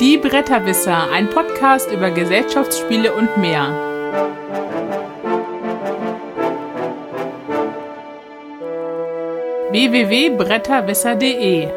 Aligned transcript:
Die 0.00 0.16
Bretterwisser, 0.16 1.10
ein 1.10 1.28
Podcast 1.28 1.92
über 1.92 2.10
Gesellschaftsspiele 2.10 3.14
und 3.14 3.36
mehr. 3.36 3.68
www.bretterwisser.de 9.70 11.68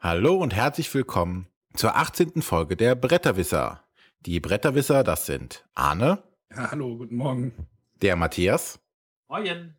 Hallo 0.00 0.36
und 0.36 0.54
herzlich 0.54 0.94
willkommen 0.94 1.48
zur 1.74 1.94
18. 1.94 2.40
Folge 2.40 2.76
der 2.76 2.94
Bretterwisser. 2.94 3.84
Die 4.20 4.40
Bretterwisser, 4.40 5.04
das 5.04 5.26
sind 5.26 5.66
Arne. 5.74 6.22
Ja, 6.50 6.70
hallo, 6.70 6.96
guten 6.96 7.16
Morgen. 7.16 7.52
Der 8.00 8.16
Matthias. 8.16 8.80
Moin. 9.28 9.74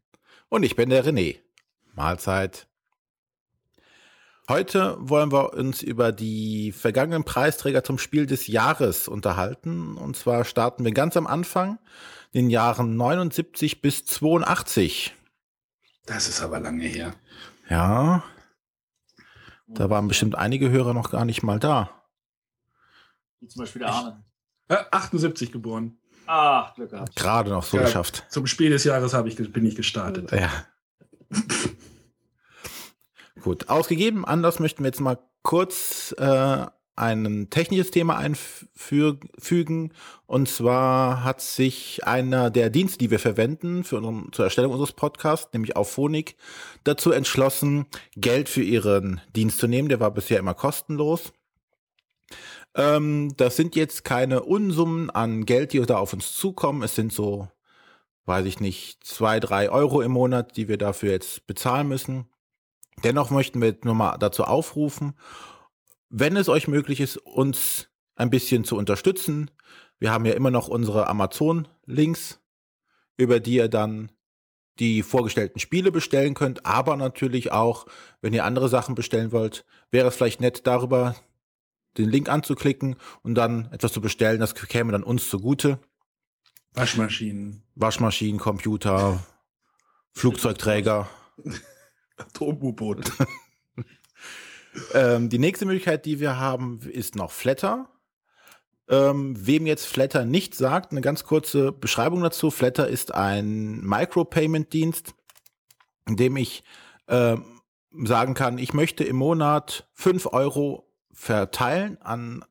Und 0.49 0.61
ich 0.61 0.75
bin 0.75 0.91
der 0.91 1.03
René. 1.03 1.39
Mahlzeit. 1.99 2.67
Heute 4.47 4.95
wollen 5.01 5.33
wir 5.33 5.53
uns 5.53 5.83
über 5.83 6.13
die 6.13 6.71
vergangenen 6.71 7.25
Preisträger 7.25 7.83
zum 7.83 7.97
Spiel 7.97 8.25
des 8.25 8.47
Jahres 8.47 9.09
unterhalten. 9.09 9.97
Und 9.97 10.15
zwar 10.15 10.45
starten 10.45 10.85
wir 10.85 10.93
ganz 10.93 11.17
am 11.17 11.27
Anfang, 11.27 11.77
in 12.31 12.45
den 12.45 12.49
Jahren 12.51 12.95
79 12.95 13.81
bis 13.81 14.05
82. 14.05 15.13
Das 16.05 16.29
ist 16.29 16.41
aber 16.41 16.61
lange 16.61 16.85
her. 16.85 17.13
Ja. 17.69 18.23
Da 19.67 19.89
waren 19.89 20.07
bestimmt 20.07 20.35
einige 20.35 20.69
Hörer 20.71 20.93
noch 20.93 21.11
gar 21.11 21.25
nicht 21.25 21.43
mal 21.43 21.59
da. 21.59 21.89
Wie 23.41 23.47
zum 23.49 23.59
Beispiel 23.59 23.81
der 23.81 23.89
Arne. 23.91 24.23
Äh, 24.69 24.77
78 24.91 25.51
geboren. 25.51 25.97
Ach, 26.27 26.73
Glück 26.75 26.91
gehabt. 26.91 27.15
Gerade 27.17 27.49
noch 27.49 27.63
so 27.63 27.75
Ja. 27.75 27.83
geschafft. 27.83 28.25
Zum 28.29 28.47
Spiel 28.47 28.69
des 28.69 28.85
Jahres 28.85 29.13
habe 29.13 29.27
ich, 29.27 29.35
bin 29.51 29.65
ich 29.65 29.75
gestartet. 29.75 30.31
Ja. 30.31 30.49
Gut, 33.43 33.69
ausgegeben. 33.69 34.25
Anders 34.25 34.59
möchten 34.59 34.83
wir 34.83 34.87
jetzt 34.87 34.99
mal 34.99 35.17
kurz 35.43 36.13
äh, 36.17 36.65
ein 36.99 37.49
technisches 37.49 37.91
Thema 37.91 38.17
einfügen. 38.17 39.93
Und 40.25 40.49
zwar 40.49 41.23
hat 41.23 41.39
sich 41.41 42.05
einer 42.05 42.49
der 42.49 42.69
Dienste, 42.69 42.97
die 42.97 43.09
wir 43.09 43.19
verwenden 43.19 43.83
für 43.85 43.97
unseren, 43.97 44.33
zur 44.33 44.45
Erstellung 44.45 44.73
unseres 44.73 44.91
Podcasts, 44.91 45.53
nämlich 45.53 45.77
Auphonic, 45.77 46.35
dazu 46.83 47.11
entschlossen, 47.11 47.85
Geld 48.15 48.49
für 48.49 48.63
ihren 48.63 49.21
Dienst 49.35 49.59
zu 49.59 49.67
nehmen. 49.67 49.87
Der 49.87 50.01
war 50.01 50.11
bisher 50.11 50.39
immer 50.39 50.53
kostenlos. 50.53 51.31
Ähm, 52.75 53.33
das 53.37 53.55
sind 53.55 53.75
jetzt 53.77 54.03
keine 54.03 54.43
Unsummen 54.43 55.09
an 55.09 55.45
Geld, 55.45 55.71
die 55.71 55.81
da 55.81 55.97
auf 55.97 56.11
uns 56.11 56.33
zukommen. 56.33 56.83
Es 56.83 56.95
sind 56.95 57.13
so, 57.13 57.47
weiß 58.25 58.45
ich 58.45 58.59
nicht, 58.59 59.03
zwei, 59.05 59.39
drei 59.39 59.69
Euro 59.69 60.01
im 60.01 60.11
Monat, 60.11 60.57
die 60.57 60.67
wir 60.67 60.77
dafür 60.77 61.11
jetzt 61.11 61.47
bezahlen 61.47 61.87
müssen. 61.87 62.27
Dennoch 63.03 63.29
möchten 63.29 63.61
wir 63.61 63.77
nur 63.83 63.95
mal 63.95 64.17
dazu 64.17 64.43
aufrufen, 64.43 65.13
wenn 66.09 66.35
es 66.35 66.49
euch 66.49 66.67
möglich 66.67 66.99
ist, 66.99 67.17
uns 67.17 67.87
ein 68.15 68.29
bisschen 68.29 68.63
zu 68.63 68.75
unterstützen. 68.75 69.51
Wir 69.99 70.11
haben 70.11 70.25
ja 70.25 70.33
immer 70.33 70.51
noch 70.51 70.67
unsere 70.67 71.07
Amazon-Links, 71.07 72.41
über 73.17 73.39
die 73.39 73.55
ihr 73.55 73.69
dann 73.69 74.11
die 74.79 75.03
vorgestellten 75.03 75.59
Spiele 75.59 75.91
bestellen 75.91 76.33
könnt, 76.33 76.65
aber 76.65 76.95
natürlich 76.95 77.51
auch, 77.51 77.85
wenn 78.21 78.33
ihr 78.33 78.45
andere 78.45 78.69
Sachen 78.69 78.95
bestellen 78.95 79.31
wollt, 79.31 79.65
wäre 79.91 80.07
es 80.07 80.15
vielleicht 80.15 80.39
nett, 80.39 80.65
darüber 80.65 81.15
den 81.97 82.09
Link 82.09 82.29
anzuklicken 82.29 82.95
und 83.21 83.35
dann 83.35 83.69
etwas 83.71 83.91
zu 83.91 83.99
bestellen. 83.99 84.39
Das 84.39 84.55
käme 84.55 84.91
dann 84.91 85.03
uns 85.03 85.29
zugute. 85.29 85.79
Waschmaschinen, 86.73 87.63
Waschmaschinen, 87.75 88.39
Computer, 88.39 89.23
Flugzeugträger. 90.13 91.09
Atom-U-Boot. 92.19 93.11
Ähm, 94.93 95.29
die 95.29 95.39
nächste 95.39 95.65
Möglichkeit, 95.65 96.05
die 96.05 96.19
wir 96.19 96.37
haben, 96.37 96.79
ist 96.81 97.15
noch 97.15 97.31
Flatter. 97.31 97.89
Ähm, 98.87 99.35
wem 99.37 99.65
jetzt 99.65 99.85
Flatter 99.85 100.25
nicht 100.25 100.55
sagt, 100.55 100.91
eine 100.91 101.01
ganz 101.01 101.23
kurze 101.23 101.71
Beschreibung 101.71 102.21
dazu. 102.21 102.49
Flatter 102.49 102.87
ist 102.87 103.13
ein 103.13 103.81
Micropayment-Dienst, 103.81 105.13
in 106.07 106.17
dem 106.17 106.37
ich 106.37 106.63
ähm, 107.07 107.61
sagen 108.03 108.33
kann, 108.33 108.57
ich 108.57 108.73
möchte 108.73 109.03
im 109.03 109.17
Monat 109.17 109.87
5 109.93 110.27
Euro 110.27 110.91
verteilen 111.11 111.97
an 112.01 112.45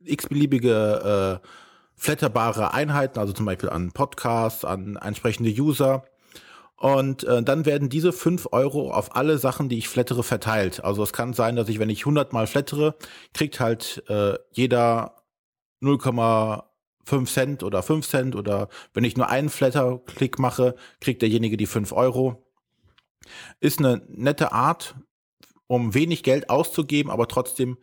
x-beliebige 0.00 1.40
äh, 1.42 1.46
flatterbare 1.94 2.74
Einheiten, 2.74 3.18
also 3.18 3.32
zum 3.32 3.46
Beispiel 3.46 3.70
an 3.70 3.92
Podcasts, 3.92 4.64
an 4.64 4.96
entsprechende 4.96 5.50
User. 5.50 6.04
Und 6.78 7.24
äh, 7.24 7.42
dann 7.42 7.64
werden 7.64 7.88
diese 7.88 8.12
5 8.12 8.48
Euro 8.52 8.90
auf 8.92 9.16
alle 9.16 9.38
Sachen, 9.38 9.68
die 9.68 9.78
ich 9.78 9.88
flattere, 9.88 10.22
verteilt. 10.22 10.84
Also 10.84 11.02
es 11.02 11.12
kann 11.12 11.32
sein, 11.32 11.56
dass 11.56 11.68
ich, 11.68 11.78
wenn 11.78 11.88
ich 11.88 12.00
100 12.00 12.32
Mal 12.32 12.46
flattere, 12.46 12.96
kriegt 13.32 13.60
halt 13.60 14.04
äh, 14.08 14.34
jeder 14.52 15.22
0,5 15.82 17.26
Cent 17.26 17.62
oder 17.62 17.82
5 17.82 18.06
Cent 18.06 18.36
oder 18.36 18.68
wenn 18.92 19.04
ich 19.04 19.16
nur 19.16 19.28
einen 19.28 19.48
Flatter-Klick 19.48 20.38
mache, 20.38 20.76
kriegt 21.00 21.22
derjenige 21.22 21.56
die 21.56 21.66
5 21.66 21.92
Euro. 21.92 22.46
Ist 23.60 23.78
eine 23.78 24.02
nette 24.08 24.52
Art, 24.52 24.96
um 25.66 25.94
wenig 25.94 26.22
Geld 26.22 26.50
auszugeben, 26.50 27.10
aber 27.10 27.26
trotzdem 27.26 27.78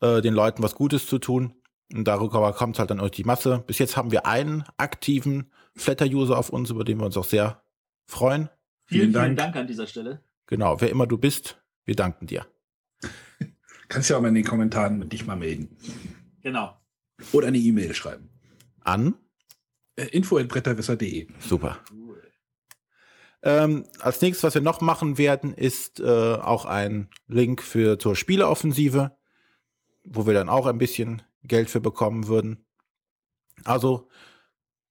äh, 0.00 0.20
den 0.20 0.34
Leuten 0.34 0.62
was 0.62 0.74
Gutes 0.74 1.06
zu 1.06 1.18
tun. 1.18 1.54
Und 1.92 2.04
darüber 2.04 2.52
kommt 2.52 2.78
halt 2.78 2.90
dann 2.90 2.98
durch 2.98 3.12
die 3.12 3.24
Masse. 3.24 3.64
Bis 3.66 3.78
jetzt 3.78 3.96
haben 3.96 4.10
wir 4.10 4.26
einen 4.26 4.64
aktiven 4.76 5.50
Flatter-User 5.74 6.38
auf 6.38 6.50
uns, 6.50 6.70
über 6.70 6.84
den 6.84 6.98
wir 6.98 7.06
uns 7.06 7.16
auch 7.16 7.24
sehr 7.24 7.63
freuen. 8.06 8.48
Vielen, 8.86 9.12
Vielen 9.12 9.12
vielen 9.12 9.12
Dank. 9.12 9.38
Dank 9.38 9.56
an 9.56 9.66
dieser 9.66 9.86
Stelle. 9.86 10.22
Genau, 10.46 10.80
wer 10.80 10.90
immer 10.90 11.06
du 11.06 11.18
bist, 11.18 11.62
wir 11.84 11.96
danken 11.96 12.26
dir. 12.26 12.46
Kannst 13.88 14.10
ja 14.10 14.16
auch 14.16 14.20
mal 14.20 14.28
in 14.28 14.34
den 14.34 14.44
Kommentaren 14.44 14.98
mit 14.98 15.12
dich 15.12 15.26
mal 15.26 15.36
melden. 15.36 15.76
Genau. 16.42 16.76
Oder 17.32 17.48
eine 17.48 17.58
E-Mail 17.58 17.94
schreiben. 17.94 18.28
An. 18.80 19.14
Äh, 19.96 20.06
info.bretterwisser.de 20.06 21.28
Super. 21.38 21.78
Cool. 21.90 22.22
Ähm, 23.42 23.84
als 24.00 24.20
nächstes, 24.20 24.42
was 24.42 24.54
wir 24.54 24.62
noch 24.62 24.80
machen 24.80 25.18
werden, 25.18 25.54
ist 25.54 26.00
äh, 26.00 26.34
auch 26.34 26.64
ein 26.64 27.08
Link 27.28 27.62
für 27.62 27.98
zur 27.98 28.16
Spieleoffensive, 28.16 29.16
wo 30.04 30.26
wir 30.26 30.34
dann 30.34 30.48
auch 30.48 30.66
ein 30.66 30.78
bisschen 30.78 31.22
Geld 31.42 31.70
für 31.70 31.80
bekommen 31.80 32.26
würden. 32.26 32.66
Also, 33.64 34.08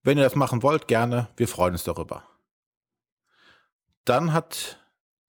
wenn 0.03 0.18
ihr 0.18 0.24
das 0.24 0.35
machen 0.35 0.63
wollt, 0.63 0.88
gerne. 0.88 1.30
Wir 1.35 1.47
freuen 1.47 1.74
uns 1.74 1.84
darüber. 1.84 2.24
Dann 4.06 4.34
hat 4.34 4.80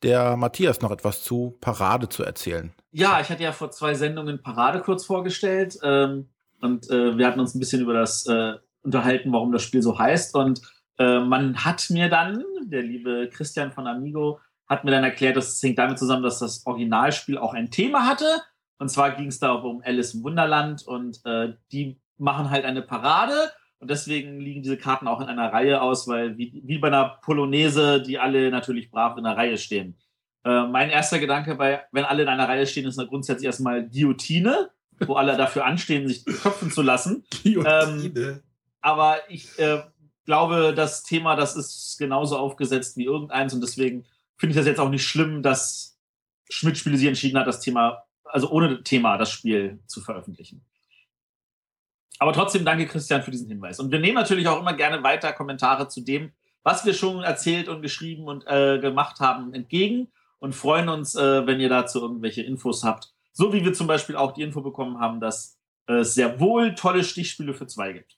der 0.02 0.36
Matthias 0.36 0.80
noch 0.80 0.90
etwas 0.90 1.22
zu 1.22 1.56
Parade 1.60 2.08
zu 2.08 2.22
erzählen. 2.22 2.72
Ja, 2.90 3.20
ich 3.20 3.30
hatte 3.30 3.42
ja 3.42 3.52
vor 3.52 3.70
zwei 3.70 3.94
Sendungen 3.94 4.42
Parade 4.42 4.80
kurz 4.80 5.04
vorgestellt 5.04 5.78
ähm, 5.82 6.28
und 6.60 6.90
äh, 6.90 7.16
wir 7.16 7.26
hatten 7.26 7.40
uns 7.40 7.54
ein 7.54 7.58
bisschen 7.58 7.82
über 7.82 7.94
das 7.94 8.26
äh, 8.26 8.54
unterhalten, 8.82 9.32
warum 9.32 9.50
das 9.50 9.62
Spiel 9.62 9.82
so 9.82 9.98
heißt. 9.98 10.34
Und 10.34 10.60
äh, 10.98 11.20
man 11.20 11.64
hat 11.64 11.88
mir 11.90 12.08
dann, 12.08 12.44
der 12.66 12.82
liebe 12.82 13.30
Christian 13.32 13.72
von 13.72 13.86
Amigo, 13.86 14.40
hat 14.68 14.84
mir 14.84 14.90
dann 14.90 15.04
erklärt, 15.04 15.36
das 15.36 15.62
hängt 15.62 15.78
damit 15.78 15.98
zusammen, 15.98 16.22
dass 16.22 16.38
das 16.38 16.66
Originalspiel 16.66 17.38
auch 17.38 17.54
ein 17.54 17.70
Thema 17.70 18.06
hatte. 18.06 18.42
Und 18.78 18.88
zwar 18.88 19.12
ging 19.12 19.28
es 19.28 19.38
da 19.38 19.52
um 19.52 19.82
Alice 19.84 20.14
im 20.14 20.24
Wunderland 20.24 20.86
und 20.86 21.20
äh, 21.24 21.54
die 21.72 22.00
machen 22.18 22.50
halt 22.50 22.64
eine 22.64 22.82
Parade. 22.82 23.52
Und 23.84 23.90
deswegen 23.90 24.40
liegen 24.40 24.62
diese 24.62 24.78
Karten 24.78 25.06
auch 25.06 25.20
in 25.20 25.26
einer 25.26 25.52
Reihe 25.52 25.82
aus, 25.82 26.08
weil 26.08 26.38
wie, 26.38 26.62
wie 26.64 26.78
bei 26.78 26.88
einer 26.88 27.18
Polonaise, 27.20 28.00
die 28.00 28.18
alle 28.18 28.50
natürlich 28.50 28.90
brav 28.90 29.18
in 29.18 29.26
einer 29.26 29.36
Reihe 29.36 29.58
stehen. 29.58 29.98
Äh, 30.42 30.66
mein 30.68 30.88
erster 30.88 31.18
Gedanke 31.18 31.54
bei, 31.54 31.82
wenn 31.92 32.06
alle 32.06 32.22
in 32.22 32.30
einer 32.30 32.48
Reihe 32.48 32.66
stehen, 32.66 32.86
ist 32.86 32.96
grundsätzlich 32.96 33.44
erstmal 33.44 33.86
Guillotine, 33.86 34.70
wo 35.00 35.16
alle 35.16 35.36
dafür 35.36 35.66
anstehen, 35.66 36.08
sich 36.08 36.24
köpfen 36.24 36.70
zu 36.70 36.81
lassen. 36.81 37.26
Guillotine. 37.42 38.42
Aber 38.81 39.19
ich 39.28 39.58
äh, 39.58 39.82
glaube, 40.25 40.72
das 40.75 41.02
Thema, 41.02 41.37
das 41.37 41.54
ist 41.54 41.96
genauso 41.98 42.38
aufgesetzt 42.38 42.96
wie 42.96 43.04
irgendeins 43.04 43.52
und 43.52 43.60
deswegen 43.60 44.06
finde 44.38 44.52
ich 44.52 44.56
das 44.56 44.66
jetzt 44.66 44.80
auch 44.80 44.88
nicht 44.88 45.06
schlimm, 45.06 45.42
dass 45.42 45.98
Schmidt 46.48 46.78
Spiele 46.78 46.96
sich 46.96 47.08
entschieden 47.08 47.38
hat, 47.38 47.46
das 47.46 47.60
Thema, 47.60 48.02
also 48.25 48.50
ohne 48.50 48.82
Thema 48.82 49.19
das 49.19 49.30
Spiel 49.30 49.80
zu 49.87 50.00
veröffentlichen. 50.00 50.64
Aber 52.19 52.32
trotzdem 52.32 52.64
danke 52.64 52.87
Christian 52.87 53.22
für 53.22 53.31
diesen 53.31 53.49
Hinweis. 53.49 53.81
Und 53.81 53.90
wir 53.90 53.99
nehmen 53.99 54.14
natürlich 54.14 54.49
auch 54.49 54.61
immer 54.61 54.75
gerne 54.75 55.02
weiter 55.02 55.32
Kommentare 55.32 55.88
zu 55.88 56.00
dem, 56.00 56.32
was 56.62 56.84
wir 56.87 56.94
schon 56.94 57.22
erzählt 57.22 57.69
und 57.69 57.82
geschrieben 57.82 58.25
und 58.25 58.46
äh, 58.46 58.78
gemacht 58.78 59.20
haben, 59.20 59.52
entgegen 59.52 60.08
und 60.38 60.55
freuen 60.55 60.88
uns, 60.88 61.14
äh, 61.14 61.46
wenn 61.46 61.61
ihr 61.61 61.69
dazu 61.69 62.00
irgendwelche 62.00 62.43
Infos 62.43 62.84
habt. 62.84 63.12
So 63.32 63.52
wie 63.52 63.64
wir 63.64 63.75
zum 63.75 63.87
Beispiel 63.87 64.16
auch 64.16 64.32
die 64.32 64.43
Info 64.43 64.61
bekommen 64.61 65.00
haben, 65.00 65.20
dass 65.20 65.58
es 65.87 66.14
sehr 66.14 66.40
wohl 66.40 66.75
tolle 66.75 67.05
Stichspiele 67.05 67.52
für 67.52 67.66
zwei 67.66 67.93
gibt. 67.93 68.16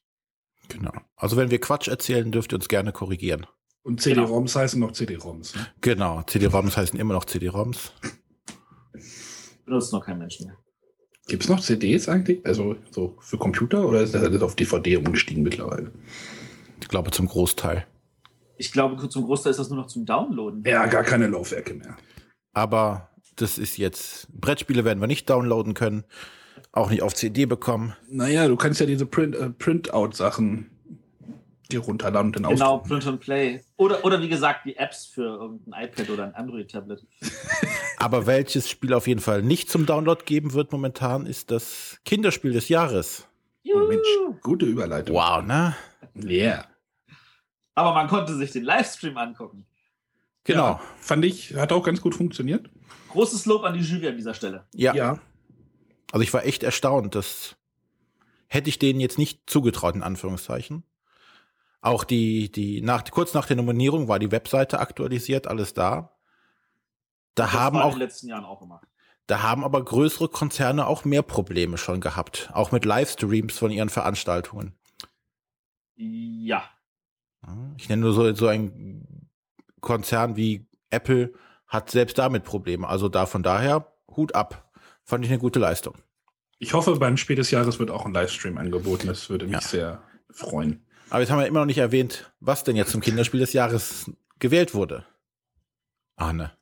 Genau. 0.68 0.92
Also 1.16 1.36
wenn 1.36 1.50
wir 1.50 1.60
Quatsch 1.60 1.88
erzählen, 1.88 2.30
dürft 2.30 2.52
ihr 2.52 2.56
uns 2.56 2.68
gerne 2.68 2.92
korrigieren. 2.92 3.46
Und 3.82 4.00
CD-ROMs 4.00 4.56
heißen 4.56 4.80
noch 4.80 4.92
CD-ROMs. 4.92 5.54
Ne? 5.54 5.66
Genau. 5.80 6.22
CD-ROMs 6.22 6.76
heißen 6.76 6.98
immer 6.98 7.14
noch 7.14 7.24
CD-ROMs. 7.24 7.92
Benutzt 9.64 9.92
noch 9.92 10.04
kein 10.04 10.18
Mensch 10.18 10.40
mehr. 10.40 10.56
Gibt 11.28 11.42
es 11.42 11.48
noch 11.48 11.60
CDs 11.60 12.08
eigentlich? 12.08 12.44
Also 12.46 12.76
so 12.90 13.16
für 13.20 13.36
Computer 13.36 13.86
oder 13.86 14.00
ist 14.02 14.14
das 14.14 14.22
alles 14.22 14.42
auf 14.42 14.54
DVD 14.54 14.96
umgestiegen 14.96 15.42
mittlerweile? 15.42 15.90
Ich 16.80 16.88
glaube 16.88 17.10
zum 17.10 17.26
Großteil. 17.26 17.86
ich 18.58 18.72
glaube, 18.72 19.08
zum 19.08 19.24
Großteil 19.24 19.50
ist 19.50 19.58
das 19.58 19.68
nur 19.68 19.78
noch 19.78 19.88
zum 19.88 20.06
Downloaden. 20.06 20.62
Ja, 20.64 20.86
gar 20.86 21.02
keine 21.02 21.26
Laufwerke 21.26 21.74
mehr. 21.74 21.96
Aber 22.52 23.10
das 23.36 23.58
ist 23.58 23.76
jetzt, 23.76 24.28
Brettspiele 24.32 24.84
werden 24.84 25.00
wir 25.00 25.06
nicht 25.08 25.28
downloaden 25.28 25.74
können, 25.74 26.04
auch 26.72 26.90
nicht 26.90 27.02
auf 27.02 27.14
CD 27.14 27.44
bekommen. 27.46 27.94
Naja, 28.08 28.48
du 28.48 28.56
kannst 28.56 28.80
ja 28.80 28.86
diese 28.86 29.04
Print, 29.06 29.34
äh, 29.34 29.50
Printout-Sachen 29.50 30.70
dir 31.68 31.80
runterladen 31.80 32.28
und 32.28 32.36
dann 32.36 32.52
Genau, 32.52 32.76
ausdrucken. 32.76 32.88
Print 32.88 33.06
and 33.06 33.20
Play. 33.20 33.60
Oder, 33.76 34.04
oder 34.04 34.20
wie 34.20 34.28
gesagt, 34.28 34.66
die 34.66 34.76
Apps 34.76 35.06
für 35.06 35.22
irgendein 35.22 35.84
iPad 35.84 36.10
oder 36.10 36.24
ein 36.24 36.34
Android-Tablet. 36.34 37.06
Aber 37.98 38.26
welches 38.26 38.68
Spiel 38.68 38.92
auf 38.92 39.06
jeden 39.06 39.20
Fall 39.20 39.42
nicht 39.42 39.70
zum 39.70 39.86
Download 39.86 40.22
geben 40.24 40.52
wird 40.52 40.72
momentan, 40.72 41.26
ist 41.26 41.50
das 41.50 41.98
Kinderspiel 42.04 42.52
des 42.52 42.68
Jahres. 42.68 43.26
Oh, 43.68 43.86
Mensch, 43.88 44.06
gute 44.42 44.66
Überleitung. 44.66 45.16
Wow, 45.16 45.44
ne? 45.44 45.74
Yeah. 46.16 46.66
Aber 47.74 47.92
man 47.92 48.08
konnte 48.08 48.34
sich 48.34 48.52
den 48.52 48.64
Livestream 48.64 49.16
angucken. 49.18 49.66
Genau. 50.44 50.62
Ja, 50.62 50.80
fand 50.98 51.24
ich, 51.24 51.54
hat 51.56 51.72
auch 51.72 51.82
ganz 51.82 52.00
gut 52.00 52.14
funktioniert. 52.14 52.70
Großes 53.10 53.46
Lob 53.46 53.64
an 53.64 53.74
die 53.74 53.80
Jury 53.80 54.08
an 54.08 54.16
dieser 54.16 54.34
Stelle. 54.34 54.66
Ja. 54.72 54.94
Ja. 54.94 55.18
Also 56.12 56.22
ich 56.22 56.32
war 56.32 56.44
echt 56.44 56.62
erstaunt. 56.62 57.14
Das 57.14 57.56
hätte 58.46 58.68
ich 58.68 58.78
denen 58.78 59.00
jetzt 59.00 59.18
nicht 59.18 59.50
zugetraut, 59.50 59.94
in 59.94 60.02
Anführungszeichen. 60.02 60.84
Auch 61.80 62.04
die, 62.04 62.50
die, 62.50 62.80
nach, 62.82 63.04
kurz 63.10 63.34
nach 63.34 63.46
der 63.46 63.56
Nominierung 63.56 64.08
war 64.08 64.18
die 64.18 64.32
Webseite 64.32 64.80
aktualisiert, 64.80 65.46
alles 65.46 65.72
da. 65.74 66.16
Da 67.34 67.44
Das 67.44 67.52
haben 67.52 67.76
war 67.76 67.82
in 67.84 67.88
auch, 67.88 67.94
den 67.94 68.00
letzten 68.00 68.28
Jahren 68.28 68.44
auch 68.44 68.62
immer. 68.62 68.80
da 69.26 69.42
haben 69.42 69.62
aber 69.64 69.84
größere 69.84 70.28
Konzerne 70.28 70.86
auch 70.86 71.04
mehr 71.04 71.22
Probleme 71.22 71.78
schon 71.78 72.00
gehabt. 72.00 72.50
Auch 72.54 72.72
mit 72.72 72.84
Livestreams 72.84 73.56
von 73.58 73.70
ihren 73.70 73.88
Veranstaltungen. 73.90 74.74
Ja. 75.96 76.64
Ja, 77.46 77.56
Ich 77.76 77.88
nenne 77.88 78.02
nur 78.02 78.12
so, 78.12 78.34
so 78.34 78.48
ein 78.48 79.30
Konzern 79.80 80.36
wie 80.36 80.66
Apple 80.90 81.32
hat 81.66 81.90
selbst 81.90 82.18
damit 82.18 82.44
Probleme. 82.44 82.88
Also 82.88 83.08
da 83.08 83.26
von 83.26 83.42
daher 83.42 83.92
Hut 84.08 84.34
ab. 84.34 84.70
Fand 85.04 85.24
ich 85.24 85.30
eine 85.30 85.38
gute 85.40 85.58
Leistung. 85.58 85.94
Ich 86.58 86.72
hoffe, 86.74 86.96
beim 86.96 87.16
Spiel 87.16 87.36
des 87.36 87.50
Jahres 87.50 87.78
wird 87.78 87.90
auch 87.90 88.06
ein 88.06 88.14
Livestream 88.14 88.56
angeboten. 88.58 89.06
Das 89.08 89.28
würde 89.28 89.44
mich 89.46 89.54
Ja. 89.54 89.60
sehr 89.60 90.02
freuen. 90.30 90.85
Aber 91.10 91.20
jetzt 91.20 91.30
haben 91.30 91.38
wir 91.38 91.46
immer 91.46 91.60
noch 91.60 91.66
nicht 91.66 91.78
erwähnt, 91.78 92.32
was 92.40 92.64
denn 92.64 92.76
jetzt 92.76 92.90
zum 92.90 93.00
Kinderspiel 93.00 93.40
des 93.40 93.52
Jahres 93.52 94.10
gewählt 94.38 94.74
wurde. 94.74 95.04
Arne. 96.16 96.52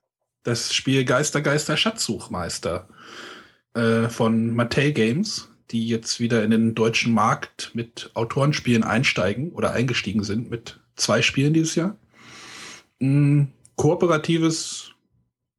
Das 0.43 0.75
Spiel 0.75 1.05
Geister, 1.05 1.41
Geister, 1.41 1.76
Schatzsuchmeister 1.76 2.88
äh, 3.73 4.08
von 4.08 4.55
Mattel 4.55 4.93
Games, 4.93 5.49
die 5.70 5.88
jetzt 5.88 6.20
wieder 6.20 6.44
in 6.44 6.50
den 6.50 6.75
deutschen 6.75 7.14
Markt 7.14 7.70
mit 7.75 8.11
Autorenspielen 8.14 8.85
einsteigen 8.85 9.52
oder 9.52 9.73
eingestiegen 9.73 10.23
sind 10.23 10.50
mit 10.50 10.81
zwei 10.96 11.23
Spielen 11.23 11.55
dieses 11.55 11.75
Jahr. 11.75 11.96
Ein 13.00 13.52
kooperatives 13.76 14.93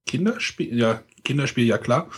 Kinderspiel, 0.06 0.78
ja, 0.78 1.02
Kinderspiel, 1.24 1.66
ja 1.66 1.80
klar. 1.80 2.10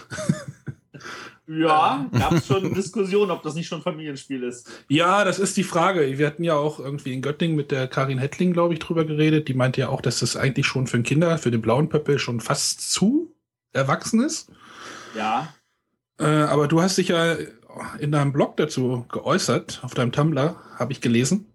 Ja, 1.48 2.10
gab 2.12 2.34
es 2.34 2.48
schon 2.48 2.74
Diskussionen, 2.74 3.32
ob 3.32 3.42
das 3.42 3.56
nicht 3.56 3.68
schon 3.68 3.82
Familienspiel 3.82 4.44
ist. 4.44 4.70
Ja, 4.90 5.24
das 5.24 5.40
ist 5.40 5.56
die 5.56 5.64
Frage. 5.64 6.18
Wir 6.18 6.28
hatten 6.28 6.44
ja 6.44 6.56
auch 6.56 6.80
irgendwie 6.80 7.14
in 7.14 7.22
Göttingen 7.22 7.56
mit 7.56 7.72
der 7.72 7.88
Karin 7.88 8.18
Hettling, 8.18 8.52
glaube 8.52 8.74
ich, 8.74 8.80
drüber 8.80 9.06
geredet. 9.06 9.48
Die 9.48 9.54
meinte 9.54 9.80
ja 9.80 9.90
auch, 9.90 10.02
dass 10.02 10.20
das 10.20 10.36
eigentlich 10.36 10.66
schon 10.66 10.88
für 10.88 10.98
ein 10.98 11.04
Kinder, 11.04 11.38
für 11.38 11.50
den 11.50 11.62
blauen 11.62 11.88
Pöppel 11.88 12.20
schon 12.20 12.42
fast 12.42 12.92
zu 12.92 13.34
erwachsen 13.72 14.22
ist. 14.22 14.52
Ja. 15.16 15.54
Äh, 16.20 16.26
aber 16.26 16.68
du 16.68 16.82
hast 16.82 16.98
dich 16.98 17.10
ja 17.10 17.38
in 18.00 18.12
deinem 18.12 18.34
Blog 18.34 18.58
dazu 18.58 19.06
geäußert, 19.10 19.82
auf 19.84 19.94
deinem 19.94 20.12
Tumblr, 20.12 20.58
habe 20.78 20.92
ich 20.92 21.00
gelesen. 21.00 21.52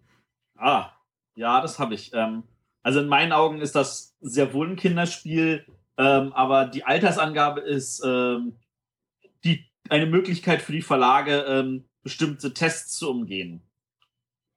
Ah, 0.57 0.91
ja, 1.35 1.61
das 1.61 1.79
habe 1.79 1.95
ich. 1.95 2.13
Ähm, 2.15 2.45
also 2.83 3.01
in 3.01 3.09
meinen 3.09 3.33
Augen 3.33 3.61
ist 3.61 3.75
das 3.75 4.17
sehr 4.21 4.55
wohl 4.55 4.69
ein 4.69 4.77
Kinderspiel, 4.77 5.67
ähm, 5.99 6.33
aber 6.33 6.67
die 6.67 6.85
Altersangabe 6.85 7.61
ist 7.61 8.03
ähm, 8.05 8.57
die, 9.45 9.67
eine 9.89 10.07
Möglichkeit 10.07 10.63
für 10.63 10.73
die 10.73 10.83
Verlage, 10.83 11.45
ähm, 11.49 11.89
bestimmte 12.03 12.55
Tests 12.55 12.97
zu 12.97 13.11
umgehen. 13.11 13.63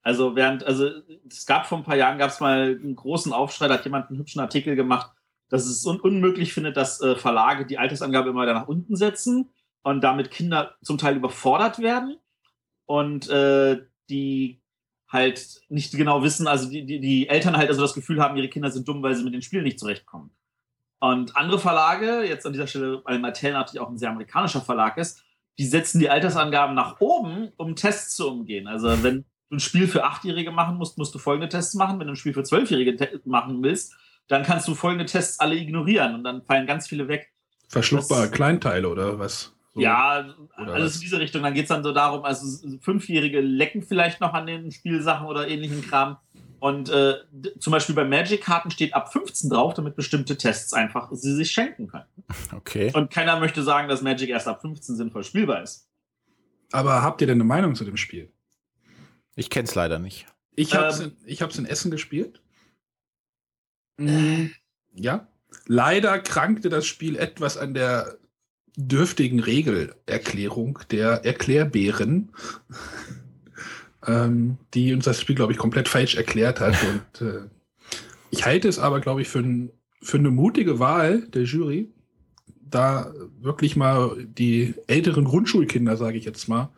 Also 0.02 0.36
während, 0.36 0.64
also 0.64 0.90
es 1.28 1.46
gab 1.46 1.66
vor 1.66 1.80
ein 1.80 1.84
paar 1.84 1.96
Jahren, 1.96 2.20
gab 2.20 2.30
es 2.30 2.40
mal 2.40 2.80
einen 2.80 2.96
großen 2.96 3.34
Aufschrei, 3.34 3.68
da 3.68 3.76
hat 3.76 3.86
jemand 3.86 4.10
einen 4.10 4.20
hübschen 4.20 4.40
Artikel 4.40 4.76
gemacht, 4.76 5.12
dass 5.50 5.66
es 5.66 5.86
un 5.86 6.00
unmöglich 6.00 6.54
findet, 6.54 6.78
dass 6.78 7.02
äh, 7.02 7.16
Verlage 7.16 7.66
die 7.66 7.78
Altersangabe 7.78 8.30
immer 8.30 8.44
wieder 8.44 8.54
nach 8.54 8.68
unten 8.68 8.96
setzen 8.96 9.50
und 9.84 10.04
damit 10.04 10.32
Kinder 10.32 10.76
zum 10.84 10.98
Teil 10.98 11.16
überfordert 11.16 11.80
werden 11.80 12.18
und 12.86 13.30
äh, 13.30 13.82
die 14.10 14.62
halt 15.08 15.62
nicht 15.70 15.94
genau 15.94 16.24
wissen, 16.24 16.48
also 16.48 16.70
die, 16.70 16.86
die, 16.86 17.00
die 17.00 17.30
Eltern 17.30 17.58
halt 17.58 17.70
also 17.70 17.82
das 17.82 17.94
Gefühl 17.94 18.22
haben, 18.22 18.38
ihre 18.38 18.50
Kinder 18.50 18.70
sind 18.72 18.88
dumm, 18.88 19.02
weil 19.02 19.16
sie 19.16 19.24
mit 19.24 19.34
den 19.34 19.42
Spielen 19.42 19.64
nicht 19.64 19.80
zurechtkommen. 19.80 20.32
Und 21.00 21.36
andere 21.36 21.60
Verlage, 21.60 22.24
jetzt 22.24 22.46
an 22.46 22.54
dieser 22.54 22.68
Stelle, 22.68 23.02
weil 23.04 23.20
Mattel 23.20 23.54
natürlich 23.54 23.82
auch 23.82 23.90
ein 23.90 23.98
sehr 23.98 24.10
amerikanischer 24.10 24.62
Verlag 24.62 24.98
ist, 24.98 25.24
die 25.58 25.66
setzen 25.66 26.00
die 26.00 26.10
Altersangaben 26.10 26.76
nach 26.76 27.00
oben, 27.00 27.52
um 27.58 27.76
Tests 27.76 28.16
zu 28.16 28.30
umgehen. 28.30 28.68
Also 28.68 29.04
wenn 29.04 29.26
du 29.50 29.56
ein 29.56 29.60
Spiel 29.60 29.88
für 29.88 30.04
Achtjährige 30.04 30.52
machen 30.52 30.78
musst, 30.78 30.98
musst 30.98 31.14
du 31.16 31.20
folgende 31.20 31.50
Tests 31.50 31.76
machen. 31.76 32.00
Wenn 32.00 32.08
du 32.08 32.14
ein 32.14 32.18
Spiel 32.18 32.34
für 32.34 32.44
Zwölfjährige 32.44 33.22
machen 33.26 33.62
willst, 33.64 33.96
dann 34.28 34.44
kannst 34.44 34.68
du 34.68 34.76
folgende 34.76 35.06
Tests 35.06 35.40
alle 35.40 35.56
ignorieren 35.56 36.16
und 36.16 36.24
dann 36.24 36.42
fallen 36.44 36.66
ganz 36.66 36.88
viele 36.88 37.08
weg. 37.08 37.32
Verschluckbare 37.70 38.30
Kleinteile 38.30 38.90
oder 38.90 39.20
was? 39.20 39.54
So. 39.74 39.82
Ja, 39.82 40.34
Oder 40.58 40.74
alles 40.74 40.92
was? 40.92 40.96
in 40.96 41.02
diese 41.02 41.20
Richtung. 41.20 41.44
Dann 41.44 41.54
geht 41.54 41.64
es 41.64 41.70
dann 41.70 41.84
so 41.84 41.92
darum, 41.92 42.24
also 42.24 42.68
Fünfjährige 42.80 43.42
lecken 43.42 43.84
vielleicht 43.84 44.22
noch 44.22 44.34
an 44.34 44.48
den 44.48 44.72
Spielsachen 44.72 45.28
oder 45.28 45.48
ähnlichen 45.50 45.86
Kram. 45.86 46.18
Und 46.60 46.90
äh, 46.90 47.16
zum 47.60 47.72
Beispiel 47.72 47.96
bei 47.96 48.06
Magic-Karten 48.06 48.72
steht 48.72 48.94
ab 48.94 49.12
15 49.12 49.50
drauf, 49.50 49.74
damit 49.74 49.96
bestimmte 49.96 50.38
Tests 50.38 50.74
einfach 50.74 51.10
sie 51.12 51.36
sich 51.36 51.52
schenken 51.52 51.88
können. 51.88 52.06
Okay. 52.52 52.92
Und 52.94 53.12
keiner 53.12 53.40
möchte 53.40 53.64
sagen, 53.64 53.88
dass 53.88 54.02
Magic 54.02 54.30
erst 54.30 54.48
ab 54.48 54.62
15 54.62 54.96
sinnvoll 54.96 55.24
spielbar 55.24 55.62
ist. 55.62 55.88
Aber 56.72 57.04
habt 57.04 57.22
ihr 57.22 57.28
denn 57.28 57.38
eine 57.38 57.44
Meinung 57.44 57.76
zu 57.76 57.86
dem 57.86 57.98
Spiel? 57.98 58.32
Ich 59.36 59.50
kenn's 59.50 59.76
leider 59.76 60.00
nicht. 60.00 60.26
Ich 60.56 60.74
habe 60.76 60.88
es 60.88 61.00
Ähm. 61.00 61.16
in, 61.22 61.28
ich 61.28 61.42
hab's 61.42 61.58
in 61.58 61.66
Essen 61.66 61.92
gespielt. 61.92 62.42
Mm, 63.98 64.48
ja. 64.94 65.28
Leider 65.68 66.20
krankte 66.20 66.70
das 66.70 66.86
Spiel 66.86 67.18
etwas 67.18 67.58
an 67.58 67.74
der 67.74 68.18
dürftigen 68.76 69.40
Regelerklärung 69.40 70.80
der 70.92 71.26
Erklärbären, 71.26 72.32
ähm, 74.08 74.58
die 74.74 74.94
uns 74.94 75.06
das 75.06 75.22
Spiel, 75.22 75.36
glaube 75.36 75.54
ich, 75.54 75.58
komplett 75.58 75.88
falsch 75.88 76.16
erklärt 76.16 76.60
hat. 76.60 76.76
Und 77.22 77.28
äh, 77.28 77.42
ich 78.32 78.46
halte 78.46 78.68
es 78.68 78.80
aber, 78.80 79.00
glaube 79.00 79.22
ich, 79.22 79.28
für, 79.28 79.40
ein, 79.40 79.72
für 80.02 80.18
eine 80.18 80.32
mutige 80.32 80.80
Wahl 80.80 81.28
der 81.28 81.44
Jury, 81.44 81.92
da 82.48 83.14
wirklich 83.40 83.76
mal 83.76 84.16
die 84.26 84.74
älteren 84.88 85.26
Grundschulkinder, 85.26 85.98
sage 85.98 86.18
ich 86.18 86.26
jetzt 86.26 86.48
mal, 86.48 86.70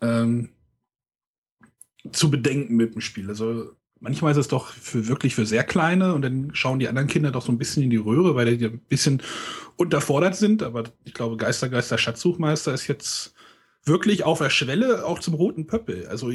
ähm, 0.00 0.50
zu 2.12 2.30
bedenken 2.30 2.76
mit 2.76 2.94
dem 2.94 3.00
Spiel. 3.00 3.28
Also 3.28 3.70
manchmal 4.00 4.32
ist 4.32 4.38
es 4.38 4.48
doch 4.48 4.68
für 4.68 5.08
wirklich 5.08 5.34
für 5.34 5.46
sehr 5.46 5.64
kleine 5.64 6.14
und 6.14 6.22
dann 6.22 6.50
schauen 6.54 6.78
die 6.78 6.88
anderen 6.88 7.08
Kinder 7.08 7.30
doch 7.30 7.42
so 7.42 7.50
ein 7.50 7.58
bisschen 7.58 7.82
in 7.82 7.90
die 7.90 7.96
Röhre, 7.96 8.34
weil 8.34 8.56
die 8.56 8.66
ein 8.66 8.80
bisschen 8.80 9.22
unterfordert 9.76 10.36
sind. 10.36 10.62
Aber 10.62 10.84
ich 11.04 11.14
glaube, 11.14 11.36
Geister, 11.36 11.68
Geister, 11.68 11.96
Schatzsuchmeister 11.96 12.74
ist 12.74 12.86
jetzt 12.86 13.33
wirklich 13.84 14.24
auf 14.24 14.38
der 14.38 14.50
Schwelle 14.50 15.06
auch 15.06 15.18
zum 15.18 15.34
roten 15.34 15.66
Pöppel. 15.66 16.06
Also 16.08 16.30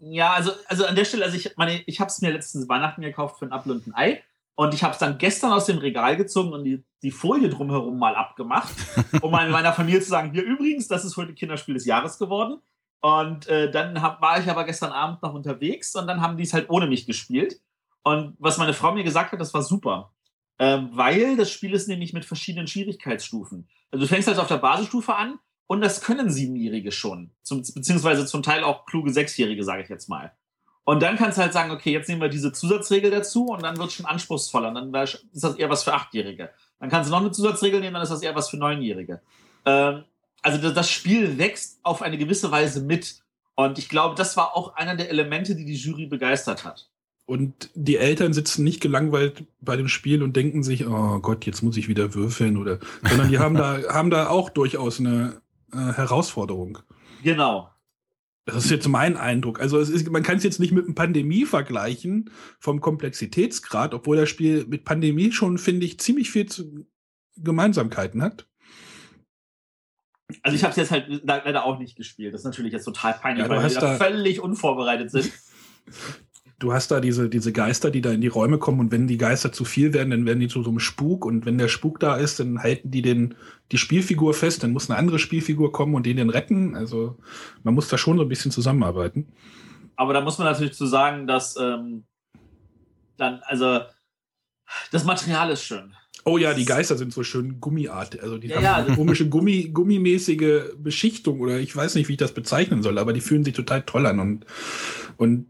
Ja, 0.00 0.32
also, 0.32 0.52
also 0.66 0.86
an 0.86 0.96
der 0.96 1.04
Stelle, 1.04 1.24
also 1.24 1.36
ich 1.36 1.56
meine, 1.56 1.82
ich 1.86 2.00
habe 2.00 2.08
es 2.08 2.20
mir 2.20 2.32
letztens 2.32 2.68
Weihnachten 2.68 3.02
gekauft 3.02 3.38
für 3.38 3.46
ein 3.46 3.52
Apfel 3.52 3.72
und 3.72 3.86
ein 3.86 3.94
Ei. 3.94 4.22
Und 4.54 4.74
ich 4.74 4.82
habe 4.82 4.92
es 4.92 4.98
dann 4.98 5.18
gestern 5.18 5.52
aus 5.52 5.66
dem 5.66 5.78
Regal 5.78 6.16
gezogen 6.16 6.52
und 6.52 6.64
die, 6.64 6.82
die 7.02 7.12
Folie 7.12 7.48
drumherum 7.48 7.96
mal 7.96 8.16
abgemacht, 8.16 8.74
um 9.22 9.30
mal 9.30 9.46
in 9.46 9.52
meiner 9.52 9.72
Familie 9.72 10.00
zu 10.00 10.08
sagen, 10.08 10.32
hier 10.32 10.42
übrigens, 10.42 10.88
das 10.88 11.04
ist 11.04 11.16
heute 11.16 11.32
Kinderspiel 11.32 11.74
des 11.74 11.84
Jahres 11.84 12.18
geworden. 12.18 12.60
Und 13.00 13.46
äh, 13.46 13.70
dann 13.70 14.02
hab, 14.02 14.20
war 14.20 14.40
ich 14.40 14.50
aber 14.50 14.64
gestern 14.64 14.90
Abend 14.90 15.22
noch 15.22 15.32
unterwegs 15.32 15.94
und 15.94 16.08
dann 16.08 16.20
haben 16.20 16.36
die 16.36 16.42
es 16.42 16.52
halt 16.52 16.70
ohne 16.70 16.88
mich 16.88 17.06
gespielt. 17.06 17.60
Und 18.02 18.34
was 18.40 18.58
meine 18.58 18.74
Frau 18.74 18.92
mir 18.92 19.04
gesagt 19.04 19.30
hat, 19.30 19.40
das 19.40 19.54
war 19.54 19.62
super. 19.62 20.12
Ähm, 20.58 20.90
weil 20.92 21.36
das 21.36 21.52
Spiel 21.52 21.72
ist 21.72 21.86
nämlich 21.86 22.12
mit 22.12 22.24
verschiedenen 22.24 22.66
Schwierigkeitsstufen. 22.66 23.68
Also 23.92 24.04
du 24.04 24.08
fängst 24.08 24.26
halt 24.26 24.40
auf 24.40 24.48
der 24.48 24.56
Basisstufe 24.56 25.14
an 25.14 25.38
und 25.68 25.82
das 25.82 26.00
können 26.00 26.30
Siebenjährige 26.30 26.90
schon. 26.90 27.30
Zum, 27.42 27.58
beziehungsweise 27.58 28.24
zum 28.26 28.42
Teil 28.42 28.64
auch 28.64 28.86
kluge 28.86 29.12
Sechsjährige, 29.12 29.62
sage 29.62 29.82
ich 29.82 29.88
jetzt 29.90 30.08
mal. 30.08 30.32
Und 30.84 31.02
dann 31.02 31.16
kannst 31.16 31.36
du 31.36 31.42
halt 31.42 31.52
sagen, 31.52 31.70
okay, 31.70 31.92
jetzt 31.92 32.08
nehmen 32.08 32.22
wir 32.22 32.30
diese 32.30 32.50
Zusatzregel 32.50 33.10
dazu 33.10 33.48
und 33.48 33.62
dann 33.62 33.76
wird 33.76 33.88
es 33.88 33.94
schon 33.94 34.06
anspruchsvoller. 34.06 34.68
Und 34.68 34.92
dann 34.92 35.04
ist 35.04 35.44
das 35.44 35.56
eher 35.56 35.68
was 35.68 35.84
für 35.84 35.92
Achtjährige. 35.92 36.48
Dann 36.80 36.88
kannst 36.88 37.10
du 37.10 37.14
noch 37.14 37.20
eine 37.20 37.30
Zusatzregel 37.30 37.80
nehmen, 37.80 37.92
dann 37.92 38.02
ist 38.02 38.08
das 38.08 38.22
eher 38.22 38.34
was 38.34 38.48
für 38.48 38.56
Neunjährige. 38.56 39.20
Ähm, 39.66 40.04
also 40.40 40.58
das, 40.58 40.72
das 40.72 40.90
Spiel 40.90 41.36
wächst 41.36 41.80
auf 41.82 42.00
eine 42.00 42.16
gewisse 42.16 42.50
Weise 42.50 42.80
mit. 42.80 43.20
Und 43.54 43.78
ich 43.78 43.90
glaube, 43.90 44.14
das 44.14 44.38
war 44.38 44.56
auch 44.56 44.74
einer 44.76 44.96
der 44.96 45.10
Elemente, 45.10 45.54
die 45.54 45.66
die 45.66 45.76
Jury 45.76 46.06
begeistert 46.06 46.64
hat. 46.64 46.88
und 47.26 47.68
die 47.74 47.98
Eltern 47.98 48.32
sitzen 48.32 48.64
nicht 48.64 48.80
gelangweilt 48.80 49.44
bei 49.60 49.76
dem 49.76 49.88
Spiel 49.88 50.22
und 50.22 50.34
denken 50.34 50.62
sich, 50.62 50.86
oh 50.86 51.18
Gott, 51.18 51.44
jetzt 51.44 51.62
muss 51.62 51.76
ich 51.76 51.86
wieder 51.88 52.14
würfeln 52.14 52.56
oder, 52.56 52.78
sondern 53.06 53.28
die 53.28 53.38
haben 53.38 53.54
da 53.54 53.82
haben 53.92 54.08
da 54.08 54.30
auch 54.30 54.48
durchaus 54.48 54.98
eine 54.98 55.42
äh, 55.72 55.76
Herausforderung. 55.92 56.78
Genau. 57.22 57.70
Das 58.44 58.64
ist 58.64 58.70
jetzt 58.70 58.88
mein 58.88 59.16
Eindruck. 59.18 59.60
Also 59.60 59.78
es 59.78 59.90
ist, 59.90 60.10
man 60.10 60.22
kann 60.22 60.38
es 60.38 60.42
jetzt 60.44 60.58
nicht 60.58 60.72
mit 60.72 60.86
einem 60.86 60.94
Pandemie 60.94 61.44
vergleichen 61.44 62.30
vom 62.58 62.80
Komplexitätsgrad, 62.80 63.92
obwohl 63.92 64.16
das 64.16 64.30
Spiel 64.30 64.64
mit 64.66 64.84
Pandemie 64.84 65.32
schon, 65.32 65.58
finde 65.58 65.84
ich, 65.84 66.00
ziemlich 66.00 66.30
viel 66.30 66.46
zu 66.46 66.86
Gemeinsamkeiten 67.36 68.22
hat. 68.22 68.48
Also 70.42 70.54
ich 70.56 70.62
habe 70.62 70.70
es 70.70 70.76
jetzt 70.76 70.90
halt 70.90 71.22
leider 71.24 71.64
auch 71.64 71.78
nicht 71.78 71.96
gespielt. 71.96 72.32
Das 72.34 72.42
ist 72.42 72.46
natürlich 72.46 72.72
jetzt 72.72 72.84
total 72.84 73.14
peinlich, 73.14 73.44
Ja, 73.46 73.50
weil 73.50 73.62
wir 73.62 73.80
da- 73.80 73.96
völlig 73.96 74.40
unvorbereitet 74.40 75.10
sind. 75.10 75.30
Du 76.58 76.72
hast 76.72 76.90
da 76.90 76.98
diese, 76.98 77.28
diese 77.28 77.52
Geister, 77.52 77.90
die 77.90 78.00
da 78.00 78.10
in 78.10 78.20
die 78.20 78.26
Räume 78.26 78.58
kommen 78.58 78.80
und 78.80 78.90
wenn 78.90 79.06
die 79.06 79.16
Geister 79.16 79.52
zu 79.52 79.64
viel 79.64 79.92
werden, 79.92 80.10
dann 80.10 80.26
werden 80.26 80.40
die 80.40 80.48
zu 80.48 80.62
so 80.64 80.70
einem 80.70 80.80
Spuk 80.80 81.24
und 81.24 81.46
wenn 81.46 81.56
der 81.56 81.68
Spuk 81.68 82.00
da 82.00 82.16
ist, 82.16 82.40
dann 82.40 82.60
halten 82.62 82.90
die 82.90 83.02
den, 83.02 83.36
die 83.70 83.78
Spielfigur 83.78 84.34
fest, 84.34 84.64
dann 84.64 84.72
muss 84.72 84.90
eine 84.90 84.98
andere 84.98 85.20
Spielfigur 85.20 85.70
kommen 85.70 85.94
und 85.94 86.04
den 86.04 86.16
den 86.16 86.30
retten. 86.30 86.74
Also 86.74 87.16
man 87.62 87.74
muss 87.74 87.88
da 87.88 87.96
schon 87.96 88.16
so 88.16 88.24
ein 88.24 88.28
bisschen 88.28 88.50
zusammenarbeiten. 88.50 89.28
Aber 89.94 90.12
da 90.12 90.20
muss 90.20 90.38
man 90.38 90.48
natürlich 90.48 90.74
zu 90.74 90.86
sagen, 90.86 91.28
dass 91.28 91.56
ähm, 91.56 92.04
dann, 93.16 93.40
also 93.44 93.80
das 94.90 95.04
Material 95.04 95.50
ist 95.50 95.62
schön. 95.62 95.94
Oh 96.24 96.38
ja, 96.38 96.54
die 96.54 96.64
Geister 96.64 96.96
sind 96.98 97.12
so 97.12 97.22
schön 97.22 97.60
gummiartig. 97.60 98.22
Also 98.22 98.36
die 98.36 98.48
Ja, 98.48 98.56
haben 98.56 98.64
ja, 98.64 98.76
eine 98.76 98.96
komische 98.96 99.28
Gummi, 99.28 99.70
gummimäßige 99.72 100.72
Beschichtung 100.76 101.40
oder 101.40 101.58
ich 101.58 101.74
weiß 101.74 101.94
nicht, 101.94 102.08
wie 102.08 102.12
ich 102.14 102.18
das 102.18 102.32
bezeichnen 102.34 102.82
soll, 102.82 102.98
aber 102.98 103.12
die 103.12 103.20
fühlen 103.20 103.44
sich 103.44 103.54
total 103.54 103.82
toll 103.82 104.06
an 104.06 104.18
und, 104.18 104.44
und 105.16 105.46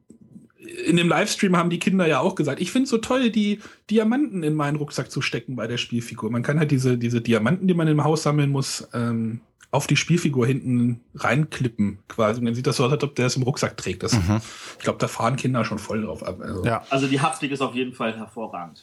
in 0.87 0.97
dem 0.97 1.08
Livestream 1.08 1.56
haben 1.56 1.70
die 1.70 1.78
Kinder 1.78 2.06
ja 2.06 2.20
auch 2.20 2.35
gesagt, 2.35 2.61
ich 2.61 2.70
finde 2.70 2.85
es 2.85 2.90
so 2.90 2.99
toll, 2.99 3.30
die 3.30 3.61
Diamanten 3.90 4.42
in 4.42 4.54
meinen 4.54 4.76
Rucksack 4.76 5.11
zu 5.11 5.20
stecken 5.20 5.56
bei 5.56 5.66
der 5.66 5.76
Spielfigur. 5.78 6.30
Man 6.30 6.42
kann 6.42 6.58
halt 6.58 6.70
diese, 6.70 6.99
diese 6.99 7.20
Diamanten, 7.20 7.66
die 7.68 7.75
man 7.75 7.88
im 7.88 8.04
Haus 8.04 8.23
sammeln 8.23 8.50
muss, 8.50 8.87
ähm, 8.94 9.40
auf 9.70 9.87
die 9.87 9.97
Spielfigur 9.97 10.47
hinten 10.47 11.00
reinklippen 11.14 11.99
quasi. 12.08 12.40
Und 12.40 12.47
dann 12.47 12.54
sieht 12.54 12.66
das 12.66 12.76
so 12.78 12.85
aus, 12.87 12.92
als 12.92 13.04
ob 13.04 13.14
der 13.16 13.26
es 13.26 13.37
im 13.37 13.42
Rucksack 13.42 13.76
trägt. 13.76 14.02
Das, 14.02 14.14
Mhm. 14.14 14.40
Ich 14.78 14.85
glaube, 14.85 14.99
da 14.99 15.08
fahren 15.08 15.37
Kinder 15.37 15.64
schon 15.64 15.78
voll 15.78 16.02
drauf 16.02 16.23
ab. 16.23 16.40
Also. 16.40 16.64
Ja. 16.64 16.85
Also 16.88 17.06
die 17.06 17.20
Haptik 17.20 17.50
ist 17.52 17.61
auf 17.61 17.75
jeden 17.75 17.92
Fall 17.92 18.16
hervorragend. 18.16 18.82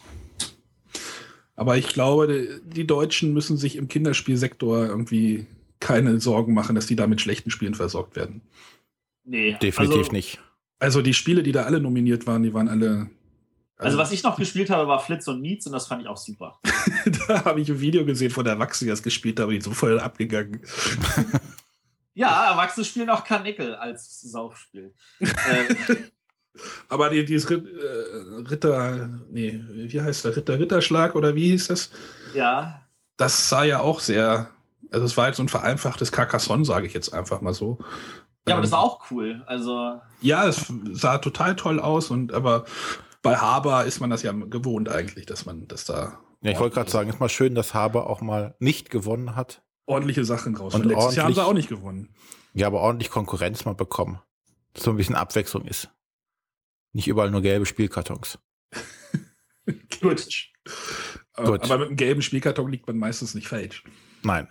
Aber 1.55 1.77
ich 1.77 1.87
glaube, 1.87 2.27
die- 2.27 2.69
die 2.81 2.87
Deutschen 2.87 3.33
müssen 3.33 3.57
sich 3.57 3.77
im 3.77 3.87
Kinderspielsektor 3.87 4.85
irgendwie 4.85 5.47
keine 5.79 6.19
Sorgen 6.19 6.53
machen, 6.53 6.75
dass 6.75 6.85
die 6.85 6.95
da 6.95 7.07
mit 7.07 7.21
schlechten 7.21 7.49
Spielen 7.49 7.75
versorgt 7.75 8.15
werden. 8.15 8.41
Nee, 9.23 9.57
Definitiv 9.61 9.97
also, 9.99 10.11
nicht. 10.11 10.39
Also 10.79 11.01
die 11.01 11.13
Spiele, 11.13 11.41
die 11.43 11.51
da 11.51 11.63
alle 11.63 11.79
nominiert 11.79 12.27
waren, 12.27 12.43
die 12.43 12.53
waren 12.53 12.67
alle. 12.67 13.09
Also 13.77 13.97
was 13.97 14.11
ich 14.11 14.23
noch 14.23 14.37
gespielt 14.37 14.69
habe, 14.69 14.87
war 14.87 14.99
Flitz 14.99 15.27
und 15.27 15.41
Needs 15.41 15.65
und 15.67 15.73
das 15.73 15.87
fand 15.87 16.01
ich 16.01 16.07
auch 16.07 16.17
super. 16.17 16.59
da 17.27 17.43
habe 17.45 17.59
ich 17.61 17.69
ein 17.69 17.79
Video 17.81 18.05
gesehen 18.05 18.31
von 18.31 18.43
der 18.45 18.53
Erwachsenen, 18.53 18.87
die 18.87 18.91
das 18.91 19.03
gespielt 19.03 19.39
haben, 19.39 19.51
die 19.51 19.59
so 19.61 19.71
voll 19.71 19.99
abgegangen. 19.99 20.61
Ja, 22.17 22.49
Erwachsene 22.51 22.85
spielen 22.85 23.09
auch 23.09 23.25
Karnickel 23.25 23.75
als 23.75 24.21
Saufspiel. 24.21 24.93
äh, 25.19 25.95
Aber 26.87 27.09
die, 27.09 27.25
dieses 27.25 27.49
Rit- 27.49 27.67
äh, 27.67 28.47
Ritter, 28.49 29.09
nee, 29.29 29.61
wie 29.69 29.99
heißt 29.99 30.23
der? 30.23 30.37
Ritter, 30.37 30.57
Ritterschlag 30.57 31.13
oder 31.15 31.35
wie 31.35 31.49
hieß 31.49 31.67
das? 31.67 31.91
ja, 32.33 32.81
Das 33.17 33.49
sah 33.49 33.65
ja 33.65 33.81
auch 33.81 33.99
sehr, 33.99 34.49
also 34.91 35.05
es 35.05 35.17
war 35.17 35.27
jetzt 35.27 35.35
so 35.35 35.43
ein 35.43 35.49
vereinfachtes 35.49 36.13
Carcassonne, 36.13 36.63
sage 36.63 36.87
ich 36.87 36.93
jetzt 36.93 37.13
einfach 37.13 37.41
mal 37.41 37.53
so. 37.53 37.79
Ja, 38.47 38.55
aber 38.55 38.61
das 38.61 38.71
war 38.71 38.79
auch 38.79 39.09
cool. 39.11 39.43
Also 39.47 39.99
Ja, 40.21 40.47
es 40.47 40.71
sah 40.91 41.17
total 41.17 41.55
toll 41.55 41.79
aus 41.79 42.11
und 42.11 42.33
aber 42.33 42.65
bei 43.21 43.37
Haber 43.37 43.85
ist 43.85 43.99
man 43.99 44.09
das 44.09 44.21
ja 44.23 44.31
gewohnt 44.31 44.89
eigentlich, 44.89 45.25
dass 45.25 45.45
man 45.45 45.67
das 45.67 45.85
da 45.85 46.19
Ja, 46.41 46.51
ich 46.51 46.59
wollte 46.59 46.75
gerade 46.75 46.91
sagen, 46.91 47.09
ist 47.09 47.19
mal 47.19 47.29
schön, 47.29 47.55
dass 47.55 47.73
Haber 47.73 48.07
auch 48.09 48.21
mal 48.21 48.55
nicht 48.59 48.89
gewonnen 48.89 49.35
hat. 49.35 49.63
ordentliche 49.87 50.25
Sachen 50.25 50.55
raus. 50.55 50.75
Und 50.75 50.81
Und 50.83 50.89
letztes 50.89 51.15
Jahr 51.15 51.25
haben 51.25 51.33
sie 51.33 51.43
auch 51.43 51.53
nicht 51.53 51.69
gewonnen. 51.69 52.13
Ja, 52.53 52.67
aber 52.67 52.81
ordentlich 52.81 53.09
Konkurrenz 53.09 53.65
mal 53.65 53.73
bekommen. 53.75 54.19
Dass 54.73 54.83
so 54.83 54.91
ein 54.91 54.97
bisschen 54.97 55.15
Abwechslung 55.15 55.65
ist. 55.65 55.89
Nicht 56.93 57.07
überall 57.07 57.31
nur 57.31 57.41
gelbe 57.41 57.65
Spielkartons. 57.65 58.39
Gut. 60.01 60.27
Aber, 61.33 61.51
Gut. 61.51 61.63
aber 61.65 61.77
mit 61.79 61.87
einem 61.87 61.97
gelben 61.97 62.21
Spielkarton 62.21 62.71
liegt 62.71 62.87
man 62.87 62.97
meistens 62.97 63.35
nicht 63.35 63.47
falsch. 63.47 63.83
Nein. 64.23 64.47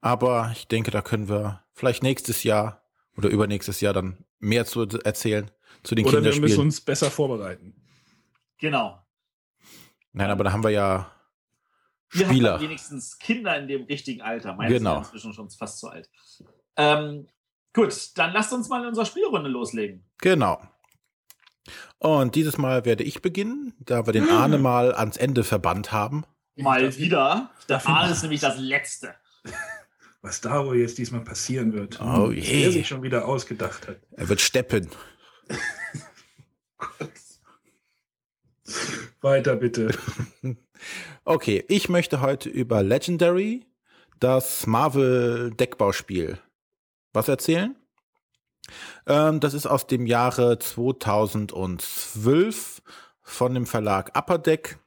Aber 0.00 0.50
ich 0.52 0.68
denke, 0.68 0.90
da 0.90 1.02
können 1.02 1.28
wir 1.28 1.64
vielleicht 1.72 2.02
nächstes 2.02 2.44
Jahr 2.44 2.85
oder 3.16 3.28
übernächstes 3.28 3.80
Jahr 3.80 3.92
dann 3.94 4.24
mehr 4.38 4.64
zu 4.66 4.82
erzählen 5.04 5.50
zu 5.82 5.94
den 5.94 6.04
Oder 6.06 6.14
wir 6.14 6.20
müssen 6.22 6.32
Kinderspielen. 6.34 6.66
uns 6.66 6.80
besser 6.80 7.10
vorbereiten. 7.10 7.74
genau. 8.58 9.02
Nein, 10.12 10.30
aber 10.30 10.44
da 10.44 10.52
haben 10.52 10.62
wir 10.64 10.70
ja 10.70 11.10
Wir 12.10 12.26
haben 12.26 12.32
Spieler. 12.34 12.60
wenigstens 12.60 13.18
Kinder 13.18 13.58
in 13.58 13.68
dem 13.68 13.84
richtigen 13.84 14.22
Alter. 14.22 14.54
Meins 14.54 14.72
Genau. 14.72 14.94
sind 14.94 15.04
inzwischen 15.04 15.32
schon 15.34 15.50
fast 15.50 15.78
zu 15.78 15.88
alt. 15.88 16.08
Ähm, 16.76 17.28
gut, 17.74 17.94
dann 18.16 18.32
lasst 18.32 18.52
uns 18.54 18.68
mal 18.70 18.80
in 18.82 18.88
unserer 18.88 19.04
Spielrunde 19.04 19.50
loslegen. 19.50 20.04
Genau. 20.18 20.60
Und 21.98 22.34
dieses 22.34 22.56
Mal 22.58 22.84
werde 22.84 23.04
ich 23.04 23.20
beginnen, 23.22 23.74
da 23.80 24.06
wir 24.06 24.12
den 24.12 24.28
Arne 24.30 24.56
mal 24.58 24.94
ans 24.94 25.16
Ende 25.18 25.44
verbannt 25.44 25.92
haben. 25.92 26.24
Mal 26.56 26.96
wieder. 26.96 27.50
Der 27.68 27.86
Aal 27.86 28.10
ist 28.10 28.22
nämlich 28.22 28.40
das 28.40 28.56
Letzte. 28.58 29.14
Was 30.26 30.40
da 30.40 30.64
wohl 30.66 30.78
jetzt 30.78 30.98
diesmal 30.98 31.20
passieren 31.20 31.72
wird. 31.72 32.00
Oh 32.00 32.30
was 32.30 32.34
je. 32.34 32.64
er 32.64 32.72
sich 32.72 32.88
schon 32.88 33.04
wieder 33.04 33.28
ausgedacht 33.28 33.86
hat. 33.86 33.98
Er 34.10 34.28
wird 34.28 34.40
steppen. 34.40 34.90
Weiter 39.20 39.54
bitte. 39.54 39.96
Okay, 41.24 41.64
ich 41.68 41.88
möchte 41.88 42.20
heute 42.20 42.48
über 42.48 42.84
Legendary, 42.84 43.66
das 44.20 44.64
Marvel 44.66 45.50
Deckbauspiel, 45.50 46.38
was 47.12 47.26
erzählen. 47.26 47.74
Ähm, 49.06 49.40
das 49.40 49.52
ist 49.54 49.66
aus 49.66 49.88
dem 49.88 50.06
Jahre 50.06 50.60
2012 50.60 52.80
von 53.22 53.54
dem 53.54 53.66
Verlag 53.66 54.16
Upper 54.16 54.38
Deck 54.38 54.78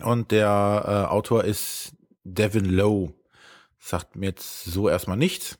und 0.00 0.30
der 0.30 0.84
äh, 0.86 1.10
Autor 1.10 1.44
ist 1.44 1.92
Devin 2.24 2.64
Lowe. 2.64 3.12
Sagt 3.84 4.14
mir 4.14 4.26
jetzt 4.26 4.62
so 4.62 4.88
erstmal 4.88 5.16
nichts. 5.16 5.58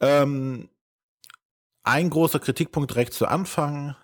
Ähm, 0.00 0.70
ein 1.82 2.08
großer 2.08 2.40
Kritikpunkt 2.40 2.90
direkt 2.90 3.12
zu 3.12 3.26
Anfang. 3.26 3.96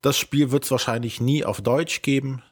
Das 0.00 0.16
Spiel 0.16 0.52
wird 0.52 0.62
es 0.62 0.70
wahrscheinlich 0.70 1.20
nie 1.20 1.44
auf 1.44 1.60
Deutsch 1.60 2.02
geben. 2.02 2.44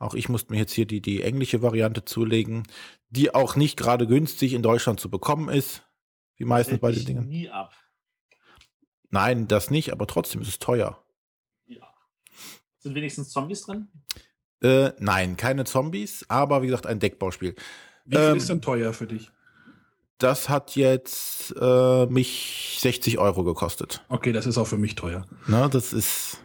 Auch 0.00 0.14
ich 0.14 0.28
musste 0.28 0.52
mir 0.52 0.58
jetzt 0.58 0.72
hier 0.72 0.86
die, 0.86 1.00
die 1.00 1.22
englische 1.22 1.62
Variante 1.62 2.04
zulegen, 2.04 2.64
die 3.10 3.32
auch 3.32 3.54
nicht 3.54 3.76
gerade 3.76 4.08
günstig 4.08 4.54
in 4.54 4.62
Deutschland 4.62 4.98
zu 4.98 5.08
bekommen 5.08 5.48
ist. 5.48 5.84
Wie 6.34 6.44
meistens 6.44 6.80
bei 6.80 6.90
den 6.90 7.04
Dingen. 7.04 7.28
nie 7.28 7.48
ab. 7.48 7.72
Nein, 9.10 9.46
das 9.46 9.70
nicht, 9.70 9.92
aber 9.92 10.08
trotzdem 10.08 10.40
ist 10.40 10.48
es 10.48 10.58
teuer. 10.58 11.00
Ja. 11.66 11.86
Sind 12.78 12.96
wenigstens 12.96 13.30
Zombies 13.30 13.62
drin? 13.62 13.86
Äh, 14.60 14.90
nein, 14.98 15.36
keine 15.36 15.64
Zombies, 15.64 16.26
aber 16.28 16.62
wie 16.62 16.66
gesagt, 16.66 16.86
ein 16.86 16.98
Deckbauspiel. 16.98 17.54
Wie 18.04 18.16
viel 18.16 18.24
Ähm, 18.24 18.36
ist 18.36 18.48
denn 18.48 18.60
teuer 18.62 18.92
für 18.92 19.06
dich? 19.06 19.30
Das 20.18 20.48
hat 20.48 20.76
jetzt 20.76 21.54
äh, 21.60 22.06
mich 22.06 22.76
60 22.80 23.18
Euro 23.18 23.44
gekostet. 23.44 24.04
Okay, 24.08 24.32
das 24.32 24.46
ist 24.46 24.58
auch 24.58 24.66
für 24.66 24.78
mich 24.78 24.94
teuer. 24.94 25.26
Ne, 25.46 25.68
das 25.70 25.92
ist. 25.92 26.38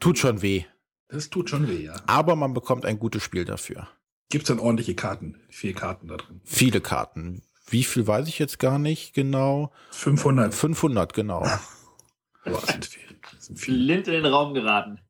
Tut 0.00 0.18
schon 0.18 0.42
weh. 0.42 0.64
Das 1.08 1.30
tut 1.30 1.50
schon 1.50 1.68
weh, 1.68 1.84
ja. 1.84 1.94
Aber 2.06 2.34
man 2.36 2.54
bekommt 2.54 2.84
ein 2.86 2.98
gutes 2.98 3.22
Spiel 3.22 3.44
dafür. 3.44 3.88
Gibt 4.30 4.44
es 4.44 4.48
denn 4.48 4.58
ordentliche 4.58 4.94
Karten? 4.94 5.40
Vier 5.50 5.72
Karten 5.74 6.08
da 6.08 6.16
drin. 6.16 6.40
Viele 6.44 6.80
Karten. 6.80 7.42
Wie 7.68 7.84
viel 7.84 8.06
weiß 8.06 8.28
ich 8.28 8.38
jetzt 8.38 8.58
gar 8.58 8.78
nicht 8.78 9.12
genau. 9.12 9.72
500. 9.90 10.54
500, 10.54 11.12
genau. 11.12 11.40
Boah, 12.44 12.60
das 12.60 12.66
sind 12.66 12.86
viel. 12.86 13.02
Sind 13.38 13.58
viel. 13.58 13.74
Flint 13.74 14.08
in 14.08 14.14
den 14.14 14.26
Raum 14.26 14.54
geraten. 14.54 15.00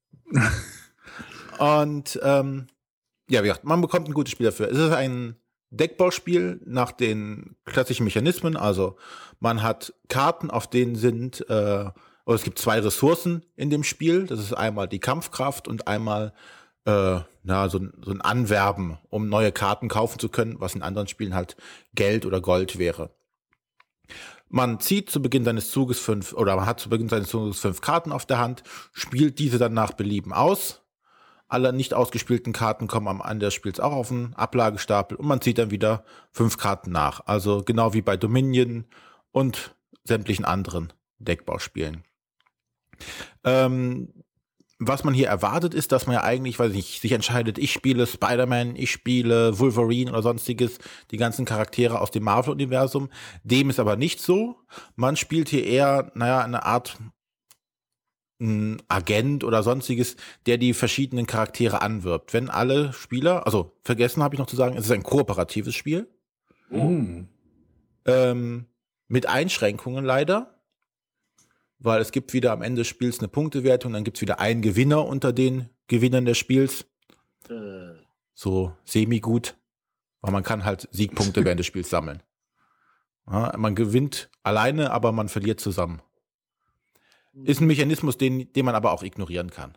Und 1.59 2.19
ähm, 2.23 2.67
ja, 3.29 3.43
wie 3.43 3.49
gesagt, 3.49 3.65
man 3.65 3.81
bekommt 3.81 4.09
ein 4.09 4.15
gutes 4.15 4.33
Spiel 4.33 4.47
dafür. 4.47 4.71
Es 4.71 4.79
ist 4.79 4.93
ein 4.93 5.37
Deckbauspiel 5.71 6.61
nach 6.65 6.93
den 6.93 7.57
klassischen 7.65 8.05
Mechanismen. 8.05 8.57
Also 8.57 8.97
man 9.41 9.63
hat 9.63 9.93
Karten, 10.09 10.51
auf 10.51 10.69
denen 10.69 10.95
sind, 10.97 11.49
äh, 11.51 11.85
oder 12.25 12.35
es 12.35 12.45
gibt 12.45 12.59
zwei 12.59 12.79
Ressourcen 12.81 13.45
in 13.57 13.71
dem 13.71 13.83
Spiel. 13.85 14.27
Das 14.27 14.39
ist 14.41 14.53
einmal 14.53 14.89
die 14.89 15.01
Kampfkraft 15.01 15.69
und 15.69 15.89
einmal 15.89 16.33
äh, 16.85 17.21
na, 17.43 17.69
so, 17.69 17.79
ein- 17.79 17.93
so 18.03 18.13
ein 18.13 18.21
Anwerben, 18.21 18.99
um 19.09 19.29
neue 19.29 19.51
Karten 19.51 19.89
kaufen 19.89 20.21
zu 20.21 20.29
können, 20.29 20.61
was 20.61 20.75
in 20.77 20.83
anderen 20.83 21.09
Spielen 21.09 21.35
halt 21.35 21.57
Geld 21.95 22.27
oder 22.27 22.41
Gold 22.41 22.79
wäre. 22.79 23.11
Man 24.49 24.79
zieht 24.79 25.11
zu 25.11 25.21
Beginn 25.21 25.45
seines 25.45 25.73
Zuges 25.73 25.99
fünf, 25.99 26.33
oder 26.33 26.55
man 26.55 26.67
hat 26.67 26.79
zu 26.79 26.89
Beginn 26.89 27.09
seines 27.09 27.29
Zuges 27.29 27.59
fünf 27.59 27.81
Karten 27.81 28.13
auf 28.13 28.25
der 28.25 28.39
Hand, 28.39 28.63
spielt 28.93 29.41
diese 29.41 29.59
dann 29.59 29.75
nach 29.75 29.95
Belieben 29.95 30.33
aus. 30.33 30.83
Alle 31.49 31.73
nicht 31.73 31.95
ausgespielten 31.95 32.53
Karten 32.53 32.89
kommen 32.89 33.09
am 33.09 33.23
Ende 33.25 33.47
des 33.47 33.55
Spiels 33.55 33.79
auch 33.79 33.93
auf 33.93 34.09
den 34.09 34.35
Ablagestapel 34.35 35.17
und 35.17 35.27
man 35.27 35.41
zieht 35.41 35.59
dann 35.59 35.71
wieder 35.71 36.05
fünf 36.33 36.57
Karten 36.57 36.91
nach. 36.91 37.21
Also 37.27 37.63
genau 37.65 37.95
wie 37.95 38.03
bei 38.03 38.17
Dominion 38.17 38.85
und 39.31 39.77
sämtlichen 40.05 40.45
anderen 40.45 40.93
Deckbauspielen. 41.19 42.03
Ähm, 43.45 44.13
was 44.79 45.05
man 45.05 45.15
hier 45.15 45.29
erwartet, 45.29 45.73
ist, 45.73 45.93
dass 45.93 46.07
man 46.07 46.15
ja 46.15 46.25
eigentlich, 46.25 46.59
weiß 46.59 46.71
ich 46.71 46.77
nicht, 46.77 47.01
sich 47.01 47.13
entscheidet, 47.13 47.57
ich 47.57 47.73
spiele 47.73 48.07
Spider-Man, 48.07 48.77
ich 48.77 48.91
spiele 48.91 49.59
Wolverine 49.59 50.11
oder 50.11 50.23
sonstiges, 50.23 50.79
die 51.11 51.17
ganzen 51.17 51.47
Charaktere 51.47 52.01
aus 52.01 52.11
dem 52.11 52.25
Marvel-Universum. 52.25 53.09
Dem 53.43 53.71
ist 53.71 53.81
aber 53.81 53.97
nicht 53.97 54.21
so. 54.21 54.57
Man 54.95 55.17
spielt 55.17 55.49
hier 55.49 55.65
eher, 55.65 56.13
naja, 56.15 56.41
eine 56.41 56.67
Art 56.67 56.99
ein 58.41 58.83
Agent 58.89 59.45
oder 59.45 59.63
sonstiges, 59.63 60.17
der 60.47 60.59
die 60.59 60.75
verschiedenen 60.75 61.27
Charaktere 61.27 61.81
anwirbt. 61.81 62.33
Wenn 62.33 62.51
alle 62.51 62.93
Spieler, 62.93 63.47
also 63.47 63.77
vergessen 63.83 64.23
habe 64.23 64.35
ich 64.35 64.39
noch 64.39 64.47
zu 64.47 64.57
sagen, 64.57 64.77
es 64.77 64.85
ist 64.85 64.93
ein 64.93 65.03
kooperatives 65.03 65.75
Spiel. 65.75 66.09
Oh. 66.71 67.01
Ähm, 68.05 68.67
mit 69.09 69.27
Einschränkungen 69.27 70.05
leider, 70.05 70.61
weil 71.79 72.01
es 72.01 72.13
gibt 72.13 72.33
wieder 72.33 72.53
am 72.53 72.63
Ende 72.63 72.81
des 72.81 72.89
Spiels 72.89 73.21
eine 73.21 73.29
Punktewertung, 73.29 73.93
dann 73.93 74.05
gibt 74.05 74.19
es 74.19 74.21
wieder 74.21 74.41
einen 74.41 74.63
Gewinner 74.63 75.05
unter 75.07 75.33
den 75.33 75.71
Gewinnern 75.87 76.25
des 76.25 76.39
Spiels. 76.39 76.85
Äh, 77.49 77.95
So 78.35 78.73
semi-gut, 78.85 79.57
weil 80.21 80.33
man 80.33 80.43
kann 80.43 80.65
halt 80.65 80.89
Siegpunkte 80.93 81.45
während 81.45 81.61
des 81.61 81.67
Spiels 81.67 81.89
sammeln. 81.89 82.23
Ja, 83.31 83.55
man 83.57 83.75
gewinnt 83.75 84.31
alleine, 84.43 84.91
aber 84.91 85.11
man 85.13 85.29
verliert 85.29 85.59
zusammen. 85.59 86.03
Ist 87.45 87.61
ein 87.61 87.67
Mechanismus, 87.67 88.17
den, 88.17 88.53
den 88.53 88.65
man 88.65 88.75
aber 88.75 88.93
auch 88.93 89.03
ignorieren 89.03 89.51
kann. 89.51 89.77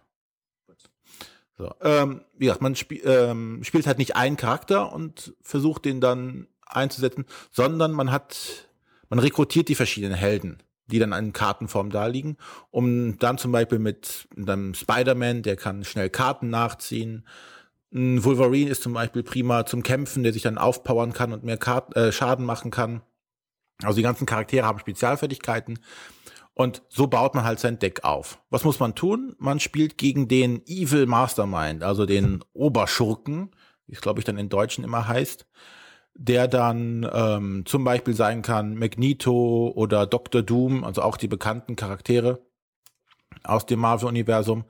So, 1.58 1.74
ähm, 1.82 2.22
wie 2.38 2.46
gesagt, 2.46 2.62
man 2.62 2.76
spiel, 2.76 3.02
ähm, 3.04 3.64
spielt 3.66 3.86
halt 3.86 3.98
nicht 3.98 4.16
einen 4.16 4.38
Charakter 4.38 4.94
und 4.94 5.34
versucht 5.42 5.84
den 5.84 6.00
dann 6.00 6.48
einzusetzen, 6.66 7.26
sondern 7.52 7.92
man 7.92 8.12
hat, 8.12 8.70
man 9.10 9.20
rekrutiert 9.20 9.68
die 9.68 9.76
verschiedenen 9.76 10.16
Helden, 10.16 10.64
die 10.88 11.00
dann 11.00 11.12
in 11.12 11.34
Kartenform 11.34 11.90
da 11.90 12.06
liegen, 12.06 12.38
um 12.72 13.18
dann 13.18 13.38
zum 13.38 13.52
Beispiel 13.52 13.80
mit 13.80 14.30
einem 14.38 14.74
Spider-Man, 14.74 15.44
der 15.44 15.58
kann 15.58 15.84
schnell 15.84 16.10
Karten 16.10 16.50
nachziehen. 16.50 17.28
Ein 17.94 18.24
Wolverine 18.24 18.70
ist 18.70 18.84
zum 18.84 18.94
Beispiel 18.94 19.24
prima 19.24 19.66
zum 19.66 19.84
Kämpfen, 19.84 20.24
der 20.24 20.32
sich 20.32 20.44
dann 20.44 20.58
aufpowern 20.58 21.12
kann 21.12 21.34
und 21.34 21.44
mehr 21.44 21.58
Kart 21.58 21.94
äh, 21.98 22.14
Schaden 22.14 22.46
machen 22.46 22.72
kann. 22.72 23.02
Also 23.84 23.98
die 23.98 24.04
ganzen 24.04 24.26
Charaktere 24.26 24.66
haben 24.66 24.80
Spezialfertigkeiten. 24.80 25.80
Und 26.60 26.82
so 26.90 27.08
baut 27.08 27.36
man 27.36 27.46
halt 27.46 27.62
sein 27.62 27.80
Deck 27.80 28.04
auf. 28.04 28.42
Was 28.50 28.66
muss 28.66 28.82
man 28.82 28.94
tun? 28.94 29.34
Man 29.40 29.62
spielt 29.62 29.98
gegen 29.98 30.28
den 30.28 30.62
Evil 30.68 31.06
Mastermind, 31.06 31.84
also 31.84 32.06
den 32.06 32.44
Oberschurken, 32.52 33.52
wie 33.88 33.94
es 33.94 34.02
glaube 34.02 34.20
ich 34.20 34.26
dann 34.26 34.38
in 34.38 34.50
Deutschen 34.50 34.84
immer 34.84 35.08
heißt, 35.08 35.48
der 36.16 36.50
dann 36.50 37.10
ähm, 37.14 37.64
zum 37.66 37.86
Beispiel 37.86 38.14
sein 38.14 38.42
kann 38.42 38.76
Magneto 38.76 39.72
oder 39.74 40.06
Dr. 40.06 40.42
Doom, 40.42 40.84
also 40.84 41.02
auch 41.02 41.16
die 41.16 41.30
bekannten 41.30 41.78
Charaktere 41.78 42.42
aus 43.46 43.66
dem 43.66 43.80
Marvel-Universum. 43.80 44.66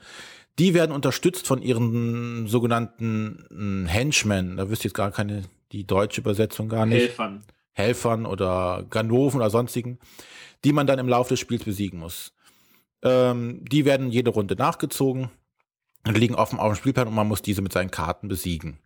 Die 0.60 0.76
werden 0.76 0.92
unterstützt 0.92 1.48
von 1.48 1.64
ihren 1.64 2.46
sogenannten 2.46 3.88
äh, 3.88 3.90
Henchmen. 3.90 4.58
Da 4.58 4.70
wüsste 4.70 4.82
ich 4.82 4.92
jetzt 4.92 4.94
gar 4.94 5.10
keine, 5.10 5.42
die 5.72 5.88
deutsche 5.88 6.22
Übersetzung 6.22 6.70
gar 6.70 6.86
nicht. 6.86 7.02
Helfern. 7.02 7.44
Helfern 7.74 8.26
oder 8.28 8.86
Ganoven 8.90 9.40
oder 9.40 9.50
sonstigen, 9.50 9.98
die 10.64 10.74
man 10.74 10.88
dann 10.88 11.00
im 11.00 11.08
Laufe 11.08 11.30
des 11.30 11.40
Spiels 11.40 11.64
besiegen 11.64 12.00
muss. 12.00 12.34
Ähm, 13.02 13.64
die 13.64 13.86
werden 13.86 14.12
jede 14.12 14.32
Runde 14.32 14.56
nachgezogen 14.56 15.30
und 16.06 16.18
liegen 16.18 16.36
offen 16.36 16.60
auf 16.60 16.74
dem 16.74 16.76
Spielplan 16.78 17.08
und 17.08 17.16
man 17.16 17.28
muss 17.28 17.42
diese 17.42 17.62
mit 17.62 17.74
seinen 17.74 17.92
Karten 17.92 18.28
besiegen. 18.28 18.80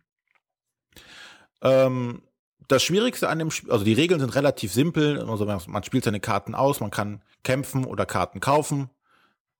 Ähm, 1.62 2.22
das 2.68 2.82
Schwierigste 2.82 3.28
an 3.28 3.38
dem 3.38 3.50
Spiel, 3.50 3.70
also 3.70 3.84
die 3.84 3.92
Regeln 3.92 4.20
sind 4.20 4.34
relativ 4.34 4.72
simpel. 4.72 5.20
Also 5.28 5.44
man 5.44 5.82
spielt 5.84 6.04
seine 6.04 6.20
Karten 6.20 6.54
aus, 6.54 6.80
man 6.80 6.90
kann 6.90 7.22
kämpfen 7.42 7.84
oder 7.84 8.06
Karten 8.06 8.40
kaufen. 8.40 8.90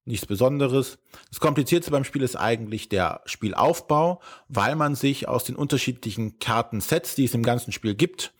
Nichts 0.06 0.26
Besonderes. 0.26 0.98
Das 1.30 1.40
Komplizierteste 1.40 1.90
beim 1.90 2.04
Spiel 2.04 2.22
ist 2.22 2.36
eigentlich 2.36 2.90
der 2.90 3.22
Spielaufbau, 3.24 4.20
weil 4.48 4.76
man 4.76 4.94
sich 4.94 5.28
aus 5.28 5.44
den 5.44 5.56
unterschiedlichen 5.56 6.38
Kartensets, 6.38 7.14
die 7.14 7.24
es 7.24 7.34
im 7.34 7.42
ganzen 7.42 7.72
Spiel 7.72 7.94
gibt, 7.94 8.34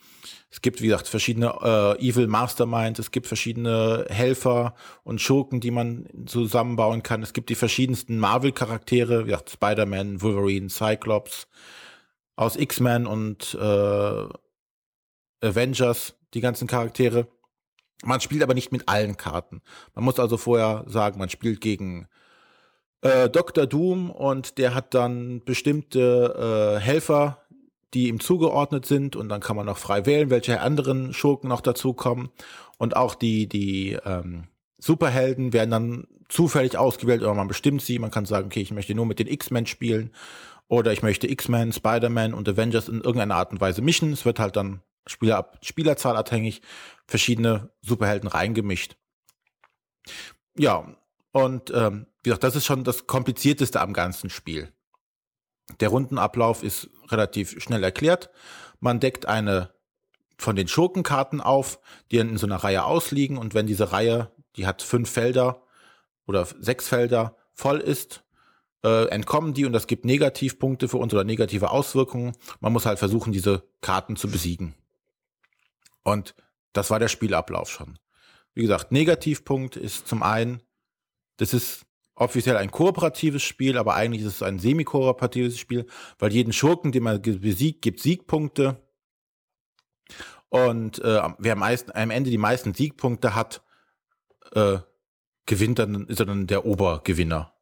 es 0.54 0.62
gibt, 0.62 0.80
wie 0.80 0.86
gesagt, 0.86 1.08
verschiedene 1.08 1.48
äh, 1.62 1.98
Evil 1.98 2.28
Masterminds, 2.28 3.00
es 3.00 3.10
gibt 3.10 3.26
verschiedene 3.26 4.06
Helfer 4.08 4.76
und 5.02 5.20
Schurken, 5.20 5.58
die 5.58 5.72
man 5.72 6.06
zusammenbauen 6.26 7.02
kann. 7.02 7.24
Es 7.24 7.32
gibt 7.32 7.50
die 7.50 7.56
verschiedensten 7.56 8.20
Marvel-Charaktere, 8.20 9.24
wie 9.24 9.30
gesagt, 9.30 9.50
Spider-Man, 9.50 10.22
Wolverine, 10.22 10.70
Cyclops, 10.70 11.48
aus 12.36 12.54
X-Men 12.54 13.08
und 13.08 13.58
äh, 13.60 14.28
Avengers, 15.44 16.14
die 16.34 16.40
ganzen 16.40 16.68
Charaktere. 16.68 17.26
Man 18.04 18.20
spielt 18.20 18.44
aber 18.44 18.54
nicht 18.54 18.70
mit 18.70 18.88
allen 18.88 19.16
Karten. 19.16 19.60
Man 19.96 20.04
muss 20.04 20.20
also 20.20 20.36
vorher 20.36 20.84
sagen, 20.86 21.18
man 21.18 21.30
spielt 21.30 21.60
gegen 21.62 22.06
äh, 23.00 23.28
Dr. 23.28 23.66
Doom 23.66 24.12
und 24.12 24.56
der 24.58 24.72
hat 24.72 24.94
dann 24.94 25.42
bestimmte 25.44 26.76
äh, 26.76 26.80
Helfer, 26.80 27.43
die 27.94 28.08
ihm 28.08 28.20
zugeordnet 28.20 28.84
sind 28.86 29.16
und 29.16 29.28
dann 29.28 29.40
kann 29.40 29.56
man 29.56 29.66
noch 29.66 29.78
frei 29.78 30.04
wählen, 30.06 30.30
welche 30.30 30.60
anderen 30.60 31.14
Schurken 31.14 31.48
noch 31.48 31.60
dazukommen. 31.60 32.30
Und 32.76 32.96
auch 32.96 33.14
die, 33.14 33.48
die 33.48 33.96
ähm, 34.04 34.48
Superhelden 34.78 35.52
werden 35.52 35.70
dann 35.70 36.06
zufällig 36.28 36.76
ausgewählt 36.76 37.22
oder 37.22 37.34
man 37.34 37.48
bestimmt 37.48 37.82
sie. 37.82 37.98
Man 37.98 38.10
kann 38.10 38.26
sagen, 38.26 38.46
okay, 38.46 38.60
ich 38.60 38.72
möchte 38.72 38.94
nur 38.94 39.06
mit 39.06 39.18
den 39.18 39.28
X-Men 39.28 39.66
spielen 39.66 40.10
oder 40.68 40.92
ich 40.92 41.02
möchte 41.02 41.30
X-Men, 41.30 41.72
Spider-Man 41.72 42.34
und 42.34 42.48
Avengers 42.48 42.88
in 42.88 42.96
irgendeiner 42.96 43.36
Art 43.36 43.52
und 43.52 43.60
Weise 43.60 43.82
mischen. 43.82 44.12
Es 44.12 44.24
wird 44.24 44.40
halt 44.40 44.56
dann 44.56 44.82
Spieler, 45.06 45.52
Spielerzahl 45.62 46.16
abhängig 46.16 46.62
verschiedene 47.06 47.70
Superhelden 47.82 48.28
reingemischt. 48.28 48.96
Ja, 50.56 50.96
und 51.32 51.72
ähm, 51.74 52.06
wie 52.22 52.30
gesagt, 52.30 52.44
das 52.44 52.56
ist 52.56 52.64
schon 52.64 52.84
das 52.84 53.06
Komplizierteste 53.06 53.80
am 53.80 53.92
ganzen 53.92 54.30
Spiel. 54.30 54.72
Der 55.80 55.88
Rundenablauf 55.88 56.62
ist 56.62 56.90
relativ 57.08 57.60
schnell 57.62 57.82
erklärt. 57.82 58.30
Man 58.80 59.00
deckt 59.00 59.26
eine 59.26 59.70
von 60.36 60.56
den 60.56 60.68
Schurkenkarten 60.68 61.40
auf, 61.40 61.80
die 62.10 62.18
in 62.18 62.36
so 62.36 62.46
einer 62.46 62.56
Reihe 62.56 62.84
ausliegen. 62.84 63.38
Und 63.38 63.54
wenn 63.54 63.66
diese 63.66 63.92
Reihe, 63.92 64.30
die 64.56 64.66
hat 64.66 64.82
fünf 64.82 65.10
Felder 65.10 65.62
oder 66.26 66.44
sechs 66.44 66.88
Felder 66.88 67.36
voll 67.52 67.78
ist, 67.78 68.24
äh, 68.82 69.08
entkommen 69.08 69.54
die 69.54 69.64
und 69.64 69.72
das 69.72 69.86
gibt 69.86 70.04
Negativpunkte 70.04 70.88
für 70.88 70.98
uns 70.98 71.14
oder 71.14 71.24
negative 71.24 71.70
Auswirkungen. 71.70 72.32
Man 72.60 72.72
muss 72.72 72.86
halt 72.86 72.98
versuchen, 72.98 73.32
diese 73.32 73.62
Karten 73.80 74.16
zu 74.16 74.28
besiegen. 74.28 74.74
Und 76.02 76.34
das 76.72 76.90
war 76.90 76.98
der 76.98 77.08
Spielablauf 77.08 77.70
schon. 77.70 77.98
Wie 78.52 78.62
gesagt, 78.62 78.92
Negativpunkt 78.92 79.76
ist 79.76 80.06
zum 80.06 80.22
einen, 80.22 80.62
das 81.38 81.54
ist 81.54 81.86
offiziell 82.14 82.56
ein 82.56 82.70
kooperatives 82.70 83.42
Spiel, 83.42 83.76
aber 83.76 83.94
eigentlich 83.94 84.22
ist 84.22 84.34
es 84.34 84.42
ein 84.42 84.58
semi-kooperatives 84.58 85.58
Spiel, 85.58 85.86
weil 86.18 86.32
jeden 86.32 86.52
Schurken, 86.52 86.92
den 86.92 87.02
man 87.02 87.20
besiegt, 87.20 87.82
gibt 87.82 88.00
Siegpunkte. 88.00 88.80
Und 90.48 91.00
äh, 91.00 91.20
wer 91.38 91.52
am, 91.54 91.58
meisten, 91.58 91.90
am 91.92 92.10
Ende 92.10 92.30
die 92.30 92.38
meisten 92.38 92.74
Siegpunkte 92.74 93.34
hat, 93.34 93.62
äh, 94.52 94.78
gewinnt 95.46 95.78
dann, 95.78 96.06
ist 96.06 96.20
er 96.20 96.26
dann 96.26 96.46
der 96.46 96.64
Obergewinner. 96.64 97.52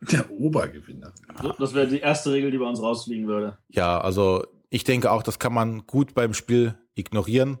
Der 0.00 0.28
Obergewinner. 0.32 1.12
Das 1.58 1.74
wäre 1.74 1.86
die 1.86 2.00
erste 2.00 2.32
Regel, 2.32 2.50
die 2.50 2.58
bei 2.58 2.66
uns 2.66 2.82
rausfliegen 2.82 3.28
würde. 3.28 3.58
Ja, 3.68 4.00
also 4.00 4.44
ich 4.68 4.82
denke 4.82 5.12
auch, 5.12 5.22
das 5.22 5.38
kann 5.38 5.54
man 5.54 5.86
gut 5.86 6.14
beim 6.14 6.34
Spiel 6.34 6.76
ignorieren, 6.94 7.60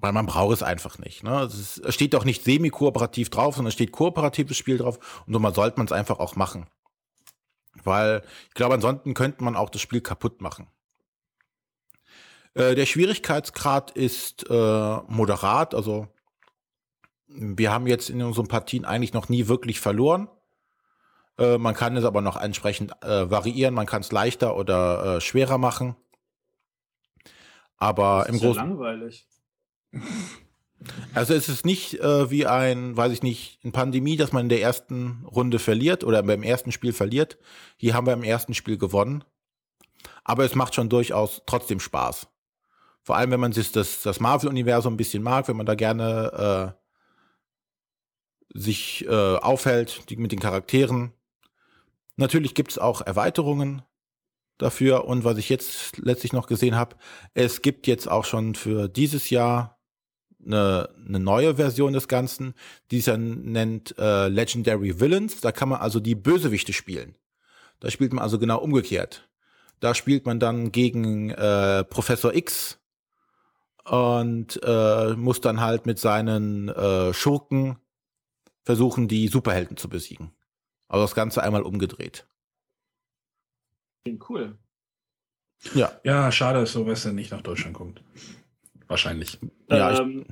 weil 0.00 0.12
man 0.12 0.26
braucht 0.26 0.54
es 0.54 0.62
einfach 0.62 0.98
nicht. 0.98 1.22
Ne? 1.22 1.42
Es, 1.42 1.80
steht 1.94 2.14
doch 2.14 2.24
nicht 2.24 2.42
semi-kooperativ 2.42 3.30
drauf, 3.30 3.54
sondern 3.54 3.68
es 3.68 3.74
steht 3.74 3.92
kooperatives 3.92 4.56
Spiel 4.56 4.78
drauf 4.78 5.22
und 5.26 5.32
so 5.32 5.38
mal 5.38 5.54
sollte 5.54 5.78
man 5.78 5.86
es 5.86 5.92
einfach 5.92 6.18
auch 6.18 6.36
machen. 6.36 6.66
Weil 7.84 8.22
ich 8.48 8.54
glaube, 8.54 8.74
ansonsten 8.74 9.14
könnte 9.14 9.44
man 9.44 9.56
auch 9.56 9.70
das 9.70 9.80
Spiel 9.80 10.00
kaputt 10.00 10.40
machen. 10.40 10.68
Äh, 12.54 12.74
der 12.74 12.86
Schwierigkeitsgrad 12.86 13.92
ist 13.92 14.48
äh, 14.50 14.96
moderat, 15.06 15.74
also 15.74 16.08
wir 17.28 17.70
haben 17.70 17.86
jetzt 17.86 18.10
in 18.10 18.22
unseren 18.22 18.48
Partien 18.48 18.84
eigentlich 18.84 19.12
noch 19.12 19.28
nie 19.28 19.46
wirklich 19.46 19.78
verloren. 19.78 20.28
Äh, 21.38 21.58
man 21.58 21.74
kann 21.74 21.96
es 21.96 22.04
aber 22.04 22.22
noch 22.22 22.36
entsprechend 22.36 22.92
äh, 23.02 23.30
variieren, 23.30 23.74
man 23.74 23.86
kann 23.86 24.00
es 24.00 24.10
leichter 24.10 24.56
oder 24.56 25.16
äh, 25.16 25.20
schwerer 25.20 25.58
machen. 25.58 25.94
Aber 27.76 28.20
Das 28.20 28.28
im 28.28 28.34
ist 28.34 28.40
ja 28.42 28.48
Großen 28.48 28.68
langweilig. 28.68 29.29
Also 31.14 31.34
es 31.34 31.48
ist 31.48 31.66
nicht 31.66 32.00
äh, 32.00 32.30
wie 32.30 32.46
ein, 32.46 32.96
weiß 32.96 33.12
ich 33.12 33.22
nicht, 33.22 33.58
in 33.62 33.72
Pandemie, 33.72 34.16
dass 34.16 34.32
man 34.32 34.44
in 34.44 34.48
der 34.48 34.62
ersten 34.62 35.24
Runde 35.24 35.58
verliert 35.58 36.04
oder 36.04 36.22
beim 36.22 36.42
ersten 36.42 36.72
Spiel 36.72 36.92
verliert. 36.92 37.38
Hier 37.76 37.94
haben 37.94 38.06
wir 38.06 38.12
im 38.12 38.22
ersten 38.22 38.54
Spiel 38.54 38.78
gewonnen. 38.78 39.24
Aber 40.24 40.44
es 40.44 40.54
macht 40.54 40.74
schon 40.74 40.88
durchaus 40.88 41.42
trotzdem 41.46 41.80
Spaß. 41.80 42.28
Vor 43.02 43.16
allem, 43.16 43.30
wenn 43.30 43.40
man 43.40 43.52
sich 43.52 43.72
das, 43.72 44.02
das 44.02 44.20
Marvel-Universum 44.20 44.94
ein 44.94 44.98
bisschen 44.98 45.22
mag, 45.22 45.48
wenn 45.48 45.56
man 45.56 45.66
da 45.66 45.74
gerne 45.74 46.74
äh, 46.74 48.58
sich 48.58 49.06
äh, 49.06 49.36
aufhält 49.36 50.08
die, 50.10 50.16
mit 50.16 50.32
den 50.32 50.40
Charakteren. 50.40 51.12
Natürlich 52.16 52.54
gibt 52.54 52.72
es 52.72 52.78
auch 52.78 53.00
Erweiterungen 53.00 53.82
dafür. 54.58 55.06
Und 55.06 55.24
was 55.24 55.38
ich 55.38 55.48
jetzt 55.48 55.98
letztlich 55.98 56.32
noch 56.32 56.46
gesehen 56.46 56.76
habe, 56.76 56.96
es 57.34 57.62
gibt 57.62 57.86
jetzt 57.86 58.08
auch 58.08 58.24
schon 58.24 58.54
für 58.54 58.88
dieses 58.88 59.30
Jahr 59.30 59.79
eine, 60.44 60.88
eine 61.06 61.20
neue 61.20 61.56
Version 61.56 61.92
des 61.92 62.08
Ganzen, 62.08 62.54
die 62.90 62.96
sich 62.96 63.06
dann 63.06 63.42
nennt 63.42 63.96
äh, 63.98 64.28
Legendary 64.28 65.00
Villains. 65.00 65.40
Da 65.40 65.52
kann 65.52 65.68
man 65.68 65.80
also 65.80 66.00
die 66.00 66.14
Bösewichte 66.14 66.72
spielen. 66.72 67.16
Da 67.80 67.90
spielt 67.90 68.12
man 68.12 68.22
also 68.22 68.38
genau 68.38 68.58
umgekehrt. 68.58 69.28
Da 69.80 69.94
spielt 69.94 70.26
man 70.26 70.38
dann 70.38 70.72
gegen 70.72 71.30
äh, 71.30 71.84
Professor 71.84 72.34
X 72.34 72.78
und 73.84 74.60
äh, 74.62 75.14
muss 75.14 75.40
dann 75.40 75.60
halt 75.60 75.86
mit 75.86 75.98
seinen 75.98 76.68
äh, 76.68 77.14
Schurken 77.14 77.78
versuchen, 78.62 79.08
die 79.08 79.28
Superhelden 79.28 79.76
zu 79.76 79.88
besiegen. 79.88 80.32
Also 80.88 81.04
das 81.04 81.14
Ganze 81.14 81.42
einmal 81.42 81.62
umgedreht. 81.62 82.26
Klingt 84.04 84.28
cool. 84.28 84.58
Ja. 85.74 85.92
Ja, 86.04 86.30
schade, 86.32 86.60
dass 86.60 86.72
sowas 86.72 87.02
dann 87.02 87.14
nicht 87.14 87.30
nach 87.30 87.42
Deutschland 87.42 87.74
kommt. 87.74 88.02
Wahrscheinlich. 88.90 89.38
Ja, 89.70 90.00
ähm, 90.00 90.26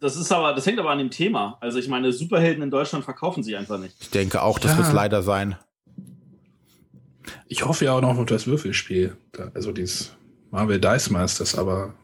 das 0.00 0.16
ist 0.16 0.30
aber, 0.30 0.54
das 0.54 0.64
hängt 0.66 0.78
aber 0.78 0.90
an 0.90 0.98
dem 0.98 1.10
Thema. 1.10 1.58
Also 1.60 1.78
ich 1.78 1.88
meine, 1.88 2.12
Superhelden 2.12 2.62
in 2.62 2.70
Deutschland 2.70 3.04
verkaufen 3.04 3.42
sich 3.42 3.56
einfach 3.56 3.78
nicht. 3.78 3.94
Ich 4.00 4.10
denke 4.10 4.40
auch, 4.42 4.58
das 4.58 4.72
Ja. 4.72 4.78
wird 4.78 4.92
leider 4.92 5.22
sein. 5.22 5.56
Ich 7.48 7.64
hoffe 7.64 7.86
ja 7.86 7.92
auch 7.92 8.00
noch 8.00 8.16
auf 8.16 8.26
das 8.26 8.46
Würfelspiel. 8.46 9.16
Also 9.54 9.72
dieses 9.72 10.16
Marvel 10.50 10.80
Dice 10.80 11.10
Masters, 11.10 11.56
aber 11.58 11.94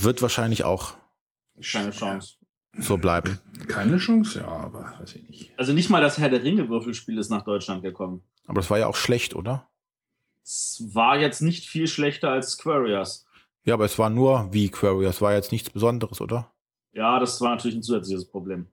Wird 0.00 0.22
wahrscheinlich 0.22 0.64
auch 0.64 0.94
Keine 1.72 1.90
Chance. 1.90 2.36
so 2.78 2.96
bleiben. 2.96 3.38
keine 3.68 3.98
Chance, 3.98 4.38
ja, 4.40 4.46
aber 4.48 4.94
weiß 5.00 5.16
ich 5.16 5.28
nicht. 5.28 5.52
Also 5.58 5.72
nicht 5.74 5.90
mal 5.90 6.00
das 6.00 6.16
Herr 6.18 6.30
der 6.30 6.42
Ringe 6.42 6.68
Würfelspiel 6.70 7.18
ist 7.18 7.28
nach 7.28 7.42
Deutschland 7.42 7.82
gekommen. 7.82 8.22
Aber 8.46 8.60
das 8.60 8.70
war 8.70 8.78
ja 8.78 8.86
auch 8.86 8.96
schlecht, 8.96 9.34
oder? 9.34 9.68
Es 10.42 10.82
war 10.94 11.18
jetzt 11.18 11.42
nicht 11.42 11.66
viel 11.68 11.86
schlechter 11.86 12.30
als 12.30 12.52
Squarius. 12.52 13.26
Ja, 13.64 13.74
aber 13.74 13.84
es 13.84 13.98
war 13.98 14.10
nur 14.10 14.52
wie 14.52 14.68
Query. 14.68 15.04
Das 15.04 15.20
war 15.20 15.34
jetzt 15.34 15.52
nichts 15.52 15.70
Besonderes, 15.70 16.20
oder? 16.20 16.50
Ja, 16.92 17.18
das 17.18 17.40
war 17.40 17.50
natürlich 17.50 17.76
ein 17.76 17.82
zusätzliches 17.82 18.28
Problem. 18.28 18.68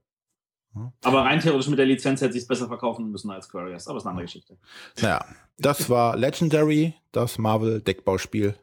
Hm. 0.74 0.92
Aber 1.02 1.22
rein 1.22 1.40
theoretisch 1.40 1.68
mit 1.68 1.78
der 1.78 1.86
Lizenz 1.86 2.20
hätte 2.20 2.32
sich 2.32 2.46
besser 2.46 2.68
verkaufen 2.68 3.10
müssen 3.10 3.30
als 3.30 3.46
Squarius. 3.46 3.86
Aber 3.86 3.98
ist 3.98 4.04
eine 4.04 4.10
andere 4.10 4.26
Geschichte. 4.26 4.56
Naja, 5.00 5.24
das 5.58 5.88
war 5.88 6.16
Legendary, 6.16 6.94
das 7.12 7.38
Marvel-Deckbauspiel 7.38 8.54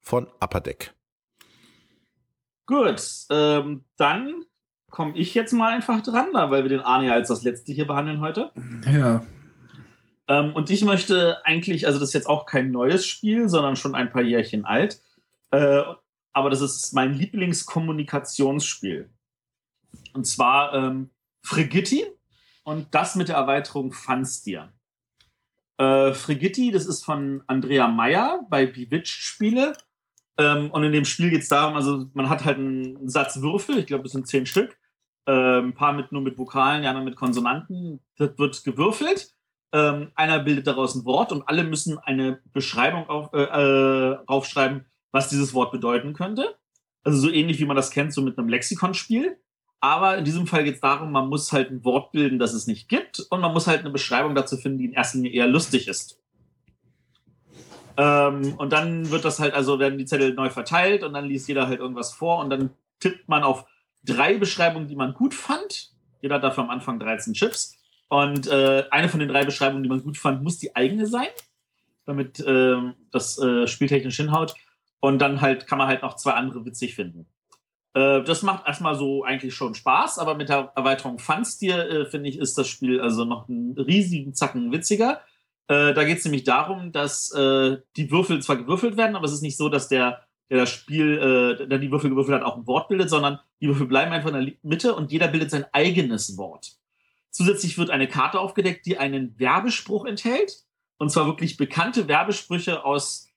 von 0.00 0.26
Upper 0.40 0.60
Deck. 0.60 0.94
Gut, 2.66 3.02
ähm, 3.30 3.84
dann 3.96 4.44
komme 4.90 5.16
ich 5.16 5.34
jetzt 5.34 5.52
mal 5.52 5.74
einfach 5.74 6.02
dran, 6.02 6.28
da, 6.32 6.50
weil 6.50 6.62
wir 6.62 6.70
den 6.70 6.80
Arne 6.80 7.12
als 7.12 7.28
das 7.28 7.42
letzte 7.42 7.72
hier 7.72 7.86
behandeln 7.86 8.20
heute. 8.20 8.52
Ja, 8.90 9.24
Ähm, 10.26 10.54
und 10.54 10.70
ich 10.70 10.84
möchte 10.84 11.44
eigentlich, 11.44 11.86
also 11.86 11.98
das 11.98 12.10
ist 12.10 12.14
jetzt 12.14 12.28
auch 12.28 12.46
kein 12.46 12.70
neues 12.70 13.04
Spiel, 13.06 13.48
sondern 13.48 13.76
schon 13.76 13.94
ein 13.94 14.10
paar 14.10 14.22
Jährchen 14.22 14.64
alt. 14.64 15.02
Äh, 15.54 15.84
aber 16.32 16.50
das 16.50 16.60
ist 16.60 16.92
mein 16.94 17.14
Lieblingskommunikationsspiel. 17.14 19.08
Und 20.12 20.26
zwar 20.26 20.74
ähm, 20.74 21.10
Frigitti 21.42 22.04
und 22.64 22.92
das 22.92 23.14
mit 23.14 23.28
der 23.28 23.36
Erweiterung 23.36 23.92
Funsteer. 23.92 24.72
Äh, 25.78 26.12
Frigitti, 26.12 26.72
das 26.72 26.86
ist 26.86 27.04
von 27.04 27.44
Andrea 27.46 27.86
Meyer 27.86 28.40
bei 28.50 28.66
Bewitched 28.66 29.06
Spiele. 29.06 29.74
Ähm, 30.36 30.72
und 30.72 30.82
in 30.82 30.92
dem 30.92 31.04
Spiel 31.04 31.30
geht 31.30 31.42
es 31.42 31.48
darum, 31.48 31.76
also 31.76 32.06
man 32.14 32.28
hat 32.28 32.44
halt 32.44 32.58
einen 32.58 33.08
Satz 33.08 33.40
Würfel, 33.40 33.78
ich 33.78 33.86
glaube, 33.86 34.06
es 34.06 34.12
sind 34.12 34.26
zehn 34.26 34.46
Stück. 34.46 34.76
Äh, 35.26 35.60
ein 35.60 35.74
paar 35.74 35.92
mit, 35.92 36.10
nur 36.10 36.22
mit 36.22 36.36
Vokalen, 36.36 36.82
die 36.82 36.88
anderen 36.88 37.04
mit 37.04 37.16
Konsonanten. 37.16 38.00
Das 38.16 38.36
wird 38.36 38.64
gewürfelt. 38.64 39.32
Ähm, 39.72 40.10
einer 40.16 40.40
bildet 40.40 40.66
daraus 40.66 40.96
ein 40.96 41.04
Wort 41.04 41.30
und 41.30 41.48
alle 41.48 41.62
müssen 41.62 41.98
eine 41.98 42.40
Beschreibung 42.52 43.08
auf, 43.08 43.32
äh, 43.32 43.42
äh, 43.42 44.18
aufschreiben, 44.26 44.86
was 45.14 45.28
dieses 45.28 45.54
Wort 45.54 45.70
bedeuten 45.70 46.12
könnte. 46.12 46.56
Also 47.04 47.18
so 47.18 47.30
ähnlich 47.30 47.60
wie 47.60 47.66
man 47.66 47.76
das 47.76 47.92
kennt, 47.92 48.12
so 48.12 48.20
mit 48.20 48.36
einem 48.36 48.48
Lexikonspiel. 48.48 49.38
Aber 49.78 50.18
in 50.18 50.24
diesem 50.24 50.48
Fall 50.48 50.64
geht 50.64 50.74
es 50.74 50.80
darum, 50.80 51.12
man 51.12 51.28
muss 51.28 51.52
halt 51.52 51.70
ein 51.70 51.84
Wort 51.84 52.10
bilden, 52.10 52.40
das 52.40 52.52
es 52.52 52.66
nicht 52.66 52.88
gibt 52.88 53.20
und 53.30 53.40
man 53.40 53.52
muss 53.52 53.68
halt 53.68 53.80
eine 53.80 53.90
Beschreibung 53.90 54.34
dazu 54.34 54.56
finden, 54.56 54.78
die 54.78 54.86
in 54.86 54.92
erster 54.92 55.18
Linie 55.18 55.32
eher 55.32 55.46
lustig 55.46 55.86
ist. 55.86 56.20
Ähm, 57.96 58.54
und 58.56 58.72
dann 58.72 59.10
wird 59.10 59.24
das 59.24 59.38
halt, 59.38 59.54
also 59.54 59.78
werden 59.78 59.98
die 59.98 60.04
Zettel 60.04 60.34
neu 60.34 60.50
verteilt 60.50 61.04
und 61.04 61.12
dann 61.12 61.26
liest 61.26 61.46
jeder 61.46 61.68
halt 61.68 61.78
irgendwas 61.78 62.12
vor 62.12 62.40
und 62.40 62.50
dann 62.50 62.70
tippt 62.98 63.28
man 63.28 63.44
auf 63.44 63.66
drei 64.02 64.36
Beschreibungen, 64.36 64.88
die 64.88 64.96
man 64.96 65.14
gut 65.14 65.32
fand. 65.32 65.92
Jeder 66.22 66.36
hat 66.36 66.44
dafür 66.44 66.64
am 66.64 66.70
Anfang 66.70 66.98
13 66.98 67.34
Chips. 67.34 67.76
Und 68.08 68.48
äh, 68.48 68.84
eine 68.90 69.08
von 69.08 69.20
den 69.20 69.28
drei 69.28 69.44
Beschreibungen, 69.44 69.84
die 69.84 69.88
man 69.88 70.02
gut 70.02 70.16
fand, 70.16 70.42
muss 70.42 70.58
die 70.58 70.74
eigene 70.74 71.06
sein, 71.06 71.28
damit 72.04 72.42
ähm, 72.44 72.94
das 73.12 73.38
äh, 73.38 73.68
spieltechnisch 73.68 74.16
hinhaut. 74.16 74.54
Und 75.00 75.18
dann 75.18 75.40
halt 75.40 75.66
kann 75.66 75.78
man 75.78 75.88
halt 75.88 76.02
noch 76.02 76.16
zwei 76.16 76.32
andere 76.32 76.64
witzig 76.64 76.94
finden. 76.94 77.26
Äh, 77.94 78.22
das 78.22 78.42
macht 78.42 78.66
erstmal 78.66 78.96
so 78.96 79.24
eigentlich 79.24 79.54
schon 79.54 79.74
Spaß, 79.74 80.18
aber 80.18 80.34
mit 80.34 80.48
der 80.48 80.72
Erweiterung 80.76 81.18
Funsteer, 81.18 81.90
äh, 81.90 82.06
finde 82.06 82.28
ich, 82.28 82.38
ist 82.38 82.58
das 82.58 82.68
Spiel 82.68 83.00
also 83.00 83.24
noch 83.24 83.48
einen 83.48 83.72
riesigen 83.78 84.34
Zacken 84.34 84.72
witziger. 84.72 85.20
Äh, 85.68 85.94
da 85.94 86.04
geht 86.04 86.18
es 86.18 86.24
nämlich 86.24 86.44
darum, 86.44 86.92
dass 86.92 87.32
äh, 87.32 87.78
die 87.96 88.10
Würfel 88.10 88.42
zwar 88.42 88.56
gewürfelt 88.56 88.96
werden, 88.96 89.16
aber 89.16 89.24
es 89.24 89.32
ist 89.32 89.42
nicht 89.42 89.56
so, 89.56 89.68
dass 89.68 89.88
der, 89.88 90.20
der 90.50 90.58
das 90.58 90.70
Spiel, 90.70 91.58
äh, 91.60 91.66
der 91.66 91.78
die 91.78 91.90
Würfel 91.90 92.10
gewürfelt 92.10 92.40
hat, 92.40 92.46
auch 92.46 92.56
ein 92.56 92.66
Wort 92.66 92.88
bildet, 92.88 93.08
sondern 93.08 93.40
die 93.60 93.68
Würfel 93.68 93.86
bleiben 93.86 94.12
einfach 94.12 94.32
in 94.32 94.44
der 94.44 94.54
Mitte 94.62 94.94
und 94.94 95.10
jeder 95.10 95.28
bildet 95.28 95.50
sein 95.50 95.64
eigenes 95.72 96.36
Wort. 96.36 96.76
Zusätzlich 97.30 97.78
wird 97.78 97.90
eine 97.90 98.06
Karte 98.08 98.38
aufgedeckt, 98.38 98.86
die 98.86 98.98
einen 98.98 99.38
Werbespruch 99.38 100.04
enthält. 100.04 100.64
Und 100.98 101.10
zwar 101.10 101.26
wirklich 101.26 101.56
bekannte 101.56 102.06
Werbesprüche 102.06 102.84
aus 102.84 103.28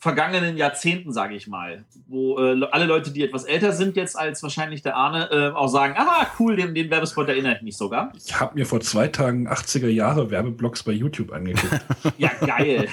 vergangenen 0.00 0.56
Jahrzehnten, 0.56 1.12
sage 1.12 1.34
ich 1.34 1.48
mal. 1.48 1.84
Wo 2.06 2.38
äh, 2.38 2.64
alle 2.70 2.86
Leute, 2.86 3.10
die 3.10 3.24
etwas 3.24 3.44
älter 3.44 3.72
sind 3.72 3.96
jetzt 3.96 4.16
als 4.16 4.42
wahrscheinlich 4.44 4.82
der 4.82 4.94
Arne, 4.94 5.28
äh, 5.30 5.50
auch 5.56 5.66
sagen, 5.66 5.94
ah, 5.96 6.26
cool, 6.38 6.54
den, 6.54 6.74
den 6.74 6.88
Werbespot 6.88 7.28
erinnere 7.28 7.56
ich 7.56 7.62
mich 7.62 7.76
sogar. 7.76 8.12
ich 8.16 8.38
habe 8.38 8.54
mir 8.54 8.64
vor 8.64 8.80
zwei 8.80 9.08
Tagen 9.08 9.48
80er 9.48 9.88
Jahre 9.88 10.30
Werbeblocks 10.30 10.84
bei 10.84 10.92
YouTube 10.92 11.32
angeguckt. 11.32 11.68
Ja, 12.18 12.30
geil. 12.44 12.88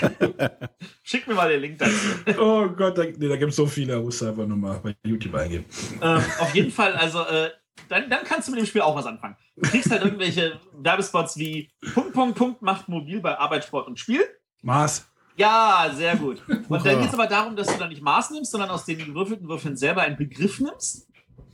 Schick 1.03 1.27
mir 1.27 1.35
mal 1.35 1.49
den 1.49 1.61
Link 1.61 1.79
dazu. 1.79 2.39
oh 2.39 2.67
Gott, 2.69 2.97
da, 2.97 3.03
nee, 3.03 3.27
da 3.27 3.37
gibt 3.37 3.51
es 3.51 3.55
so 3.55 3.65
viele, 3.65 3.93
da 3.93 3.99
musst 3.99 4.21
du 4.21 4.27
einfach 4.27 4.45
nur 4.45 4.57
mal 4.57 4.79
bei 4.83 4.95
YouTube 5.03 5.35
eingeben. 5.35 5.65
ähm, 6.01 6.21
auf 6.39 6.53
jeden 6.53 6.71
Fall, 6.71 6.93
also 6.93 7.21
äh, 7.21 7.49
dann, 7.89 8.09
dann 8.09 8.23
kannst 8.23 8.47
du 8.47 8.51
mit 8.51 8.59
dem 8.59 8.65
Spiel 8.65 8.81
auch 8.81 8.95
was 8.95 9.05
anfangen. 9.05 9.35
Du 9.55 9.69
kriegst 9.69 9.91
halt 9.91 10.03
irgendwelche 10.03 10.59
Werbespots 10.73 11.37
wie 11.37 11.69
Punkt, 11.93 12.13
Punkt, 12.13 12.37
Punkt 12.37 12.61
macht 12.61 12.89
mobil 12.89 13.21
bei 13.21 13.37
Arbeit, 13.37 13.63
Sport 13.63 13.87
und 13.87 13.99
Spiel. 13.99 14.21
Mars. 14.61 15.07
Ja, 15.37 15.91
sehr 15.93 16.15
gut. 16.15 16.41
Und 16.47 16.85
dann 16.85 16.99
geht 16.99 17.09
es 17.09 17.13
aber 17.13 17.27
darum, 17.27 17.55
dass 17.55 17.67
du 17.67 17.77
dann 17.77 17.89
nicht 17.89 18.01
Maß 18.01 18.31
nimmst, 18.31 18.51
sondern 18.51 18.69
aus 18.69 18.85
den 18.85 18.97
gewürfelten 18.97 19.47
Würfeln 19.47 19.75
selber 19.75 20.01
einen 20.01 20.17
Begriff 20.17 20.59
nimmst 20.59 21.07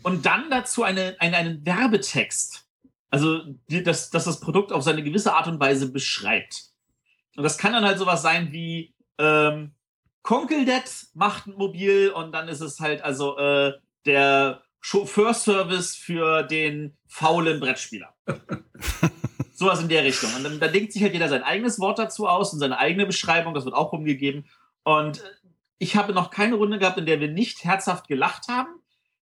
und 0.03 0.25
dann 0.25 0.49
dazu 0.49 0.83
eine, 0.83 1.15
eine, 1.19 1.37
einen 1.37 1.65
Werbetext. 1.65 2.67
Also, 3.09 3.41
dass, 3.67 4.09
dass 4.09 4.23
das 4.23 4.39
Produkt 4.39 4.71
auf 4.71 4.83
seine 4.83 5.03
gewisse 5.03 5.33
Art 5.33 5.47
und 5.47 5.59
Weise 5.59 5.91
beschreibt. 5.91 6.71
Und 7.35 7.43
das 7.43 7.57
kann 7.57 7.73
dann 7.73 7.83
halt 7.83 7.97
sowas 7.97 8.21
sein 8.21 8.51
wie 8.51 8.93
ähm, 9.17 9.73
Konkeldet 10.21 11.07
macht 11.13 11.47
ein 11.47 11.55
Mobil 11.55 12.09
und 12.09 12.31
dann 12.31 12.47
ist 12.47 12.61
es 12.61 12.79
halt 12.79 13.01
also 13.03 13.37
äh, 13.37 13.73
der 14.05 14.61
Chauffeurservice 14.79 15.95
für 15.95 16.43
den 16.43 16.97
faulen 17.07 17.59
Brettspieler. 17.59 18.13
Sowas 19.61 19.79
in 19.79 19.89
der 19.89 20.03
Richtung. 20.03 20.33
Und 20.35 20.43
dann, 20.43 20.59
dann 20.59 20.73
denkt 20.73 20.91
sich 20.91 21.03
halt 21.03 21.13
jeder 21.13 21.29
sein 21.29 21.43
eigenes 21.43 21.79
Wort 21.79 21.99
dazu 21.99 22.27
aus 22.27 22.51
und 22.51 22.57
seine 22.57 22.79
eigene 22.79 23.05
Beschreibung, 23.05 23.53
das 23.53 23.63
wird 23.63 23.75
auch 23.75 23.93
rumgegeben. 23.93 24.45
Und 24.83 25.23
ich 25.77 25.95
habe 25.95 26.13
noch 26.13 26.31
keine 26.31 26.55
Runde 26.55 26.79
gehabt, 26.79 26.97
in 26.97 27.05
der 27.05 27.19
wir 27.19 27.27
nicht 27.27 27.63
herzhaft 27.63 28.07
gelacht 28.07 28.47
haben. 28.47 28.71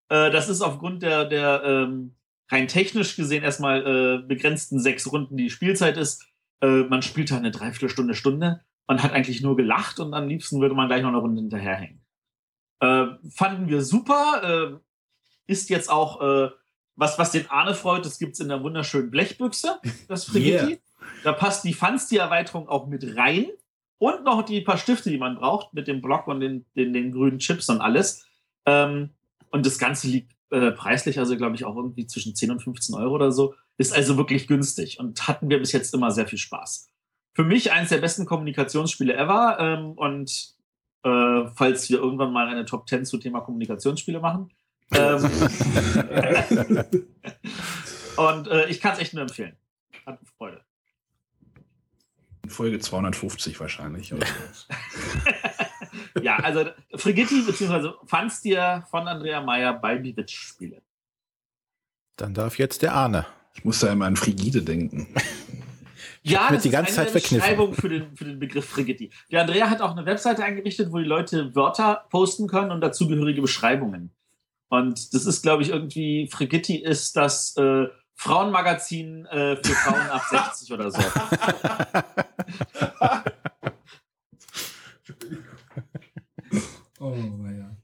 Äh, 0.08 0.32
das 0.32 0.48
ist 0.48 0.62
aufgrund 0.62 1.04
der, 1.04 1.26
der 1.26 1.62
ähm, 1.66 2.16
rein 2.50 2.70
technisch 2.70 3.18
gesehen 3.18 3.44
erstmal 3.44 3.86
äh, 3.86 4.26
begrenzten 4.26 4.80
sechs 4.80 5.12
Runden, 5.12 5.36
die 5.36 5.50
Spielzeit 5.50 5.98
ist. 5.98 6.26
Äh, 6.62 6.84
man 6.84 7.02
spielt 7.02 7.32
halt 7.32 7.42
eine 7.42 7.52
Dreiviertelstunde, 7.52 8.16
Stunde. 8.16 8.62
Man 8.88 9.04
hat 9.04 9.12
eigentlich 9.12 9.42
nur 9.42 9.58
gelacht 9.58 10.00
und 10.00 10.14
am 10.14 10.30
liebsten 10.30 10.62
würde 10.62 10.74
man 10.74 10.88
gleich 10.88 11.02
noch 11.02 11.10
eine 11.10 11.18
Runde 11.18 11.42
hinterherhängen. 11.42 12.00
Äh, 12.80 13.08
fanden 13.30 13.68
wir 13.68 13.82
super. 13.82 14.78
Äh, 14.78 15.52
ist 15.52 15.70
jetzt 15.70 15.90
auch 15.90 16.22
äh, 16.22 16.50
was, 17.00 17.18
was 17.18 17.32
den 17.32 17.50
Arne 17.50 17.74
freut, 17.74 18.06
das 18.06 18.20
gibt 18.20 18.34
es 18.34 18.42
in 18.42 18.50
der 18.50 18.62
wunderschönen 18.62 19.10
Blechbüchse, 19.10 19.80
das 20.08 20.26
Frigitti. 20.26 20.72
Yeah. 20.72 20.78
Da 21.24 21.32
passt 21.32 21.64
die 21.64 21.74
Fansti-Erweiterung 21.74 22.68
auch 22.68 22.88
mit 22.88 23.16
rein. 23.16 23.48
Und 23.98 24.24
noch 24.24 24.44
die 24.44 24.62
paar 24.62 24.78
Stifte, 24.78 25.10
die 25.10 25.18
man 25.18 25.36
braucht, 25.36 25.74
mit 25.74 25.88
dem 25.88 26.02
Block 26.02 26.28
und 26.28 26.40
den, 26.40 26.66
den, 26.76 26.94
den 26.94 27.12
grünen 27.12 27.40
Chips 27.40 27.70
und 27.70 27.82
alles. 27.82 28.26
Ähm, 28.66 29.10
und 29.50 29.66
das 29.66 29.78
Ganze 29.78 30.08
liegt 30.08 30.34
äh, 30.52 30.72
preislich, 30.72 31.20
also 31.20 31.36
glaube 31.36 31.56
ich, 31.56 31.66
auch 31.66 31.76
irgendwie 31.76 32.06
zwischen 32.06 32.36
10 32.36 32.52
und 32.52 32.64
15 32.64 32.96
Euro 32.96 33.16
oder 33.16 33.32
so. 33.32 33.56
Ist 33.78 33.94
also 33.94 34.18
wirklich 34.18 34.48
günstig 34.48 35.00
und 35.00 35.28
hatten 35.28 35.50
wir 35.50 35.60
bis 35.60 35.72
jetzt 35.72 35.94
immer 35.94 36.12
sehr 36.12 36.28
viel 36.28 36.38
Spaß. 36.38 36.90
Für 37.34 37.44
mich 37.44 37.72
eines 37.72 37.90
der 37.90 37.98
besten 37.98 38.26
Kommunikationsspiele 38.26 39.14
ever. 39.14 39.58
Ähm, 39.60 39.92
und 39.92 40.56
äh, 41.04 41.48
falls 41.56 41.90
wir 41.90 42.00
irgendwann 42.00 42.34
mal 42.34 42.48
eine 42.48 42.66
Top 42.66 42.88
10 42.88 43.06
zu 43.06 43.18
Thema 43.18 43.42
Kommunikationsspiele 43.42 44.20
machen. 44.20 44.50
Ähm, 44.92 45.24
und 48.18 48.48
äh, 48.48 48.68
ich 48.70 48.82
kann 48.82 48.94
es 48.94 49.00
echt 49.00 49.14
nur 49.14 49.24
empfehlen. 49.24 49.56
Hat 50.06 50.20
Freude. 50.38 50.62
Folge 52.48 52.80
250 52.80 53.60
wahrscheinlich. 53.60 54.14
Ja, 56.22 56.38
also 56.38 56.66
Frigitti 56.96 57.42
bzw. 57.42 57.92
Fanstier 58.06 58.84
von 58.90 59.08
Andrea 59.08 59.42
Meyer 59.42 59.74
bei 59.74 59.98
Bewitch 59.98 60.36
Spiele. 60.36 60.82
Dann 62.16 62.34
darf 62.34 62.58
jetzt 62.58 62.82
der 62.82 62.94
Arne. 62.94 63.26
Ich 63.54 63.64
muss 63.64 63.80
da 63.80 63.92
immer 63.92 64.06
an 64.06 64.16
Frigide 64.16 64.62
denken. 64.62 65.08
Ja, 66.22 66.50
das 66.52 66.64
die 66.64 66.68
ist 66.68 66.74
ganze 66.74 67.00
eine 67.00 67.10
Zeit. 67.10 67.24
Beschreibung 67.24 67.74
für 67.74 67.88
den, 67.88 68.14
für 68.16 68.26
den 68.26 68.40
Begriff 68.40 68.66
Frigitti. 68.66 69.10
Der 69.32 69.40
Andrea 69.42 69.70
hat 69.70 69.82
auch 69.82 69.96
eine 69.96 70.06
Webseite 70.06 70.44
eingerichtet, 70.44 70.92
wo 70.92 70.98
die 70.98 71.06
Leute 71.06 71.56
Wörter 71.56 72.08
posten 72.10 72.48
können 72.48 72.72
und 72.72 72.82
dazugehörige 72.82 73.42
Beschreibungen. 73.42 74.12
Und 74.70 75.14
das 75.14 75.26
ist, 75.26 75.42
glaube 75.42 75.64
ich, 75.64 75.70
irgendwie, 75.70 76.30
Frigitti 76.32 76.78
ist 76.78 77.16
das 77.16 77.56
äh, 77.58 77.88
Frauenmagazin 78.16 79.26
äh, 79.26 79.56
für 79.58 79.74
Frauen 79.74 80.10
ab 80.10 80.22
60 80.30 80.72
oder 80.74 80.92
so. 80.92 81.02
Oh, 87.00 87.16
ja. 87.58 87.76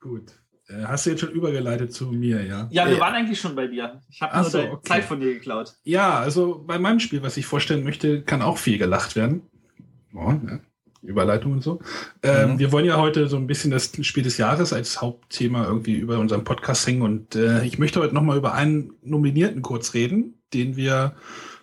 Gut. 0.00 0.32
Äh, 0.68 0.82
Hast 0.84 1.06
du 1.06 1.10
jetzt 1.10 1.20
schon 1.20 1.30
übergeleitet 1.30 1.92
zu 1.92 2.06
mir, 2.10 2.44
ja? 2.44 2.66
Ja, 2.70 2.86
wir 2.86 2.94
Ja. 2.94 3.00
waren 3.00 3.14
eigentlich 3.14 3.40
schon 3.40 3.54
bei 3.54 3.66
dir. 3.68 4.00
Ich 4.10 4.20
habe 4.20 4.36
nur 4.36 4.50
so, 4.50 4.58
okay. 4.60 4.78
Zeit 4.88 5.04
von 5.04 5.20
dir 5.20 5.34
geklaut. 5.34 5.74
Ja, 5.84 6.18
also 6.18 6.64
bei 6.66 6.78
meinem 6.78 7.00
Spiel, 7.00 7.22
was 7.22 7.36
ich 7.36 7.46
vorstellen 7.46 7.84
möchte, 7.84 8.22
kann 8.22 8.42
auch 8.42 8.58
viel 8.58 8.78
gelacht 8.78 9.14
werden. 9.16 9.42
Oh, 10.14 10.32
ja. 10.46 10.58
Überleitung 11.02 11.52
und 11.52 11.62
so. 11.62 11.80
Ähm, 12.22 12.52
Mhm. 12.52 12.58
Wir 12.58 12.72
wollen 12.72 12.84
ja 12.84 12.96
heute 12.96 13.28
so 13.28 13.36
ein 13.36 13.46
bisschen 13.46 13.70
das 13.70 13.92
Spiel 14.02 14.22
des 14.22 14.36
Jahres 14.38 14.72
als 14.72 15.00
Hauptthema 15.00 15.64
irgendwie 15.64 15.94
über 15.94 16.18
unseren 16.18 16.44
Podcast 16.44 16.86
hängen 16.86 17.02
und 17.02 17.34
äh, 17.34 17.64
ich 17.64 17.78
möchte 17.78 18.00
heute 18.00 18.14
nochmal 18.14 18.36
über 18.36 18.54
einen 18.54 18.92
Nominierten 19.02 19.62
kurz 19.62 19.94
reden, 19.94 20.34
den 20.54 20.76
wir 20.76 21.14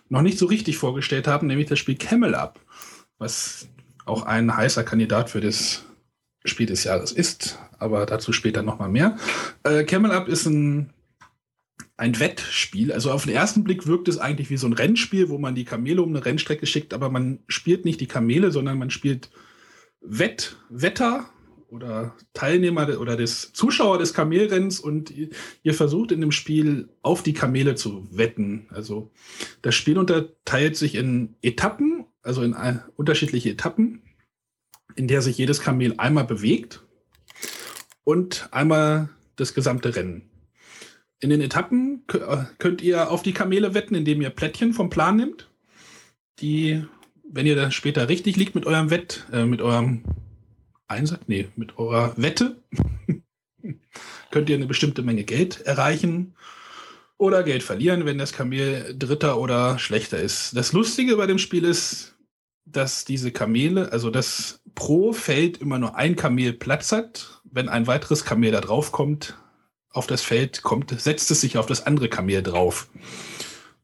noch 0.08 0.22
nicht 0.22 0.38
so 0.38 0.46
richtig 0.46 0.76
vorgestellt 0.78 1.26
haben, 1.26 1.46
nämlich 1.48 1.68
das 1.68 1.78
Spiel 1.78 1.96
Camel 1.96 2.34
Up, 2.34 2.60
was 3.18 3.68
auch 4.04 4.24
ein 4.24 4.56
heißer 4.56 4.84
Kandidat 4.84 5.30
für 5.30 5.40
das 5.40 5.84
Spiel 6.44 6.66
des 6.66 6.84
Jahres 6.84 7.10
ist, 7.10 7.58
aber 7.78 8.06
dazu 8.06 8.32
später 8.32 8.62
nochmal 8.62 8.88
mehr. 8.88 9.16
Äh, 9.64 9.84
Camel 9.84 10.12
Up 10.12 10.28
ist 10.28 10.46
ein 10.46 10.90
ein 11.96 12.18
Wettspiel. 12.20 12.92
Also 12.92 13.10
auf 13.10 13.24
den 13.24 13.34
ersten 13.34 13.64
Blick 13.64 13.86
wirkt 13.86 14.08
es 14.08 14.18
eigentlich 14.18 14.50
wie 14.50 14.56
so 14.56 14.66
ein 14.66 14.74
Rennspiel, 14.74 15.28
wo 15.28 15.38
man 15.38 15.54
die 15.54 15.64
Kamele 15.64 16.02
um 16.02 16.10
eine 16.10 16.24
Rennstrecke 16.24 16.66
schickt, 16.66 16.92
aber 16.92 17.10
man 17.10 17.40
spielt 17.48 17.84
nicht 17.84 18.00
die 18.00 18.06
Kamele, 18.06 18.50
sondern 18.50 18.78
man 18.78 18.90
spielt 18.90 19.30
Wett, 20.00 20.56
Wetter 20.68 21.28
oder 21.68 22.14
Teilnehmer 22.32 22.86
de- 22.86 22.96
oder 22.96 23.16
des 23.16 23.52
Zuschauer 23.52 23.98
des 23.98 24.14
Kamelrenns 24.14 24.78
und 24.78 25.10
ihr, 25.10 25.74
versucht 25.74 26.12
in 26.12 26.20
dem 26.20 26.32
Spiel 26.32 26.88
auf 27.02 27.22
die 27.22 27.32
Kamele 27.32 27.74
zu 27.74 28.06
wetten. 28.16 28.66
Also 28.70 29.10
das 29.62 29.74
Spiel 29.74 29.98
unterteilt 29.98 30.76
sich 30.76 30.94
in 30.94 31.34
Etappen, 31.42 32.04
also 32.22 32.42
in 32.42 32.54
ein- 32.54 32.82
unterschiedliche 32.96 33.50
Etappen, 33.50 34.02
in 34.94 35.08
der 35.08 35.22
sich 35.22 35.38
jedes 35.38 35.60
Kamel 35.60 35.94
einmal 35.98 36.24
bewegt 36.24 36.84
und 38.04 38.48
einmal 38.52 39.08
das 39.34 39.52
gesamte 39.54 39.96
Rennen. 39.96 40.30
In 41.20 41.30
den 41.30 41.40
Etappen 41.40 42.04
äh, 42.12 42.44
könnt 42.58 42.82
ihr 42.82 43.10
auf 43.10 43.22
die 43.22 43.32
Kamele 43.32 43.74
wetten, 43.74 43.94
indem 43.94 44.20
ihr 44.20 44.30
Plättchen 44.30 44.74
vom 44.74 44.90
Plan 44.90 45.16
nimmt, 45.16 45.48
die, 46.40 46.84
wenn 47.28 47.46
ihr 47.46 47.56
dann 47.56 47.72
später 47.72 48.08
richtig 48.08 48.36
liegt 48.36 48.54
mit 48.54 48.66
eurem 48.66 48.90
Wett, 48.90 49.26
äh, 49.32 49.44
mit 49.46 49.62
eurem 49.62 50.04
Einsatz, 50.88 51.22
nee, 51.26 51.48
mit 51.56 51.78
eurer 51.78 52.12
Wette, 52.16 52.62
könnt 54.30 54.50
ihr 54.50 54.56
eine 54.56 54.66
bestimmte 54.66 55.02
Menge 55.02 55.24
Geld 55.24 55.62
erreichen 55.62 56.34
oder 57.16 57.42
Geld 57.42 57.62
verlieren, 57.62 58.04
wenn 58.04 58.18
das 58.18 58.32
Kamel 58.32 58.94
dritter 58.98 59.40
oder 59.40 59.78
schlechter 59.78 60.18
ist. 60.18 60.54
Das 60.54 60.72
Lustige 60.72 61.16
bei 61.16 61.26
dem 61.26 61.38
Spiel 61.38 61.64
ist, 61.64 62.14
dass 62.66 63.06
diese 63.06 63.32
Kamele, 63.32 63.90
also 63.90 64.10
dass 64.10 64.60
pro 64.74 65.14
Feld 65.14 65.58
immer 65.58 65.78
nur 65.78 65.96
ein 65.96 66.16
Kamel 66.16 66.52
Platz 66.52 66.92
hat. 66.92 67.40
Wenn 67.44 67.70
ein 67.70 67.86
weiteres 67.86 68.24
Kamel 68.26 68.50
da 68.52 68.60
drauf 68.60 68.92
kommt, 68.92 69.38
auf 69.96 70.06
das 70.06 70.22
Feld 70.22 70.62
kommt, 70.62 70.98
setzt 71.00 71.30
es 71.30 71.40
sich 71.40 71.58
auf 71.58 71.66
das 71.66 71.86
andere 71.86 72.08
Kamel 72.08 72.42
drauf. 72.42 72.88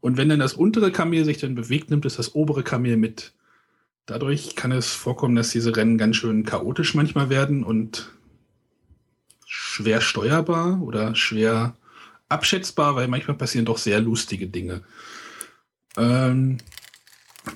Und 0.00 0.16
wenn 0.16 0.28
dann 0.28 0.40
das 0.40 0.54
untere 0.54 0.92
Kamel 0.92 1.24
sich 1.24 1.38
dann 1.38 1.54
bewegt, 1.54 1.90
nimmt 1.90 2.04
es 2.04 2.16
das 2.16 2.34
obere 2.34 2.62
Kamel 2.62 2.96
mit. 2.96 3.32
Dadurch 4.06 4.56
kann 4.56 4.72
es 4.72 4.92
vorkommen, 4.92 5.36
dass 5.36 5.50
diese 5.50 5.76
Rennen 5.76 5.96
ganz 5.96 6.16
schön 6.16 6.44
chaotisch 6.44 6.94
manchmal 6.94 7.30
werden 7.30 7.62
und 7.62 8.10
schwer 9.46 10.00
steuerbar 10.00 10.82
oder 10.82 11.14
schwer 11.14 11.76
abschätzbar, 12.28 12.96
weil 12.96 13.08
manchmal 13.08 13.36
passieren 13.36 13.64
doch 13.64 13.78
sehr 13.78 14.00
lustige 14.00 14.48
Dinge. 14.48 14.82
Ähm, 15.96 16.58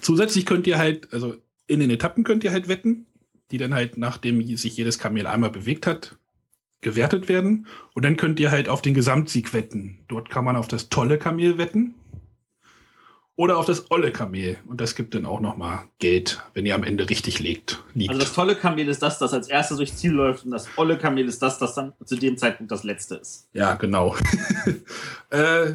zusätzlich 0.01 0.47
könnt 0.47 0.67
ihr 0.67 0.79
halt, 0.79 1.13
also 1.13 1.37
in 1.67 1.81
den 1.81 1.91
Etappen 1.91 2.23
könnt 2.23 2.45
ihr 2.45 2.53
halt 2.53 2.69
wetten, 2.69 3.07
die 3.51 3.59
dann 3.59 3.75
halt, 3.75 3.97
nachdem 3.97 4.45
sich 4.57 4.77
jedes 4.77 4.99
Kamel 4.99 5.27
einmal 5.27 5.51
bewegt 5.51 5.87
hat, 5.87 6.17
gewertet 6.81 7.29
werden. 7.29 7.67
Und 7.95 8.05
dann 8.05 8.17
könnt 8.17 8.41
ihr 8.41 8.51
halt 8.51 8.69
auf 8.69 8.83
den 8.83 8.95
Gesamtsieg 8.95 9.53
wetten. 9.53 10.05
Dort 10.09 10.31
kann 10.31 10.45
man 10.45 10.57
auf 10.57 10.69
das 10.69 10.89
tolle 10.89 11.19
Kamel 11.19 11.59
wetten. 11.59 11.95
Oder 13.39 13.59
auf 13.59 13.67
das 13.67 13.91
olle 13.91 14.13
Kamel. 14.13 14.57
Und 14.67 14.81
das 14.81 14.95
gibt 14.95 15.15
dann 15.15 15.27
auch 15.27 15.41
nochmal 15.41 15.85
Geld, 15.99 16.43
wenn 16.55 16.65
ihr 16.65 16.75
am 16.75 16.85
Ende 16.85 17.11
richtig 17.11 17.39
legt, 17.39 17.85
liegt. 17.93 18.09
Also 18.09 18.23
das 18.23 18.33
tolle 18.33 18.57
Kamel 18.57 18.89
ist 18.89 19.03
das, 19.03 19.19
das 19.19 19.35
als 19.35 19.49
erstes 19.49 19.77
durchs 19.77 19.97
Ziel 19.99 20.13
läuft 20.13 20.47
und 20.47 20.53
das 20.53 20.67
olle 20.77 20.97
Kamel 20.97 21.27
ist 21.27 21.43
das, 21.43 21.59
das 21.59 21.75
dann 21.75 21.93
zu 22.07 22.17
dem 22.17 22.39
Zeitpunkt 22.39 22.73
das 22.73 22.83
letzte 22.83 23.17
ist. 23.17 23.51
Ja, 23.53 23.75
genau. 23.75 24.17
äh, 25.31 25.75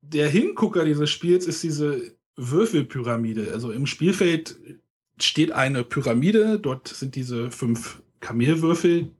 der 0.00 0.28
Hingucker 0.28 0.84
dieses 0.84 1.10
Spiels 1.10 1.46
ist 1.46 1.64
diese 1.64 2.14
Würfelpyramide. 2.36 3.50
Also 3.52 3.72
im 3.72 3.86
Spielfeld 3.86 4.56
steht 5.20 5.50
eine 5.50 5.82
Pyramide, 5.82 6.60
dort 6.60 6.86
sind 6.86 7.16
diese 7.16 7.50
fünf 7.50 8.00
Kamelwürfel 8.20 9.10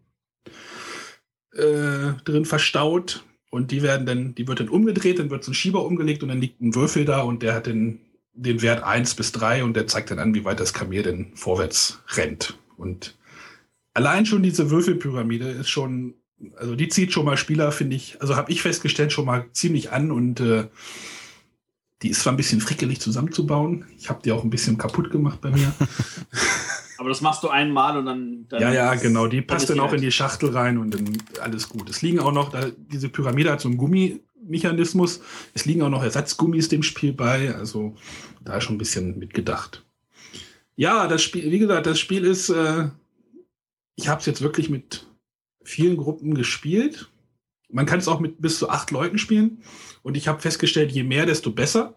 äh, 1.57 2.23
drin 2.25 2.45
verstaut 2.45 3.25
und 3.51 3.71
die 3.71 3.83
werden 3.83 4.07
dann, 4.07 4.35
die 4.35 4.47
wird 4.49 4.61
dann 4.61 4.69
umgedreht, 4.69 5.19
dann 5.19 5.31
wird 5.31 5.45
so 5.45 5.53
ein 5.53 5.55
Schieber 5.55 5.85
umgelegt 5.85 6.23
und 6.23 6.29
dann 6.29 6.41
liegt 6.41 6.61
ein 6.61 6.75
Würfel 6.75 7.05
da 7.05 7.23
und 7.23 7.43
der 7.43 7.55
hat 7.55 7.67
den, 7.67 8.01
den 8.33 8.63
Wert 8.63 8.83
1 8.83 9.15
bis 9.15 9.33
3 9.33 9.65
und 9.65 9.75
der 9.75 9.87
zeigt 9.87 10.11
dann 10.11 10.19
an, 10.19 10.35
wie 10.35 10.45
weit 10.45 10.61
das 10.61 10.75
Kamel 10.75 11.03
denn 11.03 11.33
vorwärts 11.35 12.03
rennt. 12.15 12.59
Und 12.77 13.17
allein 13.95 14.27
schon 14.27 14.43
diese 14.43 14.71
Würfelpyramide 14.71 15.49
ist 15.49 15.69
schon 15.69 16.15
also 16.57 16.75
die 16.75 16.89
zieht 16.89 17.13
schon 17.13 17.25
mal 17.25 17.37
Spieler, 17.37 17.73
finde 17.73 17.97
ich, 17.97 18.21
also 18.21 18.37
habe 18.37 18.53
ich 18.53 18.63
festgestellt, 18.63 19.13
schon 19.13 19.25
mal 19.25 19.47
ziemlich 19.53 19.93
an 19.93 20.11
und 20.11 20.41
äh, 20.41 20.69
die 22.03 22.11
ist 22.11 22.21
zwar 22.21 22.35
ein 22.35 22.37
bisschen 22.37 22.61
frickelig 22.61 23.01
zusammenzubauen. 23.01 23.87
Ich 23.97 24.11
habe 24.11 24.21
die 24.23 24.33
auch 24.33 24.45
ein 24.45 24.51
bisschen 24.51 24.77
kaputt 24.77 25.11
gemacht 25.11 25.41
bei 25.41 25.51
mir. 25.51 25.73
Aber 26.99 27.09
das 27.09 27.21
machst 27.21 27.43
du 27.43 27.49
einmal 27.49 27.97
und 27.97 28.07
dann. 28.07 28.47
dann 28.49 28.61
ja, 28.61 28.73
ja, 28.73 28.95
genau. 28.95 29.27
Die 29.27 29.43
passt 29.43 29.69
dann 29.71 29.81
auch 29.81 29.93
in 29.93 30.01
die 30.01 30.13
Schachtel 30.13 30.51
rein 30.51 30.79
und 30.79 30.95
dann 30.95 31.17
alles 31.41 31.69
gut. 31.69 31.91
Es 31.91 32.03
liegen 32.03 32.21
auch 32.21 32.33
noch, 32.33 32.51
da, 32.51 32.71
diese 32.77 33.09
Pyramide 33.09 33.53
hat 33.53 33.61
so 33.61 33.69
einen 33.69 33.77
Gummimechanismus. 33.77 35.21
Es 35.55 35.65
liegen 35.65 35.83
auch 35.83 35.91
noch 35.91 36.03
Ersatzgummis 36.03 36.69
dem 36.69 36.83
Spiel 36.83 37.13
bei. 37.13 37.55
Also 37.55 37.97
da 38.45 38.57
ist 38.57 38.65
schon 38.65 38.77
ein 38.77 38.79
bisschen 38.79 39.19
mitgedacht. 39.19 39.85
Ja, 40.77 41.07
das 41.09 41.23
Spiel, 41.23 41.51
wie 41.51 41.59
gesagt, 41.59 41.87
das 41.87 41.99
Spiel 41.99 42.25
ist, 42.25 42.49
äh, 42.51 42.89
ich 43.97 44.09
habe 44.09 44.21
es 44.21 44.27
jetzt 44.27 44.43
wirklich 44.43 44.69
mit 44.71 45.07
vielen 45.65 45.97
Gruppen 45.97 46.35
gespielt. 46.35 47.11
Man 47.69 47.87
kann 47.87 47.99
es 47.99 48.09
auch 48.09 48.21
mit 48.21 48.41
bis 48.41 48.59
zu 48.59 48.69
acht 48.71 48.91
Leuten 48.91 49.19
spielen. 49.19 49.63
Und 50.03 50.17
ich 50.17 50.29
habe 50.29 50.41
festgestellt, 50.41 50.93
je 50.93 51.03
mehr, 51.03 51.27
desto 51.27 51.51
besser. 51.51 51.97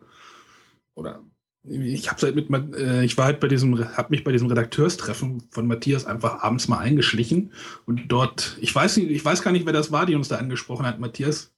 Oder 0.95 1.23
ich 1.63 2.09
habe 2.09 2.21
halt 2.21 2.35
mit, 2.35 2.75
äh, 2.75 3.03
ich 3.03 3.17
war 3.17 3.25
halt 3.25 3.39
bei 3.39 3.47
diesem, 3.47 3.77
habe 3.97 4.09
mich 4.11 4.23
bei 4.23 4.31
diesem 4.31 4.47
Redakteurstreffen 4.47 5.43
von 5.51 5.67
Matthias 5.67 6.05
einfach 6.05 6.41
abends 6.41 6.67
mal 6.67 6.79
eingeschlichen 6.79 7.51
und 7.85 8.07
dort, 8.07 8.57
ich 8.61 8.73
weiß 8.73 8.97
nicht, 8.97 9.11
ich 9.11 9.23
weiß 9.23 9.41
gar 9.41 9.51
nicht, 9.51 9.65
wer 9.65 9.73
das 9.73 9.91
war, 9.91 10.05
die 10.05 10.15
uns 10.15 10.29
da 10.29 10.37
angesprochen 10.37 10.85
hat, 10.85 10.99
Matthias, 10.99 11.53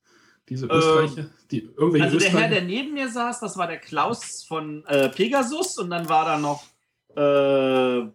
diese 0.49 0.65
Österreicher, 0.65 1.29
die 1.51 1.69
irgendwelche 1.77 2.05
Also 2.05 2.19
der 2.19 2.31
Herr, 2.31 2.49
der 2.49 2.63
neben 2.63 2.93
mir 2.93 3.09
saß, 3.09 3.39
das 3.39 3.57
war 3.57 3.67
der 3.67 3.77
Klaus 3.77 4.43
von 4.43 4.83
äh, 4.85 5.09
Pegasus 5.09 5.77
und 5.77 5.91
dann 5.91 6.09
war 6.09 6.25
da 6.25 6.37
noch, 6.39 6.63
äh, 7.11 7.15
da 7.15 8.11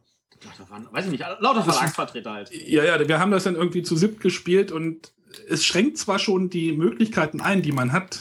waren, 0.68 0.88
weiß 0.90 1.06
ich 1.06 1.12
nicht, 1.12 1.24
lauter 1.38 1.62
Verlagsvertreter 1.62 2.32
halt. 2.32 2.50
Ja, 2.52 2.84
ja, 2.84 3.08
wir 3.08 3.20
haben 3.20 3.30
das 3.30 3.44
dann 3.44 3.54
irgendwie 3.54 3.82
zu 3.82 3.96
siebt 3.96 4.20
gespielt 4.20 4.72
und 4.72 5.12
es 5.48 5.64
schränkt 5.64 5.98
zwar 5.98 6.18
schon 6.18 6.50
die 6.50 6.72
Möglichkeiten 6.72 7.40
ein, 7.40 7.62
die 7.62 7.72
man 7.72 7.92
hat. 7.92 8.20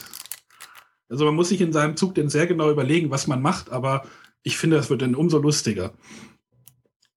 Also 1.08 1.24
man 1.24 1.34
muss 1.34 1.48
sich 1.50 1.60
in 1.60 1.72
seinem 1.72 1.96
Zug 1.96 2.14
dann 2.14 2.28
sehr 2.28 2.46
genau 2.46 2.70
überlegen, 2.70 3.10
was 3.10 3.26
man 3.26 3.40
macht, 3.42 3.70
aber 3.70 4.04
ich 4.42 4.56
finde, 4.58 4.76
das 4.76 4.90
wird 4.90 5.02
dann 5.02 5.14
umso 5.14 5.38
lustiger. 5.38 5.94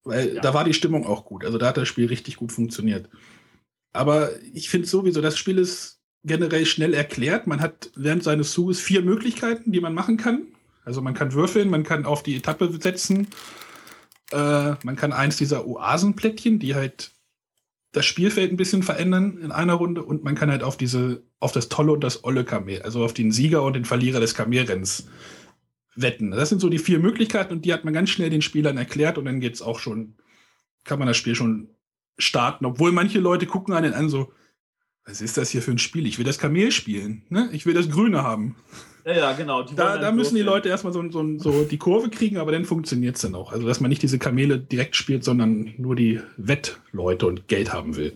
Weil 0.03 0.35
Ja. 0.35 0.41
da 0.41 0.53
war 0.53 0.63
die 0.63 0.73
Stimmung 0.73 1.05
auch 1.05 1.25
gut. 1.25 1.43
Also 1.45 1.57
da 1.57 1.67
hat 1.67 1.77
das 1.77 1.87
Spiel 1.87 2.07
richtig 2.07 2.37
gut 2.37 2.51
funktioniert. 2.51 3.09
Aber 3.91 4.29
ich 4.53 4.69
finde 4.69 4.87
sowieso, 4.87 5.21
das 5.21 5.37
Spiel 5.37 5.57
ist 5.57 5.99
generell 6.23 6.65
schnell 6.65 6.93
erklärt. 6.93 7.47
Man 7.47 7.61
hat 7.61 7.91
während 7.95 8.23
seines 8.23 8.51
Zuges 8.51 8.79
vier 8.79 9.01
Möglichkeiten, 9.01 9.71
die 9.71 9.81
man 9.81 9.93
machen 9.93 10.17
kann. 10.17 10.47
Also 10.85 11.01
man 11.01 11.13
kann 11.13 11.33
würfeln, 11.33 11.69
man 11.69 11.83
kann 11.83 12.05
auf 12.05 12.23
die 12.23 12.35
Etappe 12.35 12.71
setzen, 12.81 13.27
äh, 14.31 14.73
man 14.83 14.95
kann 14.95 15.13
eins 15.13 15.37
dieser 15.37 15.67
Oasenplättchen, 15.67 16.59
die 16.59 16.75
halt 16.75 17.11
das 17.91 18.05
Spielfeld 18.05 18.51
ein 18.51 18.57
bisschen 18.57 18.83
verändern 18.83 19.37
in 19.37 19.51
einer 19.51 19.73
Runde 19.73 20.03
und 20.03 20.23
man 20.23 20.35
kann 20.35 20.51
halt 20.51 20.63
auf 20.63 20.77
diese, 20.77 21.23
auf 21.39 21.51
das 21.51 21.69
tolle 21.69 21.93
und 21.93 22.03
das 22.03 22.23
olle 22.23 22.45
Kamel, 22.45 22.81
also 22.83 23.03
auf 23.03 23.13
den 23.13 23.31
Sieger 23.31 23.63
und 23.63 23.73
den 23.73 23.85
Verlierer 23.85 24.19
des 24.19 24.35
Kamelrenns 24.35 25.07
wetten. 25.95 26.31
Das 26.31 26.49
sind 26.49 26.61
so 26.61 26.69
die 26.69 26.77
vier 26.77 26.99
Möglichkeiten 26.99 27.53
und 27.53 27.65
die 27.65 27.73
hat 27.73 27.85
man 27.85 27.93
ganz 27.93 28.09
schnell 28.09 28.29
den 28.29 28.43
Spielern 28.43 28.77
erklärt 28.77 29.17
und 29.17 29.25
dann 29.25 29.39
geht's 29.39 29.61
auch 29.61 29.79
schon, 29.79 30.15
kann 30.83 30.99
man 30.99 31.07
das 31.07 31.17
Spiel 31.17 31.35
schon 31.35 31.69
starten, 32.17 32.65
obwohl 32.65 32.91
manche 32.91 33.19
Leute 33.19 33.47
gucken 33.47 33.73
einen 33.73 33.93
an 33.93 34.09
so, 34.09 34.31
Was 35.05 35.21
ist 35.21 35.37
das 35.37 35.49
hier 35.49 35.63
für 35.63 35.71
ein 35.71 35.79
Spiel? 35.79 36.05
Ich 36.05 36.19
will 36.19 36.25
das 36.25 36.37
Kamel 36.37 36.71
spielen. 36.71 37.23
Ne? 37.29 37.49
Ich 37.53 37.65
will 37.65 37.73
das 37.73 37.89
Grüne 37.89 38.21
haben. 38.21 38.55
Ja, 39.05 39.13
ja, 39.13 39.31
genau. 39.33 39.63
Da, 39.63 39.97
da 39.97 40.11
müssen 40.11 40.35
die 40.35 40.41
Leute 40.41 40.69
erstmal 40.69 40.93
so, 40.93 41.09
so, 41.11 41.37
so 41.37 41.63
die 41.63 41.77
Kurve 41.77 42.09
kriegen, 42.09 42.37
aber 42.37 42.51
dann 42.51 42.65
funktioniert 42.65 43.15
es 43.15 43.21
dann 43.21 43.35
auch. 43.35 43.51
Also, 43.51 43.67
dass 43.67 43.79
man 43.79 43.89
nicht 43.89 44.01
diese 44.01 44.19
Kamele 44.19 44.59
direkt 44.59 44.95
spielt, 44.95 45.23
sondern 45.23 45.73
nur 45.77 45.95
die 45.95 46.21
Wettleute 46.37 47.25
und 47.25 47.47
Geld 47.47 47.73
haben 47.73 47.95
will. 47.95 48.15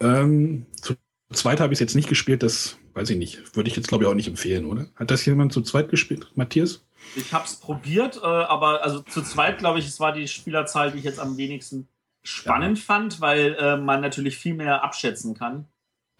Ähm, 0.00 0.66
zu 0.80 0.94
zweit 1.32 1.60
habe 1.60 1.72
ich 1.72 1.76
es 1.76 1.80
jetzt 1.80 1.96
nicht 1.96 2.08
gespielt, 2.08 2.42
das 2.42 2.78
weiß 2.94 3.10
ich 3.10 3.18
nicht. 3.18 3.56
Würde 3.56 3.68
ich 3.68 3.76
jetzt, 3.76 3.88
glaube 3.88 4.04
ich, 4.04 4.10
auch 4.10 4.14
nicht 4.14 4.28
empfehlen, 4.28 4.66
oder? 4.66 4.86
Hat 4.96 5.10
das 5.10 5.24
jemand 5.24 5.52
zu 5.52 5.62
zweit 5.62 5.88
gespielt? 5.88 6.30
Matthias? 6.34 6.84
Ich 7.16 7.32
habe 7.32 7.44
es 7.44 7.56
probiert, 7.56 8.18
äh, 8.22 8.26
aber 8.26 8.82
also 8.82 9.00
zu 9.00 9.22
zweit, 9.22 9.58
glaube 9.58 9.78
ich, 9.78 9.86
es 9.86 10.00
war 10.00 10.12
die 10.12 10.28
Spielerzahl, 10.28 10.90
die 10.92 10.98
ich 10.98 11.04
jetzt 11.04 11.20
am 11.20 11.36
wenigsten 11.36 11.88
spannend 12.22 12.78
ja. 12.78 12.84
fand, 12.84 13.20
weil 13.20 13.54
äh, 13.54 13.76
man 13.76 14.00
natürlich 14.00 14.36
viel 14.36 14.54
mehr 14.54 14.82
abschätzen 14.82 15.34
kann. 15.34 15.66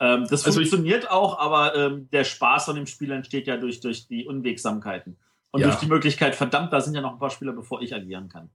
Ähm, 0.00 0.26
das 0.28 0.44
also 0.44 0.61
funktioniert 0.61 1.11
auch, 1.11 1.38
aber 1.38 1.74
ähm, 1.74 2.08
der 2.12 2.24
Spaß 2.24 2.68
an 2.68 2.76
dem 2.76 2.87
Spiel 2.87 3.11
entsteht 3.11 3.46
ja 3.46 3.56
durch, 3.56 3.80
durch 3.80 4.06
die 4.06 4.26
Unwegsamkeiten. 4.26 5.16
Und 5.50 5.61
ja. 5.62 5.68
durch 5.68 5.80
die 5.80 5.87
Möglichkeit, 5.87 6.34
verdammt, 6.34 6.72
da 6.72 6.80
sind 6.80 6.94
ja 6.94 7.00
noch 7.00 7.12
ein 7.12 7.18
paar 7.18 7.30
Spieler, 7.30 7.52
bevor 7.52 7.80
ich 7.80 7.94
agieren 7.94 8.28
kann. 8.28 8.50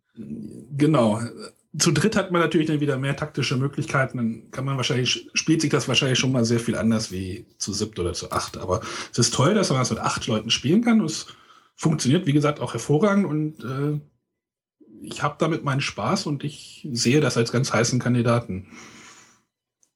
Genau. 0.78 1.20
Zu 1.76 1.92
dritt 1.92 2.16
hat 2.16 2.32
man 2.32 2.42
natürlich 2.42 2.68
dann 2.68 2.82
wieder 2.82 2.98
mehr 2.98 3.16
taktische 3.16 3.58
Möglichkeiten. 3.58 4.18
Dann 4.18 4.52
kann 4.52 4.64
man 4.64 4.78
wahrscheinlich, 4.78 5.28
spielt 5.34 5.62
sich 5.62 5.72
das 5.72 5.88
wahrscheinlich 5.88 6.20
schon 6.20 6.32
mal 6.32 6.46
sehr 6.46 6.60
viel 6.60 6.76
anders 6.76 7.12
wie 7.12 7.48
zu 7.58 7.74
siebt 7.74 7.98
oder 7.98 8.14
zu 8.14 8.32
acht. 8.32 8.58
Aber 8.58 8.82
es 9.12 9.18
ist 9.18 9.34
toll, 9.34 9.56
dass 9.56 9.72
man 9.72 9.80
das 9.80 9.90
mit 9.90 10.00
acht 10.00 10.28
Leuten 10.28 10.52
spielen 10.52 10.84
kann. 10.84 11.02
Es 11.02 11.26
funktioniert, 11.76 12.28
wie 12.28 12.34
gesagt, 12.34 12.60
auch 12.60 12.74
hervorragend 12.74 13.26
und 13.26 13.64
äh, 13.64 14.00
ich 15.02 15.24
habe 15.24 15.36
damit 15.40 15.64
meinen 15.64 15.82
Spaß 15.82 16.28
und 16.28 16.44
ich 16.44 16.88
sehe 16.92 17.22
das 17.22 17.38
als 17.38 17.52
ganz 17.52 17.74
heißen 17.74 18.00
Kandidaten. 18.00 18.68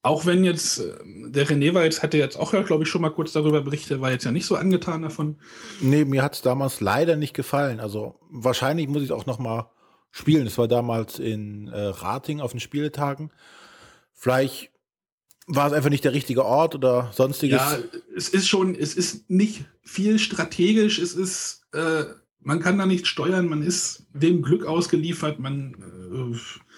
Auch 0.08 0.26
wenn 0.26 0.46
jetzt, 0.46 0.80
äh, 0.80 0.96
der 1.06 1.46
René 1.48 1.74
war 1.74 1.84
jetzt, 1.84 2.02
hatte 2.02 2.17
jetzt 2.17 2.38
auch, 2.38 2.52
glaube 2.65 2.84
ich, 2.84 2.89
schon 2.89 3.02
mal 3.02 3.10
kurz 3.10 3.34
darüber 3.34 3.62
berichtet, 3.62 4.00
war 4.00 4.10
jetzt 4.10 4.24
ja 4.24 4.32
nicht 4.32 4.46
so 4.46 4.56
angetan 4.56 5.02
davon. 5.02 5.36
Nee, 5.82 6.06
mir 6.06 6.24
hat 6.24 6.36
es 6.36 6.41
damals 6.41 6.80
leider 6.80 7.17
nicht 7.17 7.34
gefallen. 7.34 7.82
Also 7.82 8.15
wahrscheinlich 8.30 8.88
muss 8.88 9.02
ich 9.02 9.10
es 9.10 9.12
auch 9.12 9.26
noch 9.26 9.38
mal 9.38 9.70
spielen. 10.12 10.48
Es 10.48 10.58
war 10.58 10.70
damals 10.70 11.20
in 11.20 11.67
äh, 11.67 11.78
Rating 11.78 12.39
auf 12.39 12.52
den 12.52 12.62
Spieltagen. 12.62 13.32
Vielleicht 14.13 14.72
war 15.46 15.67
es 15.67 15.74
einfach 15.74 15.89
nicht 15.89 16.06
der 16.06 16.13
richtige 16.13 16.46
Ort 16.46 16.74
oder 16.74 17.12
sonstiges. 17.12 17.60
Ja, 17.60 17.78
es 18.15 18.30
ist 18.30 18.48
schon, 18.48 18.76
es 18.76 18.96
ist 18.96 19.30
nicht 19.30 19.65
viel 19.82 20.20
strategisch, 20.20 21.00
es 21.00 21.15
ist, 21.15 21.63
äh, 21.74 22.06
man 22.39 22.62
kann 22.62 22.78
da 22.78 22.86
nicht 22.86 23.08
steuern, 23.08 23.48
man 23.48 23.62
ist 23.62 24.08
dem 24.13 24.41
Glück 24.41 24.65
ausgeliefert, 24.65 25.39
man 25.39 25.74
äh, 25.74 26.38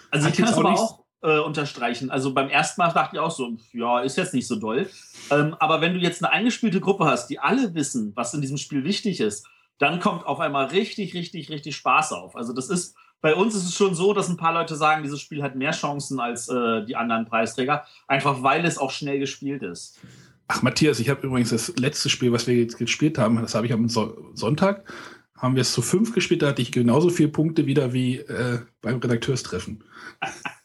Also 0.09 0.29
ich 0.29 0.35
kann 0.35 0.47
es 0.47 0.53
aber 0.53 0.73
auch 0.73 0.98
äh, 1.21 1.39
unterstreichen. 1.39 2.09
Also 2.11 2.33
beim 2.33 2.49
ersten 2.49 2.81
Mal 2.81 2.91
dachte 2.91 3.15
ich 3.15 3.19
auch 3.19 3.31
so, 3.31 3.57
ja, 3.73 3.99
ist 4.01 4.17
jetzt 4.17 4.33
nicht 4.33 4.47
so 4.47 4.55
doll. 4.55 4.89
Ähm, 5.31 5.55
aber 5.59 5.81
wenn 5.81 5.93
du 5.93 5.99
jetzt 5.99 6.23
eine 6.23 6.31
eingespielte 6.31 6.79
Gruppe 6.79 7.05
hast, 7.05 7.27
die 7.27 7.39
alle 7.39 7.73
wissen, 7.73 8.13
was 8.15 8.33
in 8.33 8.41
diesem 8.41 8.57
Spiel 8.57 8.83
wichtig 8.83 9.19
ist, 9.19 9.47
dann 9.77 9.99
kommt 9.99 10.25
auf 10.25 10.39
einmal 10.39 10.67
richtig, 10.67 11.13
richtig, 11.13 11.49
richtig 11.49 11.75
Spaß 11.75 12.13
auf. 12.13 12.35
Also 12.35 12.53
das 12.53 12.69
ist 12.69 12.95
bei 13.21 13.35
uns 13.35 13.53
ist 13.55 13.65
es 13.65 13.75
schon 13.75 13.95
so, 13.95 14.13
dass 14.13 14.29
ein 14.29 14.37
paar 14.37 14.53
Leute 14.53 14.75
sagen, 14.75 15.03
dieses 15.03 15.19
Spiel 15.19 15.43
hat 15.43 15.55
mehr 15.55 15.71
Chancen 15.71 16.19
als 16.19 16.47
äh, 16.47 16.85
die 16.85 16.95
anderen 16.95 17.25
Preisträger, 17.25 17.85
einfach 18.07 18.43
weil 18.43 18.65
es 18.65 18.77
auch 18.77 18.91
schnell 18.91 19.19
gespielt 19.19 19.61
ist. 19.61 19.99
Ach, 20.47 20.61
Matthias, 20.61 20.99
ich 20.99 21.09
habe 21.09 21.27
übrigens 21.27 21.49
das 21.49 21.75
letzte 21.77 22.09
Spiel, 22.09 22.31
was 22.31 22.47
wir 22.47 22.55
jetzt 22.55 22.77
gespielt 22.77 23.17
haben, 23.17 23.41
das 23.41 23.55
habe 23.55 23.65
ich 23.65 23.73
am 23.73 23.89
so 23.89 24.31
Sonntag, 24.33 24.91
haben 25.35 25.55
wir 25.55 25.61
es 25.61 25.73
zu 25.73 25.81
fünf 25.81 26.13
gespielt, 26.13 26.41
da 26.41 26.47
hatte 26.47 26.61
ich 26.61 26.71
genauso 26.71 27.09
viele 27.09 27.29
Punkte 27.29 27.65
wieder 27.65 27.93
wie 27.93 28.17
äh, 28.19 28.59
beim 28.81 28.99
Redakteurstreffen. 28.99 29.83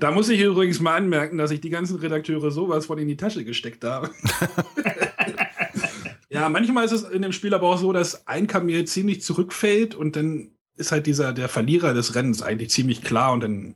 da 0.00 0.10
muss 0.10 0.28
ich 0.28 0.40
übrigens 0.40 0.80
mal 0.80 0.96
anmerken, 0.96 1.38
dass 1.38 1.50
ich 1.50 1.60
die 1.60 1.70
ganzen 1.70 1.96
Redakteure 1.96 2.50
sowas 2.50 2.86
von 2.86 2.98
in 2.98 3.08
die 3.08 3.16
Tasche 3.16 3.44
gesteckt 3.44 3.84
habe. 3.84 4.10
ja, 6.28 6.48
manchmal 6.48 6.84
ist 6.84 6.92
es 6.92 7.02
in 7.04 7.22
dem 7.22 7.32
Spiel 7.32 7.54
aber 7.54 7.68
auch 7.68 7.78
so, 7.78 7.92
dass 7.92 8.26
ein 8.26 8.46
Kamel 8.46 8.84
ziemlich 8.86 9.22
zurückfällt 9.22 9.94
und 9.94 10.16
dann 10.16 10.52
ist 10.76 10.92
halt 10.92 11.06
dieser, 11.06 11.32
der 11.32 11.48
Verlierer 11.48 11.94
des 11.94 12.14
Rennens 12.14 12.42
eigentlich 12.42 12.70
ziemlich 12.70 13.02
klar 13.02 13.32
und 13.32 13.40
dann 13.40 13.74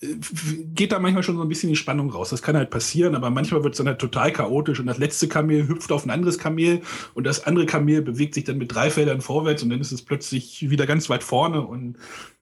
äh, 0.00 0.14
geht 0.74 0.92
da 0.92 0.98
manchmal 0.98 1.22
schon 1.22 1.36
so 1.36 1.42
ein 1.42 1.48
bisschen 1.48 1.70
die 1.70 1.76
Spannung 1.76 2.10
raus. 2.10 2.30
Das 2.30 2.42
kann 2.42 2.56
halt 2.56 2.70
passieren, 2.70 3.14
aber 3.14 3.30
manchmal 3.30 3.64
wird 3.64 3.74
es 3.74 3.78
dann 3.78 3.88
halt 3.88 3.98
total 3.98 4.32
chaotisch 4.32 4.80
und 4.80 4.86
das 4.86 4.98
letzte 4.98 5.28
Kamel 5.28 5.68
hüpft 5.68 5.90
auf 5.92 6.04
ein 6.04 6.10
anderes 6.10 6.38
Kamel 6.38 6.82
und 7.14 7.24
das 7.24 7.46
andere 7.46 7.66
Kamel 7.66 8.02
bewegt 8.02 8.34
sich 8.34 8.44
dann 8.44 8.58
mit 8.58 8.72
drei 8.74 8.90
Feldern 8.90 9.20
vorwärts 9.20 9.62
und 9.62 9.70
dann 9.70 9.80
ist 9.80 9.92
es 9.92 10.02
plötzlich 10.02 10.68
wieder 10.70 10.86
ganz 10.86 11.08
weit 11.08 11.24
vorne 11.24 11.62
und 11.62 11.96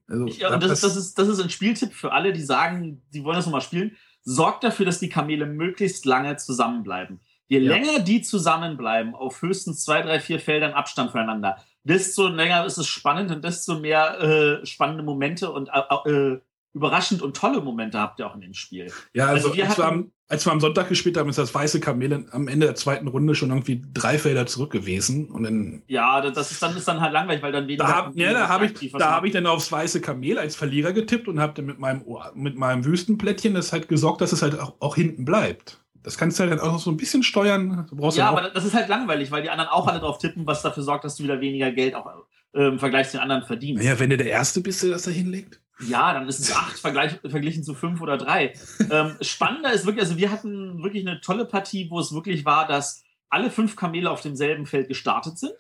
also, 0.09 0.27
ja, 0.27 0.55
und 0.55 0.63
das, 0.63 0.81
das, 0.81 0.97
ist, 0.97 1.19
das 1.19 1.29
ist 1.29 1.41
ein 1.41 1.51
Spieltipp 1.51 1.93
für 1.93 2.13
alle, 2.13 2.33
die 2.33 2.43
sagen, 2.43 3.03
sie 3.11 3.25
wollen 3.25 3.37
das 3.37 3.47
nochmal 3.47 3.61
spielen. 3.61 3.97
Sorgt 4.23 4.65
dafür, 4.65 4.87
dass 4.87 4.99
die 4.99 5.09
Kamele 5.09 5.47
möglichst 5.47 6.05
lange 6.05 6.37
zusammenbleiben. 6.37 7.21
Je 7.49 7.61
ja. 7.61 7.73
länger 7.73 8.01
die 8.01 8.23
zusammenbleiben, 8.23 9.15
auf 9.15 9.41
höchstens 9.43 9.85
zwei, 9.85 10.03
drei, 10.03 10.21
vier 10.21 10.41
Feldern 10.41 10.73
Abstand 10.73 11.13
voneinander, 11.13 11.57
desto 11.85 12.27
länger 12.27 12.65
ist 12.65 12.79
es 12.79 12.89
spannend 12.89 13.31
und 13.31 13.45
desto 13.45 13.79
mehr 13.79 14.21
äh, 14.21 14.67
spannende 14.67 15.05
Momente 15.05 15.53
und 15.53 15.69
äh, 15.69 16.11
äh, 16.11 16.41
überraschend 16.77 17.23
und 17.23 17.37
tolle 17.37 17.61
Momente 17.61 17.99
habt 17.99 18.21
ihr 18.21 18.27
auch 18.27 18.35
in 18.35 18.43
dem 18.43 18.55
Spiel. 18.55 18.93
Ja, 19.15 19.27
also, 19.27 19.49
also 19.49 19.57
wir 19.57 19.67
als, 19.67 19.79
wir 19.79 19.87
am, 19.87 20.13
als 20.29 20.47
wir 20.47 20.53
am 20.53 20.61
Sonntag 20.61 20.89
gespielt 20.89 21.17
haben, 21.17 21.31
ist 21.31 21.39
das 21.39 21.55
weiße 21.55 21.81
Kamel 21.81 22.27
am 22.31 22.49
Ende 22.49 22.67
der 22.67 22.75
zweiten 22.75 23.09
Runde 23.09 23.35
schon 23.35 23.49
irgendwie 23.49 23.83
drei 23.95 24.19
Felder 24.19 24.47
zurück 24.47 24.73
gewesen. 24.73 25.31
Und 25.31 25.45
dann, 25.45 25.83
ja, 25.87 26.21
das 26.21 26.53
ist 26.53 26.63
dann, 26.63 26.77
ist 26.77 26.87
dann 26.87 27.01
halt 27.01 27.15
langweilig, 27.15 27.43
weil 27.43 27.53
dann 27.53 27.67
weniger. 27.67 27.85
Da 27.85 27.97
hab, 27.97 28.17
ja, 28.17 28.33
da 28.33 28.49
habe 28.49 28.67
ich, 28.67 28.93
da 28.93 29.13
hab 29.13 29.25
ich 29.25 29.33
dann 29.33 29.47
aufs 29.47 29.73
weiße 29.73 30.01
Kamel 30.03 30.39
als 30.39 30.55
Verlierer 30.55 30.93
getippt 30.93 31.29
und 31.29 31.41
habe 31.41 31.55
dann 31.55 31.65
mit 31.65 31.79
meinem, 31.79 32.05
mit 32.35 32.57
meinem 32.57 32.85
Wüstenplättchen 32.85 33.55
das 33.55 33.73
halt 33.73 33.89
gesorgt, 33.89 34.21
dass 34.21 34.33
es 34.33 34.43
halt 34.43 34.59
auch, 34.61 34.75
auch 34.81 34.97
hinten 34.97 35.25
bleibt. 35.25 35.81
Das 36.03 36.19
kannst 36.19 36.39
du 36.39 36.45
halt 36.45 36.61
auch 36.61 36.79
so 36.79 36.91
ein 36.91 36.97
bisschen 36.97 37.23
steuern. 37.23 37.89
ja, 38.13 38.29
aber 38.29 38.51
das 38.51 38.65
ist 38.65 38.75
halt 38.75 38.89
langweilig, 38.89 39.33
weil 39.33 39.43
die 39.43 39.51
anderen 39.51 39.71
auch 39.71 39.89
alle 39.89 39.99
drauf 39.99 40.19
tippen, 40.19 40.47
was 40.47 40.63
dafür 40.63 40.83
sorgt, 40.85 41.05
dass 41.05 41.17
du 41.17 41.25
wieder 41.25 41.41
weniger 41.41 41.73
Geld 41.73 41.97
auch 41.97 42.07
äh, 42.55 42.69
im 42.69 42.79
Vergleich 42.79 43.11
zu 43.11 43.17
den 43.17 43.23
anderen 43.23 43.43
verdienst. 43.43 43.83
Ja, 43.83 43.99
wenn 43.99 44.11
du 44.11 44.17
der 44.17 44.29
Erste 44.29 44.61
bist, 44.61 44.83
der 44.83 44.91
das 44.91 45.03
da 45.03 45.11
hinlegt. 45.11 45.61
Ja, 45.81 46.15
dann 46.15 46.29
ist 46.29 46.41
es 46.41 46.53
acht 46.55 46.79
vergleich, 46.79 47.19
verglichen 47.27 47.63
zu 47.63 47.75
fünf 47.75 48.01
oder 48.01 48.17
drei. 48.17 48.55
ähm, 48.91 49.17
spannender 49.21 49.73
ist 49.73 49.85
wirklich, 49.85 50.05
also 50.05 50.17
wir 50.17 50.31
hatten 50.31 50.83
wirklich 50.83 51.07
eine 51.07 51.21
tolle 51.21 51.45
Partie, 51.45 51.91
wo 51.91 52.01
es 52.01 52.13
wirklich 52.13 52.45
war, 52.45 52.67
dass 52.67 53.05
alle 53.29 53.51
fünf 53.51 53.77
Kamele 53.77 54.11
auf 54.11 54.23
demselben 54.23 54.67
Feld 54.67 54.89
gestartet 54.89 55.39
sind. 55.39 55.55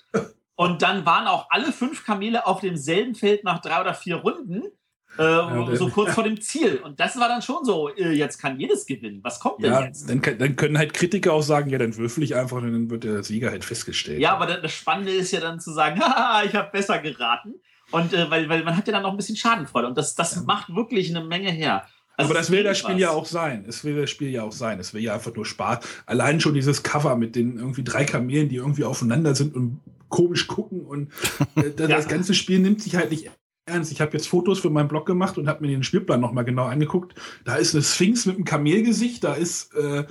Und 0.54 0.80
dann 0.82 1.04
waren 1.04 1.26
auch 1.26 1.48
alle 1.50 1.70
fünf 1.70 2.04
Kamele 2.04 2.46
auf 2.46 2.60
demselben 2.60 3.14
Feld 3.14 3.44
nach 3.44 3.60
drei 3.60 3.80
oder 3.80 3.92
vier 3.92 4.16
Runden. 4.16 4.62
Äh, 5.18 5.22
ja, 5.22 5.76
so 5.76 5.88
kurz 5.88 6.12
vor 6.12 6.24
dem 6.24 6.40
Ziel. 6.40 6.76
Und 6.76 7.00
das 7.00 7.18
war 7.18 7.28
dann 7.28 7.40
schon 7.40 7.64
so, 7.64 7.88
äh, 7.94 8.12
jetzt 8.12 8.38
kann 8.38 8.60
jedes 8.60 8.84
gewinnen. 8.86 9.20
Was 9.22 9.40
kommt 9.40 9.62
denn 9.62 9.72
ja, 9.72 9.84
jetzt? 9.84 10.08
Dann, 10.10 10.20
dann, 10.20 10.56
können 10.56 10.76
halt 10.76 10.92
Kritiker 10.92 11.32
auch 11.32 11.42
sagen, 11.42 11.70
ja, 11.70 11.78
dann 11.78 11.96
würfel 11.96 12.22
ich 12.22 12.34
einfach 12.36 12.58
und 12.58 12.72
dann 12.72 12.90
wird 12.90 13.04
der 13.04 13.22
Sieger 13.22 13.50
halt 13.50 13.64
festgestellt. 13.64 14.20
Ja, 14.20 14.34
aber 14.34 14.46
das 14.46 14.72
Spannende 14.72 15.12
ist 15.12 15.32
ja 15.32 15.40
dann 15.40 15.60
zu 15.60 15.72
sagen, 15.72 16.00
haha, 16.00 16.44
ich 16.44 16.54
habe 16.54 16.70
besser 16.70 16.98
geraten. 16.98 17.54
Und 17.96 18.12
äh, 18.12 18.30
weil, 18.30 18.48
weil 18.50 18.62
man 18.62 18.76
hat 18.76 18.86
ja 18.86 18.92
dann 18.92 19.02
noch 19.02 19.12
ein 19.12 19.16
bisschen 19.16 19.36
Schadenfreude. 19.36 19.88
Und 19.88 19.96
das, 19.96 20.14
das 20.14 20.34
ja. 20.34 20.42
macht 20.42 20.74
wirklich 20.74 21.08
eine 21.08 21.24
Menge 21.24 21.50
her. 21.50 21.86
Also 22.18 22.30
aber 22.30 22.38
das 22.38 22.50
will 22.50 22.62
das 22.62 22.78
Spiel 22.78 22.94
was. 22.94 23.00
ja 23.00 23.10
auch 23.10 23.24
sein. 23.24 23.64
Es 23.66 23.84
will 23.84 23.98
das 23.98 24.10
Spiel 24.10 24.28
ja 24.28 24.42
auch 24.42 24.52
sein. 24.52 24.78
Es 24.78 24.92
will 24.92 25.02
ja 25.02 25.14
einfach 25.14 25.34
nur 25.34 25.46
Spaß. 25.46 25.78
Allein 26.04 26.40
schon 26.40 26.52
dieses 26.52 26.82
Cover 26.82 27.16
mit 27.16 27.36
den 27.36 27.56
irgendwie 27.56 27.84
drei 27.84 28.04
Kamelen, 28.04 28.50
die 28.50 28.56
irgendwie 28.56 28.84
aufeinander 28.84 29.34
sind 29.34 29.54
und 29.54 29.80
komisch 30.08 30.46
gucken 30.46 30.82
und 30.82 31.10
äh, 31.56 31.70
das 31.76 31.88
ja. 31.88 32.00
ganze 32.00 32.34
Spiel 32.34 32.58
nimmt 32.58 32.82
sich 32.82 32.96
halt 32.96 33.10
nicht 33.10 33.30
ernst. 33.66 33.92
Ich 33.92 34.00
habe 34.00 34.12
jetzt 34.12 34.28
Fotos 34.28 34.60
für 34.60 34.70
meinen 34.70 34.88
Blog 34.88 35.06
gemacht 35.06 35.38
und 35.38 35.48
habe 35.48 35.62
mir 35.62 35.70
den 35.70 35.82
Spielplan 35.82 36.20
nochmal 36.20 36.44
genau 36.44 36.64
angeguckt. 36.64 37.14
Da 37.44 37.56
ist 37.56 37.74
eine 37.74 37.82
Sphinx 37.82 38.26
mit 38.26 38.36
einem 38.36 38.44
Kamelgesicht, 38.44 39.24
da 39.24 39.34
ist, 39.34 39.74
äh, 39.74 40.04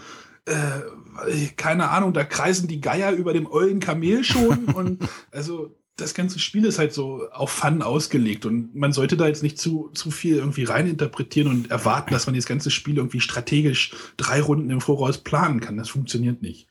äh, 0.45 1.47
keine 1.55 1.89
Ahnung, 1.89 2.13
da 2.13 2.23
kreisen 2.23 2.67
die 2.67 2.81
Geier 2.81 3.13
über 3.13 3.33
dem 3.33 3.47
ollen 3.47 3.79
Kamel 3.79 4.23
schon. 4.23 4.65
und 4.65 5.07
also 5.31 5.75
das 5.97 6.13
ganze 6.13 6.39
Spiel 6.39 6.65
ist 6.65 6.79
halt 6.79 6.93
so 6.93 7.29
auf 7.31 7.51
Fun 7.51 7.81
ausgelegt 7.81 8.45
und 8.45 8.75
man 8.75 8.91
sollte 8.91 9.15
da 9.15 9.27
jetzt 9.27 9.43
nicht 9.43 9.57
zu, 9.57 9.89
zu 9.93 10.11
viel 10.11 10.37
irgendwie 10.37 10.65
reininterpretieren 10.65 11.49
und 11.49 11.71
erwarten, 11.71 12.11
dass 12.11 12.25
man 12.25 12.35
das 12.35 12.45
ganze 12.45 12.69
Spiel 12.69 12.97
irgendwie 12.97 13.21
strategisch 13.21 13.93
drei 14.17 14.41
Runden 14.41 14.69
im 14.69 14.81
Voraus 14.81 15.17
planen 15.17 15.61
kann. 15.61 15.77
Das 15.77 15.89
funktioniert 15.89 16.41
nicht. 16.41 16.67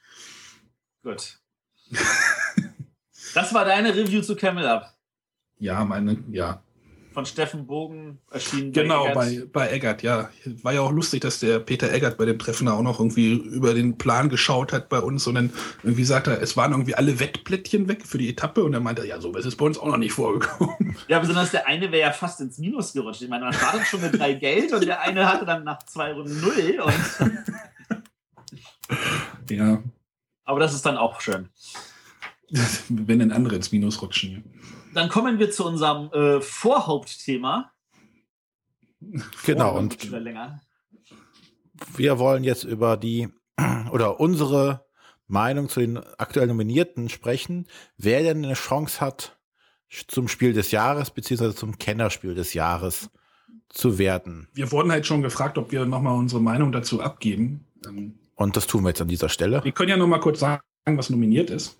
Gut. 1.02 1.38
das 3.34 3.54
war 3.54 3.64
deine 3.64 3.94
Review 3.94 4.20
zu 4.20 4.36
Camel 4.36 4.66
Up. 4.66 4.94
Ja, 5.58 5.84
meine, 5.84 6.22
ja 6.30 6.63
von 7.14 7.26
Steffen 7.26 7.66
Bogen 7.66 8.18
erschienen. 8.30 8.72
Genau, 8.72 9.14
bei 9.14 9.28
Eggert. 9.28 9.52
Bei, 9.52 9.70
Eggert, 9.70 10.02
ja. 10.02 10.30
War 10.62 10.74
ja 10.74 10.80
auch 10.80 10.90
lustig, 10.90 11.20
dass 11.20 11.38
der 11.38 11.60
Peter 11.60 11.92
Eggert 11.92 12.18
bei 12.18 12.24
dem 12.24 12.40
Treffen 12.40 12.66
auch 12.66 12.82
noch 12.82 12.98
irgendwie 12.98 13.34
über 13.34 13.72
den 13.72 13.96
Plan 13.96 14.28
geschaut 14.28 14.72
hat 14.72 14.88
bei 14.88 14.98
uns 14.98 15.26
und 15.28 15.36
dann 15.36 15.52
irgendwie 15.84 16.04
sagt 16.04 16.26
er, 16.26 16.42
es 16.42 16.56
waren 16.56 16.72
irgendwie 16.72 16.96
alle 16.96 17.20
Wettplättchen 17.20 17.88
weg 17.88 18.04
für 18.04 18.18
die 18.18 18.28
Etappe 18.28 18.64
und 18.64 18.74
er 18.74 18.80
meinte, 18.80 19.06
ja, 19.06 19.20
so 19.20 19.32
ist 19.36 19.46
es 19.46 19.56
bei 19.56 19.64
uns 19.64 19.78
auch 19.78 19.86
noch 19.86 19.96
nicht 19.96 20.12
vorgekommen. 20.12 20.96
Ja, 21.08 21.18
besonders 21.18 21.50
der 21.50 21.66
eine 21.66 21.92
wäre 21.92 22.08
ja 22.08 22.12
fast 22.12 22.40
ins 22.40 22.58
Minus 22.58 22.92
gerutscht. 22.92 23.22
Ich 23.22 23.28
meine, 23.28 23.44
man 23.44 23.52
startet 23.52 23.86
schon 23.86 24.00
mit 24.00 24.18
drei 24.18 24.32
Geld 24.32 24.72
und 24.72 24.86
der 24.86 25.00
eine 25.00 25.28
hatte 25.28 25.44
dann 25.44 25.64
nach 25.64 25.82
zwei 25.84 26.12
Runden 26.12 26.40
null. 26.40 26.78
ja. 29.50 29.82
Aber 30.44 30.60
das 30.60 30.74
ist 30.74 30.86
dann 30.86 30.96
auch 30.96 31.20
schön. 31.20 31.48
Wenn 32.88 33.20
ein 33.20 33.32
andere 33.32 33.56
ins 33.56 33.70
Minus 33.70 34.00
rutschen 34.02 34.44
dann 34.94 35.08
kommen 35.08 35.38
wir 35.38 35.50
zu 35.50 35.64
unserem 35.64 36.10
äh, 36.12 36.40
Vorhauptthema. 36.40 37.72
Genau. 39.44 39.76
Und 39.76 40.10
länger. 40.10 40.60
wir 41.96 42.18
wollen 42.18 42.44
jetzt 42.44 42.64
über 42.64 42.96
die 42.96 43.28
oder 43.92 44.20
unsere 44.20 44.86
Meinung 45.26 45.68
zu 45.68 45.80
den 45.80 45.98
aktuell 46.18 46.46
Nominierten 46.46 47.08
sprechen, 47.08 47.66
wer 47.96 48.22
denn 48.22 48.44
eine 48.44 48.54
Chance 48.54 49.00
hat, 49.00 49.38
zum 50.08 50.28
Spiel 50.28 50.52
des 50.52 50.70
Jahres 50.70 51.10
beziehungsweise 51.10 51.54
zum 51.54 51.78
Kennerspiel 51.78 52.34
des 52.34 52.54
Jahres 52.54 53.10
zu 53.68 53.98
werden. 53.98 54.48
Wir 54.54 54.70
wurden 54.72 54.90
halt 54.90 55.06
schon 55.06 55.22
gefragt, 55.22 55.58
ob 55.58 55.72
wir 55.72 55.84
nochmal 55.84 56.16
unsere 56.16 56.40
Meinung 56.40 56.72
dazu 56.72 57.00
abgeben. 57.00 57.66
Ähm, 57.86 58.14
Und 58.34 58.56
das 58.56 58.66
tun 58.66 58.82
wir 58.82 58.90
jetzt 58.90 59.00
an 59.00 59.08
dieser 59.08 59.28
Stelle. 59.28 59.62
Wir 59.64 59.72
können 59.72 59.90
ja 59.90 59.96
nochmal 59.96 60.20
kurz 60.20 60.40
sagen, 60.40 60.62
was 60.84 61.10
nominiert 61.10 61.50
ist, 61.50 61.76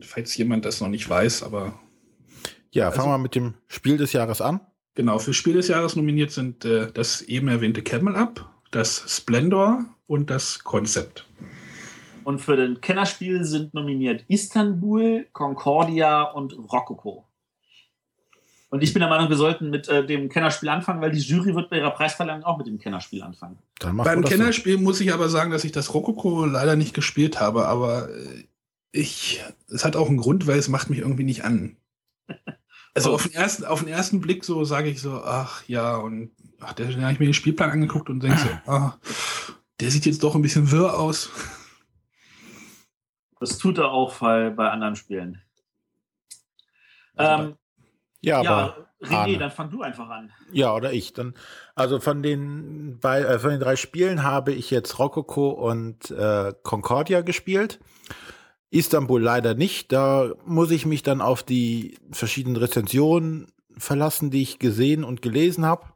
falls 0.00 0.36
jemand 0.36 0.64
das 0.64 0.80
noch 0.80 0.88
nicht 0.88 1.08
weiß, 1.08 1.42
aber. 1.42 1.78
Ja, 2.72 2.90
fangen 2.90 3.08
also, 3.08 3.10
wir 3.10 3.18
mit 3.18 3.34
dem 3.34 3.54
Spiel 3.66 3.96
des 3.96 4.12
Jahres 4.12 4.40
an. 4.40 4.60
Genau, 4.94 5.18
für 5.18 5.32
Spiel 5.32 5.54
des 5.54 5.68
Jahres 5.68 5.96
nominiert 5.96 6.32
sind 6.32 6.64
äh, 6.64 6.90
das 6.92 7.22
eben 7.22 7.48
erwähnte 7.48 7.82
Camel 7.82 8.16
Up, 8.16 8.48
das 8.70 9.04
Splendor 9.08 9.84
und 10.06 10.30
das 10.30 10.64
Konzept. 10.64 11.26
Und 12.24 12.40
für 12.40 12.56
den 12.56 12.80
Kennerspiel 12.80 13.44
sind 13.44 13.72
nominiert 13.74 14.24
Istanbul, 14.28 15.26
Concordia 15.32 16.24
und 16.24 16.52
Rococo. 16.52 17.24
Und 18.70 18.82
ich 18.82 18.92
bin 18.92 19.00
der 19.00 19.08
Meinung, 19.08 19.30
wir 19.30 19.36
sollten 19.36 19.70
mit 19.70 19.88
äh, 19.88 20.04
dem 20.04 20.28
Kennerspiel 20.28 20.68
anfangen, 20.68 21.00
weil 21.00 21.10
die 21.10 21.20
Jury 21.20 21.54
wird 21.54 21.70
bei 21.70 21.78
ihrer 21.78 21.90
Preisverleihung 21.90 22.42
auch 22.42 22.58
mit 22.58 22.66
dem 22.66 22.78
Kennerspiel 22.78 23.22
anfangen. 23.22 23.58
Beim 23.80 24.24
Kennerspiel 24.24 24.74
so. 24.74 24.82
muss 24.82 25.00
ich 25.00 25.14
aber 25.14 25.30
sagen, 25.30 25.50
dass 25.50 25.64
ich 25.64 25.72
das 25.72 25.94
Rococo 25.94 26.44
leider 26.44 26.76
nicht 26.76 26.92
gespielt 26.92 27.40
habe, 27.40 27.66
aber 27.66 28.10
äh, 28.10 28.44
ich, 28.92 29.42
es 29.68 29.84
hat 29.84 29.96
auch 29.96 30.08
einen 30.08 30.18
Grund, 30.18 30.46
weil 30.46 30.58
es 30.58 30.68
macht 30.68 30.90
mich 30.90 30.98
irgendwie 30.98 31.24
nicht 31.24 31.44
an. 31.44 31.76
Also 32.98 33.14
auf 33.14 33.22
den 33.22 33.32
ersten, 33.32 33.64
auf 33.64 33.80
den 33.80 33.88
ersten 33.88 34.20
Blick 34.20 34.44
so 34.44 34.64
sage 34.64 34.88
ich 34.88 35.00
so, 35.00 35.22
ach 35.22 35.62
ja, 35.66 35.96
und 35.96 36.32
ach, 36.60 36.72
da 36.72 36.84
habe 36.84 37.12
ich 37.12 37.18
mir 37.18 37.26
den 37.26 37.34
Spielplan 37.34 37.70
angeguckt 37.70 38.10
und 38.10 38.22
denke 38.22 38.38
so, 38.38 38.48
ach, 38.66 38.98
der 39.80 39.90
sieht 39.90 40.06
jetzt 40.06 40.22
doch 40.22 40.34
ein 40.34 40.42
bisschen 40.42 40.70
wirr 40.70 40.98
aus. 40.98 41.30
Das 43.40 43.58
tut 43.58 43.78
er 43.78 43.90
auch 43.90 44.14
bei, 44.16 44.50
bei 44.50 44.68
anderen 44.70 44.96
Spielen. 44.96 45.40
Also 47.14 47.44
ähm, 47.44 47.56
ja, 48.20 48.42
ja, 48.42 48.50
aber. 48.50 48.88
René, 49.00 49.38
dann 49.38 49.52
fang 49.52 49.70
du 49.70 49.82
einfach 49.82 50.08
an. 50.08 50.32
Ja, 50.50 50.74
oder 50.74 50.92
ich. 50.92 51.12
Dann, 51.12 51.34
also 51.76 52.00
von 52.00 52.20
den, 52.20 52.98
bei, 52.98 53.20
äh, 53.20 53.38
von 53.38 53.50
den 53.50 53.60
drei 53.60 53.76
Spielen 53.76 54.24
habe 54.24 54.52
ich 54.52 54.72
jetzt 54.72 54.98
Rococo 54.98 55.50
und 55.50 56.10
äh, 56.10 56.52
Concordia 56.64 57.20
gespielt. 57.20 57.78
Istanbul 58.70 59.22
leider 59.22 59.54
nicht. 59.54 59.92
Da 59.92 60.32
muss 60.44 60.70
ich 60.70 60.86
mich 60.86 61.02
dann 61.02 61.20
auf 61.20 61.42
die 61.42 61.96
verschiedenen 62.10 62.56
Rezensionen 62.56 63.52
verlassen, 63.76 64.30
die 64.30 64.42
ich 64.42 64.58
gesehen 64.58 65.04
und 65.04 65.22
gelesen 65.22 65.64
habe. 65.64 65.92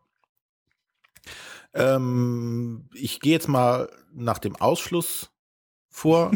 Ähm, 1.75 2.89
ich 2.95 3.21
gehe 3.21 3.33
jetzt 3.33 3.49
mal 3.49 3.91
nach 4.13 4.39
dem 4.39 4.57
Ausschluss 4.57 5.31
vor. 5.89 6.33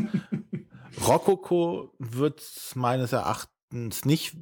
Rococo 1.06 1.94
wird 1.98 2.42
meines 2.74 3.12
Erachtens 3.12 4.04
nicht 4.04 4.34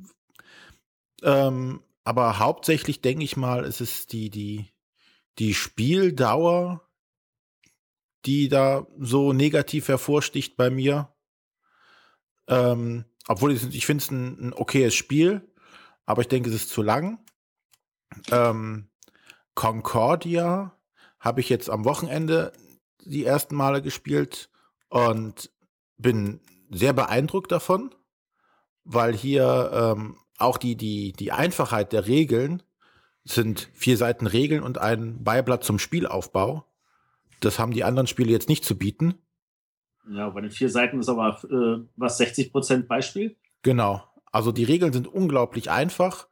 ähm, 1.25 1.81
aber 2.05 2.39
hauptsächlich 2.39 3.01
denke 3.01 3.25
ich 3.25 3.37
mal, 3.37 3.65
ist 3.65 3.81
es 3.81 4.07
die, 4.07 4.29
die, 4.29 4.67
die 5.39 5.55
Spieldauer, 5.55 6.87
die 8.27 8.49
da 8.49 8.87
so 8.99 9.33
negativ 9.33 9.89
hervorsticht 9.89 10.57
bei 10.57 10.69
mir. 10.71 11.14
Ähm, 12.49 13.05
obwohl 13.27 13.53
ich, 13.53 13.75
ich 13.75 13.87
finde 13.87 14.03
es 14.03 14.11
ein, 14.11 14.49
ein 14.49 14.53
okayes 14.53 14.95
Spiel, 14.95 15.49
aber 16.07 16.23
ich 16.23 16.29
denke, 16.29 16.49
es 16.49 16.55
ist 16.55 16.71
zu 16.71 16.83
lang. 16.83 17.19
Ähm, 18.31 18.89
Concordia 19.55 20.77
habe 21.21 21.41
ich 21.41 21.49
jetzt 21.49 21.71
am 21.71 21.85
Wochenende 21.85 22.53
die 23.05 23.25
ersten 23.25 23.55
Male 23.55 23.83
gespielt 23.83 24.51
und 24.89 25.51
bin 25.97 26.41
sehr 26.71 26.93
beeindruckt 26.93 27.53
davon, 27.53 27.95
weil 28.85 29.15
hier 29.15 29.71
ähm, 29.73 30.17
auch 30.39 30.59
die, 30.59 30.77
die, 30.77 31.13
die 31.13 31.33
Einfachheit 31.33 31.93
der 31.93 32.07
Regeln 32.07 32.63
sind 33.25 33.71
vier 33.73 33.97
Seiten 33.97 34.27
Regeln 34.27 34.63
und 34.63 34.79
ein 34.79 35.25
Beiblatt 35.25 35.65
zum 35.65 35.79
Spielaufbau. 35.79 36.67
Das 37.41 37.59
haben 37.59 37.73
die 37.73 37.85
anderen 37.85 38.07
Spiele 38.07 38.31
jetzt 38.31 38.49
nicht 38.49 38.65
zu 38.65 38.77
bieten. 38.77 39.15
Ja, 40.11 40.29
bei 40.31 40.41
den 40.41 40.51
vier 40.51 40.69
Seiten 40.69 41.01
ist 41.01 41.09
aber 41.09 41.39
äh, 41.45 41.85
was 41.97 42.19
60 42.19 42.53
Prozent 42.53 42.89
Beispiel. 42.89 43.37
Genau. 43.63 44.03
Also 44.31 44.53
die 44.53 44.65
Regeln 44.65 44.93
sind 44.93 45.07
unglaublich 45.07 45.71
einfach. 45.71 46.29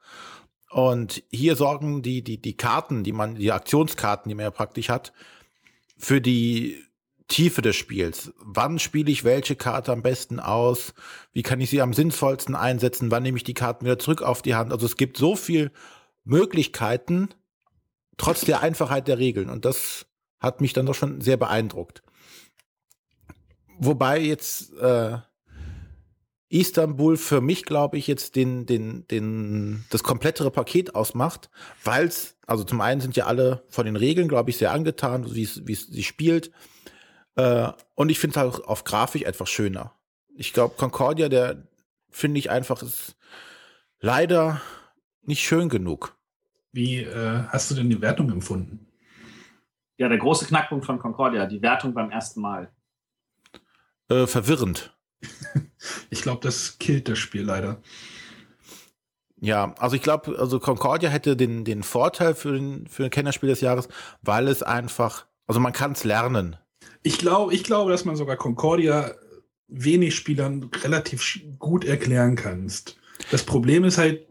Und 0.70 1.23
hier 1.31 1.57
sorgen 1.57 2.03
die, 2.03 2.23
die, 2.23 2.41
die 2.41 2.57
Karten, 2.57 3.05
die 3.05 3.12
man, 3.12 3.35
die 3.35 3.53
Aktionskarten, 3.53 4.29
die 4.29 4.35
man 4.35 4.45
ja 4.45 4.51
praktisch 4.51 4.89
hat, 4.89 5.12
für 5.97 6.20
die 6.20 6.83
Tiefe 7.29 7.62
des 7.62 7.77
Spiels. 7.77 8.33
Wann 8.39 8.79
spiele 8.79 9.11
ich 9.11 9.25
welche 9.25 9.57
Karte 9.57 9.93
am 9.93 10.03
besten 10.03 10.41
aus? 10.41 10.95
Wie 11.33 11.43
kann 11.43 11.61
ich 11.61 11.70
sie 11.70 11.81
am 11.81 11.95
sinnvollsten 11.95 12.55
einsetzen? 12.55 13.11
Wann 13.11 13.23
nehme 13.23 13.37
ich 13.37 13.45
die 13.45 13.55
Karten 13.55 13.85
wieder 13.85 13.99
zurück 13.99 14.23
auf 14.23 14.43
die 14.43 14.55
Hand? 14.55 14.73
Also 14.73 14.87
es 14.87 14.97
gibt 14.97 15.16
so 15.16 15.37
viel 15.37 15.70
Möglichkeiten, 16.25 17.29
trotz 18.16 18.43
der 18.43 18.61
Einfachheit 18.61 19.09
der 19.09 19.18
Regeln. 19.18 19.49
Und 19.49 19.64
das 19.64 20.07
hat 20.41 20.61
mich 20.61 20.73
dann 20.73 20.87
doch 20.87 20.95
schon 20.95 21.20
sehr 21.20 21.37
beeindruckt. 21.37 22.03
Wobei 23.79 24.20
jetzt 24.20 24.73
äh, 24.79 25.18
Istanbul 26.49 27.16
für 27.16 27.41
mich, 27.41 27.64
glaube 27.64 27.97
ich, 27.97 28.07
jetzt 28.07 28.37
den, 28.37 28.66
den, 28.66 29.07
den, 29.09 29.85
das 29.91 30.03
komplettere 30.03 30.51
Paket 30.51 30.95
ausmacht, 30.95 31.51
weil 31.83 32.07
es, 32.07 32.37
also 32.47 32.62
zum 32.62 32.81
einen 32.83 33.01
sind 33.01 33.16
ja 33.16 33.27
alle 33.27 33.64
von 33.68 33.87
den 33.87 33.97
Regeln, 33.97 34.29
glaube 34.29 34.51
ich, 34.51 34.59
sehr 34.59 34.73
angetan, 34.73 35.35
wie 35.35 35.43
es, 35.43 35.66
wie 35.66 35.73
es 35.73 35.87
sie 35.87 36.03
spielt. 36.03 36.53
Äh, 37.37 37.68
und 37.95 38.11
ich 38.11 38.18
finde 38.18 38.39
es 38.39 38.43
halt 38.43 38.64
auf 38.66 38.85
Grafik 38.85 39.23
etwas 39.23 39.49
schöner. 39.49 39.95
Ich 40.37 40.53
glaube, 40.53 40.75
Concordia, 40.77 41.29
der 41.29 41.66
finde 42.11 42.39
ich 42.39 42.51
einfach 42.51 42.83
ist 42.83 43.16
leider 44.01 44.61
nicht 45.23 45.43
schön 45.43 45.70
genug. 45.70 46.16
Wie 46.73 46.99
äh, 46.99 47.45
hast 47.49 47.70
du 47.70 47.75
denn 47.75 47.89
die 47.89 48.01
Wertung 48.01 48.31
empfunden? 48.31 48.87
Ja, 49.97 50.09
der 50.09 50.18
große 50.18 50.47
Knackpunkt 50.47 50.85
von 50.85 50.99
Concordia, 50.99 51.47
die 51.47 51.62
Wertung 51.62 51.95
beim 51.95 52.11
ersten 52.11 52.41
Mal. 52.41 52.70
Äh, 54.09 54.27
verwirrend. 54.27 54.97
ich 56.11 56.23
glaube, 56.23 56.41
das 56.43 56.79
killt 56.79 57.09
das 57.09 57.19
Spiel 57.19 57.43
leider. 57.43 57.81
Ja, 59.41 59.75
also 59.79 59.97
ich 59.97 60.03
glaube, 60.03 60.39
also 60.39 60.61
Concordia 60.61 61.11
hätte 61.11 61.37
den, 61.37 61.65
den 61.65 61.83
Vorteil 61.83 62.35
für 62.35 62.53
den, 62.53 62.87
für 62.87 63.05
ein 63.05 63.11
Kennerspiel 63.11 63.49
des 63.49 63.61
Jahres, 63.61 63.89
weil 64.23 64.47
es 64.47 64.63
einfach, 64.63 65.27
also 65.47 65.59
man 65.59 65.73
kann 65.73 65.93
es 65.93 66.05
lernen. 66.05 66.57
Ich 67.03 67.19
glaube, 67.19 67.53
ich 67.53 67.65
glaube, 67.65 67.91
dass 67.91 68.05
man 68.05 68.15
sogar 68.15 68.37
Concordia 68.37 69.13
wenig 69.67 70.15
Spielern 70.15 70.71
relativ 70.85 71.41
gut 71.59 71.85
erklären 71.85 72.37
kannst. 72.37 72.97
Das 73.31 73.43
Problem 73.43 73.85
ist 73.85 73.99
halt, 73.99 74.27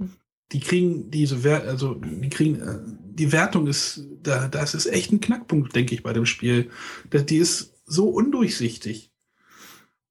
die 0.54 0.60
kriegen 0.60 1.12
diese 1.12 1.44
Wert, 1.44 1.68
also 1.68 1.96
die 1.96 2.30
kriegen 2.30 2.62
äh, 2.62 2.80
die 3.14 3.32
Wertung 3.32 3.68
ist 3.68 4.08
da, 4.24 4.48
das 4.48 4.74
ist 4.74 4.86
echt 4.86 5.12
ein 5.12 5.22
Knackpunkt, 5.22 5.76
denke 5.76 5.94
ich, 5.94 6.04
bei 6.04 6.14
dem 6.14 6.26
Spiel. 6.26 6.70
Die 7.12 7.38
ist 7.38 7.74
so 7.86 8.10
undurchsichtig. 8.10 9.11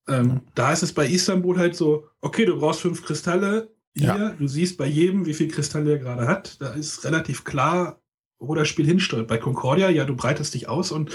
Ähm, 0.08 0.40
da 0.54 0.72
ist 0.72 0.82
es 0.82 0.92
bei 0.92 1.06
Istanbul 1.06 1.58
halt 1.58 1.76
so, 1.76 2.06
okay, 2.20 2.44
du 2.44 2.58
brauchst 2.58 2.80
fünf 2.80 3.02
Kristalle. 3.02 3.70
Hier, 3.94 4.06
ja. 4.06 4.30
du 4.30 4.46
siehst 4.46 4.78
bei 4.78 4.86
jedem, 4.86 5.26
wie 5.26 5.34
viel 5.34 5.48
Kristalle 5.48 5.92
er 5.92 5.98
gerade 5.98 6.26
hat. 6.26 6.60
Da 6.60 6.70
ist 6.70 7.04
relativ 7.04 7.44
klar, 7.44 8.00
wo 8.38 8.54
das 8.54 8.68
Spiel 8.68 8.86
hinsteuert. 8.86 9.28
Bei 9.28 9.38
Concordia, 9.38 9.90
ja, 9.90 10.04
du 10.04 10.16
breitest 10.16 10.54
dich 10.54 10.68
aus 10.68 10.92
und 10.92 11.10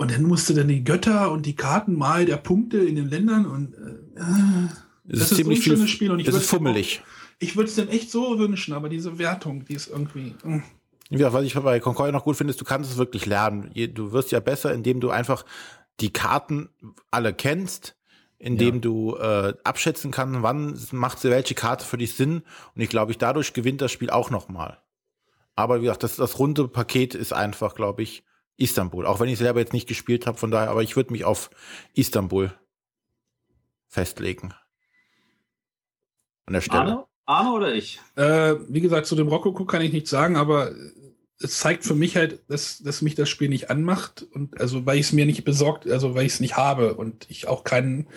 und 0.00 0.10
dann 0.10 0.22
musste 0.22 0.54
dann 0.54 0.68
die 0.68 0.82
Götter 0.82 1.30
und 1.30 1.44
die 1.44 1.54
Karten 1.54 1.94
mal 1.94 2.24
der 2.24 2.38
Punkte 2.38 2.78
in 2.78 2.96
den 2.96 3.10
Ländern 3.10 3.44
und 3.44 3.74
äh, 3.74 4.18
das, 5.04 5.18
das 5.18 5.32
ist, 5.32 5.36
ziemlich 5.36 5.62
so 5.62 5.72
ein 5.72 5.76
schönes 5.76 5.90
Spiel 5.90 6.10
und 6.10 6.20
ich 6.20 6.26
das 6.26 6.36
ist 6.36 6.46
fummelig. 6.46 7.02
Auch, 7.02 7.34
ich 7.38 7.54
würde 7.54 7.68
es 7.68 7.74
dem 7.74 7.88
echt 7.90 8.10
so 8.10 8.38
wünschen, 8.38 8.72
aber 8.72 8.88
diese 8.88 9.18
Wertung, 9.18 9.66
die 9.66 9.74
ist 9.74 9.88
irgendwie. 9.88 10.34
Mh. 10.42 10.62
Ja, 11.10 11.32
was 11.34 11.44
ich 11.44 11.54
bei 11.54 11.80
Concordia 11.80 12.12
noch 12.12 12.24
gut 12.24 12.36
finde, 12.36 12.52
ist, 12.52 12.60
du 12.60 12.64
kannst 12.64 12.90
es 12.90 12.96
wirklich 12.96 13.26
lernen. 13.26 13.70
Du 13.92 14.12
wirst 14.12 14.30
ja 14.30 14.40
besser, 14.40 14.72
indem 14.72 15.00
du 15.00 15.10
einfach 15.10 15.44
die 16.00 16.12
Karten 16.12 16.68
alle 17.10 17.34
kennst, 17.34 17.96
indem 18.38 18.76
ja. 18.76 18.80
du 18.80 19.16
äh, 19.16 19.54
abschätzen 19.64 20.10
kannst, 20.10 20.42
wann 20.42 20.78
macht 20.92 21.22
welche 21.24 21.54
Karte 21.54 21.84
für 21.84 21.98
dich 21.98 22.14
Sinn. 22.14 22.42
Und 22.74 22.82
ich 22.82 22.88
glaube, 22.88 23.12
ich 23.12 23.18
dadurch 23.18 23.52
gewinnt 23.52 23.80
das 23.80 23.92
Spiel 23.92 24.10
auch 24.10 24.30
noch 24.30 24.48
mal. 24.48 24.78
Aber 25.54 25.78
wie 25.78 25.84
gesagt, 25.84 26.02
das, 26.02 26.16
das 26.16 26.38
runde 26.38 26.68
Paket 26.68 27.14
ist 27.14 27.32
einfach, 27.32 27.74
glaube 27.74 28.02
ich, 28.02 28.24
Istanbul. 28.56 29.06
Auch 29.06 29.20
wenn 29.20 29.28
ich 29.28 29.38
selber 29.38 29.60
jetzt 29.60 29.72
nicht 29.72 29.88
gespielt 29.88 30.26
habe, 30.26 30.38
von 30.38 30.50
daher, 30.50 30.70
aber 30.70 30.82
ich 30.82 30.96
würde 30.96 31.12
mich 31.12 31.24
auf 31.24 31.50
Istanbul 31.94 32.52
festlegen. 33.88 34.54
An 36.46 36.54
der 36.54 36.60
Stelle. 36.60 36.80
Arne, 36.80 37.04
Arne 37.26 37.52
oder 37.52 37.74
ich? 37.74 38.00
Äh, 38.16 38.56
wie 38.68 38.80
gesagt, 38.80 39.06
zu 39.06 39.16
dem 39.16 39.28
Rococo 39.28 39.64
kann 39.64 39.82
ich 39.82 39.92
nichts 39.92 40.10
sagen, 40.10 40.36
aber 40.36 40.72
es 41.42 41.58
zeigt 41.58 41.84
für 41.84 41.94
mich 41.94 42.16
halt, 42.16 42.40
dass, 42.48 42.78
dass 42.82 43.02
mich 43.02 43.14
das 43.14 43.28
Spiel 43.28 43.48
nicht 43.48 43.70
anmacht 43.70 44.22
und 44.32 44.60
also 44.60 44.86
weil 44.86 44.98
ich 44.98 45.06
es 45.06 45.12
mir 45.12 45.26
nicht 45.26 45.44
besorgt, 45.44 45.88
also 45.88 46.14
weil 46.14 46.26
ich 46.26 46.34
es 46.34 46.40
nicht 46.40 46.56
habe 46.56 46.94
und 46.94 47.26
ich 47.30 47.48
auch 47.48 47.64
keinen 47.64 48.08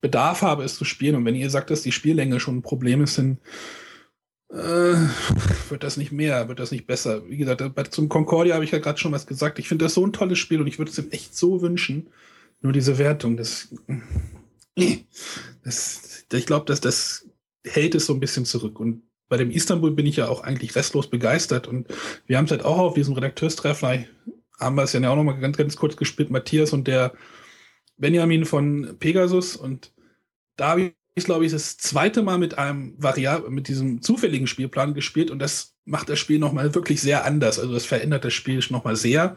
Bedarf 0.00 0.42
habe, 0.42 0.64
es 0.64 0.76
zu 0.76 0.84
spielen. 0.84 1.16
Und 1.16 1.24
wenn 1.24 1.34
ihr 1.34 1.50
sagt, 1.50 1.70
dass 1.70 1.82
die 1.82 1.92
Spiellänge 1.92 2.40
schon 2.40 2.58
ein 2.58 2.62
Problem 2.62 3.02
ist, 3.02 3.18
dann 3.18 3.38
Äh, 4.50 4.94
wird 5.68 5.82
das 5.82 5.98
nicht 5.98 6.10
mehr, 6.10 6.48
wird 6.48 6.58
das 6.58 6.70
nicht 6.70 6.86
besser. 6.86 7.28
Wie 7.28 7.36
gesagt, 7.36 7.94
zum 7.94 8.08
Concordia 8.08 8.54
habe 8.54 8.64
ich 8.64 8.70
ja 8.70 8.78
gerade 8.78 8.98
schon 8.98 9.12
was 9.12 9.26
gesagt. 9.26 9.58
Ich 9.58 9.68
finde 9.68 9.84
das 9.84 9.94
so 9.94 10.06
ein 10.06 10.12
tolles 10.12 10.38
Spiel 10.38 10.60
und 10.60 10.66
ich 10.66 10.78
würde 10.78 10.90
es 10.90 10.98
ihm 10.98 11.10
echt 11.10 11.36
so 11.36 11.60
wünschen. 11.60 12.08
Nur 12.62 12.72
diese 12.72 12.96
Wertung, 12.98 13.36
das, 13.36 13.68
das 15.64 16.24
ich 16.32 16.46
glaube, 16.46 16.66
dass 16.66 16.80
das 16.80 17.28
hält 17.64 17.94
es 17.94 18.06
so 18.06 18.14
ein 18.14 18.20
bisschen 18.20 18.46
zurück. 18.46 18.80
Und 18.80 19.02
bei 19.28 19.36
dem 19.36 19.50
Istanbul 19.50 19.90
bin 19.90 20.06
ich 20.06 20.16
ja 20.16 20.28
auch 20.28 20.42
eigentlich 20.42 20.74
restlos 20.74 21.08
begeistert. 21.08 21.66
Und 21.66 21.86
wir 22.26 22.38
haben 22.38 22.46
es 22.46 22.50
halt 22.50 22.64
auch 22.64 22.78
auf 22.78 22.94
diesem 22.94 23.14
Redakteurstreffer, 23.14 24.04
haben 24.58 24.76
wir 24.76 24.82
es 24.82 24.92
ja 24.92 25.10
auch 25.10 25.16
noch 25.16 25.24
mal 25.24 25.38
ganz, 25.38 25.56
ganz 25.56 25.76
kurz 25.76 25.96
gespielt, 25.96 26.30
Matthias 26.30 26.72
und 26.72 26.88
der 26.88 27.12
Benjamin 27.96 28.44
von 28.44 28.96
Pegasus. 28.98 29.56
Und 29.56 29.92
da 30.56 30.70
habe 30.70 30.92
ich, 31.14 31.24
glaube 31.24 31.44
ich, 31.44 31.52
das 31.52 31.76
zweite 31.76 32.22
Mal 32.22 32.38
mit 32.38 32.58
einem 32.58 32.94
Variable, 32.96 33.50
mit 33.50 33.68
diesem 33.68 34.02
zufälligen 34.02 34.46
Spielplan 34.46 34.94
gespielt 34.94 35.30
und 35.30 35.40
das 35.40 35.74
macht 35.84 36.08
das 36.08 36.18
Spiel 36.18 36.38
nochmal 36.38 36.74
wirklich 36.74 37.00
sehr 37.00 37.24
anders. 37.24 37.58
Also 37.58 37.72
das 37.72 37.86
verändert 37.86 38.24
das 38.24 38.34
Spiel 38.34 38.60
nochmal 38.70 38.96
sehr. 38.96 39.36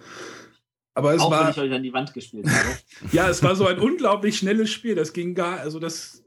Aber 0.93 1.13
es 1.13 1.21
Auch 1.21 1.31
war, 1.31 1.45
wenn 1.45 1.51
ich 1.51 1.57
euch 1.57 1.71
an 1.71 1.83
die 1.83 1.93
Wand 1.93 2.13
gespielt 2.13 2.47
habe. 2.47 2.77
ja, 3.11 3.29
es 3.29 3.41
war 3.41 3.55
so 3.55 3.65
ein 3.65 3.79
unglaublich 3.79 4.37
schnelles 4.37 4.69
Spiel. 4.69 4.95
Das 4.95 5.13
ging 5.13 5.33
gar, 5.33 5.59
also 5.59 5.79
das 5.79 6.20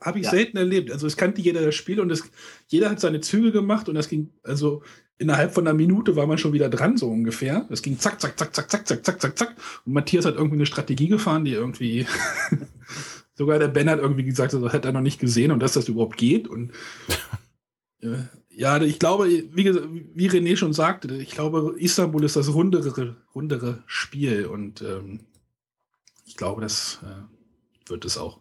habe 0.00 0.18
ich 0.18 0.24
ja. 0.26 0.30
selten 0.30 0.56
erlebt. 0.56 0.90
Also 0.90 1.06
es 1.06 1.16
kannte 1.16 1.40
jeder 1.40 1.62
das 1.62 1.74
Spiel 1.74 2.00
und 2.00 2.10
es, 2.10 2.24
jeder 2.68 2.90
hat 2.90 3.00
seine 3.00 3.20
Züge 3.20 3.52
gemacht 3.52 3.88
und 3.88 3.94
das 3.94 4.08
ging, 4.08 4.30
also 4.42 4.82
innerhalb 5.18 5.54
von 5.54 5.66
einer 5.66 5.76
Minute 5.76 6.16
war 6.16 6.26
man 6.26 6.38
schon 6.38 6.52
wieder 6.52 6.68
dran, 6.68 6.96
so 6.96 7.08
ungefähr. 7.08 7.66
Es 7.70 7.82
ging 7.82 7.98
zack, 7.98 8.20
zack, 8.20 8.38
zack, 8.38 8.54
zack, 8.54 8.70
zack, 8.70 8.86
zack, 8.86 9.04
zack, 9.04 9.20
zack, 9.20 9.38
zack. 9.38 9.56
Und 9.86 9.94
Matthias 9.94 10.26
hat 10.26 10.34
irgendwie 10.34 10.56
eine 10.56 10.66
Strategie 10.66 11.08
gefahren, 11.08 11.44
die 11.44 11.52
irgendwie 11.52 12.06
Sogar 13.36 13.58
der 13.58 13.68
Ben 13.68 13.90
hat 13.90 13.98
irgendwie 13.98 14.24
gesagt, 14.24 14.54
das 14.54 14.72
hätte 14.72 14.88
er 14.88 14.92
noch 14.92 15.02
nicht 15.02 15.20
gesehen 15.20 15.52
und 15.52 15.60
dass 15.60 15.74
das 15.74 15.88
überhaupt 15.88 16.16
geht. 16.16 16.48
Und 16.48 16.72
äh, 18.00 18.16
ja, 18.48 18.80
ich 18.80 18.98
glaube, 18.98 19.28
wie, 19.28 19.52
wie 19.52 20.30
René 20.30 20.56
schon 20.56 20.72
sagte, 20.72 21.14
ich 21.14 21.32
glaube, 21.32 21.74
Istanbul 21.78 22.24
ist 22.24 22.36
das 22.36 22.52
rundere, 22.52 23.16
rundere 23.34 23.82
Spiel 23.86 24.46
und 24.46 24.80
ähm, 24.80 25.20
ich 26.24 26.36
glaube, 26.36 26.62
das 26.62 27.00
äh, 27.02 27.90
wird 27.90 28.06
es 28.06 28.16
auch. 28.16 28.40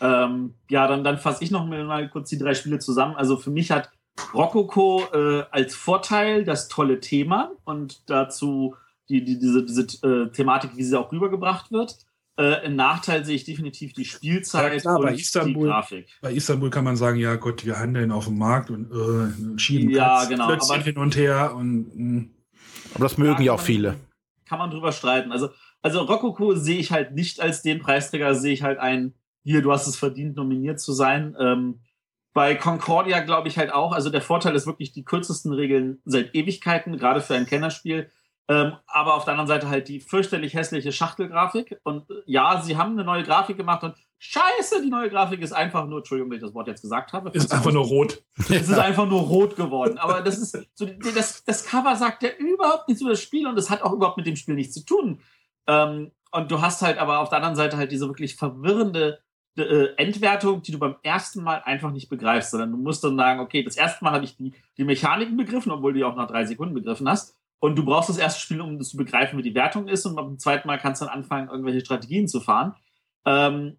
Ähm, 0.00 0.54
ja, 0.68 0.86
dann, 0.86 1.04
dann 1.04 1.18
fasse 1.18 1.42
ich 1.42 1.50
noch 1.50 1.66
mal 1.66 2.08
kurz 2.08 2.28
die 2.28 2.38
drei 2.38 2.54
Spiele 2.54 2.78
zusammen. 2.78 3.16
Also 3.16 3.36
für 3.36 3.50
mich 3.50 3.70
hat 3.70 3.90
Rococo 4.34 5.04
äh, 5.12 5.44
als 5.50 5.74
Vorteil 5.74 6.44
das 6.44 6.68
tolle 6.68 7.00
Thema 7.00 7.52
und 7.64 8.08
dazu 8.08 8.74
die, 9.08 9.24
die, 9.24 9.38
diese, 9.38 9.64
diese 9.64 9.82
äh, 10.06 10.30
Thematik, 10.30 10.76
wie 10.76 10.82
sie 10.82 10.98
auch 10.98 11.12
rübergebracht 11.12 11.70
wird. 11.70 11.96
Äh, 12.38 12.66
Im 12.66 12.76
Nachteil 12.76 13.24
sehe 13.24 13.36
ich 13.36 13.44
definitiv 13.44 13.94
die 13.94 14.04
Spielzeit 14.04 14.74
ja, 14.74 14.78
klar, 14.80 14.98
und 14.98 15.06
bei 15.06 15.14
Istanbul, 15.14 15.62
die 15.64 15.70
Grafik. 15.70 16.08
Bei 16.20 16.32
Istanbul 16.32 16.68
kann 16.68 16.84
man 16.84 16.96
sagen, 16.96 17.18
ja 17.18 17.36
Gott, 17.36 17.64
wir 17.64 17.78
handeln 17.78 18.12
auf 18.12 18.26
dem 18.26 18.36
Markt 18.36 18.70
und 18.70 18.90
äh, 18.90 19.58
schieben 19.58 19.90
ja, 19.90 20.24
genau, 20.26 20.50
aber, 20.50 20.78
hin 20.78 20.98
und 20.98 21.16
her. 21.16 21.54
Und, 21.54 21.90
hm. 21.94 22.30
aber 22.94 23.04
das 23.04 23.16
mögen 23.16 23.42
ja, 23.42 23.52
auch 23.52 23.58
man, 23.58 23.66
viele. 23.66 23.96
Kann 24.46 24.58
man 24.58 24.70
drüber 24.70 24.92
streiten. 24.92 25.32
Also, 25.32 25.48
also 25.80 26.02
Rococo 26.02 26.54
sehe 26.54 26.78
ich 26.78 26.92
halt 26.92 27.14
nicht 27.14 27.40
als 27.40 27.62
den 27.62 27.78
Preisträger, 27.78 28.34
sehe 28.34 28.52
ich 28.52 28.62
halt 28.62 28.78
ein, 28.78 29.14
hier, 29.46 29.62
du 29.62 29.70
hast 29.70 29.86
es 29.86 29.96
verdient, 29.96 30.36
nominiert 30.36 30.80
zu 30.80 30.92
sein. 30.92 31.36
Ähm, 31.38 31.78
bei 32.34 32.56
Concordia 32.56 33.20
glaube 33.20 33.46
ich 33.46 33.56
halt 33.56 33.72
auch, 33.72 33.92
also 33.92 34.10
der 34.10 34.20
Vorteil 34.20 34.56
ist 34.56 34.66
wirklich 34.66 34.90
die 34.90 35.04
kürzesten 35.04 35.52
Regeln 35.52 36.02
seit 36.04 36.34
Ewigkeiten, 36.34 36.98
gerade 36.98 37.20
für 37.20 37.36
ein 37.36 37.46
Kennerspiel. 37.46 38.10
Ähm, 38.48 38.72
aber 38.88 39.14
auf 39.14 39.24
der 39.24 39.34
anderen 39.34 39.46
Seite 39.46 39.68
halt 39.68 39.86
die 39.86 40.00
fürchterlich 40.00 40.54
hässliche 40.54 40.90
Schachtelgrafik. 40.90 41.78
Und 41.84 42.10
äh, 42.10 42.14
ja, 42.26 42.60
sie 42.60 42.76
haben 42.76 42.92
eine 42.92 43.04
neue 43.04 43.22
Grafik 43.22 43.56
gemacht 43.56 43.84
und 43.84 43.94
scheiße, 44.18 44.82
die 44.82 44.90
neue 44.90 45.10
Grafik 45.10 45.40
ist 45.40 45.52
einfach 45.52 45.86
nur, 45.86 45.98
Entschuldigung, 45.98 46.30
wenn 46.30 46.38
ich 46.38 46.44
das 46.44 46.54
Wort 46.54 46.66
jetzt 46.66 46.82
gesagt 46.82 47.12
habe. 47.12 47.30
Ist 47.30 47.54
einfach 47.54 47.72
nur 47.72 47.84
rot. 47.84 48.24
Es 48.50 48.68
ist 48.68 48.78
einfach 48.78 49.06
nur 49.06 49.20
rot 49.20 49.54
geworden. 49.54 49.96
Aber 49.98 50.22
das 50.22 50.38
ist 50.38 50.58
so, 50.74 50.86
das, 50.86 51.44
das 51.44 51.64
Cover 51.64 51.94
sagt 51.94 52.24
ja 52.24 52.30
überhaupt 52.36 52.88
nichts 52.88 53.00
über 53.00 53.10
das 53.10 53.22
Spiel 53.22 53.46
und 53.46 53.56
es 53.56 53.70
hat 53.70 53.82
auch 53.82 53.92
überhaupt 53.92 54.16
mit 54.16 54.26
dem 54.26 54.36
Spiel 54.36 54.56
nichts 54.56 54.74
zu 54.74 54.84
tun. 54.84 55.20
Ähm, 55.68 56.10
und 56.32 56.50
du 56.50 56.60
hast 56.60 56.82
halt 56.82 56.98
aber 56.98 57.20
auf 57.20 57.28
der 57.28 57.38
anderen 57.38 57.56
Seite 57.56 57.76
halt 57.76 57.92
diese 57.92 58.08
wirklich 58.08 58.34
verwirrende 58.34 59.20
äh, 59.56 59.94
Endwertung, 59.96 60.62
die 60.62 60.72
du 60.72 60.78
beim 60.78 60.96
ersten 61.02 61.42
Mal 61.42 61.62
einfach 61.64 61.90
nicht 61.92 62.08
begreifst, 62.08 62.50
sondern 62.50 62.72
du 62.72 62.76
musst 62.76 63.02
dann 63.04 63.16
sagen, 63.16 63.40
okay, 63.40 63.62
das 63.62 63.76
erste 63.76 64.04
Mal 64.04 64.12
habe 64.12 64.24
ich 64.24 64.36
die, 64.36 64.52
die 64.76 64.84
Mechaniken 64.84 65.36
begriffen, 65.36 65.72
obwohl 65.72 65.92
du 65.92 65.98
die 65.98 66.04
auch 66.04 66.16
nach 66.16 66.28
drei 66.28 66.44
Sekunden 66.44 66.74
begriffen 66.74 67.08
hast. 67.08 67.34
Und 67.58 67.76
du 67.76 67.84
brauchst 67.84 68.10
das 68.10 68.18
erste 68.18 68.40
Spiel, 68.40 68.60
um 68.60 68.78
das 68.78 68.90
zu 68.90 68.96
begreifen, 68.96 69.38
wie 69.38 69.42
die 69.42 69.54
Wertung 69.54 69.88
ist. 69.88 70.04
Und 70.04 70.14
beim 70.14 70.38
zweiten 70.38 70.68
Mal 70.68 70.78
kannst 70.78 71.00
du 71.00 71.06
dann 71.06 71.14
anfangen, 71.14 71.48
irgendwelche 71.48 71.80
Strategien 71.80 72.28
zu 72.28 72.40
fahren. 72.40 72.74
Ähm, 73.24 73.78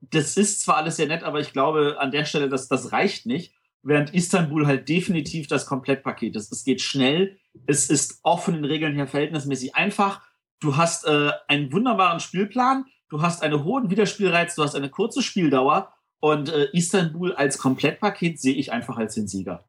das 0.00 0.36
ist 0.36 0.60
zwar 0.60 0.76
alles 0.76 0.96
sehr 0.96 1.08
nett, 1.08 1.22
aber 1.22 1.40
ich 1.40 1.52
glaube 1.52 1.96
an 1.98 2.10
der 2.10 2.24
Stelle, 2.24 2.48
dass 2.48 2.68
das 2.68 2.92
reicht 2.92 3.26
nicht. 3.26 3.54
Während 3.82 4.12
Istanbul 4.14 4.66
halt 4.66 4.88
definitiv 4.88 5.46
das 5.46 5.64
Komplettpaket 5.66 6.36
ist. 6.36 6.52
Es 6.52 6.64
geht 6.64 6.80
schnell, 6.80 7.38
es 7.66 7.88
ist 7.88 8.20
auch 8.22 8.40
von 8.40 8.54
den 8.54 8.64
Regeln 8.64 8.94
her 8.94 9.06
verhältnismäßig 9.06 9.74
einfach. 9.74 10.22
Du 10.60 10.76
hast 10.76 11.06
äh, 11.06 11.30
einen 11.48 11.72
wunderbaren 11.72 12.20
Spielplan, 12.20 12.86
du 13.08 13.22
hast 13.22 13.42
einen 13.42 13.64
hohen 13.64 13.90
Wiederspielreiz, 13.90 14.54
du 14.54 14.62
hast 14.62 14.74
eine 14.74 14.90
kurze 14.90 15.22
Spieldauer 15.22 15.92
und 16.20 16.48
äh, 16.48 16.68
Istanbul 16.72 17.34
als 17.34 17.58
Komplettpaket 17.58 18.40
sehe 18.40 18.54
ich 18.54 18.72
einfach 18.72 18.96
als 18.96 19.14
den 19.14 19.28
Sieger. 19.28 19.64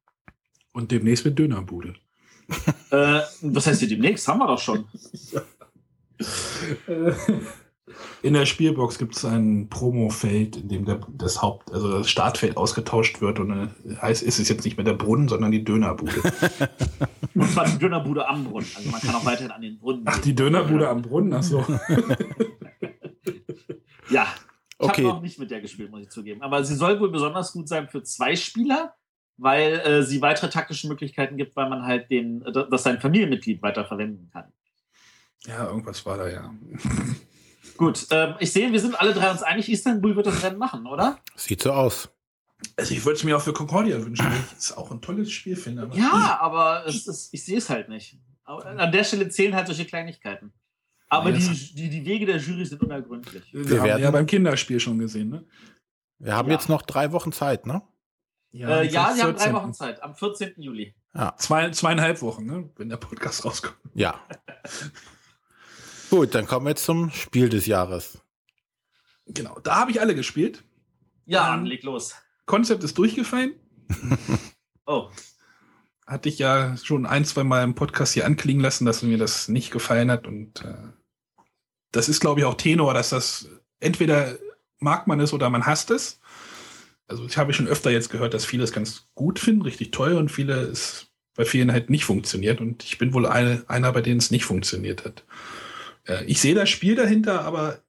Und 0.74 0.92
demnächst 0.92 1.26
mit 1.26 1.38
Dönerbude 1.38 1.96
äh, 2.92 3.22
was 3.42 3.68
heißt 3.68 3.80
hier 3.82 3.90
demnächst? 3.90 4.28
Haben 4.28 4.40
wir 4.40 4.48
doch 4.48 4.60
schon. 4.60 4.86
In 8.22 8.34
der 8.34 8.46
Spielbox 8.46 8.98
gibt 8.98 9.16
es 9.16 9.24
ein 9.24 9.70
Promofeld, 9.70 10.58
in 10.58 10.68
dem 10.68 10.86
der, 10.86 11.00
das 11.10 11.42
Haupt, 11.42 11.72
also 11.72 12.00
das 12.00 12.10
Startfeld 12.10 12.58
ausgetauscht 12.58 13.22
wird 13.22 13.40
und 13.40 13.52
äh, 13.52 13.96
heißt, 14.02 14.24
ist 14.24 14.40
es 14.40 14.50
jetzt 14.50 14.66
nicht 14.66 14.76
mehr 14.76 14.84
der 14.84 14.94
Brunnen, 14.94 15.30
sondern 15.30 15.52
die 15.52 15.64
Dönerbude. 15.64 16.22
und 17.34 17.50
zwar 17.50 17.66
die 17.66 17.78
Dönerbude 17.78 18.28
am 18.28 18.44
Brunnen. 18.44 18.68
Also 18.76 18.90
man 18.90 19.00
kann 19.00 19.16
auch 19.16 19.26
weiterhin 19.26 19.52
an 19.52 19.62
den 19.62 19.80
Brunnen. 19.80 20.02
Ach, 20.06 20.18
die 20.20 20.36
Dönerbude 20.36 20.90
am 20.90 21.02
Brunnen, 21.02 21.34
ach 21.34 21.44
so. 21.44 21.64
Ja. 24.10 24.28
Ich 24.80 24.86
okay. 24.88 25.04
habe 25.04 25.16
noch 25.16 25.22
nicht 25.22 25.40
mit 25.40 25.50
der 25.50 25.62
gespielt, 25.62 25.90
muss 25.90 26.04
ich 26.04 26.10
zugeben. 26.10 26.42
Aber 26.42 26.64
sie 26.64 26.76
soll 26.76 27.00
wohl 27.00 27.12
besonders 27.12 27.52
gut 27.52 27.68
sein 27.68 27.88
für 27.88 28.04
zwei 28.04 28.36
Spieler 28.36 28.94
weil 29.38 29.80
äh, 29.80 30.04
sie 30.04 30.22
weitere 30.22 30.50
taktische 30.50 30.88
Möglichkeiten 30.88 31.38
gibt, 31.38 31.56
weil 31.56 31.70
man 31.70 31.84
halt 31.84 32.10
den, 32.10 32.44
äh, 32.44 32.52
dass 32.52 32.84
sein 32.84 33.00
Familienmitglied 33.00 33.62
weiter 33.62 33.86
verwenden 33.86 34.30
kann. 34.34 34.52
Ja, 35.46 35.68
irgendwas 35.68 36.06
war 36.06 36.18
da 36.18 36.28
ja. 36.28 36.54
Gut, 37.78 38.08
äh, 38.12 38.34
ich 38.40 38.52
sehe, 38.52 38.72
wir 38.72 38.80
sind 38.80 39.00
alle 39.00 39.14
drei 39.14 39.30
uns 39.30 39.44
einig, 39.44 39.70
Istanbul 39.70 40.16
wird 40.16 40.26
das 40.26 40.44
Rennen 40.44 40.58
machen, 40.58 40.88
oder? 40.88 41.20
Sieht 41.36 41.62
so 41.62 41.72
aus. 41.72 42.10
Also 42.76 42.96
ich 42.96 43.06
würde 43.06 43.18
es 43.18 43.24
mir 43.24 43.38
auch 43.38 43.42
für 43.42 43.54
Concordia 43.54 44.04
wünschen, 44.04 44.26
weil 44.26 44.34
ich 44.34 44.58
es 44.58 44.76
auch 44.76 44.90
ein 44.90 45.00
tolles 45.00 45.32
Spiel 45.32 45.56
finde. 45.56 45.84
Aber 45.84 45.96
ja, 45.96 46.40
aber 46.42 46.86
ist, 46.88 47.30
ich 47.32 47.46
sehe 47.46 47.60
es 47.60 47.70
halt 47.70 47.88
nicht. 47.88 48.18
an 48.46 48.92
der 48.92 49.04
Stelle 49.04 49.30
zählen 49.30 49.54
halt 49.54 49.68
solche 49.68 49.86
Kleinigkeiten. 49.86 50.52
Aber 51.10 51.30
ja, 51.30 51.38
die, 51.38 51.76
die, 51.76 51.90
die, 51.90 52.06
Wege 52.06 52.26
der 52.26 52.38
Jury 52.38 52.66
sind 52.66 52.82
unergründlich. 52.82 53.44
Wir, 53.54 53.84
wir 53.84 53.94
haben 53.94 54.04
ja 54.04 54.12
beim 54.12 54.26
Kinderspiel 54.26 54.80
schon 54.80 55.00
gesehen, 55.00 55.30
ne? 55.30 55.46
Wir 56.20 56.36
haben 56.36 56.50
ja. 56.50 56.56
jetzt 56.56 56.68
noch 56.68 56.82
drei 56.82 57.12
Wochen 57.12 57.32
Zeit, 57.32 57.66
ne? 57.66 57.82
Ja, 58.52 58.82
äh, 58.82 58.88
ja 58.88 59.14
sie 59.14 59.22
haben 59.22 59.36
drei 59.36 59.54
Wochen 59.54 59.74
Zeit, 59.74 60.02
am 60.04 60.16
14. 60.16 60.54
Juli. 60.58 60.96
Ja. 61.14 61.36
Zwei, 61.38 61.70
zweieinhalb 61.72 62.22
Wochen, 62.22 62.46
ne? 62.46 62.70
wenn 62.76 62.90
der 62.90 62.98
Podcast 62.98 63.46
rauskommt. 63.46 63.78
Ja. 63.94 64.20
Gut, 66.10 66.36
dann 66.36 66.46
kommen 66.46 66.66
wir 66.66 66.72
jetzt 66.72 66.86
zum 66.86 67.12
Spiel 67.12 67.50
des 67.50 67.66
Jahres. 67.66 68.20
Genau, 69.26 69.60
da 69.60 69.76
habe 69.76 69.92
ich 69.92 70.00
alle 70.00 70.16
gespielt. 70.16 70.64
Ja, 71.26 71.54
ähm, 71.54 71.66
leg 71.66 71.84
los. 71.84 72.16
Konzept 72.46 72.84
ist 72.84 72.98
durchgefallen. 72.98 73.54
oh. 74.86 75.10
Hatte 76.06 76.30
ich 76.30 76.40
ja 76.40 76.78
schon 76.78 77.06
ein, 77.06 77.26
zwei 77.26 77.44
Mal 77.44 77.64
im 77.64 77.76
Podcast 77.76 78.14
hier 78.14 78.26
anklingen 78.26 78.64
lassen, 78.64 78.86
dass 78.86 79.04
mir 79.04 79.18
das 79.18 79.50
nicht 79.50 79.72
gefallen 79.72 80.10
hat. 80.10 80.26
Und 80.26 80.64
äh, 80.64 80.76
das 81.92 82.10
ist, 82.10 82.20
glaube 82.20 82.42
ich, 82.42 82.46
auch 82.46 82.56
Tenor, 82.56 82.94
dass 82.94 83.10
das 83.10 83.50
entweder 83.80 84.38
mag 84.80 85.08
man 85.08 85.20
es 85.20 85.34
oder 85.34 85.50
man 85.50 85.66
hasst 85.66 85.92
es 85.92 86.20
also 87.08 87.26
ich 87.26 87.38
habe 87.38 87.54
schon 87.54 87.68
öfter 87.68 87.90
jetzt 87.90 88.10
gehört, 88.10 88.34
dass 88.34 88.46
viele 88.46 88.64
es 88.64 88.72
ganz 88.72 89.08
gut 89.16 89.40
finden, 89.40 89.62
richtig 89.62 89.92
toll 89.92 90.14
und 90.14 90.30
viele 90.30 90.56
es 90.56 91.08
bei 91.36 91.46
vielen 91.46 91.72
halt 91.72 91.90
nicht 91.90 92.04
funktioniert 92.04 92.62
und 92.62 92.84
ich 92.84 92.98
bin 92.98 93.14
wohl 93.14 93.26
eine, 93.26 93.64
einer, 93.68 93.92
bei 93.92 94.02
denen 94.02 94.20
es 94.20 94.32
nicht 94.32 94.46
funktioniert 94.46 95.06
hat. 95.06 95.24
Äh, 96.06 96.26
ich 96.26 96.42
sehe 96.42 96.56
das 96.56 96.70
Spiel 96.70 96.96
dahinter, 96.96 97.42
aber 97.42 97.80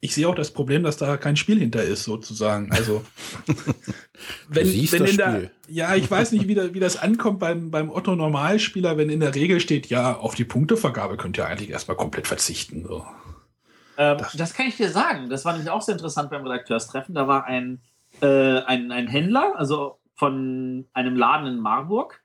ich 0.00 0.14
sehe 0.14 0.26
auch 0.28 0.34
das 0.34 0.50
Problem, 0.50 0.82
dass 0.82 0.96
da 0.96 1.16
kein 1.16 1.36
Spiel 1.36 1.58
hinter 1.58 1.82
ist, 1.82 2.04
sozusagen. 2.04 2.72
Also, 2.72 3.04
wenn, 4.48 4.66
wenn 4.66 5.04
in 5.04 5.16
der, 5.16 5.50
ja, 5.68 5.94
ich 5.94 6.10
weiß 6.10 6.32
nicht, 6.32 6.48
wie, 6.48 6.54
da, 6.54 6.74
wie 6.74 6.80
das 6.80 6.96
ankommt 6.96 7.38
beim, 7.40 7.70
beim 7.70 7.90
Otto 7.90 8.16
Normalspieler, 8.16 8.96
wenn 8.96 9.10
in 9.10 9.20
der 9.20 9.34
Regel 9.34 9.60
steht, 9.60 9.86
ja, 9.86 10.16
auf 10.16 10.34
die 10.34 10.44
Punktevergabe 10.44 11.16
könnt 11.16 11.38
ihr 11.38 11.46
eigentlich 11.46 11.70
erstmal 11.70 11.96
komplett 11.96 12.26
verzichten. 12.26 12.84
So. 12.86 13.06
Ähm, 13.96 14.18
das, 14.18 14.32
das, 14.32 14.54
kann 14.54 14.66
ich 14.66 14.76
dir 14.76 14.90
sagen. 14.90 15.28
Das 15.28 15.44
war 15.44 15.52
nämlich 15.52 15.70
auch 15.70 15.82
sehr 15.82 15.94
interessant 15.94 16.30
beim 16.30 16.46
Redakteurstreffen. 16.46 17.14
Da 17.14 17.28
war 17.28 17.44
ein, 17.44 17.82
äh, 18.20 18.60
ein, 18.60 18.92
ein 18.92 19.06
Händler, 19.06 19.54
also 19.56 19.98
von 20.14 20.86
einem 20.92 21.16
Laden 21.16 21.46
in 21.46 21.58
Marburg. 21.58 22.22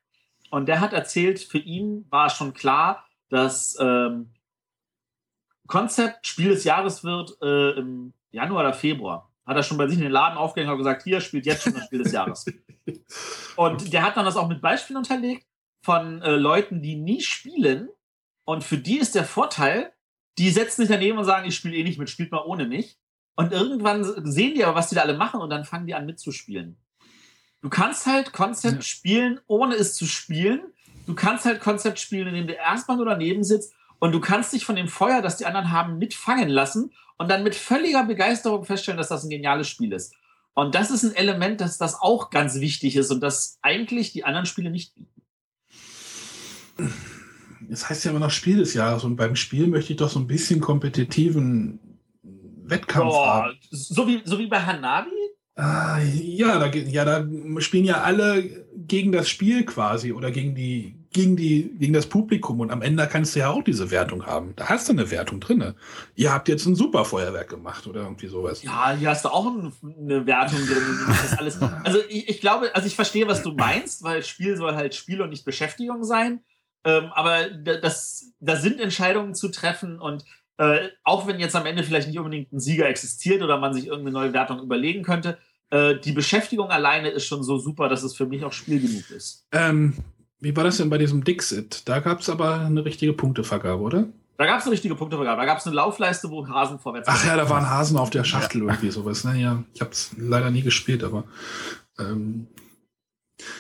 Und 0.52 0.68
der 0.68 0.80
hat 0.80 0.94
erzählt, 0.94 1.40
für 1.40 1.60
ihn 1.60 2.06
war 2.10 2.30
schon 2.30 2.54
klar, 2.54 3.06
dass 3.30 3.78
ähm, 3.80 4.32
Konzept 5.68 6.26
Spiel 6.26 6.50
des 6.50 6.64
Jahres 6.64 7.04
wird 7.04 7.38
äh, 7.42 7.72
im 7.72 8.14
Januar 8.32 8.62
oder 8.62 8.74
Februar. 8.74 9.32
Hat 9.46 9.56
er 9.56 9.64
schon 9.64 9.78
bei 9.78 9.88
sich 9.88 9.98
in 9.98 10.04
den 10.04 10.12
Laden 10.12 10.38
aufgehängt 10.38 10.72
und 10.72 10.78
gesagt, 10.78 11.04
hier 11.04 11.22
spielt 11.22 11.46
jetzt 11.46 11.64
schon 11.64 11.74
das 11.74 11.86
Spiel 11.86 12.04
des 12.04 12.12
Jahres. 12.12 12.46
Und 13.56 13.94
der 13.94 14.04
hat 14.04 14.18
dann 14.18 14.26
das 14.26 14.38
auch 14.38 14.48
mit 14.48 14.62
Beispielen 14.62 14.98
unterlegt 14.98 15.46
von 15.82 16.22
äh, 16.22 16.36
Leuten, 16.36 16.82
die 16.82 16.96
nie 16.96 17.22
spielen. 17.22 17.90
Und 18.46 18.64
für 18.64 18.78
die 18.78 18.98
ist 18.98 19.16
der 19.16 19.26
Vorteil, 19.26 19.92
die 20.38 20.50
setzen 20.50 20.82
sich 20.82 20.90
daneben 20.90 21.18
und 21.18 21.26
sagen, 21.26 21.48
ich 21.48 21.56
spiele 21.56 21.76
eh 21.76 21.84
nicht 21.84 22.00
mit, 22.00 22.10
spielt 22.10 22.32
mal 22.32 22.44
ohne 22.46 22.66
mich. 22.66 22.98
Und 23.36 23.52
irgendwann 23.52 24.04
sehen 24.30 24.54
die 24.54 24.64
aber, 24.64 24.76
was 24.76 24.90
die 24.90 24.96
da 24.96 25.02
alle 25.02 25.18
machen 25.18 25.42
und 25.42 25.50
dann 25.50 25.66
fangen 25.66 25.88
die 25.88 25.96
an 25.96 26.06
mitzuspielen. 26.06 26.78
Du 27.62 27.70
kannst 27.70 28.06
halt 28.06 28.32
Konzept 28.32 28.76
ja. 28.76 28.82
spielen, 28.82 29.40
ohne 29.48 29.76
es 29.76 29.96
zu 29.96 30.06
spielen. 30.06 30.62
Du 31.06 31.16
kannst 31.16 31.46
halt 31.46 31.60
Konzept 31.60 32.00
spielen, 32.00 32.28
indem 32.28 32.48
du 32.48 32.54
erstmal 32.54 32.98
nur 32.98 33.06
daneben 33.06 33.44
sitzt 33.44 33.74
und 34.00 34.12
du 34.14 34.20
kannst 34.20 34.54
dich 34.54 34.66
von 34.66 34.76
dem 34.76 34.88
Feuer, 34.88 35.22
das 35.22 35.38
die 35.38 35.46
anderen 35.46 35.72
haben, 35.72 35.98
mitfangen 35.98 36.50
lassen 36.50 36.94
und 37.18 37.30
dann 37.30 37.44
mit 37.44 37.56
völliger 37.56 38.04
Begeisterung 38.04 38.64
feststellen, 38.64 38.98
dass 38.98 39.10
das 39.10 39.24
ein 39.24 39.30
geniales 39.30 39.68
Spiel 39.68 39.92
ist. 39.92 40.16
Und 40.54 40.76
das 40.76 40.92
ist 40.92 41.04
ein 41.04 41.16
Element, 41.16 41.62
dass 41.62 41.78
das 41.78 41.96
auch 41.96 42.30
ganz 42.30 42.56
wichtig 42.56 42.96
ist 42.96 43.12
und 43.12 43.22
das 43.22 43.60
eigentlich 43.62 44.12
die 44.14 44.24
anderen 44.24 44.46
Spiele 44.46 44.72
nicht 44.72 44.94
bieten. 44.96 45.22
Es 47.70 47.90
heißt 47.90 48.06
ja 48.06 48.12
immer 48.12 48.20
noch 48.20 48.32
Spiel 48.32 48.58
des 48.58 48.74
Jahres 48.74 49.04
und 49.04 49.16
beim 49.16 49.36
Spiel 49.36 49.68
möchte 49.68 49.94
ich 49.94 49.98
doch 49.98 50.10
so 50.10 50.20
ein 50.20 50.28
bisschen 50.28 50.62
kompetitiven 50.62 51.80
Wettkampf 52.64 53.14
oh, 53.14 53.26
haben. 53.26 53.58
So 53.72 54.08
wie, 54.08 54.22
so 54.24 54.40
wie 54.40 54.48
bei 54.48 54.60
Hanabi? 54.60 55.10
Ah, 55.56 56.00
ja, 56.00 56.58
da, 56.58 56.68
ja, 56.68 57.04
da 57.04 57.28
spielen 57.60 57.84
ja 57.84 58.02
alle 58.02 58.66
gegen 58.78 59.12
das 59.12 59.28
Spiel 59.28 59.66
quasi 59.66 60.14
oder 60.14 60.32
gegen 60.32 60.56
die, 60.56 60.96
gegen 61.12 61.36
die, 61.36 61.76
gegen 61.78 61.92
das 61.92 62.06
Publikum 62.06 62.62
und 62.62 62.72
am 62.72 62.82
Ende 62.82 63.06
kannst 63.08 63.36
du 63.36 63.40
ja 63.40 63.50
auch 63.50 63.62
diese 63.62 63.92
Wertung 63.92 64.26
haben. 64.26 64.54
Da 64.56 64.70
hast 64.70 64.88
du 64.88 64.94
eine 64.94 65.12
Wertung 65.12 65.42
drin. 65.42 65.74
Ihr 66.16 66.32
habt 66.32 66.48
jetzt 66.48 66.66
ein 66.66 66.76
super 66.76 67.04
Feuerwerk 67.04 67.50
gemacht 67.50 67.88
oder 67.88 68.04
irgendwie 68.04 68.28
sowas. 68.28 68.64
Ja, 68.64 68.96
hier 68.98 69.10
hast 69.10 69.26
du 69.26 69.30
auch 69.30 69.48
eine 69.48 70.26
Wertung 70.26 70.60
drin. 70.66 71.70
also 71.84 72.00
ich, 72.08 72.30
ich, 72.30 72.40
glaube, 72.40 72.74
also 72.74 72.88
ich 72.88 72.96
verstehe, 72.96 73.28
was 73.28 73.44
du 73.44 73.52
meinst, 73.52 74.02
weil 74.02 74.24
Spiel 74.24 74.56
soll 74.56 74.76
halt 74.76 74.96
Spiel 74.96 75.22
und 75.22 75.30
nicht 75.30 75.44
Beschäftigung 75.44 76.06
sein. 76.06 76.40
Ähm, 76.86 77.12
aber 77.14 77.50
das, 77.50 78.34
da 78.40 78.56
sind 78.56 78.80
Entscheidungen 78.80 79.36
zu 79.36 79.50
treffen 79.50 80.00
und 80.00 80.24
äh, 80.58 80.90
auch 81.04 81.28
wenn 81.28 81.40
jetzt 81.40 81.56
am 81.56 81.66
Ende 81.66 81.84
vielleicht 81.84 82.08
nicht 82.08 82.18
unbedingt 82.18 82.52
ein 82.52 82.60
Sieger 82.60 82.88
existiert 82.88 83.42
oder 83.42 83.58
man 83.58 83.74
sich 83.74 83.88
irgendeine 83.88 84.12
neue 84.12 84.34
Wertung 84.34 84.62
überlegen 84.62 85.04
könnte, 85.04 85.38
äh, 85.70 85.96
die 85.96 86.12
Beschäftigung 86.12 86.70
alleine 86.70 87.10
ist 87.10 87.26
schon 87.26 87.44
so 87.44 87.58
super, 87.58 87.90
dass 87.90 88.04
es 88.04 88.16
für 88.16 88.26
mich 88.26 88.44
auch 88.44 88.54
Spiel 88.54 88.82
genug 88.82 89.10
ist. 89.12 89.46
Ähm, 89.52 89.96
wie 90.40 90.56
war 90.56 90.64
das 90.64 90.78
denn 90.78 90.90
bei 90.90 90.98
diesem 90.98 91.24
Dixit? 91.24 91.88
Da 91.88 92.00
gab 92.00 92.22
es 92.22 92.30
aber 92.30 92.60
eine 92.62 92.84
richtige 92.84 93.14
Punktevergabe, 93.14 93.82
oder? 93.82 94.08
Da 94.38 94.46
gab 94.46 94.60
es 94.60 94.66
eine 94.66 94.72
richtige 94.72 94.96
Punktevergabe. 94.96 95.42
Da 95.42 95.46
gab 95.46 95.58
es 95.58 95.68
eine 95.68 95.76
Laufleiste, 95.76 96.30
wo 96.30 96.48
Hasen 96.48 96.80
vorwärts. 96.80 97.10
Ach 97.12 97.26
ja, 97.26 97.36
da 97.36 97.50
waren 97.50 97.70
Hasen 97.70 97.98
auf 97.98 98.10
der 98.10 98.24
Schachtel 98.24 98.62
ja. 98.62 98.70
irgendwie 98.70 98.90
sowas. 98.90 99.26
Naja, 99.26 99.56
ne? 99.56 99.66
ich 99.74 99.82
habe 99.82 99.92
es 99.92 100.12
leider 100.18 100.50
nie 100.50 100.62
gespielt, 100.62 101.04
aber 101.04 101.26
ähm, 102.00 102.48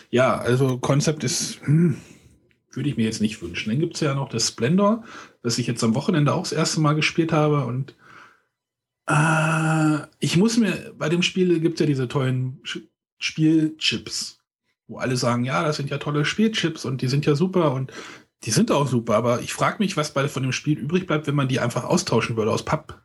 ja, 0.10 0.38
also 0.38 0.78
Konzept 0.78 1.26
ist, 1.26 1.60
hm, 1.66 1.98
würde 2.72 2.90
ich 2.90 2.98
mir 2.98 3.06
jetzt 3.06 3.22
nicht 3.22 3.42
wünschen. 3.42 3.70
Dann 3.70 3.80
gibt 3.80 3.96
es 3.96 4.02
ja 4.02 4.14
noch 4.14 4.30
das 4.30 4.48
Splendor, 4.48 5.04
das 5.42 5.58
ich 5.58 5.68
jetzt 5.68 5.84
am 5.84 5.96
Wochenende 5.96 6.34
auch 6.34 6.44
das 6.44 6.52
erste 6.52 6.82
Mal 6.82 6.94
gespielt 6.94 7.32
habe 7.32 7.66
und 7.66 7.96
äh, 9.10 10.00
ich 10.20 10.38
muss 10.38 10.58
mir, 10.58 10.94
bei 10.98 11.10
dem 11.10 11.24
Spiel 11.24 11.60
gibt 11.60 11.76
es 11.76 11.80
ja 11.80 11.86
diese 11.88 12.08
tollen 12.08 12.62
Spielchips, 13.18 14.40
wo 14.88 15.00
alle 15.00 15.18
sagen, 15.18 15.44
ja, 15.46 15.64
das 15.64 15.78
sind 15.78 15.90
ja 15.90 15.98
tolle 15.98 16.26
Spielchips 16.26 16.86
und 16.86 17.02
die 17.02 17.08
sind 17.08 17.26
ja 17.26 17.36
super 17.36 17.74
und 17.74 17.92
die 18.44 18.52
sind 18.52 18.72
auch 18.72 18.88
super, 18.88 19.16
aber 19.16 19.42
ich 19.42 19.52
frage 19.52 19.78
mich, 19.80 19.98
was 19.98 20.14
bei, 20.14 20.28
von 20.30 20.44
dem 20.44 20.54
Spiel 20.54 20.78
übrig 20.78 21.08
bleibt, 21.08 21.28
wenn 21.28 21.36
man 21.36 21.50
die 21.50 21.60
einfach 21.60 21.84
austauschen 21.84 22.38
würde 22.38 22.52
aus 22.52 22.64
Papp. 22.64 23.02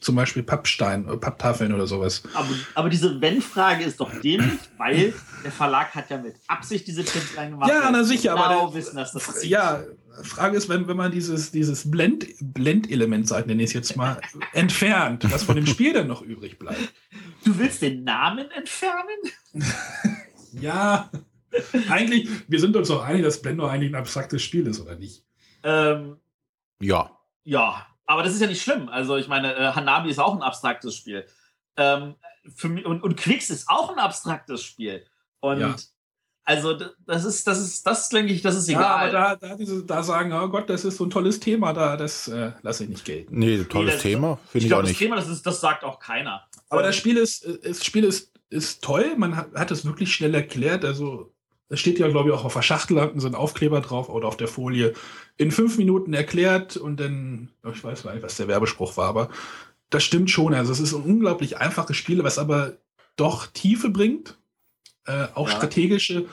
Zum 0.00 0.14
Beispiel 0.16 0.42
Pappstein 0.42 1.06
oder 1.06 1.16
Papptafeln 1.16 1.72
oder 1.72 1.86
sowas. 1.86 2.22
Aber, 2.34 2.48
aber 2.74 2.88
diese 2.88 3.20
Wenn-Frage 3.20 3.84
ist 3.84 4.00
doch 4.00 4.12
dämlich, 4.20 4.60
weil 4.76 5.12
der 5.44 5.52
Verlag 5.52 5.94
hat 5.94 6.10
ja 6.10 6.18
mit 6.18 6.36
Absicht 6.46 6.86
diese 6.86 7.04
Chips 7.04 7.36
reingemacht. 7.36 7.70
Ja, 7.70 7.90
na 7.90 8.04
sicher, 8.04 8.34
genau 8.34 8.44
aber. 8.44 8.72
Der, 8.72 8.74
wissen, 8.74 8.96
dass 8.96 9.12
das 9.12 9.44
ja, 9.44 9.84
Frage 10.22 10.56
ist, 10.56 10.68
wenn, 10.68 10.88
wenn 10.88 10.96
man 10.96 11.10
dieses, 11.10 11.50
dieses 11.50 11.90
Blend, 11.90 12.26
Blend-Element, 12.40 13.30
nenne 13.46 13.62
ich 13.62 13.70
es 13.70 13.72
jetzt 13.72 13.96
mal, 13.96 14.20
entfernt, 14.52 15.30
was 15.30 15.42
von 15.42 15.56
dem 15.56 15.66
Spiel 15.66 15.92
dann 15.92 16.06
noch 16.06 16.22
übrig 16.22 16.58
bleibt. 16.58 16.92
Du 17.44 17.58
willst 17.58 17.82
den 17.82 18.04
Namen 18.04 18.50
entfernen? 18.50 19.18
ja, 20.60 21.10
eigentlich, 21.88 22.28
wir 22.46 22.60
sind 22.60 22.76
uns 22.76 22.88
doch 22.88 23.04
einig, 23.04 23.22
dass 23.22 23.42
Blender 23.42 23.70
eigentlich 23.70 23.92
ein 23.92 23.96
abstraktes 23.96 24.42
Spiel 24.42 24.66
ist, 24.66 24.80
oder 24.80 24.96
nicht? 24.96 25.24
Ähm, 25.62 26.16
ja. 26.80 27.10
Ja, 27.44 27.86
aber 28.08 28.22
das 28.22 28.32
ist 28.32 28.40
ja 28.40 28.46
nicht 28.46 28.62
schlimm. 28.62 28.88
Also, 28.88 29.16
ich 29.16 29.28
meine, 29.28 29.54
äh, 29.54 29.72
Hanabi 29.72 30.10
ist 30.10 30.18
auch 30.18 30.34
ein 30.34 30.42
abstraktes 30.42 30.96
Spiel. 30.96 31.26
Ähm, 31.76 32.16
für 32.56 32.68
mich, 32.68 32.86
und, 32.86 33.02
und 33.02 33.16
Quicks 33.16 33.50
ist 33.50 33.68
auch 33.68 33.92
ein 33.92 33.98
abstraktes 33.98 34.64
Spiel. 34.64 35.04
Und 35.40 35.60
ja. 35.60 35.76
Also 36.44 36.78
das 37.04 37.26
ist, 37.26 37.46
das 37.46 37.60
ist, 37.60 37.86
das 37.86 38.08
denke 38.08 38.32
ich, 38.32 38.40
das 38.40 38.56
ist 38.56 38.70
egal. 38.70 38.82
Ja, 38.82 38.94
aber 38.94 39.36
da, 39.36 39.48
da, 39.48 39.54
diese, 39.54 39.84
da 39.84 40.02
sagen, 40.02 40.32
oh 40.32 40.48
Gott, 40.48 40.70
das 40.70 40.82
ist 40.82 40.96
so 40.96 41.04
ein 41.04 41.10
tolles 41.10 41.40
Thema, 41.40 41.74
da, 41.74 41.98
das 41.98 42.26
äh, 42.26 42.52
lasse 42.62 42.84
ich 42.84 42.88
nicht 42.88 43.04
gelten. 43.04 43.38
Nee, 43.38 43.64
tolles 43.64 43.96
nee, 43.96 44.00
Thema, 44.00 44.36
finde 44.36 44.58
ich, 44.58 44.64
ich 44.64 44.68
glaub, 44.70 44.78
auch 44.78 44.82
nicht. 44.84 44.92
Das 44.92 44.98
Thema, 44.98 45.16
das, 45.16 45.28
ist, 45.28 45.46
das 45.46 45.60
sagt 45.60 45.84
auch 45.84 45.98
keiner. 45.98 46.46
Aber 46.70 46.82
das 46.82 46.96
Spiel 46.96 47.18
ist, 47.18 47.46
das 47.62 47.84
Spiel 47.84 48.04
ist, 48.04 48.32
ist 48.48 48.82
toll, 48.82 49.14
man 49.18 49.36
hat, 49.36 49.52
hat 49.54 49.70
es 49.70 49.84
wirklich 49.84 50.10
schnell 50.10 50.34
erklärt, 50.34 50.86
also 50.86 51.34
es 51.68 51.80
steht 51.80 51.98
ja, 51.98 52.08
glaube 52.08 52.30
ich, 52.30 52.34
auch 52.34 52.44
auf 52.44 52.54
der 52.54 52.62
Schachtel, 52.62 53.00
hatten 53.00 53.20
so 53.20 53.28
ein 53.28 53.34
Aufkleber 53.34 53.80
drauf 53.80 54.08
oder 54.08 54.28
auf 54.28 54.36
der 54.36 54.48
Folie. 54.48 54.94
In 55.36 55.50
fünf 55.50 55.78
Minuten 55.78 56.14
erklärt 56.14 56.76
und 56.76 56.98
dann, 56.98 57.50
ich 57.72 57.84
weiß 57.84 58.04
gar 58.04 58.14
nicht, 58.14 58.22
was 58.22 58.36
der 58.36 58.48
Werbespruch 58.48 58.96
war, 58.96 59.08
aber 59.08 59.28
das 59.90 60.04
stimmt 60.04 60.30
schon. 60.30 60.54
Also 60.54 60.72
es 60.72 60.80
ist 60.80 60.94
ein 60.94 61.02
unglaublich 61.02 61.58
einfaches 61.58 61.96
Spiel, 61.96 62.24
was 62.24 62.38
aber 62.38 62.76
doch 63.16 63.46
Tiefe 63.46 63.90
bringt, 63.90 64.38
äh, 65.06 65.26
auch 65.34 65.48
ja. 65.48 65.56
strategische 65.56 66.26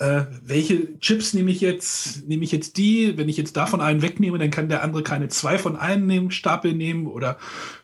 äh, 0.00 0.24
welche 0.42 0.98
Chips 0.98 1.34
nehme 1.34 1.50
ich 1.50 1.60
jetzt? 1.60 2.26
Nehme 2.26 2.42
ich 2.42 2.52
jetzt 2.52 2.78
die? 2.78 3.18
Wenn 3.18 3.28
ich 3.28 3.36
jetzt 3.36 3.56
davon 3.56 3.82
einen 3.82 4.00
wegnehme, 4.00 4.38
dann 4.38 4.50
kann 4.50 4.70
der 4.70 4.82
andere 4.82 5.02
keine 5.02 5.28
zwei 5.28 5.58
von 5.58 5.76
einem 5.76 6.06
nehmen, 6.06 6.30
Stapel 6.30 6.72
nehmen 6.72 7.06
oder 7.06 7.36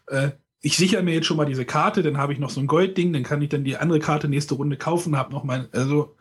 äh, 0.07 0.31
ich 0.63 0.79
sichere 0.79 1.03
mir 1.03 1.15
jetzt 1.15 1.27
schon 1.27 1.37
mal 1.37 1.45
diese 1.45 1.67
Karte, 1.67 2.03
dann 2.03 2.17
habe 2.17 2.33
ich 2.33 2.39
noch 2.39 2.49
so 2.49 2.59
ein 2.59 2.67
Goldding, 2.67 3.13
dann 3.13 3.23
kann 3.23 3.43
ich 3.43 3.51
dann 3.51 3.65
die 3.65 3.77
andere 3.77 4.01
Karte 4.01 4.29
nächste 4.29 4.55
Runde 4.55 4.79
kaufen, 4.79 5.17
habe 5.17 5.31
noch 5.31 5.45
mein, 5.45 5.69
also 5.73 6.17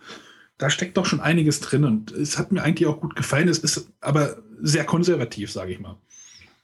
da 0.57 0.69
steckt 0.69 0.97
doch 0.97 1.05
schon 1.05 1.19
einiges 1.19 1.59
drin 1.59 1.83
und 1.83 2.11
es 2.11 2.37
hat 2.37 2.51
mir 2.51 2.63
eigentlich 2.63 2.87
auch 2.87 3.01
gut 3.01 3.15
gefallen. 3.15 3.47
Es 3.49 3.59
ist 3.59 3.91
aber 3.99 4.37
sehr 4.61 4.85
konservativ, 4.85 5.51
sage 5.51 5.73
ich 5.73 5.79
mal. 5.79 5.97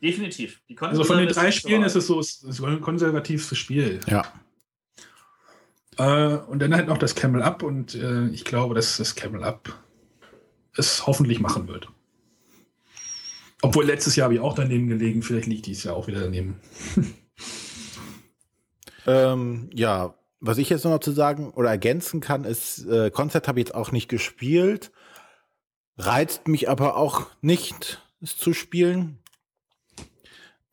Definitiv. 0.01 0.61
also 0.79 1.03
von 1.03 1.17
den 1.17 1.27
drei 1.27 1.51
Spielen 1.51 1.83
ist 1.83 1.95
es 1.95 2.07
so, 2.07 2.19
es 2.19 2.41
ist 2.43 2.63
ein 2.63 2.81
konservativstes 2.81 3.57
Spiel. 3.57 3.99
Ja. 4.07 4.23
Äh, 5.97 6.37
und 6.37 6.59
dann 6.59 6.73
halt 6.73 6.87
noch 6.87 6.97
das 6.97 7.13
Camel 7.15 7.43
Up 7.43 7.61
und 7.61 7.95
äh, 7.95 8.27
ich 8.29 8.45
glaube, 8.45 8.73
dass 8.73 8.97
das 8.97 9.15
Camel 9.15 9.43
Up 9.43 9.77
es 10.75 11.05
hoffentlich 11.05 11.39
machen 11.39 11.67
wird. 11.67 11.87
Obwohl 13.61 13.85
letztes 13.85 14.15
Jahr 14.15 14.25
habe 14.25 14.35
ich 14.35 14.39
auch 14.39 14.55
daneben 14.55 14.87
gelegen, 14.87 15.21
vielleicht 15.21 15.47
liegt 15.47 15.67
dieses 15.67 15.83
Jahr 15.83 15.95
auch 15.95 16.07
wieder 16.07 16.21
daneben. 16.21 16.59
ähm, 19.05 19.69
ja, 19.73 20.15
was 20.41 20.57
ich 20.57 20.69
jetzt 20.69 20.83
noch 20.83 20.99
zu 20.99 21.11
sagen 21.11 21.51
oder 21.51 21.69
ergänzen 21.69 22.19
kann, 22.19 22.43
ist, 22.43 22.85
äh, 22.87 23.11
Konzert 23.11 23.47
habe 23.47 23.59
ich 23.59 23.67
jetzt 23.67 23.75
auch 23.75 23.91
nicht 23.91 24.09
gespielt, 24.09 24.91
reizt 25.97 26.47
mich 26.47 26.67
aber 26.67 26.97
auch 26.97 27.27
nicht, 27.41 28.01
es 28.21 28.35
zu 28.37 28.53
spielen. 28.53 29.19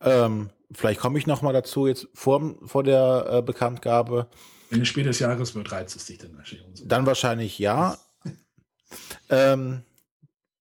Ähm, 0.01 0.51
vielleicht 0.73 1.01
komme 1.01 1.19
ich 1.19 1.27
noch 1.27 1.43
mal 1.43 1.53
dazu 1.53 1.87
jetzt 1.87 2.09
vor, 2.15 2.57
vor 2.65 2.83
der 2.83 3.27
äh, 3.31 3.43
Bekanntgabe. 3.43 4.29
Wenn 4.71 4.81
es 4.81 4.89
Spiel 4.89 5.05
des 5.05 5.19
Jahres 5.19 5.55
wird, 5.55 5.71
reizt 5.71 5.97
es 5.97 6.07
dich 6.07 6.19
dann 6.19 6.37
wahrscheinlich. 6.37 6.83
Dann 6.87 7.07
wahrscheinlich 7.07 7.59
ja. 7.59 7.99
ähm, 9.29 9.83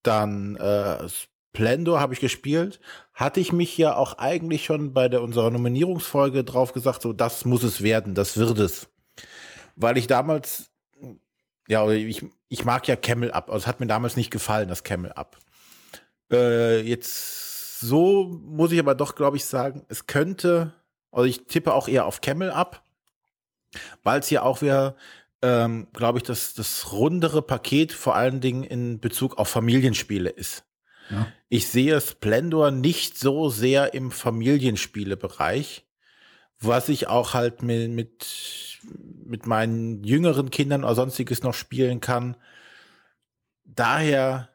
dann 0.03 0.57
äh, 0.57 1.07
Splendor 1.09 2.01
habe 2.01 2.13
ich 2.13 2.19
gespielt. 2.19 2.81
Hatte 3.13 3.39
ich 3.39 3.53
mich 3.53 3.77
ja 3.77 3.95
auch 3.95 4.17
eigentlich 4.17 4.65
schon 4.65 4.93
bei 4.93 5.07
der 5.07 5.21
unserer 5.21 5.49
Nominierungsfolge 5.49 6.43
drauf 6.43 6.73
gesagt, 6.73 7.01
so 7.01 7.13
das 7.13 7.45
muss 7.45 7.63
es 7.63 7.81
werden, 7.81 8.15
das 8.15 8.37
wird 8.37 8.59
es. 8.59 8.87
Weil 9.77 9.97
ich 9.97 10.07
damals, 10.07 10.69
ja, 11.67 11.89
ich, 11.89 12.25
ich 12.49 12.65
mag 12.65 12.87
ja 12.87 12.95
Camel 12.95 13.31
Up, 13.31 13.49
also 13.49 13.63
es 13.63 13.67
hat 13.67 13.79
mir 13.79 13.87
damals 13.87 14.17
nicht 14.17 14.31
gefallen, 14.31 14.67
das 14.67 14.83
Camel 14.83 15.13
Up. 15.13 15.37
Äh, 16.31 16.81
jetzt 16.81 17.79
so 17.79 18.25
muss 18.25 18.71
ich 18.71 18.79
aber 18.79 18.95
doch, 18.95 19.15
glaube 19.15 19.37
ich, 19.37 19.45
sagen, 19.45 19.85
es 19.87 20.07
könnte, 20.07 20.73
also 21.11 21.25
ich 21.25 21.45
tippe 21.45 21.73
auch 21.73 21.87
eher 21.87 22.05
auf 22.05 22.21
Camel 22.21 22.51
Up 22.51 22.83
weil 24.03 24.19
es 24.19 24.29
ja 24.29 24.43
auch 24.43 24.61
wieder, 24.61 24.95
ähm, 25.41 25.87
glaube 25.93 26.19
ich, 26.19 26.23
das, 26.23 26.53
das 26.53 26.91
rundere 26.91 27.41
Paket 27.41 27.91
vor 27.91 28.15
allen 28.15 28.41
Dingen 28.41 28.63
in 28.63 28.99
Bezug 28.99 29.37
auf 29.37 29.49
Familienspiele 29.49 30.29
ist. 30.29 30.63
Ja. 31.09 31.27
Ich 31.49 31.67
sehe 31.67 32.01
Splendor 32.01 32.71
nicht 32.71 33.17
so 33.17 33.49
sehr 33.49 33.93
im 33.93 34.11
Familienspielebereich, 34.11 35.85
was 36.59 36.89
ich 36.89 37.07
auch 37.07 37.33
halt 37.33 37.61
mit, 37.61 37.91
mit, 37.91 38.79
mit 39.25 39.45
meinen 39.45 40.03
jüngeren 40.03 40.49
Kindern 40.49 40.83
oder 40.83 40.95
sonstiges 40.95 41.43
noch 41.43 41.53
spielen 41.53 42.01
kann. 42.01 42.35
Daher 43.65 44.49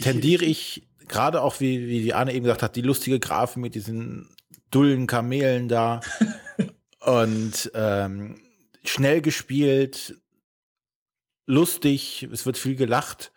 tendiere 0.00 0.44
ich, 0.44 0.88
gerade 1.08 1.42
auch, 1.42 1.60
wie, 1.60 1.86
wie 1.86 2.02
die 2.02 2.14
Anne 2.14 2.32
eben 2.32 2.44
gesagt 2.44 2.62
hat, 2.62 2.76
die 2.76 2.82
lustige 2.82 3.20
Grafik 3.20 3.58
mit 3.58 3.74
diesen 3.74 4.28
dullen 4.70 5.06
Kamelen 5.06 5.68
da. 5.68 6.00
und 7.00 7.70
ähm, 7.74 8.40
schnell 8.84 9.20
gespielt, 9.20 10.16
lustig, 11.46 12.28
es 12.32 12.46
wird 12.46 12.58
viel 12.58 12.76
gelacht. 12.76 13.32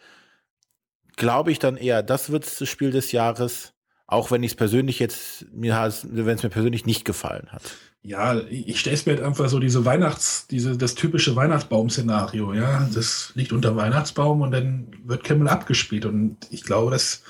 Glaube 1.16 1.52
ich 1.52 1.60
dann 1.60 1.78
eher, 1.78 2.04
das 2.04 2.32
wird 2.32 2.46
das 2.46 2.70
Spiel 2.70 2.92
des 2.92 3.12
Jahres, 3.12 3.74
auch 4.06 4.32
wenn 4.32 4.44
ich 4.44 4.52
es 4.52 4.56
persönlich 4.56 5.00
jetzt, 5.00 5.46
mir 5.52 5.74
wenn 6.04 6.36
es 6.36 6.44
mir 6.44 6.50
persönlich 6.50 6.86
nicht 6.86 7.06
gefallen 7.06 7.52
hat. 7.52 7.76
Ja, 8.04 8.40
ich 8.50 8.80
stelle 8.80 8.96
es 8.96 9.06
mir 9.06 9.16
halt 9.16 9.24
einfach 9.24 9.50
so 9.50 9.60
diese 9.60 9.84
Weihnachts, 9.84 10.48
diese, 10.48 10.78
das 10.78 10.96
typische 10.96 11.36
Weihnachtsbaum-Szenario, 11.36 12.54
ja. 12.54 12.88
Das 12.94 13.32
liegt 13.36 13.52
unter 13.52 13.76
Weihnachtsbaum 13.76 14.42
und 14.42 14.52
dann 14.52 14.88
wird 15.04 15.24
Camel 15.24 15.50
abgespielt. 15.50 16.06
Und 16.06 16.38
ich 16.50 16.64
glaube, 16.64 16.92
das 16.92 17.24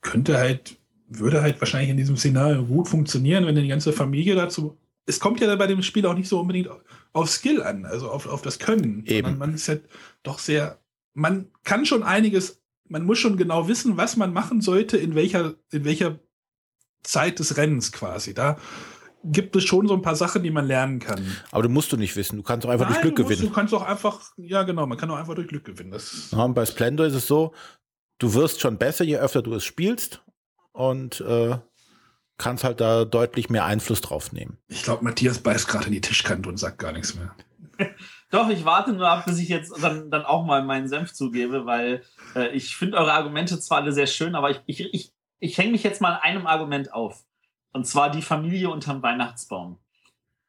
könnte 0.00 0.36
halt, 0.36 0.76
würde 1.08 1.42
halt 1.42 1.60
wahrscheinlich 1.60 1.90
in 1.90 1.96
diesem 1.96 2.16
Szenario 2.16 2.64
gut 2.64 2.88
funktionieren, 2.88 3.46
wenn 3.46 3.54
die 3.54 3.66
ganze 3.66 3.92
Familie 3.92 4.34
dazu. 4.34 4.76
Es 5.06 5.20
kommt 5.20 5.40
ja 5.40 5.54
bei 5.56 5.66
dem 5.66 5.82
Spiel 5.82 6.04
auch 6.04 6.14
nicht 6.14 6.28
so 6.28 6.40
unbedingt 6.40 6.68
auf 7.14 7.30
Skill 7.30 7.62
an, 7.62 7.86
also 7.86 8.10
auf, 8.10 8.26
auf 8.26 8.42
das 8.42 8.58
Können. 8.58 9.04
Eben. 9.06 9.38
Man 9.38 9.54
ist 9.54 9.68
halt 9.68 9.84
doch 10.22 10.38
sehr, 10.38 10.78
man 11.14 11.46
kann 11.64 11.86
schon 11.86 12.02
einiges, 12.02 12.60
man 12.88 13.04
muss 13.04 13.18
schon 13.18 13.38
genau 13.38 13.68
wissen, 13.68 13.96
was 13.96 14.16
man 14.16 14.34
machen 14.34 14.60
sollte, 14.60 14.98
in 14.98 15.14
welcher, 15.14 15.54
in 15.72 15.84
welcher 15.84 16.18
Zeit 17.02 17.38
des 17.38 17.56
Rennens 17.56 17.92
quasi. 17.92 18.34
Da 18.34 18.58
gibt 19.24 19.56
es 19.56 19.64
schon 19.64 19.88
so 19.88 19.94
ein 19.94 20.02
paar 20.02 20.16
Sachen, 20.16 20.42
die 20.42 20.50
man 20.50 20.66
lernen 20.66 21.00
kann. 21.00 21.24
Aber 21.50 21.62
du 21.62 21.68
musst 21.68 21.92
du 21.92 21.96
nicht 21.96 22.14
wissen. 22.16 22.36
Du 22.36 22.42
kannst 22.42 22.66
auch 22.66 22.70
einfach 22.70 22.86
Nein, 22.86 22.94
durch 22.94 23.02
Glück 23.02 23.16
du 23.16 23.22
musst, 23.22 23.34
gewinnen. 23.34 23.48
Du 23.48 23.54
kannst 23.54 23.74
auch 23.74 23.82
einfach, 23.82 24.32
ja 24.36 24.62
genau, 24.62 24.86
man 24.86 24.98
kann 24.98 25.10
auch 25.10 25.16
einfach 25.16 25.34
durch 25.34 25.48
Glück 25.48 25.64
gewinnen. 25.64 25.90
Das 25.90 26.30
ja, 26.30 26.46
bei 26.46 26.64
Splendor 26.64 27.06
ist 27.06 27.14
es 27.14 27.26
so, 27.26 27.52
du 28.18 28.34
wirst 28.34 28.60
schon 28.60 28.78
besser, 28.78 29.04
je 29.04 29.16
öfter 29.18 29.42
du 29.42 29.54
es 29.54 29.64
spielst 29.64 30.22
und 30.72 31.20
äh, 31.20 31.58
kannst 32.36 32.64
halt 32.64 32.80
da 32.80 33.04
deutlich 33.04 33.50
mehr 33.50 33.64
Einfluss 33.64 34.00
drauf 34.00 34.32
nehmen. 34.32 34.58
Ich 34.68 34.84
glaube, 34.84 35.04
Matthias 35.04 35.38
beißt 35.38 35.68
gerade 35.68 35.86
in 35.86 35.92
die 35.92 36.00
Tischkante 36.00 36.48
und 36.48 36.56
sagt 36.56 36.78
gar 36.78 36.92
nichts 36.92 37.14
mehr. 37.14 37.34
Doch, 38.30 38.48
ich 38.50 38.64
warte 38.64 38.92
nur 38.92 39.08
ab, 39.08 39.24
bis 39.26 39.38
ich 39.38 39.48
jetzt 39.48 39.72
dann, 39.82 40.10
dann 40.10 40.24
auch 40.24 40.44
mal 40.44 40.62
meinen 40.62 40.88
Senf 40.88 41.12
zugebe, 41.12 41.66
weil 41.66 42.02
äh, 42.34 42.48
ich 42.50 42.76
finde 42.76 42.98
eure 42.98 43.12
Argumente 43.12 43.58
zwar 43.58 43.78
alle 43.78 43.92
sehr 43.92 44.06
schön, 44.06 44.34
aber 44.34 44.50
ich, 44.50 44.60
ich, 44.66 44.80
ich, 44.92 45.12
ich 45.40 45.58
hänge 45.58 45.72
mich 45.72 45.82
jetzt 45.82 46.00
mal 46.00 46.18
einem 46.22 46.46
Argument 46.46 46.92
auf. 46.92 47.24
Und 47.72 47.86
zwar 47.86 48.10
die 48.10 48.22
Familie 48.22 48.70
unterm 48.70 49.02
Weihnachtsbaum. 49.02 49.78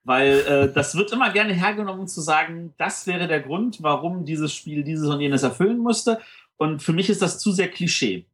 Weil 0.03 0.39
äh, 0.39 0.74
das 0.74 0.95
wird 0.95 1.11
immer 1.11 1.32
gerne 1.32 1.53
hergenommen, 1.53 2.07
zu 2.07 2.22
sagen, 2.22 2.74
das 2.78 3.05
wäre 3.05 3.28
der 3.28 3.41
Grund, 3.41 3.84
warum 3.84 4.26
dieses 4.26 4.53
Spiel 4.53 4.84
dieses 4.84 5.07
und 5.07 5.20
jenes 5.20 5.43
erfüllen 5.43 5.80
musste. 5.80 6.20
Und 6.57 6.82
für 6.82 6.93
mich 6.93 7.09
ist 7.09 7.22
das 7.22 7.39
zu 7.39 7.51
sehr 7.51 7.70
Klischee. 7.70 8.26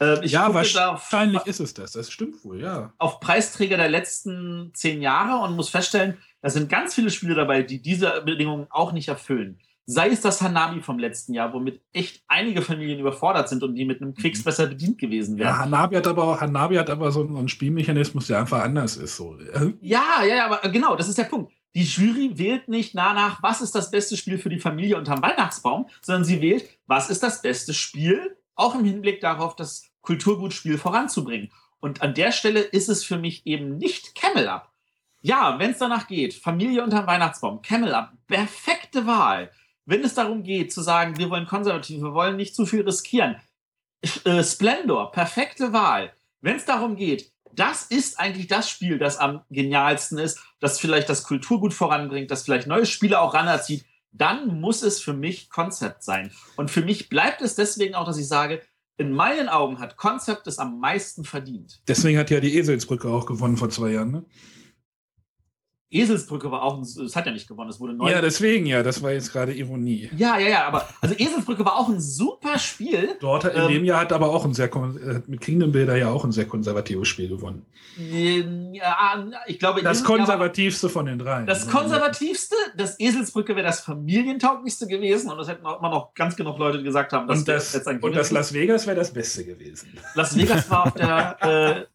Äh, 0.00 0.26
ja, 0.26 0.52
wahrscheinlich 0.52 1.40
auf, 1.40 1.46
ist 1.46 1.60
es 1.60 1.74
das. 1.74 1.92
Das 1.92 2.10
stimmt 2.10 2.44
wohl, 2.44 2.60
ja. 2.60 2.92
Auf 2.98 3.20
Preisträger 3.20 3.76
der 3.76 3.88
letzten 3.88 4.72
zehn 4.74 5.00
Jahre 5.00 5.44
und 5.44 5.54
muss 5.54 5.68
feststellen, 5.68 6.18
da 6.40 6.50
sind 6.50 6.68
ganz 6.68 6.94
viele 6.94 7.10
Spiele 7.10 7.34
dabei, 7.34 7.62
die 7.62 7.80
diese 7.80 8.22
Bedingungen 8.22 8.66
auch 8.70 8.92
nicht 8.92 9.08
erfüllen. 9.08 9.60
Sei 9.84 10.10
es 10.10 10.20
das 10.20 10.40
Hanami 10.40 10.80
vom 10.80 10.98
letzten 10.98 11.34
Jahr, 11.34 11.52
womit 11.52 11.80
echt 11.92 12.22
einige 12.28 12.62
Familien 12.62 13.00
überfordert 13.00 13.48
sind 13.48 13.64
und 13.64 13.74
die 13.74 13.84
mit 13.84 14.00
einem 14.00 14.14
Quicks 14.14 14.40
mhm. 14.40 14.44
besser 14.44 14.66
bedient 14.68 14.98
gewesen 14.98 15.38
wären. 15.38 15.48
Ja, 15.48 15.58
Hanabi 15.58 15.96
hat 15.96 16.06
aber, 16.06 16.40
Hanabi 16.40 16.76
hat 16.76 16.88
aber 16.88 17.10
so 17.10 17.22
einen 17.22 17.48
Spielmechanismus, 17.48 18.28
der 18.28 18.38
einfach 18.38 18.62
anders 18.62 18.96
ist. 18.96 19.16
So. 19.16 19.36
Ja, 19.80 20.22
ja, 20.22 20.34
ja, 20.34 20.46
aber 20.46 20.68
genau, 20.70 20.94
das 20.94 21.08
ist 21.08 21.18
der 21.18 21.24
Punkt. 21.24 21.52
Die 21.74 21.84
Jury 21.84 22.38
wählt 22.38 22.68
nicht 22.68 22.94
danach, 22.94 23.42
was 23.42 23.62
ist 23.62 23.74
das 23.74 23.90
beste 23.90 24.16
Spiel 24.16 24.38
für 24.38 24.50
die 24.50 24.60
Familie 24.60 24.98
unterm 24.98 25.22
Weihnachtsbaum, 25.22 25.86
sondern 26.02 26.24
sie 26.24 26.40
wählt, 26.40 26.68
was 26.86 27.08
ist 27.08 27.22
das 27.22 27.42
beste 27.42 27.72
Spiel, 27.72 28.36
auch 28.54 28.74
im 28.74 28.84
Hinblick 28.84 29.20
darauf, 29.20 29.56
das 29.56 29.90
Kulturgutspiel 30.02 30.78
voranzubringen. 30.78 31.50
Und 31.80 32.02
an 32.02 32.14
der 32.14 32.30
Stelle 32.30 32.60
ist 32.60 32.88
es 32.88 33.04
für 33.04 33.18
mich 33.18 33.46
eben 33.46 33.78
nicht 33.78 34.14
Camel 34.14 34.48
Up. 34.48 34.70
Ja, 35.22 35.58
wenn 35.58 35.70
es 35.70 35.78
danach 35.78 36.06
geht, 36.06 36.34
Familie 36.34 36.84
unterm 36.84 37.06
Weihnachtsbaum, 37.06 37.62
Camel 37.62 37.94
Up, 37.94 38.12
perfekte 38.26 39.06
Wahl 39.06 39.50
wenn 39.84 40.04
es 40.04 40.14
darum 40.14 40.42
geht, 40.42 40.72
zu 40.72 40.80
sagen, 40.82 41.16
wir 41.18 41.30
wollen 41.30 41.46
konservativ, 41.46 42.02
wir 42.02 42.14
wollen 42.14 42.36
nicht 42.36 42.54
zu 42.54 42.66
viel 42.66 42.82
riskieren, 42.82 43.36
äh, 44.24 44.42
Splendor, 44.42 45.12
perfekte 45.12 45.72
Wahl. 45.72 46.12
Wenn 46.40 46.56
es 46.56 46.64
darum 46.64 46.96
geht, 46.96 47.32
das 47.54 47.84
ist 47.84 48.18
eigentlich 48.18 48.48
das 48.48 48.68
Spiel, 48.68 48.98
das 48.98 49.18
am 49.18 49.42
genialsten 49.50 50.18
ist, 50.18 50.40
das 50.60 50.80
vielleicht 50.80 51.08
das 51.08 51.24
Kulturgut 51.24 51.74
voranbringt, 51.74 52.30
das 52.30 52.44
vielleicht 52.44 52.66
neue 52.66 52.86
Spiele 52.86 53.20
auch 53.20 53.34
ranerzieht, 53.34 53.84
dann 54.10 54.60
muss 54.60 54.82
es 54.82 55.00
für 55.00 55.12
mich 55.12 55.50
Konzept 55.50 56.02
sein. 56.02 56.30
Und 56.56 56.70
für 56.70 56.82
mich 56.82 57.08
bleibt 57.08 57.40
es 57.42 57.54
deswegen 57.54 57.94
auch, 57.94 58.06
dass 58.06 58.18
ich 58.18 58.28
sage, 58.28 58.62
in 58.98 59.12
meinen 59.12 59.48
Augen 59.48 59.78
hat 59.80 59.96
Konzept 59.96 60.46
es 60.46 60.58
am 60.58 60.78
meisten 60.78 61.24
verdient. 61.24 61.82
Deswegen 61.88 62.18
hat 62.18 62.30
ja 62.30 62.40
die 62.40 62.56
Eselsbrücke 62.56 63.08
auch 63.08 63.26
gewonnen 63.26 63.56
vor 63.56 63.70
zwei 63.70 63.90
Jahren, 63.90 64.10
ne? 64.10 64.24
Eselsbrücke 65.92 66.50
war 66.50 66.62
auch, 66.62 66.80
es 66.80 67.14
hat 67.14 67.26
ja 67.26 67.32
nicht 67.32 67.46
gewonnen, 67.46 67.70
es 67.70 67.78
wurde 67.78 67.92
neu. 67.94 68.10
Ja, 68.10 68.20
deswegen 68.20 68.66
ja, 68.66 68.82
das 68.82 69.02
war 69.02 69.12
jetzt 69.12 69.32
gerade 69.32 69.52
Ironie. 69.52 70.10
Ja, 70.16 70.38
ja, 70.38 70.48
ja, 70.48 70.66
aber 70.66 70.88
also 71.00 71.14
Eselsbrücke 71.14 71.64
war 71.64 71.76
auch 71.76 71.88
ein 71.88 72.00
super 72.00 72.58
Spiel. 72.58 73.16
Dort 73.20 73.44
in 73.44 73.62
ähm, 73.62 73.68
dem 73.68 73.84
Jahr 73.84 74.00
hat 74.00 74.12
aber 74.12 74.30
auch 74.30 74.44
ein 74.44 74.54
sehr 74.54 74.74
äh, 74.74 75.20
mit 75.26 75.40
Kingdom 75.40 75.72
Builder 75.72 75.96
ja 75.96 76.10
auch 76.10 76.24
ein 76.24 76.32
sehr 76.32 76.46
konservatives 76.46 77.08
Spiel 77.08 77.28
gewonnen. 77.28 77.66
Ja, 77.98 79.22
ich 79.46 79.58
glaube 79.58 79.82
das 79.82 80.02
konservativste 80.02 80.88
von 80.88 81.06
den 81.06 81.18
dreien. 81.18 81.46
Das 81.46 81.68
konservativste, 81.68 82.56
das 82.76 82.98
Eselsbrücke 82.98 83.54
wäre 83.54 83.66
das 83.66 83.80
familientauglichste 83.80 84.86
gewesen 84.86 85.30
und 85.30 85.36
das 85.36 85.48
hätten 85.48 85.66
auch 85.66 85.78
immer 85.78 85.90
noch 85.90 86.14
ganz 86.14 86.36
genug 86.36 86.58
Leute 86.58 86.82
gesagt 86.82 87.12
haben. 87.12 87.28
und 87.28 87.46
das, 87.46 87.74
und 87.74 88.16
das 88.16 88.30
Las 88.30 88.54
Vegas 88.54 88.86
wäre 88.86 88.96
das 88.96 89.12
Beste 89.12 89.44
gewesen. 89.44 89.98
Las 90.14 90.36
Vegas 90.36 90.70
war 90.70 90.86
auf 90.86 90.94
der 90.94 91.36
äh, 91.42 91.91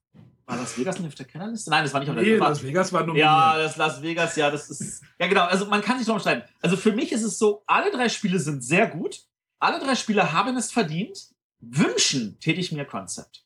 war 0.47 0.57
Las 0.57 0.77
Vegas 0.77 0.97
nicht 0.97 1.07
auf 1.07 1.15
der 1.15 1.25
Kennerliste? 1.25 1.69
Nein, 1.69 1.83
das 1.83 1.93
war 1.93 1.99
nicht 1.99 2.09
auf 2.09 2.15
der 2.15 2.23
Nee, 2.23 2.37
Las 2.37 2.63
Vegas 2.63 2.93
war 2.93 3.01
nominiert. 3.01 3.25
Ja, 3.25 3.57
das 3.57 3.75
Las 3.75 4.01
Vegas, 4.01 4.35
ja, 4.37 4.49
das 4.49 4.69
ist. 4.69 5.03
Ja, 5.19 5.27
genau. 5.27 5.43
Also 5.43 5.65
man 5.65 5.81
kann 5.81 5.99
sich 5.99 6.07
noch 6.07 6.19
streiten. 6.19 6.47
Also 6.61 6.77
für 6.77 6.93
mich 6.93 7.11
ist 7.11 7.23
es 7.23 7.37
so, 7.37 7.63
alle 7.67 7.91
drei 7.91 8.07
Spiele 8.09 8.39
sind 8.39 8.63
sehr 8.63 8.87
gut. 8.87 9.19
Alle 9.59 9.79
drei 9.79 9.95
Spiele 9.95 10.31
haben 10.31 10.55
es 10.55 10.71
verdient. 10.71 11.19
Wünschen 11.59 12.39
täte 12.39 12.59
ich 12.61 12.71
mir 12.71 12.85
Konzept. 12.85 13.43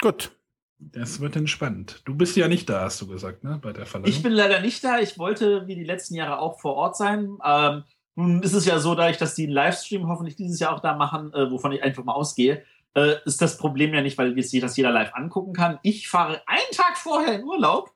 Gut. 0.00 0.32
Das 0.80 1.18
wird 1.18 1.34
entspannt. 1.34 2.02
Du 2.04 2.14
bist 2.14 2.36
ja 2.36 2.46
nicht 2.46 2.68
da, 2.68 2.82
hast 2.82 3.00
du 3.00 3.08
gesagt, 3.08 3.42
ne? 3.42 3.58
Bei 3.60 3.72
der 3.72 3.84
Verleihung. 3.84 4.14
Ich 4.14 4.22
bin 4.22 4.32
leider 4.32 4.60
nicht 4.60 4.84
da. 4.84 5.00
Ich 5.00 5.18
wollte 5.18 5.66
wie 5.66 5.74
die 5.74 5.84
letzten 5.84 6.14
Jahre 6.14 6.38
auch 6.38 6.60
vor 6.60 6.74
Ort 6.74 6.96
sein. 6.96 7.38
Ähm, 7.44 7.82
nun 8.14 8.42
ist 8.42 8.52
es 8.52 8.64
ja 8.64 8.78
so, 8.78 8.94
dadurch, 8.94 9.16
dass 9.16 9.34
die 9.34 9.44
einen 9.44 9.52
Livestream 9.52 10.08
hoffentlich 10.08 10.36
dieses 10.36 10.60
Jahr 10.60 10.74
auch 10.74 10.80
da 10.80 10.94
machen, 10.94 11.32
äh, 11.32 11.50
wovon 11.50 11.72
ich 11.72 11.82
einfach 11.82 12.04
mal 12.04 12.12
ausgehe, 12.12 12.64
äh, 12.98 13.16
ist 13.24 13.40
das 13.40 13.56
Problem 13.58 13.94
ja 13.94 14.02
nicht, 14.02 14.18
weil 14.18 14.40
sich 14.42 14.60
das 14.60 14.76
jeder 14.76 14.90
live 14.90 15.14
angucken 15.14 15.52
kann. 15.52 15.78
Ich 15.82 16.08
fahre 16.08 16.42
einen 16.46 16.70
Tag 16.72 16.96
vorher 16.96 17.38
in 17.38 17.44
Urlaub. 17.44 17.92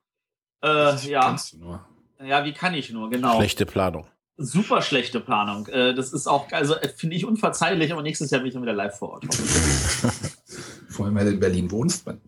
Äh, 0.62 0.96
ja. 1.08 1.22
Kannst 1.22 1.54
du 1.54 1.58
nur. 1.58 1.84
Ja, 2.24 2.44
wie 2.44 2.52
kann 2.52 2.74
ich 2.74 2.90
nur, 2.90 3.10
genau. 3.10 3.36
Schlechte 3.36 3.66
Planung. 3.66 4.06
Super 4.36 4.80
schlechte 4.82 5.20
Planung. 5.20 5.66
Äh, 5.66 5.94
das 5.94 6.12
ist 6.12 6.26
auch, 6.26 6.50
also 6.52 6.74
äh, 6.76 6.88
finde 6.88 7.16
ich 7.16 7.24
unverzeihlich, 7.24 7.92
aber 7.92 8.02
nächstes 8.02 8.30
Jahr 8.30 8.40
bin 8.40 8.48
ich 8.48 8.54
dann 8.54 8.62
wieder 8.62 8.72
live 8.72 8.96
vor 8.96 9.10
Ort. 9.10 9.34
vor 10.88 11.06
allem, 11.06 11.14
weil 11.14 11.26
du 11.26 11.30
in 11.32 11.40
Berlin 11.40 11.70
wohnst, 11.70 12.06
man. 12.06 12.20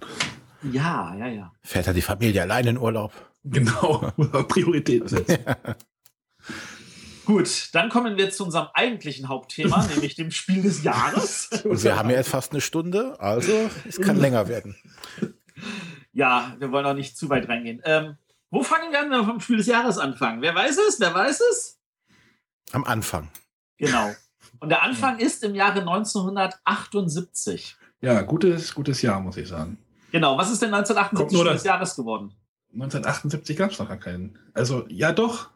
Ja, 0.72 1.14
ja, 1.14 1.26
ja. 1.26 1.52
Fährt 1.62 1.86
er 1.86 1.94
die 1.94 2.02
Familie 2.02 2.42
allein 2.42 2.66
in 2.66 2.78
Urlaub? 2.78 3.12
Genau, 3.44 4.10
Priorität 4.48 5.08
setzen. 5.08 5.38
Gut, 7.24 7.70
dann 7.72 7.88
kommen 7.88 8.16
wir 8.18 8.30
zu 8.30 8.44
unserem 8.44 8.68
eigentlichen 8.74 9.28
Hauptthema, 9.28 9.86
nämlich 9.94 10.14
dem 10.14 10.30
Spiel 10.30 10.62
des 10.62 10.82
Jahres. 10.82 11.48
Und 11.64 11.82
wir 11.82 11.96
haben 11.96 12.10
ja 12.10 12.16
jetzt 12.16 12.28
fast 12.28 12.52
eine 12.52 12.60
Stunde, 12.60 13.18
also 13.20 13.70
es 13.88 14.00
kann 14.00 14.18
länger 14.18 14.48
werden. 14.48 14.76
Ja, 16.12 16.54
wir 16.58 16.70
wollen 16.70 16.86
auch 16.86 16.94
nicht 16.94 17.16
zu 17.16 17.28
weit 17.30 17.48
reingehen. 17.48 17.80
Ähm, 17.84 18.16
wo 18.50 18.62
fangen 18.62 18.92
wir 18.92 19.00
an, 19.00 19.10
wenn 19.10 19.20
wir 19.20 19.24
vom 19.24 19.40
Spiel 19.40 19.56
des 19.56 19.66
Jahres 19.66 19.98
anfangen? 19.98 20.40
Wer 20.42 20.54
weiß 20.54 20.78
es? 20.88 21.00
Wer 21.00 21.12
weiß 21.12 21.40
es? 21.50 21.80
Am 22.72 22.84
Anfang. 22.84 23.30
Genau. 23.78 24.12
Und 24.60 24.68
der 24.68 24.82
Anfang 24.82 25.18
ist 25.18 25.42
im 25.42 25.54
Jahre 25.54 25.80
1978. 25.80 27.76
Ja, 28.00 28.22
gutes, 28.22 28.74
gutes 28.74 29.02
Jahr, 29.02 29.20
muss 29.20 29.36
ich 29.36 29.48
sagen. 29.48 29.78
Genau. 30.12 30.38
Was 30.38 30.52
ist 30.52 30.62
denn 30.62 30.72
1978 30.72 31.38
Spiel 31.38 31.52
des 31.52 31.64
Jahres 31.64 31.96
geworden? 31.96 32.32
1978 32.72 33.56
gab 33.56 33.72
es 33.72 33.78
noch 33.78 33.88
gar 33.88 33.98
keinen. 33.98 34.38
Also, 34.52 34.86
ja, 34.88 35.12
doch. 35.12 35.50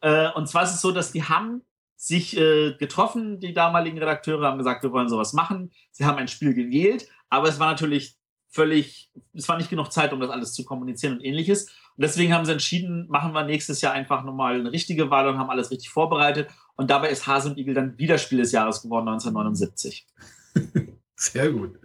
äh, 0.00 0.32
und 0.32 0.48
zwar 0.48 0.62
ist 0.62 0.74
es 0.74 0.80
so, 0.80 0.92
dass 0.92 1.12
die 1.12 1.24
haben 1.24 1.60
sich 1.96 2.36
äh, 2.36 2.74
getroffen, 2.74 3.40
die 3.40 3.54
damaligen 3.54 3.98
Redakteure 3.98 4.46
haben 4.46 4.58
gesagt, 4.58 4.82
wir 4.82 4.92
wollen 4.92 5.08
sowas 5.08 5.32
machen. 5.32 5.72
Sie 5.92 6.04
haben 6.04 6.18
ein 6.18 6.28
Spiel 6.28 6.54
gewählt, 6.54 7.08
aber 7.30 7.48
es 7.48 7.58
war 7.58 7.68
natürlich 7.68 8.16
völlig, 8.48 9.10
es 9.32 9.48
war 9.48 9.56
nicht 9.56 9.70
genug 9.70 9.92
Zeit, 9.92 10.12
um 10.12 10.20
das 10.20 10.30
alles 10.30 10.52
zu 10.52 10.64
kommunizieren 10.64 11.14
und 11.14 11.24
ähnliches. 11.24 11.64
Und 11.96 12.02
deswegen 12.04 12.34
haben 12.34 12.44
sie 12.44 12.52
entschieden, 12.52 13.06
machen 13.08 13.32
wir 13.32 13.44
nächstes 13.44 13.80
Jahr 13.80 13.92
einfach 13.92 14.24
nochmal 14.24 14.60
eine 14.60 14.72
richtige 14.72 15.10
Wahl 15.10 15.28
und 15.28 15.38
haben 15.38 15.50
alles 15.50 15.70
richtig 15.70 15.90
vorbereitet. 15.90 16.48
Und 16.76 16.90
dabei 16.90 17.08
ist 17.08 17.26
Hase 17.26 17.50
und 17.50 17.58
Igel 17.58 17.74
dann 17.74 17.98
wieder 17.98 18.18
Spiel 18.18 18.38
des 18.38 18.52
Jahres 18.52 18.82
geworden, 18.82 19.08
1979. 19.08 20.06
Sehr 21.16 21.50
gut. 21.50 21.78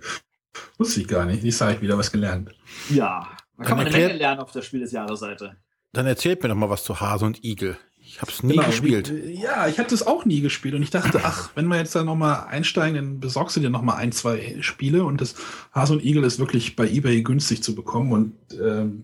Wusste 0.78 1.02
ich 1.02 1.08
gar 1.08 1.26
nicht. 1.26 1.44
Ich 1.44 1.56
sage 1.56 1.76
ich 1.76 1.82
wieder 1.82 1.98
was 1.98 2.12
gelernt. 2.12 2.54
Ja, 2.90 3.38
da 3.58 3.64
kann 3.64 3.78
man 3.78 3.88
eine 3.88 3.96
Menge 3.96 4.14
lernen 4.14 4.42
auf 4.42 4.52
der 4.52 4.62
Spiel 4.62 4.82
des 4.82 4.92
Jahres 4.92 5.22
Seite. 5.22 5.56
Dann 5.94 6.06
erzählt 6.06 6.42
mir 6.42 6.50
doch 6.50 6.56
mal 6.56 6.70
was 6.70 6.84
zu 6.84 7.00
Hase 7.00 7.26
und 7.26 7.44
Igel. 7.44 7.78
Ich 8.12 8.22
habe 8.22 8.30
es 8.30 8.44
nie 8.44 8.56
genau, 8.56 8.68
gespielt. 8.68 9.14
Ja, 9.26 9.70
ich 9.70 9.80
hatte 9.80 9.96
es 9.96 10.06
auch 10.06 10.26
nie 10.26 10.42
gespielt 10.42 10.76
und 10.76 10.84
ich 10.84 10.90
dachte, 10.90 11.22
ach, 11.24 11.52
wenn 11.56 11.68
wir 11.68 11.78
jetzt 11.78 11.96
da 11.96 12.04
nochmal 12.04 12.46
einsteigen, 12.50 12.96
dann 12.96 13.20
besorgst 13.22 13.56
du 13.56 13.62
dir 13.62 13.70
nochmal 13.70 13.96
ein, 13.98 14.12
zwei 14.12 14.58
Spiele 14.60 15.06
und 15.06 15.22
das 15.22 15.36
Hase 15.72 15.94
und 15.94 16.04
Igel 16.04 16.26
ist 16.26 16.38
wirklich 16.38 16.76
bei 16.76 16.90
eBay 16.90 17.24
günstig 17.24 17.64
zu 17.64 17.74
bekommen 17.74 18.12
und 18.12 18.34
ähm, 18.62 19.04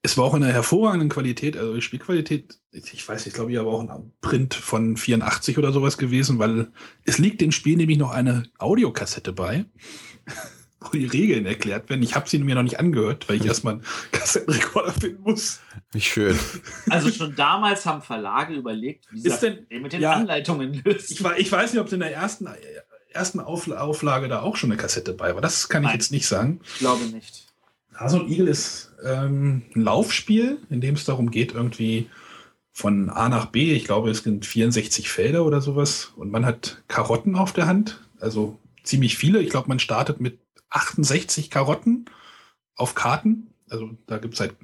es 0.00 0.16
war 0.16 0.24
auch 0.24 0.34
in 0.34 0.42
einer 0.42 0.54
hervorragenden 0.54 1.10
Qualität, 1.10 1.56
also 1.56 1.74
die 1.74 1.82
Spielqualität, 1.82 2.58
ich 2.70 3.06
weiß 3.06 3.26
nicht, 3.26 3.34
glaube 3.34 3.52
ich, 3.52 3.58
aber 3.58 3.72
auch 3.72 3.80
ein 3.80 4.12
Print 4.22 4.54
von 4.54 4.96
84 4.96 5.58
oder 5.58 5.72
sowas 5.72 5.98
gewesen, 5.98 6.38
weil 6.38 6.68
es 7.04 7.18
liegt 7.18 7.42
dem 7.42 7.52
Spiel 7.52 7.76
nämlich 7.76 7.98
noch 7.98 8.10
eine 8.10 8.44
Audiokassette 8.56 9.32
bei 9.32 9.66
wo 10.80 10.88
die 10.90 11.06
Regeln 11.06 11.46
erklärt 11.46 11.88
werden. 11.88 12.02
Ich 12.02 12.14
habe 12.14 12.28
sie 12.28 12.38
mir 12.38 12.54
noch 12.54 12.62
nicht 12.62 12.78
angehört, 12.78 13.28
weil 13.28 13.36
ich 13.36 13.46
erstmal 13.46 13.74
einen 13.74 13.84
Kassettenrekorder 14.12 14.92
finden 14.92 15.22
muss. 15.22 15.60
Nicht 15.92 16.08
schön. 16.08 16.38
Also 16.90 17.10
schon 17.10 17.34
damals 17.34 17.86
haben 17.86 18.02
Verlage 18.02 18.54
überlegt, 18.54 19.06
wie 19.10 19.20
sie 19.20 19.38
denn, 19.40 19.66
mit 19.82 19.92
den 19.92 20.00
ja, 20.00 20.12
Anleitungen 20.12 20.82
löst. 20.84 21.10
Ich, 21.10 21.20
ich, 21.20 21.52
weiß 21.52 21.72
nicht, 21.72 21.80
ob 21.80 21.90
in 21.92 22.00
der 22.00 22.14
ersten, 22.14 22.48
ersten 23.10 23.40
Auflage 23.40 24.28
da 24.28 24.42
auch 24.42 24.56
schon 24.56 24.70
eine 24.70 24.80
Kassette 24.80 25.12
bei 25.12 25.34
war. 25.34 25.40
Das 25.40 25.68
kann 25.68 25.82
ich 25.82 25.88
Nein, 25.88 25.96
jetzt 25.96 26.12
nicht 26.12 26.26
sagen. 26.26 26.60
Ich 26.64 26.78
glaube 26.78 27.04
nicht. 27.04 27.46
Hase 27.94 28.20
und 28.20 28.30
Igel 28.30 28.48
ist 28.48 28.92
ähm, 29.02 29.62
ein 29.74 29.82
Laufspiel, 29.82 30.58
in 30.68 30.82
dem 30.82 30.94
es 30.94 31.06
darum 31.06 31.30
geht, 31.30 31.54
irgendwie 31.54 32.10
von 32.72 33.08
A 33.08 33.30
nach 33.30 33.46
B, 33.46 33.72
ich 33.72 33.84
glaube, 33.84 34.10
es 34.10 34.18
sind 34.18 34.44
64 34.44 35.08
Felder 35.08 35.46
oder 35.46 35.62
sowas, 35.62 36.12
und 36.14 36.30
man 36.30 36.44
hat 36.44 36.82
Karotten 36.88 37.34
auf 37.34 37.54
der 37.54 37.66
Hand, 37.66 38.02
also 38.20 38.58
ziemlich 38.82 39.16
viele. 39.16 39.40
Ich 39.40 39.48
glaube, 39.48 39.68
man 39.68 39.78
startet 39.78 40.20
mit 40.20 40.38
68 40.76 41.50
Karotten 41.50 42.06
auf 42.76 42.94
Karten. 42.94 43.48
Also 43.68 43.90
da 44.06 44.18
gibt 44.18 44.34
es 44.34 44.40
halt 44.40 44.54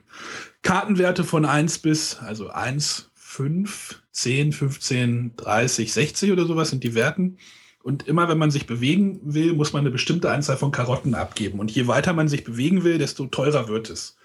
Kartenwerte 0.62 1.24
von 1.24 1.44
1 1.44 1.78
bis, 1.78 2.18
also 2.18 2.50
1, 2.50 3.10
5, 3.14 4.02
10, 4.12 4.52
15, 4.52 5.36
30, 5.36 5.92
60 5.92 6.32
oder 6.32 6.46
sowas 6.46 6.70
sind 6.70 6.84
die 6.84 6.94
Werten. 6.94 7.38
Und 7.82 8.06
immer 8.06 8.28
wenn 8.28 8.38
man 8.38 8.52
sich 8.52 8.66
bewegen 8.66 9.20
will, 9.24 9.54
muss 9.54 9.72
man 9.72 9.80
eine 9.80 9.90
bestimmte 9.90 10.30
Anzahl 10.30 10.56
von 10.56 10.70
Karotten 10.70 11.14
abgeben. 11.14 11.58
Und 11.58 11.70
je 11.72 11.88
weiter 11.88 12.12
man 12.12 12.28
sich 12.28 12.44
bewegen 12.44 12.84
will, 12.84 12.98
desto 12.98 13.26
teurer 13.26 13.66
wird 13.66 13.90
es. 13.90 14.16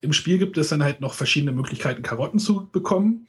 Im 0.00 0.12
Spiel 0.12 0.38
gibt 0.38 0.56
es 0.58 0.68
dann 0.68 0.84
halt 0.84 1.00
noch 1.00 1.14
verschiedene 1.14 1.52
Möglichkeiten, 1.52 2.02
Karotten 2.02 2.38
zu 2.38 2.68
bekommen. 2.70 3.26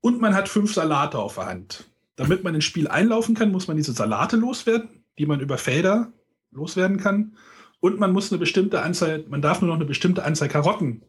Und 0.00 0.20
man 0.20 0.34
hat 0.34 0.48
fünf 0.48 0.74
Salate 0.74 1.18
auf 1.18 1.36
der 1.36 1.46
Hand. 1.46 1.84
Damit 2.16 2.44
man 2.44 2.54
ins 2.54 2.64
Spiel 2.64 2.88
einlaufen 2.88 3.34
kann, 3.34 3.52
muss 3.52 3.68
man 3.68 3.76
diese 3.78 3.92
Salate 3.92 4.36
loswerden, 4.36 5.04
die 5.18 5.24
man 5.24 5.40
über 5.40 5.56
Felder 5.56 6.12
loswerden 6.52 6.98
kann. 6.98 7.36
Und 7.80 7.98
man 7.98 8.12
muss 8.12 8.30
eine 8.30 8.38
bestimmte 8.38 8.82
Anzahl, 8.82 9.24
man 9.28 9.42
darf 9.42 9.60
nur 9.60 9.68
noch 9.68 9.76
eine 9.76 9.84
bestimmte 9.84 10.24
Anzahl 10.24 10.48
Karotten 10.48 11.02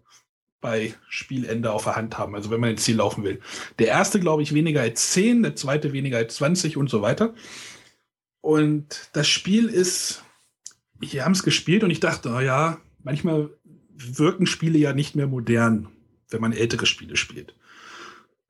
bei 0.60 0.94
Spielende 1.10 1.72
auf 1.72 1.84
der 1.84 1.96
Hand 1.96 2.18
haben, 2.18 2.36
also 2.36 2.50
wenn 2.50 2.62
man 2.62 2.72
ins 2.72 2.84
Ziel 2.84 2.96
laufen 2.96 3.24
will. 3.24 3.42
Der 3.80 3.88
erste, 3.88 4.20
glaube 4.20 4.42
ich, 4.42 4.54
weniger 4.54 4.82
als 4.82 5.12
10, 5.12 5.44
der 5.44 5.56
zweite 5.56 5.94
weniger 5.94 6.18
als 6.18 6.36
20 6.36 6.78
und 6.78 6.90
so 6.90 7.02
weiter. 7.02 7.34
Und 8.42 9.10
das 9.14 9.28
Spiel 9.28 9.68
ist, 9.68 10.24
wir 11.00 11.26
haben 11.26 11.34
es 11.34 11.44
gespielt 11.44 11.84
und 11.84 11.92
ich 11.92 12.00
dachte, 12.00 12.34
oh 12.34 12.40
ja, 12.40 12.80
manchmal 13.04 13.50
wirken 13.96 14.48
Spiele 14.48 14.80
ja 14.80 14.94
nicht 14.94 15.16
mehr 15.16 15.28
modern, 15.28 15.90
wenn 16.30 16.42
man 16.42 16.54
ältere 16.54 16.86
Spiele 16.86 17.18
spielt. 17.18 17.56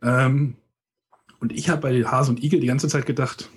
Ähm, 0.02 0.56
und 1.40 1.52
ich 1.52 1.70
habe 1.70 1.82
bei 1.82 2.06
Hase 2.06 2.32
und 2.32 2.44
Igel 2.44 2.60
die 2.60 2.68
ganze 2.68 2.88
Zeit 2.88 3.06
gedacht, 3.06 3.50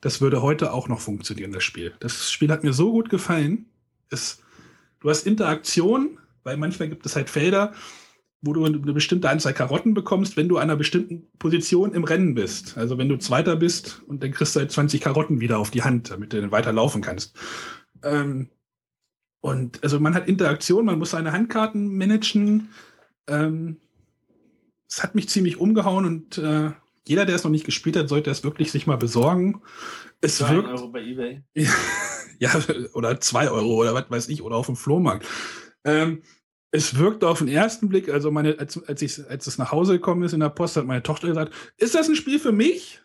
das 0.00 0.20
würde 0.20 0.42
heute 0.42 0.72
auch 0.72 0.88
noch 0.88 1.00
funktionieren, 1.00 1.52
das 1.52 1.64
Spiel. 1.64 1.94
Das 2.00 2.30
Spiel 2.30 2.50
hat 2.50 2.64
mir 2.64 2.72
so 2.72 2.92
gut 2.92 3.08
gefallen. 3.08 3.66
Es, 4.10 4.42
du 5.00 5.10
hast 5.10 5.26
Interaktion, 5.26 6.18
weil 6.44 6.56
manchmal 6.56 6.88
gibt 6.88 7.06
es 7.06 7.16
halt 7.16 7.30
Felder, 7.30 7.72
wo 8.42 8.52
du 8.52 8.64
eine 8.64 8.78
bestimmte 8.78 9.28
Anzahl 9.28 9.54
Karotten 9.54 9.94
bekommst, 9.94 10.36
wenn 10.36 10.48
du 10.48 10.58
an 10.58 10.64
einer 10.64 10.76
bestimmten 10.76 11.26
Position 11.38 11.94
im 11.94 12.04
Rennen 12.04 12.34
bist. 12.34 12.76
Also 12.76 12.98
wenn 12.98 13.08
du 13.08 13.16
Zweiter 13.16 13.56
bist 13.56 14.02
und 14.06 14.22
dann 14.22 14.32
kriegst 14.32 14.54
du 14.54 14.60
halt 14.60 14.70
20 14.70 15.00
Karotten 15.00 15.40
wieder 15.40 15.58
auf 15.58 15.70
die 15.70 15.82
Hand, 15.82 16.10
damit 16.10 16.32
du 16.32 16.40
dann 16.40 16.52
weiter 16.52 16.72
laufen 16.72 17.02
kannst. 17.02 17.36
Ähm, 18.02 18.50
und 19.40 19.82
also 19.82 20.00
man 20.00 20.14
hat 20.14 20.28
Interaktion, 20.28 20.84
man 20.84 20.98
muss 20.98 21.10
seine 21.10 21.32
Handkarten 21.32 21.96
managen. 21.96 22.68
Ähm, 23.26 23.78
es 24.88 25.02
hat 25.02 25.14
mich 25.14 25.28
ziemlich 25.28 25.58
umgehauen 25.58 26.04
und 26.04 26.38
äh, 26.38 26.70
jeder, 27.06 27.24
der 27.24 27.36
es 27.36 27.44
noch 27.44 27.50
nicht 27.50 27.64
gespielt 27.64 27.96
hat, 27.96 28.08
sollte 28.08 28.30
es 28.30 28.44
wirklich 28.44 28.72
sich 28.72 28.86
mal 28.86 28.96
besorgen. 28.96 29.62
Es 30.20 30.38
Für 30.38 30.50
wirkt, 30.50 30.68
Euro 30.68 30.88
bei 30.88 31.02
eBay. 31.02 31.42
ja, 32.38 32.50
oder 32.94 33.20
zwei 33.20 33.50
Euro 33.50 33.76
oder 33.76 33.94
was 33.94 34.10
weiß 34.10 34.28
ich, 34.28 34.42
oder 34.42 34.56
auf 34.56 34.66
dem 34.66 34.76
Flohmarkt. 34.76 35.26
Ähm, 35.84 36.22
es 36.70 36.98
wirkt 36.98 37.24
auf 37.24 37.38
den 37.38 37.48
ersten 37.48 37.88
Blick, 37.88 38.08
also 38.08 38.30
meine, 38.30 38.58
als, 38.58 38.82
als, 38.86 39.00
ich, 39.02 39.24
als 39.28 39.46
es 39.46 39.56
nach 39.56 39.72
Hause 39.72 39.94
gekommen 39.94 40.24
ist 40.24 40.32
in 40.32 40.40
der 40.40 40.50
Post, 40.50 40.76
hat 40.76 40.84
meine 40.84 41.02
Tochter 41.02 41.28
gesagt, 41.28 41.54
ist 41.76 41.94
das 41.94 42.08
ein 42.08 42.16
Spiel 42.16 42.38
für 42.38 42.52
mich? 42.52 43.00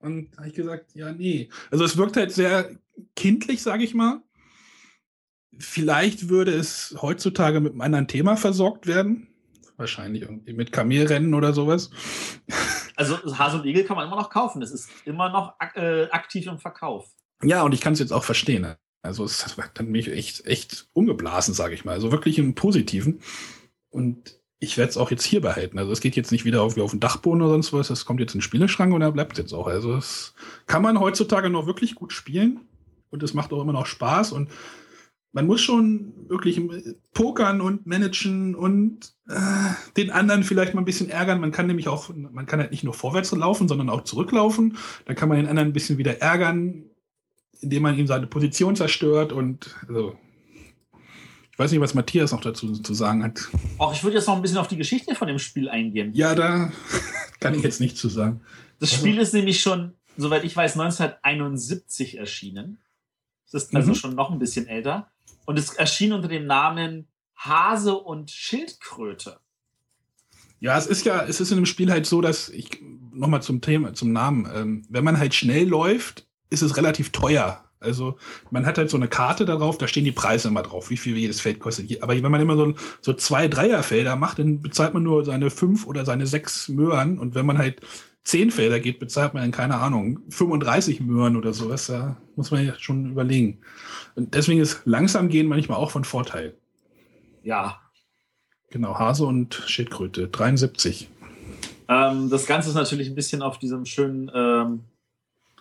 Und 0.00 0.36
habe 0.36 0.48
ich 0.48 0.54
gesagt, 0.54 0.94
ja, 0.94 1.12
nee. 1.12 1.48
Also 1.70 1.84
es 1.84 1.96
wirkt 1.96 2.16
halt 2.16 2.32
sehr 2.32 2.70
kindlich, 3.14 3.62
sage 3.62 3.84
ich 3.84 3.94
mal. 3.94 4.20
Vielleicht 5.58 6.28
würde 6.28 6.52
es 6.52 6.96
heutzutage 7.00 7.60
mit 7.60 7.72
einem 7.72 7.82
anderen 7.82 8.08
Thema 8.08 8.36
versorgt 8.36 8.86
werden. 8.88 9.28
Wahrscheinlich 9.76 10.22
irgendwie 10.22 10.52
mit 10.52 10.72
Kamelrennen 10.72 11.34
oder 11.34 11.52
sowas. 11.52 11.90
Also 12.96 13.16
Hase 13.38 13.58
und 13.58 13.66
Igel 13.66 13.84
kann 13.84 13.96
man 13.96 14.06
immer 14.06 14.16
noch 14.16 14.30
kaufen. 14.30 14.62
Es 14.62 14.70
ist 14.70 14.90
immer 15.04 15.30
noch 15.30 15.54
ak 15.58 15.76
äh, 15.76 16.08
aktiv 16.10 16.46
im 16.46 16.58
Verkauf. 16.58 17.10
Ja, 17.42 17.62
und 17.62 17.72
ich 17.72 17.80
kann 17.80 17.94
es 17.94 17.98
jetzt 17.98 18.12
auch 18.12 18.24
verstehen. 18.24 18.74
Also 19.02 19.24
es 19.24 19.56
hat 19.56 19.80
mich 19.82 20.08
echt, 20.08 20.46
echt 20.46 20.88
umgeblasen, 20.92 21.54
sage 21.54 21.74
ich 21.74 21.84
mal. 21.84 21.92
Also 21.92 22.12
wirklich 22.12 22.38
im 22.38 22.54
Positiven. 22.54 23.20
Und 23.90 24.38
ich 24.60 24.78
werde 24.78 24.90
es 24.90 24.96
auch 24.96 25.10
jetzt 25.10 25.24
hier 25.24 25.40
behalten. 25.40 25.78
Also 25.78 25.90
es 25.90 26.00
geht 26.00 26.14
jetzt 26.14 26.30
nicht 26.30 26.44
wieder 26.44 26.62
auf, 26.62 26.78
auf 26.78 26.92
den 26.92 27.00
Dachboden 27.00 27.42
oder 27.42 27.50
sonst 27.50 27.72
was. 27.72 27.90
Es 27.90 28.04
kommt 28.04 28.20
jetzt 28.20 28.34
in 28.34 28.38
den 28.38 28.42
Spieleschrank 28.42 28.94
und 28.94 29.00
da 29.00 29.10
bleibt 29.10 29.32
es 29.32 29.38
jetzt 29.38 29.52
auch. 29.52 29.66
Also 29.66 29.96
es 29.96 30.34
kann 30.66 30.82
man 30.82 31.00
heutzutage 31.00 31.50
noch 31.50 31.66
wirklich 31.66 31.96
gut 31.96 32.12
spielen. 32.12 32.60
Und 33.10 33.22
es 33.22 33.34
macht 33.34 33.52
auch 33.52 33.60
immer 33.60 33.72
noch 33.72 33.86
Spaß. 33.86 34.32
Und 34.32 34.50
man 35.32 35.46
muss 35.46 35.62
schon 35.62 36.12
wirklich 36.28 36.60
pokern 37.14 37.60
und 37.60 37.86
managen 37.86 38.54
und 38.54 39.14
äh, 39.28 39.92
den 39.96 40.10
anderen 40.10 40.44
vielleicht 40.44 40.74
mal 40.74 40.82
ein 40.82 40.86
bisschen 40.86 41.08
ärgern. 41.08 41.40
Man 41.40 41.52
kann 41.52 41.66
nämlich 41.66 41.88
auch, 41.88 42.10
man 42.14 42.46
kann 42.46 42.60
halt 42.60 42.70
nicht 42.70 42.84
nur 42.84 42.94
vorwärts 42.94 43.32
laufen, 43.32 43.66
sondern 43.66 43.88
auch 43.88 44.04
zurücklaufen. 44.04 44.76
Dann 45.06 45.16
kann 45.16 45.28
man 45.28 45.38
den 45.38 45.48
anderen 45.48 45.70
ein 45.70 45.72
bisschen 45.72 45.96
wieder 45.98 46.20
ärgern, 46.20 46.84
indem 47.60 47.82
man 47.82 47.98
ihm 47.98 48.06
seine 48.06 48.26
Position 48.26 48.76
zerstört 48.76 49.32
und 49.32 49.74
also, 49.88 50.16
ich 51.50 51.58
weiß 51.58 51.70
nicht, 51.70 51.80
was 51.80 51.94
Matthias 51.94 52.32
noch 52.32 52.40
dazu 52.40 52.72
zu 52.72 52.94
sagen 52.94 53.22
hat. 53.24 53.48
Auch 53.78 53.92
ich 53.94 54.02
würde 54.04 54.16
jetzt 54.16 54.26
noch 54.26 54.36
ein 54.36 54.42
bisschen 54.42 54.58
auf 54.58 54.68
die 54.68 54.76
Geschichte 54.76 55.14
von 55.14 55.28
dem 55.28 55.38
Spiel 55.38 55.68
eingehen. 55.68 56.12
Ja, 56.14 56.34
da 56.34 56.72
kann 57.40 57.54
ich 57.54 57.62
jetzt 57.62 57.80
nichts 57.80 58.00
zu 58.00 58.08
sagen. 58.08 58.40
Das 58.80 58.92
Spiel 58.92 59.18
ist 59.18 59.32
nämlich 59.32 59.60
schon, 59.60 59.92
soweit 60.16 60.44
ich 60.44 60.56
weiß, 60.56 60.78
1971 60.78 62.18
erschienen. 62.18 62.78
Das 63.52 63.64
ist 63.64 63.74
also 63.74 63.90
mhm. 63.90 63.94
schon 63.94 64.14
noch 64.14 64.30
ein 64.30 64.38
bisschen 64.38 64.66
älter. 64.66 65.10
Und 65.44 65.58
es 65.58 65.74
erschien 65.74 66.12
unter 66.12 66.28
dem 66.28 66.46
Namen 66.46 67.08
Hase 67.36 67.94
und 67.94 68.30
Schildkröte. 68.30 69.38
Ja, 70.60 70.78
es 70.78 70.86
ist 70.86 71.04
ja, 71.04 71.24
es 71.24 71.40
ist 71.40 71.50
in 71.50 71.56
dem 71.56 71.66
Spiel 71.66 71.90
halt 71.90 72.06
so, 72.06 72.20
dass 72.20 72.48
ich 72.48 72.80
nochmal 73.12 73.42
zum 73.42 73.60
Thema, 73.60 73.94
zum 73.94 74.12
Namen, 74.12 74.48
ähm, 74.54 74.86
wenn 74.88 75.02
man 75.02 75.18
halt 75.18 75.34
schnell 75.34 75.66
läuft, 75.66 76.28
ist 76.50 76.62
es 76.62 76.76
relativ 76.76 77.10
teuer. 77.10 77.64
Also 77.80 78.16
man 78.50 78.64
hat 78.64 78.78
halt 78.78 78.90
so 78.90 78.96
eine 78.96 79.08
Karte 79.08 79.44
darauf, 79.44 79.76
da 79.76 79.88
stehen 79.88 80.04
die 80.04 80.12
Preise 80.12 80.48
immer 80.48 80.62
drauf, 80.62 80.90
wie 80.90 80.96
viel 80.96 81.16
jedes 81.16 81.40
Feld 81.40 81.58
kostet. 81.58 82.00
Aber 82.02 82.14
wenn 82.14 82.30
man 82.30 82.40
immer 82.40 82.56
so, 82.56 82.74
so 83.00 83.12
zwei 83.12 83.48
Dreierfelder 83.48 84.14
macht, 84.14 84.38
dann 84.38 84.60
bezahlt 84.60 84.94
man 84.94 85.02
nur 85.02 85.24
seine 85.24 85.50
fünf 85.50 85.86
oder 85.86 86.04
seine 86.04 86.28
sechs 86.28 86.68
Möhren. 86.68 87.18
Und 87.18 87.34
wenn 87.34 87.44
man 87.44 87.58
halt 87.58 87.80
zehn 88.24 88.50
Felder 88.50 88.80
geht, 88.80 88.98
bezahlt 88.98 89.34
man 89.34 89.50
keine 89.50 89.76
Ahnung, 89.76 90.20
35 90.28 91.00
Möhren 91.00 91.36
oder 91.36 91.52
sowas. 91.52 91.86
Da 91.86 92.16
muss 92.36 92.50
man 92.50 92.66
ja 92.66 92.74
schon 92.78 93.10
überlegen. 93.10 93.60
Und 94.14 94.34
deswegen 94.34 94.60
ist 94.60 94.82
langsam 94.84 95.28
gehen 95.28 95.48
manchmal 95.48 95.78
auch 95.78 95.90
von 95.90 96.04
Vorteil. 96.04 96.54
Ja. 97.42 97.80
Genau, 98.70 98.98
Hase 98.98 99.24
und 99.24 99.54
Schildkröte, 99.66 100.28
73. 100.28 101.08
Ähm, 101.88 102.30
das 102.30 102.46
Ganze 102.46 102.70
ist 102.70 102.74
natürlich 102.74 103.08
ein 103.08 103.14
bisschen 103.14 103.42
auf 103.42 103.58
diesem 103.58 103.84
schönen 103.84 104.30
ähm, 104.34 104.84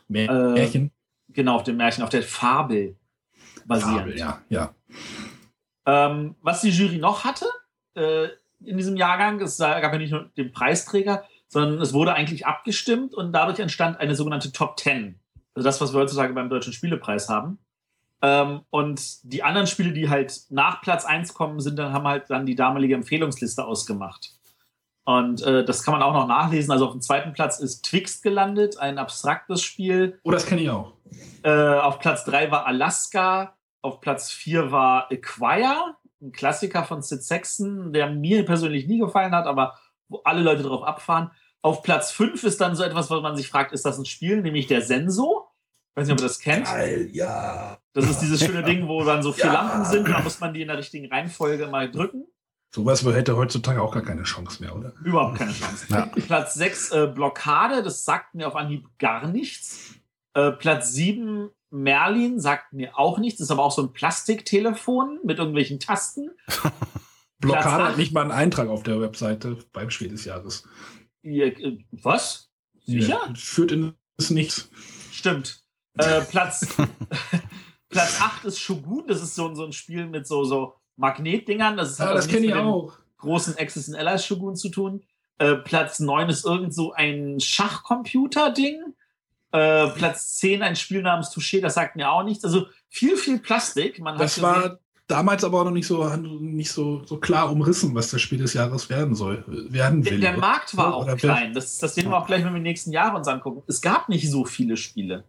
Märchen. 0.07 0.91
Genau, 1.30 1.55
auf 1.55 1.64
dem 1.64 1.78
Märchen, 1.78 2.03
auf 2.03 2.09
der 2.09 2.24
Fabel 2.24 2.95
basierend. 3.66 3.99
Fabel, 3.99 4.18
ja, 4.18 4.41
ja. 4.49 4.74
Ähm, 5.86 6.36
was 6.41 6.62
die 6.62 6.70
Jury 6.70 6.97
noch 6.97 7.24
hatte 7.24 7.45
äh, 7.95 8.28
in 8.64 8.78
diesem 8.78 8.95
Jahrgang, 8.95 9.41
es 9.41 9.57
gab 9.57 9.91
ja 9.91 9.97
nicht 9.97 10.12
nur 10.12 10.30
den 10.38 10.51
Preisträger, 10.51 11.24
sondern 11.52 11.82
es 11.82 11.93
wurde 11.93 12.14
eigentlich 12.14 12.47
abgestimmt 12.47 13.14
und 13.14 13.34
dadurch 13.34 13.60
entstand 13.60 13.99
eine 13.99 14.16
sogenannte 14.16 14.54
Top 14.54 14.78
Ten. 14.78 15.20
Also 15.54 15.68
das, 15.68 15.82
was 15.82 15.93
wir 15.93 15.99
heutzutage 15.99 16.34
beim 16.34 16.49
Deutschen 16.49 16.72
Spielepreis 16.72 17.28
haben. 17.28 17.60
Ähm, 18.22 18.62
und 18.70 19.02
die 19.24 19.43
anderen 19.43 19.68
Spiele, 19.68 19.91
die 19.91 20.10
halt 20.10 20.34
nach 20.49 20.82
Platz 20.82 21.04
1 21.04 21.34
kommen, 21.34 21.60
sind 21.60 21.78
dann, 21.78 21.91
haben 21.91 22.08
halt 22.08 22.30
dann 22.30 22.45
die 22.45 22.56
damalige 22.56 22.95
Empfehlungsliste 22.95 23.66
ausgemacht. 23.66 24.32
Und 25.04 25.41
äh, 25.41 25.66
das 25.66 25.84
kann 25.84 25.93
man 25.93 26.04
auch 26.04 26.14
noch 26.14 26.28
nachlesen. 26.28 26.72
Also 26.72 26.86
auf 26.86 26.93
dem 26.93 27.02
zweiten 27.02 27.34
Platz 27.34 27.60
ist 27.60 27.84
Twixt 27.84 28.24
gelandet, 28.24 28.78
ein 28.78 28.97
abstraktes 28.97 29.62
Spiel. 29.62 30.20
Oh, 30.24 30.32
das 30.32 30.45
kenne 30.45 30.62
ich 30.62 30.70
auch. 30.70 30.93
Äh, 31.43 31.52
auf 31.52 31.99
Platz 31.99 32.24
3 32.24 32.49
war 32.49 32.66
Alaska. 32.66 33.58
Auf 33.82 33.99
Platz 33.99 34.32
4 34.32 34.72
war 34.72 35.12
Acquire, 35.12 35.95
ein 36.22 36.32
Klassiker 36.32 36.86
von 36.86 37.02
Sid 37.02 37.24
Sexton, 37.24 37.91
der 37.91 38.10
mir 38.10 38.45
persönlich 38.45 38.88
nie 38.88 38.99
gefallen 38.99 39.34
hat, 39.34 39.47
aber 39.47 39.76
wo 40.12 40.22
alle 40.24 40.41
Leute 40.41 40.64
drauf 40.64 40.84
abfahren. 40.84 41.32
Auf 41.62 41.84
Platz 41.84 42.12
5 42.12 42.43
ist 42.43 42.59
dann 42.62 42.76
so 42.76 42.84
etwas, 42.84 43.09
wo 43.09 43.20
man 43.22 43.36
sich 43.36 43.47
fragt, 43.47 43.72
ist 43.72 43.86
das 43.86 43.97
ein 43.97 44.05
Spiel, 44.05 44.41
nämlich 44.41 44.68
der 44.68 44.82
Senso. 44.82 45.47
Ich 45.91 45.97
weiß 45.97 46.07
nicht, 46.07 46.14
ob 46.14 46.20
ihr 46.20 46.28
das 46.28 46.39
kennt. 46.39 46.66
Geil, 46.66 47.09
ja. 47.12 47.78
Das 47.93 48.09
ist 48.09 48.20
dieses 48.20 48.43
schöne 48.43 48.64
Ding, 48.64 48.88
wo 48.88 49.03
dann 49.03 49.22
so 49.24 49.32
vier 49.34 49.45
Ja. 49.45 49.53
Lampen 49.53 49.86
sind, 49.86 50.07
da 50.07 50.20
muss 50.22 50.39
man 50.39 50.53
die 50.53 50.62
in 50.62 50.68
der 50.68 50.78
richtigen 50.78 51.07
Reihenfolge 51.12 51.68
mal 51.68 51.89
drücken. 51.91 52.26
Sowas 52.74 53.03
hätte 53.03 53.36
heutzutage 53.36 53.82
auch 53.82 53.93
gar 53.93 54.03
keine 54.03 54.24
Chance 54.24 54.64
mehr, 54.64 54.76
oder? 54.76 54.93
Überhaupt 55.03 55.38
keine 55.38 55.51
Chance. 55.51 55.86
Ja. 55.89 56.05
Platz 56.05 56.53
6 56.53 56.91
äh, 56.91 57.07
Blockade, 57.14 57.84
das 57.84 58.05
sagt 58.05 58.34
mir 58.34 58.47
auf 58.47 58.55
Anhieb 58.55 58.88
gar 58.97 59.28
nichts. 59.28 59.95
Äh, 60.34 60.51
Platz 60.51 60.93
7 60.93 61.49
Merlin 61.70 62.39
sagt 62.39 62.74
mir 62.74 62.97
auch 62.97 63.18
nichts, 63.18 63.41
ist 63.41 63.51
aber 63.51 63.64
auch 63.64 63.72
so 63.72 63.82
ein 63.82 63.91
Plastiktelefon 63.93 65.20
mit 65.24 65.38
irgendwelchen 65.39 65.80
Tasten. 65.80 66.32
Blockade 67.42 67.84
hat 67.84 67.98
nicht 67.98 68.14
mal 68.14 68.22
einen 68.22 68.32
Eintrag 68.32 68.70
auf 68.70 68.84
der 68.84 69.02
Webseite 69.02 69.58
beim 69.74 69.89
Spiel 69.89 70.10
des 70.10 70.26
Jahres. 70.26 70.64
Ihr, 71.24 71.48
äh, 71.60 71.78
was? 71.92 72.50
Sicher? 72.86 73.20
Ja, 73.28 73.34
Führt 73.36 73.72
in 73.72 73.94
das 74.18 74.30
Nichts. 74.30 74.70
Stimmt. 75.12 75.64
Äh, 75.98 76.22
Platz, 76.22 76.68
Platz 77.89 78.22
8 78.22 78.46
ist 78.46 78.60
Shogun, 78.60 79.06
das 79.08 79.22
ist 79.22 79.36
so, 79.36 79.54
so 79.54 79.66
ein 79.66 79.74
Spiel 79.74 80.08
mit 80.08 80.26
so, 80.26 80.44
so 80.44 80.76
Magnetdingern. 80.96 81.78
Das, 81.78 81.92
ist 81.92 82.00
Ja, 82.00 82.08
hat 82.08 82.16
das 82.16 82.28
kenne 82.28 82.46
ich 82.48 82.54
auch. 82.54 82.94
großen 83.18 83.58
Access 83.58 83.89
and 83.89 83.98
Allies 83.98 84.26
Shogun 84.26 84.56
zu 84.56 84.70
tun. 84.70 85.04
Äh, 85.38 85.56
Platz 85.56 86.00
9 86.00 86.30
ist 86.30 86.46
irgend 86.46 86.74
so 86.74 86.94
ein 86.94 87.39
Schachcomputer-Ding. 87.39 88.94
Äh, 89.52 89.88
Platz 89.89 90.38
10 90.38 90.62
ein 90.62 90.76
Spiel 90.76 91.02
namens 91.02 91.30
Touché, 91.32 91.60
das 91.62 91.74
sagt 91.74 91.96
mir 91.96 92.10
auch 92.12 92.24
nichts. 92.24 92.46
Also 92.46 92.68
viel, 92.88 93.18
viel 93.18 93.39
Plastik. 93.39 94.00
Man 94.00 94.18
Das 94.18 94.42
war 94.42 94.80
damals 95.12 95.43
aber 95.43 95.62
auch 95.62 95.66
noch 95.66 95.72
nicht 95.72 95.88
so, 95.88 96.03
nicht 96.16 96.72
so, 96.72 97.03
so 97.05 97.18
klar 97.18 97.51
umrissen, 97.51 97.93
was 97.93 98.09
das 98.09 98.22
Spiel 98.22 98.39
des 98.39 98.53
Jahres 98.53 98.89
werden 98.89 99.16
soll. 99.16 99.43
Werden 99.47 100.01
der, 100.01 100.14
will. 100.14 100.20
der 100.20 100.38
Markt 100.38 100.76
war 100.78 100.95
auch 100.95 101.18
klein. 101.18 101.53
Das, 101.53 101.78
das 101.78 101.95
sehen 101.95 102.09
wir 102.09 102.18
auch 102.18 102.26
gleich, 102.26 102.43
wenn 102.43 102.53
wir 102.53 102.59
die 102.59 102.70
nächsten 102.70 102.91
Jahre 102.91 103.18
uns 103.18 103.28
angucken. 103.28 103.64
Es 103.68 103.82
gab 103.82 104.09
nicht 104.09 104.30
so 104.30 104.45
viele 104.45 104.78
Spiele. 104.78 105.26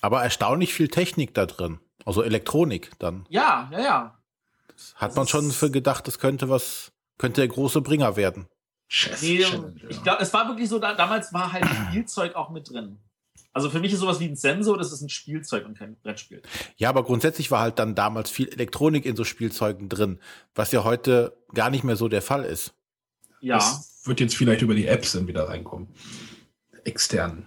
Aber 0.00 0.22
erstaunlich 0.22 0.72
viel 0.72 0.88
Technik 0.88 1.34
da 1.34 1.46
drin. 1.46 1.78
Also 2.04 2.22
Elektronik 2.22 2.92
dann. 2.98 3.26
Ja, 3.28 3.68
ja, 3.72 3.80
ja. 3.80 4.18
Hat 4.94 5.10
Das 5.10 5.16
man 5.16 5.26
schon 5.26 5.50
für 5.50 5.70
gedacht, 5.70 6.06
das 6.06 6.18
könnte 6.18 6.48
was, 6.48 6.92
könnte 7.18 7.40
der 7.40 7.48
große 7.48 7.80
Bringer 7.80 8.16
werden. 8.16 8.46
Chess 8.88 9.22
Nee, 9.22 9.38
Challenge, 9.40 9.74
ich 9.88 10.02
glaube, 10.02 10.22
es 10.22 10.32
war 10.32 10.46
wirklich 10.48 10.68
so, 10.68 10.78
da, 10.78 10.94
damals 10.94 11.32
war 11.32 11.52
halt 11.52 11.64
Spielzeug 11.88 12.36
auch 12.36 12.50
mit 12.50 12.70
drin. 12.70 12.98
Also 13.56 13.70
für 13.70 13.80
mich 13.80 13.90
ist 13.90 14.00
sowas 14.00 14.20
wie 14.20 14.26
ein 14.26 14.36
Sensor, 14.36 14.76
das 14.76 14.92
ist 14.92 15.00
ein 15.00 15.08
Spielzeug 15.08 15.64
und 15.64 15.78
kein 15.78 15.96
Brettspiel. 15.96 16.42
Ja, 16.76 16.90
aber 16.90 17.04
grundsätzlich 17.04 17.50
war 17.50 17.60
halt 17.60 17.78
dann 17.78 17.94
damals 17.94 18.28
viel 18.28 18.48
Elektronik 18.48 19.06
in 19.06 19.16
so 19.16 19.24
Spielzeugen 19.24 19.88
drin, 19.88 20.18
was 20.54 20.72
ja 20.72 20.84
heute 20.84 21.34
gar 21.54 21.70
nicht 21.70 21.82
mehr 21.82 21.96
so 21.96 22.08
der 22.08 22.20
Fall 22.20 22.44
ist. 22.44 22.74
Ja. 23.40 23.54
Das 23.54 24.02
wird 24.04 24.20
jetzt 24.20 24.36
vielleicht 24.36 24.60
über 24.60 24.74
die 24.74 24.86
Apps 24.86 25.12
dann 25.12 25.26
wieder 25.26 25.48
reinkommen. 25.48 25.88
Extern. 26.84 27.46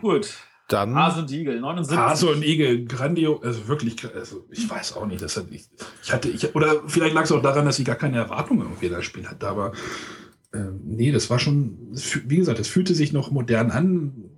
Gut. 0.00 0.32
Dann 0.68 0.94
Hase 0.94 1.22
und 1.22 1.32
Igel, 1.32 1.58
79. 1.58 1.98
Hase 1.98 2.28
und 2.28 2.44
Igel, 2.44 2.84
grandio, 2.84 3.40
also 3.42 3.66
wirklich, 3.66 3.96
also 4.14 4.46
ich 4.52 4.70
weiß 4.70 4.92
auch 4.92 5.06
nicht, 5.06 5.22
das 5.22 5.36
hat 5.36 5.46
ich, 5.50 5.68
ich 6.04 6.12
hatte, 6.12 6.28
ich, 6.28 6.54
oder 6.54 6.84
vielleicht 6.86 7.16
lag 7.16 7.24
es 7.24 7.32
auch 7.32 7.42
daran, 7.42 7.64
dass 7.64 7.80
ich 7.80 7.84
gar 7.84 7.96
keine 7.96 8.18
Erwartungen 8.18 8.60
irgendwie 8.60 8.90
das 8.90 9.04
Spiel 9.04 9.28
hatte, 9.28 9.48
aber 9.48 9.72
ähm, 10.52 10.80
nee, 10.84 11.12
das 11.12 11.30
war 11.30 11.38
schon, 11.38 11.78
wie 12.26 12.36
gesagt, 12.36 12.58
es 12.58 12.68
fühlte 12.68 12.94
sich 12.94 13.12
noch 13.12 13.30
modern 13.30 13.70
an. 13.70 14.30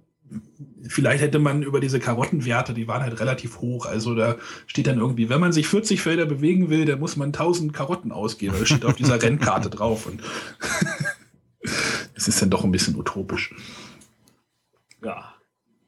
Vielleicht 0.87 1.23
hätte 1.23 1.39
man 1.39 1.63
über 1.63 1.81
diese 1.81 2.01
Karottenwerte, 2.01 2.75
die 2.75 2.89
waren 2.89 3.03
halt 3.03 3.19
relativ 3.21 3.61
hoch, 3.61 3.87
also 3.87 4.15
da 4.15 4.37
steht 4.67 4.87
dann 4.87 4.99
irgendwie, 4.99 5.29
wenn 5.29 5.41
man 5.41 5.53
sich 5.53 5.69
40 5.69 6.03
Felder 6.03 6.27
bewegen 6.27 6.71
will, 6.71 6.85
dann 6.85 6.99
muss 6.99 7.17
man 7.17 7.29
1000 7.29 7.73
Karotten 7.73 8.13
ausgeben, 8.13 8.57
das 8.59 8.69
steht 8.69 8.85
auf 8.85 8.95
dieser 8.95 9.23
Rennkarte 9.23 9.71
drauf 9.71 10.07
und 10.07 10.23
es 12.15 12.29
ist 12.29 12.43
dann 12.43 12.51
doch 12.51 12.65
ein 12.65 12.73
bisschen 12.73 12.97
utopisch. 12.97 13.55
Ja. 15.05 15.35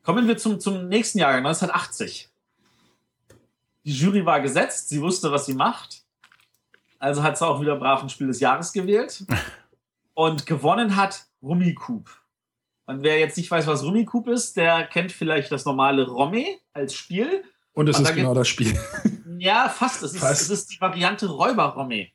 Kommen 0.02 0.28
wir 0.28 0.36
zum, 0.36 0.60
zum 0.60 0.88
nächsten 0.88 1.18
Jahrgang, 1.18 1.46
1980. 1.46 2.28
Die 3.84 3.92
Jury 3.92 4.24
war 4.24 4.40
gesetzt, 4.40 4.90
sie 4.90 5.00
wusste, 5.00 5.32
was 5.32 5.46
sie 5.46 5.54
macht. 5.54 6.02
Also 6.98 7.22
hat 7.22 7.36
sie 7.36 7.46
auch 7.46 7.60
wieder 7.60 7.76
brav 7.76 8.02
ein 8.02 8.10
Spiel 8.10 8.26
des 8.26 8.40
Jahres 8.40 8.72
gewählt. 8.72 9.24
Und 10.14 10.46
gewonnen 10.46 10.96
hat 10.96 11.26
Rummikub. 11.42 12.08
Und 12.86 13.02
wer 13.02 13.18
jetzt 13.18 13.36
nicht 13.36 13.50
weiß, 13.50 13.66
was 13.66 13.82
Rummikub 13.82 14.28
ist, 14.28 14.56
der 14.56 14.84
kennt 14.86 15.12
vielleicht 15.12 15.50
das 15.50 15.64
normale 15.64 16.06
Romme 16.06 16.44
als 16.72 16.94
Spiel. 16.94 17.44
Und 17.72 17.88
es 17.88 17.98
Und 17.98 18.04
ist 18.04 18.14
genau 18.14 18.34
das 18.34 18.48
Spiel. 18.48 18.78
Ja, 19.38 19.68
fast. 19.68 20.02
Es 20.02 20.14
ist, 20.14 20.20
Fast. 20.20 20.42
es 20.42 20.50
ist 20.50 20.72
die 20.72 20.80
Variante 20.80 21.26
Räuber-Romme. 21.26 22.08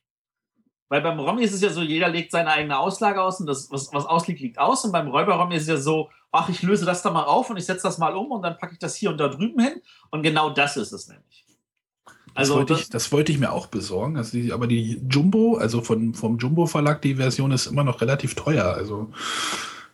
Weil 0.88 1.02
beim 1.02 1.20
Romme 1.20 1.44
ist 1.44 1.54
es 1.54 1.62
ja 1.62 1.70
so, 1.70 1.82
jeder 1.82 2.10
legt 2.10 2.32
seine 2.32 2.52
eigene 2.52 2.80
Auslage 2.80 3.22
aus 3.22 3.40
und 3.40 3.46
das, 3.46 3.70
was, 3.70 3.94
was 3.94 4.06
ausliegt, 4.06 4.40
liegt 4.40 4.58
aus. 4.58 4.84
Und 4.86 4.92
beim 4.92 5.10
Räuber-Romme 5.10 5.56
ist 5.56 5.64
es 5.64 5.68
ja 5.68 5.78
so, 5.78 6.10
ach, 6.32 6.50
ich 6.50 6.64
löse 6.64 6.86
das 6.86 7.04
da 7.04 7.12
mal 7.12 7.26
auf 7.26 7.50
und 7.50 7.58
ich 7.58 7.66
setze 7.66 7.84
das 7.84 8.00
mal 8.00 8.16
um 8.16 8.32
und 8.32 8.42
dann 8.42 8.58
packe 8.58 8.74
ich 8.74 8.80
das 8.80 8.96
hier 8.96 9.12
und 9.12 9.18
da 9.18 9.28
drüben 9.28 9.62
hin. 9.62 9.82
Und 10.10 10.24
genau 10.24 10.50
das 10.50 10.78
ist 10.78 10.92
es 10.92 11.08
nämlich. 11.08 11.46
Das, 12.36 12.50
Also, 12.50 12.56
wollte 12.56 12.74
das, 12.74 12.82
ich, 12.82 12.90
das 12.90 13.12
wollte 13.12 13.32
ich 13.32 13.40
mir 13.40 13.52
auch 13.52 13.68
besorgen. 13.68 14.18
Also 14.18 14.38
die, 14.38 14.52
aber 14.52 14.68
die 14.68 15.02
Jumbo, 15.10 15.56
also 15.56 15.82
von, 15.82 16.14
vom 16.14 16.38
Jumbo 16.38 16.66
Verlag, 16.66 17.02
die 17.02 17.16
Version 17.16 17.52
ist 17.52 17.68
immer 17.68 17.84
noch 17.84 18.02
relativ 18.02 18.36
teuer. 18.36 18.66
Also 18.66 19.12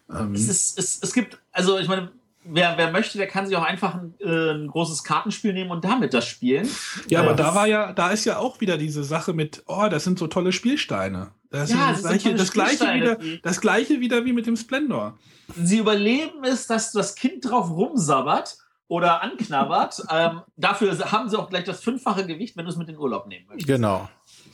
ähm, 0.09 0.33
es, 0.33 0.47
ist, 0.47 0.79
es, 0.79 0.99
es 1.01 1.13
gibt, 1.13 1.37
also 1.51 1.79
ich 1.79 1.87
meine, 1.87 2.11
wer, 2.43 2.77
wer 2.77 2.91
möchte, 2.91 3.17
der 3.17 3.27
kann 3.27 3.47
sich 3.47 3.55
auch 3.55 3.63
einfach 3.63 3.95
ein, 3.95 4.13
äh, 4.19 4.51
ein 4.51 4.67
großes 4.67 5.03
Kartenspiel 5.03 5.53
nehmen 5.53 5.71
und 5.71 5.83
damit 5.83 6.13
das 6.13 6.27
spielen. 6.27 6.67
ja, 7.09 7.21
aber 7.21 7.31
äh, 7.31 7.35
da 7.35 7.55
war 7.55 7.67
ja, 7.67 7.93
da 7.93 8.11
ist 8.11 8.25
ja 8.25 8.37
auch 8.37 8.61
wieder 8.61 8.77
diese 8.77 9.03
Sache 9.03 9.33
mit, 9.33 9.63
oh, 9.67 9.87
das 9.89 10.03
sind 10.03 10.19
so 10.19 10.27
tolle 10.27 10.51
Spielsteine. 10.51 11.31
Das, 11.49 11.71
Ja, 11.71 11.91
das 11.91 12.01
gleiche, 12.01 12.35
das, 12.35 12.51
gleiche 12.51 12.93
wieder, 12.93 13.17
das 13.41 13.61
gleiche 13.61 13.99
wieder 13.99 14.25
wie 14.25 14.33
mit 14.33 14.45
dem 14.45 14.57
Splendor. 14.57 15.17
sie 15.55 15.77
überleben 15.77 16.43
es, 16.43 16.67
dass 16.67 16.91
das 16.91 17.15
Kind 17.15 17.49
drauf 17.49 17.69
rumsabbert 17.69 18.57
oder 18.87 19.21
anknabbert. 19.21 20.03
ähm, 20.11 20.41
dafür 20.55 20.97
haben 21.11 21.29
sie 21.29 21.37
auch 21.37 21.49
gleich 21.49 21.63
das 21.63 21.83
fünffache 21.83 22.25
Gewicht, 22.25 22.55
wenn 22.57 22.65
du 22.65 22.71
es 22.71 22.77
mit 22.77 22.87
in 22.87 22.95
den 22.95 23.01
Urlaub 23.01 23.27
nehmen 23.27 23.47
möchtest. 23.47 23.67
genau. 23.67 24.09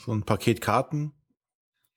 So 0.06 0.12
ein 0.14 0.24
Paket 0.24 0.62
Karten 0.62 1.14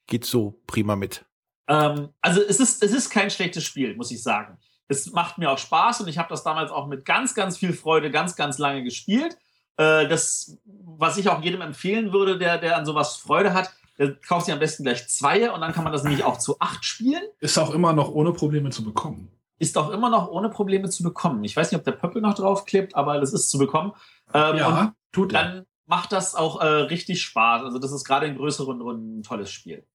geht 0.06 0.24
so 0.24 0.60
prima 0.66 0.96
mit. 0.96 1.24
Ähm, 1.68 2.10
also 2.20 2.42
es 2.42 2.60
ist, 2.60 2.82
es 2.82 2.92
ist 2.92 3.10
kein 3.10 3.30
schlechtes 3.30 3.64
Spiel, 3.64 3.96
muss 3.96 4.10
ich 4.10 4.22
sagen. 4.22 4.58
Es 4.88 5.12
macht 5.12 5.38
mir 5.38 5.50
auch 5.50 5.58
Spaß 5.58 6.02
und 6.02 6.08
ich 6.08 6.18
habe 6.18 6.28
das 6.28 6.42
damals 6.42 6.70
auch 6.70 6.86
mit 6.86 7.04
ganz, 7.04 7.34
ganz 7.34 7.56
viel 7.56 7.72
Freude 7.72 8.10
ganz, 8.10 8.36
ganz 8.36 8.58
lange 8.58 8.82
gespielt. 8.82 9.38
Äh, 9.76 10.06
das, 10.08 10.58
was 10.64 11.16
ich 11.16 11.28
auch 11.28 11.42
jedem 11.42 11.62
empfehlen 11.62 12.12
würde, 12.12 12.38
der, 12.38 12.58
der 12.58 12.76
an 12.76 12.84
sowas 12.84 13.16
Freude 13.16 13.54
hat, 13.54 13.72
der 13.98 14.14
kauft 14.14 14.46
sich 14.46 14.52
am 14.52 14.60
besten 14.60 14.82
gleich 14.82 15.08
zwei 15.08 15.50
und 15.50 15.60
dann 15.60 15.72
kann 15.72 15.84
man 15.84 15.92
das 15.92 16.02
nämlich 16.02 16.24
auch 16.24 16.38
zu 16.38 16.58
acht 16.60 16.84
spielen. 16.84 17.22
Ist 17.40 17.58
auch 17.58 17.72
immer 17.72 17.92
noch 17.92 18.10
ohne 18.10 18.32
Probleme 18.32 18.70
zu 18.70 18.84
bekommen. 18.84 19.30
Ist 19.58 19.78
auch 19.78 19.90
immer 19.90 20.10
noch 20.10 20.28
ohne 20.28 20.48
Probleme 20.48 20.90
zu 20.90 21.02
bekommen. 21.02 21.44
Ich 21.44 21.56
weiß 21.56 21.70
nicht, 21.70 21.78
ob 21.78 21.84
der 21.84 21.92
Pöppel 21.92 22.20
noch 22.20 22.34
draufklebt, 22.34 22.96
aber 22.96 23.20
das 23.20 23.32
ist 23.32 23.50
zu 23.50 23.58
bekommen. 23.58 23.92
Ähm, 24.32 24.50
und 24.50 24.56
ja, 24.58 24.94
tut 25.12 25.32
dann 25.32 25.66
macht 25.86 26.12
das 26.12 26.34
auch 26.34 26.60
äh, 26.60 26.66
richtig 26.66 27.22
Spaß. 27.22 27.62
Also 27.62 27.78
das 27.78 27.92
ist 27.92 28.04
gerade 28.04 28.26
in 28.26 28.36
größeren 28.36 28.80
Runden 28.80 29.20
ein 29.20 29.22
tolles 29.22 29.50
Spiel. 29.50 29.86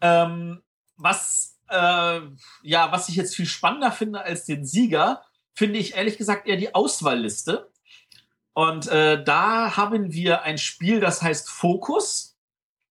Ähm, 0.00 0.62
was, 0.96 1.58
äh, 1.68 2.20
ja, 2.62 2.92
was 2.92 3.08
ich 3.08 3.16
jetzt 3.16 3.34
viel 3.34 3.46
spannender 3.46 3.90
finde 3.90 4.22
als 4.22 4.44
den 4.44 4.64
Sieger, 4.64 5.22
finde 5.54 5.78
ich 5.78 5.94
ehrlich 5.94 6.16
gesagt 6.16 6.46
eher 6.46 6.56
die 6.56 6.74
Auswahlliste. 6.74 7.70
Und 8.52 8.88
äh, 8.88 9.22
da 9.22 9.76
haben 9.76 10.12
wir 10.12 10.42
ein 10.42 10.58
Spiel, 10.58 11.00
das 11.00 11.22
heißt 11.22 11.48
Fokus, 11.48 12.36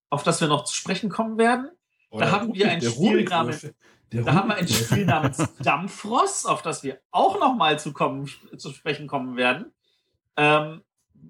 auf 0.10 0.24
das 0.24 0.42
wir 0.42 0.48
noch 0.48 0.64
zu 0.64 0.76
sprechen 0.76 1.10
kommen 1.10 1.38
werden. 1.38 1.70
Oder 2.10 2.32
haben 2.32 2.54
wir 2.54 2.70
ein 2.70 2.82
Spiel 2.82 3.24
namens- 3.26 3.72
Der 4.12 4.24
Da 4.24 4.34
haben 4.34 4.50
wir 4.50 4.56
ein. 4.56 4.68
Spiel 4.68 5.06
namens 5.06 5.38
Dampfross, 5.64 6.46
auf 6.46 6.62
das 6.62 6.84
wir 6.84 7.00
auch 7.12 7.40
noch 7.40 7.56
mal 7.56 7.80
zu, 7.80 7.94
kommen, 7.94 8.30
zu 8.58 8.72
sprechen 8.72 9.08
kommen 9.08 9.36
werden. 9.36 9.72
Ähm, 10.36 10.82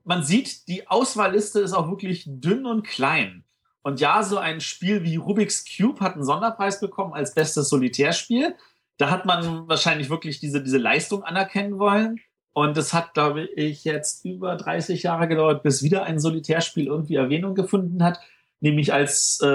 man 0.04 0.24
sieht, 0.24 0.68
die 0.68 0.88
Auswahlliste 0.88 1.60
ist 1.60 1.74
auch 1.74 1.90
wirklich 1.90 2.24
dünn 2.28 2.66
und 2.66 2.84
klein. 2.84 3.44
Und 3.82 4.00
ja, 4.00 4.24
so 4.24 4.38
ein 4.38 4.62
Spiel 4.62 5.04
wie 5.04 5.16
Rubik's 5.16 5.66
Cube 5.66 6.00
hat 6.02 6.14
einen 6.14 6.24
Sonderpreis 6.24 6.80
bekommen 6.80 7.14
als 7.14 7.34
bestes 7.34 7.70
Solitärspiel. 7.70 8.56
da 8.98 9.10
hat 9.10 9.26
man 9.26 9.68
wahrscheinlich 9.70 10.10
wirklich 10.10 10.40
diese, 10.40 10.62
diese 10.62 10.78
Leistung 10.78 11.24
anerkennen 11.24 11.80
wollen. 11.80 12.20
Und 12.52 12.78
es 12.78 12.94
hat, 12.94 13.14
glaube 13.14 13.46
ich, 13.46 13.86
jetzt 13.86 14.26
über 14.26 14.56
30 14.58 15.04
Jahre 15.04 15.28
gedauert, 15.28 15.64
bis 15.64 15.82
wieder 15.82 16.04
ein 16.04 16.20
Solitärspiel 16.20 16.88
irgendwie 16.88 17.16
Erwähnung 17.16 17.56
gefunden 17.56 18.04
hat. 18.04 18.20
Nämlich 18.60 18.92
als, 18.92 19.40
äh, 19.42 19.48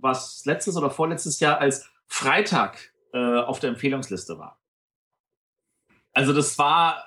was 0.00 0.44
letztes 0.44 0.76
oder 0.76 0.90
vorletztes 0.90 1.40
Jahr 1.40 1.58
als 1.58 1.90
Freitag 2.12 2.92
äh, 3.14 3.38
auf 3.38 3.58
der 3.58 3.70
Empfehlungsliste 3.70 4.38
war. 4.38 4.60
Also 6.12 6.34
das 6.34 6.58
war 6.58 7.02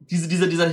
diese, 0.00 0.26
diese, 0.26 0.48
dieser, 0.48 0.72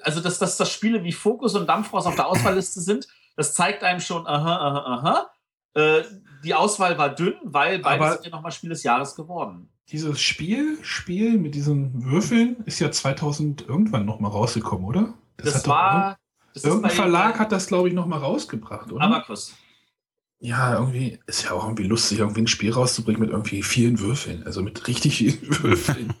also 0.00 0.20
dass, 0.20 0.38
dass 0.38 0.56
das 0.56 0.72
Spiele 0.72 1.04
wie 1.04 1.12
Fokus 1.12 1.54
und 1.54 1.66
Dampfrost 1.66 2.06
auf 2.06 2.16
der 2.16 2.26
Auswahlliste 2.26 2.80
sind, 2.80 3.06
das 3.36 3.52
zeigt 3.52 3.84
einem 3.84 4.00
schon, 4.00 4.26
aha, 4.26 4.56
aha, 4.56 4.94
aha. 4.94 5.30
Äh, 5.74 6.04
die 6.42 6.54
Auswahl 6.54 6.96
war 6.96 7.14
dünn, 7.14 7.34
weil 7.42 7.80
beide 7.80 8.12
sind 8.12 8.24
ja 8.24 8.30
nochmal 8.30 8.50
Spiel 8.50 8.70
des 8.70 8.82
Jahres 8.82 9.14
geworden. 9.14 9.68
Dieses 9.90 10.18
Spiel, 10.20 10.78
Spiel 10.82 11.36
mit 11.36 11.54
diesen 11.54 12.02
Würfeln 12.02 12.56
ist 12.64 12.80
ja 12.80 12.90
2000 12.90 13.68
irgendwann 13.68 14.06
nochmal 14.06 14.30
rausgekommen, 14.30 14.86
oder? 14.86 15.12
Das, 15.36 15.52
das 15.52 15.68
war. 15.68 16.18
Das 16.54 16.64
irgendein 16.64 16.90
Verlag 16.92 17.38
hat 17.38 17.52
das, 17.52 17.66
glaube 17.66 17.88
ich, 17.88 17.94
nochmal 17.94 18.20
rausgebracht, 18.20 18.90
oder? 18.90 19.04
Abacus. 19.04 19.54
Ja, 20.44 20.74
irgendwie 20.74 21.20
ist 21.28 21.44
ja 21.44 21.52
auch 21.52 21.62
irgendwie 21.62 21.84
lustig, 21.84 22.18
irgendwie 22.18 22.42
ein 22.42 22.48
Spiel 22.48 22.72
rauszubringen 22.72 23.20
mit 23.20 23.30
irgendwie 23.30 23.62
vielen 23.62 24.00
Würfeln, 24.00 24.42
also 24.42 24.60
mit 24.60 24.88
richtig 24.88 25.16
vielen 25.16 25.40
Würfeln. 25.62 26.14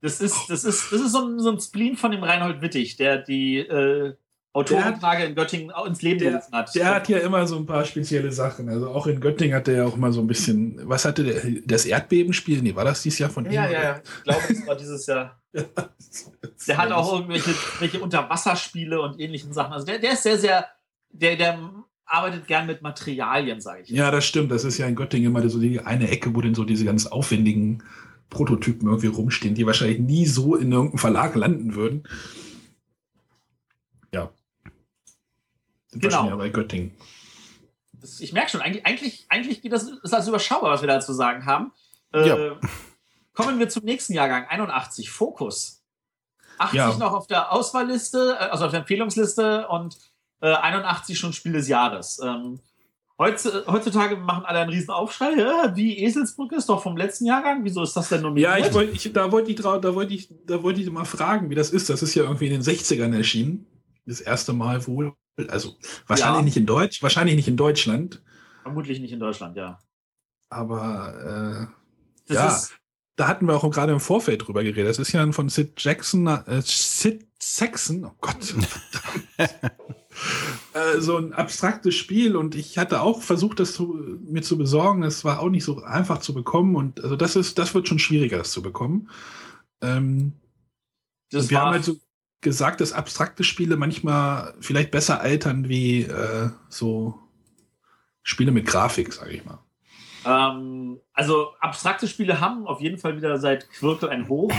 Das 0.00 0.20
ist, 0.20 0.48
das 0.48 0.62
ist, 0.62 0.92
das 0.92 1.00
ist 1.00 1.10
so 1.10 1.26
ein, 1.26 1.40
so 1.40 1.50
ein 1.50 1.60
Spleen 1.60 1.96
von 1.96 2.12
dem 2.12 2.22
Reinhold 2.22 2.62
Wittig, 2.62 2.96
der 2.96 3.18
die 3.18 3.58
äh, 3.58 4.14
Autorentage 4.52 5.24
in 5.24 5.34
Göttingen 5.34 5.72
ins 5.84 6.00
Leben 6.00 6.20
gerufen 6.20 6.52
hat. 6.52 6.72
Der 6.76 6.94
hat 6.94 7.08
ja 7.08 7.18
immer 7.18 7.44
so 7.48 7.56
ein 7.56 7.66
paar 7.66 7.84
spezielle 7.84 8.30
Sachen. 8.30 8.68
Also 8.68 8.88
auch 8.90 9.08
in 9.08 9.20
Göttingen 9.20 9.56
hat 9.56 9.66
der 9.66 9.78
ja 9.78 9.84
auch 9.84 9.96
mal 9.96 10.12
so 10.12 10.20
ein 10.20 10.28
bisschen. 10.28 10.80
Was 10.88 11.04
hatte 11.04 11.24
der? 11.24 11.42
Das 11.66 11.86
Erdbebenspiel? 11.86 12.62
Nee, 12.62 12.76
war 12.76 12.84
das 12.84 13.02
dieses 13.02 13.18
Jahr 13.18 13.30
von 13.30 13.44
ja, 13.46 13.66
ihm? 13.66 13.72
Ja, 13.72 13.82
ja, 13.82 14.02
ich 14.04 14.22
glaube, 14.22 14.42
das 14.48 14.66
war 14.66 14.76
dieses 14.76 15.06
Jahr. 15.06 15.42
der 15.52 16.76
hat 16.76 16.92
auch 16.92 17.12
irgendwelche, 17.14 17.50
irgendwelche 17.50 18.00
Unterwasserspiele 18.00 19.00
und 19.00 19.18
ähnlichen 19.18 19.52
Sachen. 19.52 19.72
Also 19.72 19.86
der, 19.86 19.98
der 19.98 20.12
ist 20.12 20.22
sehr, 20.22 20.38
sehr. 20.38 20.66
Der, 21.10 21.36
der 21.36 21.58
arbeitet 22.08 22.46
gern 22.46 22.66
mit 22.66 22.82
Materialien, 22.82 23.60
sage 23.60 23.82
ich. 23.82 23.90
Ja, 23.90 24.10
das 24.10 24.24
stimmt. 24.24 24.50
Das 24.50 24.64
ist 24.64 24.78
ja 24.78 24.86
in 24.86 24.96
Göttingen 24.96 25.30
immer 25.30 25.48
so 25.48 25.58
die 25.58 25.80
eine 25.80 26.08
Ecke, 26.10 26.34
wo 26.34 26.40
denn 26.40 26.54
so 26.54 26.64
diese 26.64 26.84
ganz 26.84 27.06
aufwendigen 27.06 27.82
Prototypen 28.30 28.88
irgendwie 28.88 29.06
rumstehen, 29.08 29.54
die 29.54 29.66
wahrscheinlich 29.66 30.00
nie 30.00 30.26
so 30.26 30.56
in 30.56 30.72
irgendeinem 30.72 30.98
Verlag 30.98 31.34
landen 31.34 31.74
würden. 31.74 32.08
Ja. 34.12 34.30
Sind 35.88 36.02
genau. 36.02 36.28
schon 36.28 36.38
bei 36.38 36.48
Göttingen. 36.48 36.92
Das, 37.92 38.20
ich 38.20 38.32
merke 38.32 38.50
schon, 38.50 38.60
eigentlich, 38.60 38.86
eigentlich, 38.86 39.26
eigentlich 39.28 39.62
geht 39.62 39.72
das, 39.72 39.84
ist 39.84 40.12
das 40.12 40.28
überschaubar, 40.28 40.70
was 40.70 40.82
wir 40.82 40.88
da 40.88 41.00
zu 41.00 41.12
sagen 41.12 41.46
haben. 41.46 41.72
Äh, 42.12 42.28
ja. 42.28 42.60
Kommen 43.34 43.58
wir 43.58 43.68
zum 43.68 43.84
nächsten 43.84 44.14
Jahrgang, 44.14 44.46
81, 44.48 45.10
Fokus. 45.10 45.84
80 46.58 46.76
ja. 46.76 46.96
noch 46.96 47.12
auf 47.12 47.26
der 47.26 47.52
Auswahlliste, 47.52 48.36
äh, 48.38 48.44
also 48.44 48.64
auf 48.64 48.70
der 48.70 48.80
Empfehlungsliste 48.80 49.68
und 49.68 49.96
äh, 50.40 50.52
81 50.52 51.18
schon 51.18 51.32
Spiel 51.32 51.52
des 51.52 51.68
Jahres. 51.68 52.20
Ähm, 52.22 52.60
heutzutage 53.18 54.16
machen 54.16 54.44
alle 54.44 54.60
einen 54.60 54.70
riesen 54.70 54.90
Aufschrei. 54.90 55.32
Ja, 55.36 55.68
die 55.68 56.02
Eselsbrücke 56.04 56.56
ist 56.56 56.68
doch 56.68 56.82
vom 56.82 56.96
letzten 56.96 57.26
Jahrgang. 57.26 57.64
Wieso 57.64 57.82
ist 57.82 57.94
das 57.94 58.08
denn 58.08 58.22
nominiert? 58.22 58.50
Ja, 58.50 58.66
ich 58.66 58.72
wollt, 58.72 58.94
ich, 58.94 59.12
da 59.12 59.32
wollte 59.32 59.50
ich, 59.50 59.56
da 59.56 59.94
wollte 59.94 60.14
ich, 60.14 60.28
da 60.46 60.62
wollte 60.62 60.80
ich 60.80 60.90
mal 60.90 61.04
fragen, 61.04 61.50
wie 61.50 61.54
das 61.54 61.70
ist. 61.70 61.90
Das 61.90 62.02
ist 62.02 62.14
ja 62.14 62.22
irgendwie 62.22 62.46
in 62.46 62.52
den 62.52 62.62
60ern 62.62 63.16
erschienen. 63.16 63.66
Das 64.06 64.20
erste 64.20 64.52
Mal 64.52 64.86
wohl. 64.86 65.12
Also 65.48 65.76
wahrscheinlich 66.06 66.38
ja. 66.38 66.42
nicht 66.42 66.56
in 66.56 66.66
Deutsch, 66.66 67.02
wahrscheinlich 67.02 67.36
nicht 67.36 67.48
in 67.48 67.56
Deutschland. 67.56 68.22
Vermutlich 68.62 69.00
nicht 69.00 69.12
in 69.12 69.20
Deutschland, 69.20 69.56
ja. 69.56 69.78
Aber 70.50 71.68
äh, 72.28 72.34
ja, 72.34 72.48
ist, 72.48 72.74
da 73.16 73.28
hatten 73.28 73.46
wir 73.46 73.54
auch 73.54 73.70
gerade 73.70 73.92
im 73.92 74.00
Vorfeld 74.00 74.46
drüber 74.46 74.62
geredet. 74.62 74.88
Das 74.88 74.98
ist 74.98 75.12
ja 75.12 75.30
von 75.32 75.48
Sid 75.48 75.74
Jackson, 75.76 76.26
äh, 76.26 76.62
Sid 76.62 77.26
Saxon, 77.40 78.04
oh 78.04 78.14
Gott, 78.20 78.54
äh, 80.74 81.00
so 81.00 81.16
ein 81.16 81.32
abstraktes 81.32 81.94
Spiel 81.94 82.36
und 82.36 82.54
ich 82.54 82.78
hatte 82.78 83.00
auch 83.00 83.22
versucht, 83.22 83.60
das 83.60 83.72
zu, 83.72 83.98
mir 84.26 84.42
zu 84.42 84.58
besorgen. 84.58 85.02
Es 85.02 85.24
war 85.24 85.40
auch 85.40 85.50
nicht 85.50 85.64
so 85.64 85.82
einfach 85.82 86.18
zu 86.18 86.34
bekommen 86.34 86.76
und 86.76 87.02
also 87.02 87.16
das 87.16 87.36
ist, 87.36 87.58
das 87.58 87.74
wird 87.74 87.88
schon 87.88 87.98
schwieriger, 87.98 88.38
das 88.38 88.52
zu 88.52 88.62
bekommen. 88.62 89.08
Ähm, 89.80 90.32
das 91.30 91.50
wir 91.50 91.60
haben 91.60 91.72
halt 91.72 91.84
so 91.84 91.96
gesagt, 92.40 92.80
dass 92.80 92.92
abstrakte 92.92 93.44
Spiele 93.44 93.76
manchmal 93.76 94.54
vielleicht 94.60 94.90
besser 94.90 95.20
altern 95.20 95.68
wie 95.68 96.02
äh, 96.02 96.50
so 96.68 97.18
Spiele 98.22 98.52
mit 98.52 98.66
Grafik, 98.66 99.12
sage 99.12 99.32
ich 99.32 99.44
mal. 99.44 99.58
Ähm, 100.24 101.00
also 101.12 101.48
abstrakte 101.60 102.06
Spiele 102.06 102.40
haben 102.40 102.66
auf 102.66 102.80
jeden 102.80 102.98
Fall 102.98 103.16
wieder 103.16 103.38
seit 103.38 103.70
Quirkel 103.70 104.08
ein 104.08 104.28
Hoch. 104.28 104.52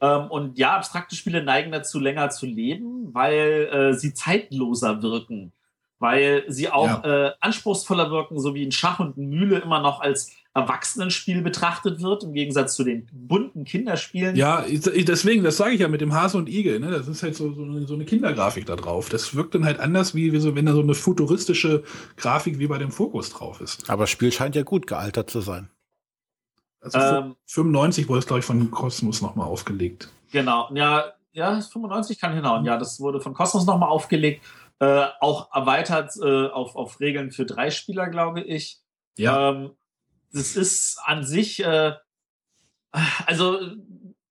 Ähm, 0.00 0.30
und 0.30 0.58
ja, 0.58 0.76
abstrakte 0.76 1.14
Spiele 1.14 1.42
neigen 1.42 1.72
dazu, 1.72 1.98
länger 1.98 2.30
zu 2.30 2.46
leben, 2.46 3.12
weil 3.12 3.68
äh, 3.72 3.94
sie 3.94 4.14
zeitloser 4.14 5.02
wirken. 5.02 5.52
Weil 5.98 6.44
sie 6.48 6.70
auch 6.70 7.04
ja. 7.04 7.26
äh, 7.26 7.32
anspruchsvoller 7.40 8.10
wirken, 8.10 8.40
so 8.40 8.54
wie 8.54 8.64
ein 8.64 8.72
Schach 8.72 9.00
und 9.00 9.18
eine 9.18 9.26
Mühle 9.26 9.58
immer 9.58 9.80
noch 9.80 10.00
als 10.00 10.32
Erwachsenenspiel 10.54 11.42
betrachtet 11.42 12.00
wird, 12.02 12.24
im 12.24 12.32
Gegensatz 12.32 12.74
zu 12.74 12.82
den 12.82 13.06
bunten 13.12 13.64
Kinderspielen. 13.64 14.34
Ja, 14.34 14.64
deswegen, 14.66 15.44
das 15.44 15.58
sage 15.58 15.74
ich 15.74 15.80
ja 15.80 15.88
mit 15.88 16.00
dem 16.00 16.12
Hase 16.12 16.38
und 16.38 16.48
Igel, 16.48 16.80
ne? 16.80 16.90
Das 16.90 17.06
ist 17.06 17.22
halt 17.22 17.36
so, 17.36 17.52
so, 17.52 17.62
eine, 17.62 17.86
so 17.86 17.94
eine 17.94 18.04
Kindergrafik 18.04 18.66
da 18.66 18.74
drauf. 18.74 19.10
Das 19.10 19.34
wirkt 19.36 19.54
dann 19.54 19.64
halt 19.64 19.78
anders, 19.78 20.14
wie, 20.14 20.32
wie 20.32 20.40
so, 20.40 20.56
wenn 20.56 20.66
da 20.66 20.72
so 20.72 20.80
eine 20.80 20.94
futuristische 20.94 21.84
Grafik 22.16 22.58
wie 22.58 22.66
bei 22.66 22.78
dem 22.78 22.90
Fokus 22.90 23.30
drauf 23.30 23.60
ist. 23.60 23.88
Aber 23.88 24.04
das 24.04 24.10
Spiel 24.10 24.32
scheint 24.32 24.56
ja 24.56 24.62
gut 24.62 24.88
gealtert 24.88 25.30
zu 25.30 25.40
sein. 25.40 25.70
Also 26.80 26.98
ähm, 26.98 27.36
95 27.46 28.08
wurde 28.08 28.20
es, 28.20 28.26
glaube 28.26 28.40
ich, 28.40 28.46
von 28.46 28.70
Cosmos 28.70 29.20
nochmal 29.20 29.46
aufgelegt. 29.46 30.08
Genau, 30.32 30.70
ja, 30.74 31.12
ja, 31.32 31.60
95 31.60 32.18
kann 32.20 32.34
hinhauen. 32.34 32.64
Ja, 32.64 32.76
das 32.76 33.00
wurde 33.00 33.20
von 33.20 33.34
Cosmos 33.34 33.66
nochmal 33.66 33.90
aufgelegt. 33.90 34.44
Äh, 34.78 35.06
auch 35.20 35.54
erweitert 35.54 36.12
äh, 36.22 36.46
auf, 36.46 36.74
auf 36.74 37.00
Regeln 37.00 37.32
für 37.32 37.44
drei 37.44 37.70
Spieler, 37.70 38.08
glaube 38.08 38.40
ich. 38.40 38.80
Ja. 39.18 39.50
Ähm, 39.50 39.72
das 40.32 40.56
ist 40.56 40.98
an 41.04 41.24
sich, 41.24 41.62
äh, 41.62 41.92
also 43.26 43.58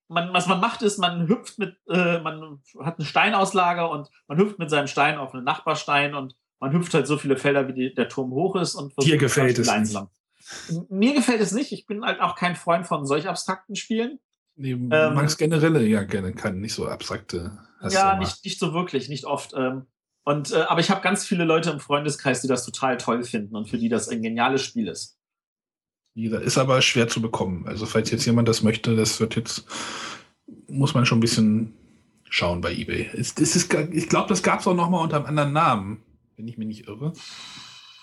man, 0.08 0.34
was 0.34 0.48
man 0.48 0.60
macht, 0.60 0.82
ist, 0.82 0.98
man 0.98 1.28
hüpft 1.28 1.60
mit, 1.60 1.78
äh, 1.88 2.20
man 2.20 2.62
hat 2.82 2.98
eine 2.98 3.06
Steinauslage 3.06 3.88
und 3.88 4.10
man 4.28 4.38
hüpft 4.38 4.60
mit 4.60 4.70
seinem 4.70 4.88
Stein 4.88 5.18
auf 5.18 5.34
einen 5.34 5.44
Nachbarstein 5.44 6.16
und 6.16 6.36
man 6.60 6.74
hüpft 6.74 6.94
halt 6.94 7.08
so 7.08 7.18
viele 7.18 7.38
Felder, 7.38 7.68
wie 7.68 7.74
die, 7.74 7.94
der 7.94 8.10
Turm 8.10 8.32
hoch 8.32 8.56
ist 8.56 8.76
und 8.76 8.94
Dir 9.02 9.18
gefällt 9.18 9.60
es 9.60 9.72
nicht. 9.72 9.98
Mir 10.90 11.14
gefällt 11.14 11.42
es 11.42 11.52
nicht. 11.52 11.72
Ich 11.72 11.86
bin 11.86 12.04
halt 12.04 12.22
auch 12.22 12.36
kein 12.36 12.56
Freund 12.56 12.88
von 12.88 13.06
solch 13.06 13.28
abstrakten 13.28 13.76
Spielen. 13.76 14.20
Nee, 14.56 14.72
ähm, 14.72 14.90
magst 14.90 15.38
generell 15.38 15.82
ja 15.88 16.04
gerne 16.04 16.34
kann 16.34 16.60
nicht 16.60 16.74
so 16.74 16.88
abstrakte. 16.88 17.58
Ja, 17.90 18.18
nicht, 18.18 18.44
nicht 18.44 18.60
so 18.60 18.74
wirklich, 18.74 19.08
nicht 19.08 19.26
oft. 19.26 19.54
Ähm, 19.56 19.86
und, 20.26 20.52
äh, 20.52 20.64
aber 20.64 20.82
ich 20.82 20.92
habe 20.92 21.02
ganz 21.02 21.26
viele 21.26 21.46
Leute 21.46 21.70
im 21.70 21.80
Freundeskreis, 21.80 22.42
die 22.42 22.48
das 22.48 22.66
total 22.66 22.98
toll 22.98 23.24
finden 23.24 23.56
und 23.56 23.70
für 23.70 23.78
die 23.78 23.88
das 23.90 24.10
ein 24.10 24.22
geniales 24.22 24.64
Spiel 24.64 24.88
ist. 24.88 25.18
Ist 26.14 26.58
aber 26.58 26.82
schwer 26.82 27.08
zu 27.08 27.22
bekommen. 27.22 27.66
Also 27.68 27.86
falls 27.86 28.12
jetzt 28.12 28.26
jemand 28.26 28.50
das 28.50 28.62
möchte, 28.62 28.96
das 28.96 29.20
wird 29.22 29.38
jetzt, 29.38 29.66
muss 30.68 30.94
man 30.94 31.06
schon 31.06 31.20
ein 31.20 31.22
bisschen 31.22 31.74
schauen 32.30 32.60
bei 32.60 32.74
eBay. 32.74 33.10
Es, 33.14 33.34
es 33.40 33.56
ist, 33.56 33.74
ich 33.74 34.10
glaube, 34.10 34.28
das 34.28 34.44
gab 34.44 34.60
es 34.60 34.68
auch 34.68 34.76
noch 34.76 34.90
mal 34.90 35.02
unter 35.02 35.18
einem 35.18 35.26
anderen 35.28 35.54
Namen, 35.54 36.04
wenn 36.36 36.48
ich 36.48 36.58
mich 36.58 36.68
nicht 36.68 36.88
irre. 36.88 37.14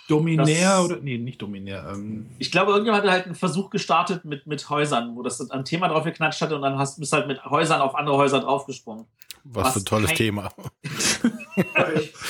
Dominär 0.08 0.76
das, 0.76 0.84
oder 0.84 0.96
nee, 0.96 1.18
nicht 1.18 1.42
Dominär. 1.42 1.90
Ähm. 1.92 2.26
Ich 2.38 2.50
glaube, 2.50 2.72
irgendjemand 2.72 3.04
hat 3.04 3.10
halt 3.10 3.26
einen 3.26 3.34
Versuch 3.34 3.70
gestartet 3.70 4.24
mit, 4.24 4.46
mit 4.46 4.68
Häusern, 4.70 5.16
wo 5.16 5.22
das 5.22 5.50
ein 5.50 5.64
Thema 5.64 5.88
drauf 5.88 6.04
geknatscht 6.04 6.40
hatte 6.40 6.56
und 6.56 6.62
dann 6.62 6.78
hast, 6.78 6.98
bist 6.98 7.12
halt 7.12 7.26
mit 7.26 7.44
Häusern 7.44 7.80
auf 7.80 7.94
andere 7.94 8.16
Häuser 8.16 8.40
draufgesprungen. 8.40 9.06
Was, 9.44 9.74
für 9.74 9.80
ein 9.80 9.84
tolles 9.84 10.08
kein... 10.08 10.16
Thema. 10.16 10.48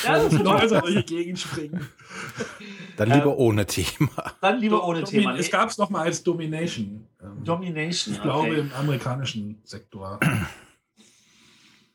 ja, 0.04 0.28
das 0.28 0.38
Häuser 0.38 0.80
durch 0.82 0.96
die 0.96 1.14
Gegend 1.14 1.38
springen. 1.38 1.88
Dann 2.96 3.10
lieber 3.10 3.32
ähm, 3.32 3.38
ohne 3.38 3.66
Thema. 3.66 4.10
Dann 4.40 4.58
lieber 4.58 4.84
ohne 4.84 5.02
Domin 5.02 5.20
Thema. 5.20 5.36
Es 5.36 5.50
gab 5.50 5.70
es 5.70 5.78
noch 5.78 5.90
mal 5.90 6.02
als 6.02 6.22
Domination. 6.22 7.06
Ähm, 7.22 7.44
Domination. 7.44 8.14
Ich 8.14 8.22
glaube 8.22 8.50
okay. 8.50 8.60
im 8.60 8.72
amerikanischen 8.74 9.60
Sektor. 9.64 10.20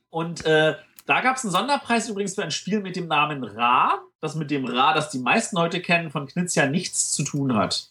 Und 0.09 0.45
äh, 0.45 0.75
da 1.05 1.21
gab 1.21 1.37
es 1.37 1.43
einen 1.43 1.51
Sonderpreis 1.51 2.09
übrigens 2.09 2.35
für 2.35 2.43
ein 2.43 2.51
Spiel 2.51 2.81
mit 2.81 2.95
dem 2.95 3.07
Namen 3.07 3.43
Ra, 3.43 4.01
das 4.21 4.35
mit 4.35 4.51
dem 4.51 4.65
Ra, 4.65 4.93
das 4.93 5.09
die 5.09 5.19
meisten 5.19 5.57
heute 5.57 5.81
kennen, 5.81 6.11
von 6.11 6.27
Knizia 6.27 6.67
nichts 6.67 7.11
zu 7.11 7.23
tun 7.23 7.55
hat. 7.55 7.89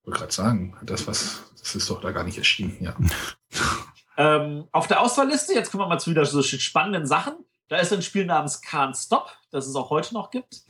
Ich 0.00 0.06
wollte 0.06 0.20
gerade 0.20 0.32
sagen, 0.32 0.76
das, 0.82 1.06
was, 1.06 1.42
das 1.58 1.74
ist 1.74 1.88
doch 1.88 2.00
da 2.00 2.10
gar 2.10 2.24
nicht 2.24 2.38
erschienen, 2.38 2.76
ja. 2.80 2.96
ähm, 4.16 4.64
auf 4.72 4.88
der 4.88 5.00
Auswahlliste, 5.00 5.54
jetzt 5.54 5.70
kommen 5.70 5.82
wir 5.82 5.88
mal 5.88 6.00
zu 6.00 6.10
wieder 6.10 6.24
so 6.24 6.42
spannenden 6.42 7.06
Sachen. 7.06 7.34
Da 7.68 7.76
ist 7.76 7.92
ein 7.92 8.02
Spiel 8.02 8.26
namens 8.26 8.62
Can't 8.62 9.00
Stop, 9.00 9.30
das 9.50 9.66
es 9.66 9.76
auch 9.76 9.90
heute 9.90 10.14
noch 10.14 10.30
gibt. 10.30 10.62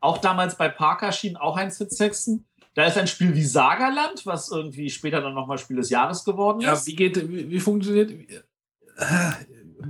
Auch 0.00 0.18
damals 0.18 0.56
bei 0.56 0.68
Parker 0.68 1.06
erschien 1.06 1.36
auch 1.36 1.56
ein 1.56 1.70
Sid 1.70 1.92
Sexton. 1.92 2.44
Da 2.74 2.84
ist 2.86 2.96
ein 2.96 3.06
Spiel 3.06 3.34
wie 3.34 3.44
Sagerland, 3.44 4.24
was 4.24 4.50
irgendwie 4.50 4.90
später 4.90 5.20
dann 5.20 5.34
nochmal 5.34 5.58
Spiel 5.58 5.76
des 5.76 5.90
Jahres 5.90 6.24
geworden 6.24 6.60
ist. 6.60 6.66
Ja, 6.66 6.86
wie 6.86 6.96
geht, 6.96 7.28
wie, 7.28 7.50
wie 7.50 7.60
funktioniert, 7.60 8.10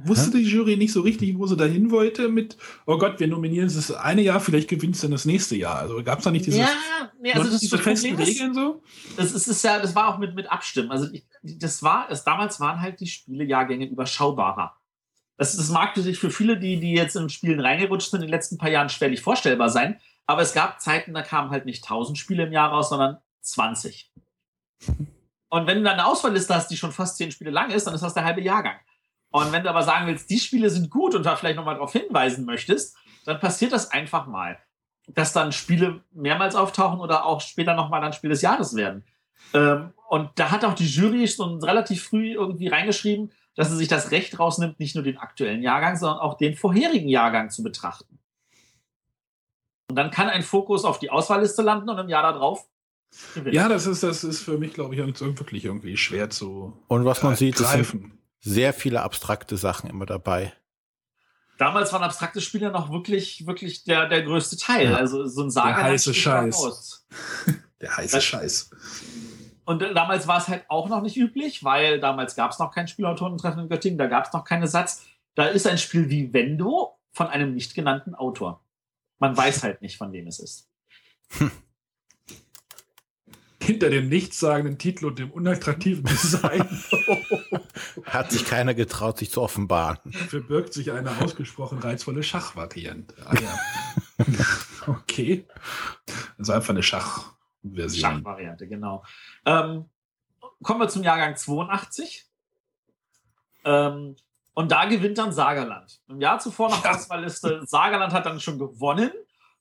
wusste 0.04 0.38
die 0.38 0.44
Jury 0.44 0.76
nicht 0.76 0.92
so 0.92 1.00
richtig, 1.00 1.38
wo 1.38 1.46
sie 1.46 1.56
dahin 1.56 1.90
wollte 1.90 2.28
mit, 2.28 2.56
oh 2.86 2.98
Gott, 2.98 3.20
wir 3.20 3.28
nominieren 3.28 3.66
es 3.66 3.74
das 3.74 3.92
eine 3.92 4.22
Jahr, 4.22 4.40
vielleicht 4.40 4.68
gewinnt 4.68 4.94
es 4.94 5.00
dann 5.00 5.10
das 5.10 5.24
nächste 5.24 5.56
Jahr. 5.56 5.78
Also 5.78 6.02
gab 6.02 6.18
es 6.18 6.24
da 6.24 6.30
nicht 6.30 6.46
diese, 6.46 6.58
ja, 6.58 6.68
nee, 7.20 7.32
also 7.32 7.50
das, 7.50 7.60
diese 7.60 7.78
festen 7.78 8.10
Problem 8.10 8.28
ist, 8.28 8.40
Regeln 8.40 8.54
so? 8.54 8.82
das 9.16 9.32
ist, 9.32 9.48
ist 9.48 9.64
ja, 9.64 9.78
das 9.80 9.94
war 9.94 10.08
auch 10.08 10.18
mit, 10.18 10.34
mit 10.34 10.50
Abstimmen. 10.50 10.90
Also 10.90 11.08
ich, 11.12 11.24
das 11.42 11.82
war, 11.82 12.10
es, 12.10 12.24
damals 12.24 12.60
waren 12.60 12.80
halt 12.80 13.00
die 13.00 13.06
Spielejahrgänge 13.06 13.86
überschaubarer. 13.86 14.76
Das, 15.36 15.56
das 15.56 15.70
mag 15.70 15.96
sich 15.96 16.18
für 16.18 16.30
viele, 16.30 16.58
die, 16.58 16.78
die 16.78 16.92
jetzt 16.92 17.16
in 17.16 17.28
Spielen 17.28 17.60
reingerutscht 17.60 18.10
sind, 18.10 18.20
in 18.20 18.26
den 18.26 18.32
letzten 18.32 18.58
paar 18.58 18.70
Jahren 18.70 18.88
schwerlich 18.88 19.22
vorstellbar 19.22 19.70
sein. 19.70 19.98
Aber 20.26 20.42
es 20.42 20.54
gab 20.54 20.80
Zeiten, 20.80 21.14
da 21.14 21.22
kamen 21.22 21.50
halt 21.50 21.66
nicht 21.66 21.84
1000 21.84 22.16
Spiele 22.16 22.44
im 22.44 22.52
Jahr 22.52 22.70
raus, 22.70 22.90
sondern 22.90 23.18
20. 23.40 24.10
Und 25.48 25.66
wenn 25.66 25.78
du 25.78 25.84
dann 25.84 25.98
eine 25.98 26.06
Auswahlliste 26.06 26.54
hast, 26.54 26.68
die 26.68 26.78
schon 26.78 26.92
fast 26.92 27.18
10 27.18 27.32
Spiele 27.32 27.50
lang 27.50 27.70
ist, 27.70 27.86
dann 27.86 27.94
ist 27.94 28.00
das 28.00 28.14
der 28.14 28.24
halbe 28.24 28.40
Jahrgang. 28.40 28.76
Und 29.32 29.50
wenn 29.50 29.64
du 29.64 29.70
aber 29.70 29.82
sagen 29.82 30.06
willst, 30.06 30.30
die 30.30 30.38
Spiele 30.38 30.70
sind 30.70 30.90
gut 30.90 31.14
und 31.14 31.24
da 31.24 31.36
vielleicht 31.36 31.56
nochmal 31.56 31.74
darauf 31.74 31.92
hinweisen 31.92 32.44
möchtest, 32.44 32.96
dann 33.24 33.40
passiert 33.40 33.72
das 33.72 33.90
einfach 33.90 34.26
mal. 34.26 34.58
Dass 35.08 35.32
dann 35.32 35.52
Spiele 35.52 36.04
mehrmals 36.12 36.54
auftauchen 36.54 37.00
oder 37.00 37.24
auch 37.24 37.40
später 37.40 37.74
nochmal 37.74 38.00
dann 38.00 38.12
Spiel 38.12 38.30
des 38.30 38.42
Jahres 38.42 38.76
werden. 38.76 39.04
Ähm, 39.54 39.92
und 40.08 40.30
da 40.36 40.50
hat 40.50 40.64
auch 40.64 40.74
die 40.74 40.86
Jury 40.86 41.26
schon 41.26 41.62
relativ 41.64 42.04
früh 42.04 42.34
irgendwie 42.34 42.68
reingeschrieben, 42.68 43.32
dass 43.56 43.70
sie 43.70 43.76
sich 43.76 43.88
das 43.88 44.10
Recht 44.10 44.38
rausnimmt, 44.38 44.78
nicht 44.78 44.94
nur 44.94 45.02
den 45.02 45.18
aktuellen 45.18 45.62
Jahrgang, 45.62 45.96
sondern 45.96 46.18
auch 46.18 46.36
den 46.36 46.54
vorherigen 46.54 47.08
Jahrgang 47.08 47.50
zu 47.50 47.62
betrachten. 47.62 48.18
Und 49.88 49.96
dann 49.96 50.10
kann 50.10 50.28
ein 50.28 50.42
Fokus 50.42 50.84
auf 50.84 50.98
die 50.98 51.10
Auswahlliste 51.10 51.62
landen 51.62 51.88
und 51.88 51.98
im 51.98 52.08
Jahr 52.08 52.22
darauf 52.22 52.66
gewinnen. 53.34 53.54
Ja, 53.54 53.68
das 53.68 53.86
ist, 53.86 54.02
das 54.02 54.24
ist 54.24 54.40
für 54.40 54.56
mich, 54.58 54.72
glaube 54.72 54.94
ich, 54.94 55.00
wirklich 55.20 55.64
irgendwie 55.64 55.96
schwer 55.96 56.30
zu 56.30 56.72
Und 56.88 57.04
was 57.04 57.22
man 57.22 57.36
sieht, 57.36 57.60
es 57.60 57.70
sind 57.70 57.82
greifen. 57.82 58.21
Sehr 58.42 58.74
viele 58.74 59.00
abstrakte 59.02 59.56
Sachen 59.56 59.88
immer 59.88 60.04
dabei. 60.04 60.52
Damals 61.58 61.92
waren 61.92 62.02
abstrakte 62.02 62.40
Spiele 62.40 62.70
noch 62.70 62.90
wirklich, 62.90 63.46
wirklich 63.46 63.84
der, 63.84 64.08
der 64.08 64.22
größte 64.22 64.56
Teil. 64.56 64.90
Ja. 64.90 64.96
Also 64.96 65.26
so 65.26 65.44
ein 65.44 65.50
Saga. 65.50 65.82
heiße 65.82 66.12
Scheiß. 66.12 66.54
Aus. 66.56 67.06
Der 67.80 67.96
heiße 67.96 68.16
Das- 68.16 68.24
Scheiß. 68.24 68.70
Und 69.64 69.80
damals 69.80 70.26
war 70.26 70.38
es 70.38 70.48
halt 70.48 70.64
auch 70.68 70.88
noch 70.88 71.02
nicht 71.02 71.16
üblich, 71.16 71.62
weil 71.62 72.00
damals 72.00 72.34
gab 72.34 72.50
es 72.50 72.58
noch 72.58 72.72
kein 72.74 72.88
Spielautorentreffen 72.88 73.62
in 73.62 73.68
Göttingen, 73.68 73.96
da 73.98 74.06
gab 74.08 74.26
es 74.26 74.32
noch 74.32 74.44
keine 74.44 74.66
Satz. 74.66 75.04
Da 75.36 75.46
ist 75.46 75.66
ein 75.68 75.78
Spiel 75.78 76.10
wie 76.10 76.32
Vendo 76.32 76.98
von 77.12 77.28
einem 77.28 77.54
nicht 77.54 77.74
genannten 77.74 78.14
Autor. 78.16 78.64
Man 79.20 79.36
weiß 79.36 79.62
halt 79.62 79.80
nicht, 79.82 79.96
von 79.96 80.12
wem 80.12 80.26
es 80.26 80.40
ist. 80.40 80.68
Hinter 83.62 83.90
dem 83.90 84.08
nichtssagenden 84.08 84.78
Titel 84.78 85.06
und 85.06 85.18
dem 85.18 85.30
unattraktiven 85.30 86.04
Design 86.04 86.68
Hat 88.04 88.32
sich 88.32 88.44
keiner 88.44 88.74
getraut, 88.74 89.18
sich 89.18 89.30
zu 89.30 89.40
offenbaren. 89.40 89.98
verbirgt 90.10 90.72
sich 90.72 90.90
eine 90.92 91.10
ausgesprochen 91.20 91.78
reizvolle 91.78 92.22
Schachvariante. 92.22 93.14
Ah, 93.24 93.34
ja. 93.40 94.26
okay. 94.88 95.46
Also 96.38 96.52
einfach 96.52 96.70
eine 96.70 96.82
Schachversion. 96.82 98.00
Schachvariante, 98.00 98.66
genau. 98.66 99.04
Ähm, 99.46 99.88
kommen 100.62 100.80
wir 100.80 100.88
zum 100.88 101.02
Jahrgang 101.02 101.36
82. 101.36 102.26
Ähm, 103.64 104.16
und 104.54 104.72
da 104.72 104.84
gewinnt 104.86 105.18
dann 105.18 105.32
Sagerland. 105.32 106.00
Im 106.08 106.20
Jahr 106.20 106.38
zuvor 106.38 106.68
noch 106.68 106.84
Ja. 106.84 106.90
Auswahlliste. 106.96 107.62
Sagerland 107.66 108.12
hat 108.12 108.26
dann 108.26 108.40
schon 108.40 108.58
gewonnen. 108.58 109.10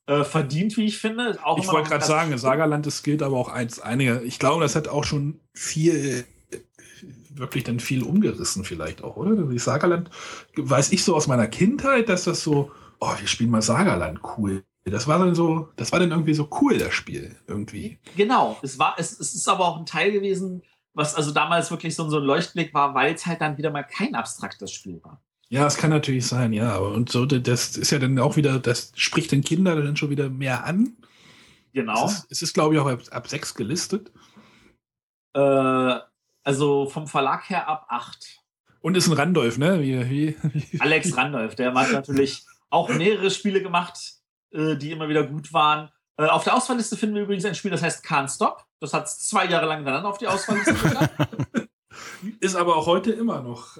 Äh, 0.07 0.23
verdient, 0.23 0.78
wie 0.78 0.86
ich 0.86 0.98
finde. 0.98 1.40
Auch 1.44 1.57
Ich 1.57 1.68
wollte 1.68 1.90
gerade 1.90 2.06
sagen, 2.06 2.38
Sagerland, 2.38 2.86
das 2.86 3.03
gilt 3.03 3.22
aber 3.22 3.38
auch 3.38 3.49
eins 3.49 3.80
einige. 3.80 4.22
Ich 4.22 4.40
glaube, 4.40 4.64
das 4.64 4.76
hat 4.76 4.88
auch 4.88 5.03
schon 5.03 5.40
viel, 5.53 6.26
wirklich 7.30 7.64
dann 7.64 7.80
viel 7.80 8.03
umgerissen, 8.03 8.64
vielleicht 8.64 9.03
auch, 9.03 9.15
oder? 9.15 9.36
Die 9.36 9.60
Sagerland, 9.60 10.10
weiß 10.56 10.91
ich 10.91 11.03
so 11.03 11.15
aus 11.15 11.28
meiner 11.28 11.48
Kindheit, 11.48 12.10
dass 12.10 12.23
das 12.23 12.41
so, 12.41 12.72
oh, 12.99 13.14
wir 13.19 13.28
spielen 13.28 13.52
mal 13.52 13.61
Sagerland, 13.61 14.22
cool. 14.38 14.64
Das 14.84 15.07
war 15.07 15.19
dann 15.19 15.36
so, 15.36 15.69
das 15.76 15.91
war 15.91 15.99
dann 15.99 16.10
irgendwie 16.10 16.34
so 16.34 16.49
cool, 16.60 16.80
das 16.80 16.94
Spiel, 16.94 17.36
irgendwie. 17.48 17.99
Genau, 18.18 18.57
es 18.64 18.80
war, 18.80 18.95
es, 18.98 19.19
es 19.19 19.36
ist 19.36 19.48
aber 19.48 19.68
auch 19.68 19.78
ein 19.78 19.86
Teil 19.86 20.11
gewesen, 20.11 20.64
was 20.94 21.15
also 21.15 21.32
damals 21.32 21.69
wirklich 21.69 21.95
so, 21.95 22.10
so 22.10 22.18
ein 22.18 22.23
Leuchtblick 22.23 22.73
war, 22.73 22.95
weil 22.95 23.14
es 23.14 23.26
halt 23.26 23.41
dann 23.41 23.57
wieder 23.57 23.69
mal 23.69 23.84
kein 23.84 24.15
abstraktes 24.15 24.72
Spiel 24.72 24.99
war. 25.03 25.22
Ja, 25.52 25.68
es 25.68 25.76
kann 25.76 25.90
natürlich 25.90 26.26
sein, 26.26 26.53
ja. 26.53 26.78
Und 26.78 27.10
so, 27.10 27.26
das 27.26 27.76
ist 27.76 27.91
ja 27.91 27.99
dann 27.99 28.18
auch 28.19 28.38
wieder, 28.38 28.57
das 28.57 28.94
spricht 28.95 29.34
den 29.34 29.44
Kinder 29.44 29.76
dann 29.76 29.98
schon 29.98 30.10
wieder 30.10 30.30
mehr 30.30 30.64
an. 30.64 30.95
Genau. 31.73 32.06
Es 32.06 32.14
ist, 32.14 32.32
es 32.32 32.41
ist 32.41 32.53
glaube 32.53 32.73
ich, 32.73 32.80
auch 32.80 32.88
ab, 32.88 33.02
ab 33.11 33.28
sechs 33.28 33.53
gelistet. 33.53 34.14
Äh, 35.34 35.99
also 36.45 36.88
vom 36.88 37.06
Verlag 37.06 37.49
her 37.49 37.68
ab 37.68 37.86
8. 37.90 38.40
Und 38.80 38.95
ist 38.95 39.10
ein 39.10 39.14
Randolph, 39.14 39.57
ne? 39.57 39.82
Wie, 39.82 40.10
wie, 40.10 40.38
wie, 40.41 40.80
Alex 40.80 41.18
Randolph, 41.18 41.56
der 41.56 41.73
hat 41.73 41.91
natürlich 41.91 42.45
auch 42.69 42.88
mehrere 42.88 43.30
Spiele 43.30 43.61
gemacht, 43.61 43.99
äh, 44.52 44.78
die 44.78 44.91
immer 44.91 45.10
wieder 45.10 45.28
gut 45.28 45.52
waren. 45.52 45.90
Äh, 46.15 46.28
auf 46.28 46.45
der 46.45 46.56
Auswahlliste 46.56 46.95
finden 46.95 47.15
wir 47.15 47.23
übrigens 47.23 47.44
ein 47.44 47.56
Spiel, 47.56 47.72
das 47.72 47.84
heißt 47.84 48.06
Can't 48.06 48.34
Stop. 48.34 48.64
Das 48.80 48.94
hat 48.94 49.06
es 49.06 49.19
zwei 49.28 49.48
Jahre 49.48 49.65
lang 49.65 49.80
hintereinander 49.80 50.07
auf 50.07 50.18
die 50.18 50.28
Auswahlliste 50.28 50.73
geschafft. 50.82 51.11
Ist 52.40 52.56
aber 52.56 52.78
auch 52.78 52.86
heute 52.86 53.11
immer 53.11 53.41
noch. 53.41 53.78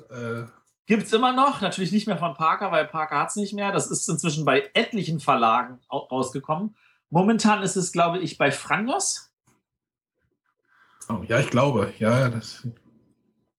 Gibt 0.91 1.03
es 1.03 1.13
immer 1.13 1.31
noch, 1.31 1.61
natürlich 1.61 1.93
nicht 1.93 2.05
mehr 2.05 2.18
von 2.18 2.34
Parker, 2.34 2.69
weil 2.73 2.85
Parker 2.85 3.18
hat 3.19 3.30
es 3.30 3.38
nicht 3.38 3.53
mehr. 3.53 3.72
Das 3.72 3.89
ist 3.89 4.09
inzwischen 4.09 4.43
bei 4.43 4.69
etlichen 4.73 5.22
Verlagen 5.22 5.80
au- 5.88 5.99
rausgekommen. 6.11 6.76
Momentan 7.09 7.63
ist 7.63 7.77
es, 7.77 7.93
glaube 7.93 8.19
ich, 8.19 8.38
bei 8.38 8.51
Frangos. 8.51 9.31
oh, 11.07 11.23
ja, 11.27 11.39
ich 11.39 11.49
glaube, 11.49 11.93
ja, 11.97 12.27
das. 12.30 12.68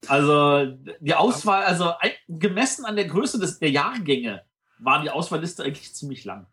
Also 0.08 0.76
die 1.00 1.14
Auswahl, 1.14 1.62
also 1.64 1.92
gemessen 2.28 2.84
an 2.84 2.96
der 2.96 3.06
Größe 3.06 3.38
des, 3.38 3.58
der 3.58 3.70
Jahrgänge, 3.70 4.42
waren 4.78 5.02
die 5.02 5.10
Auswahlliste 5.10 5.62
eigentlich 5.64 5.94
ziemlich 5.94 6.26
lang. 6.26 6.46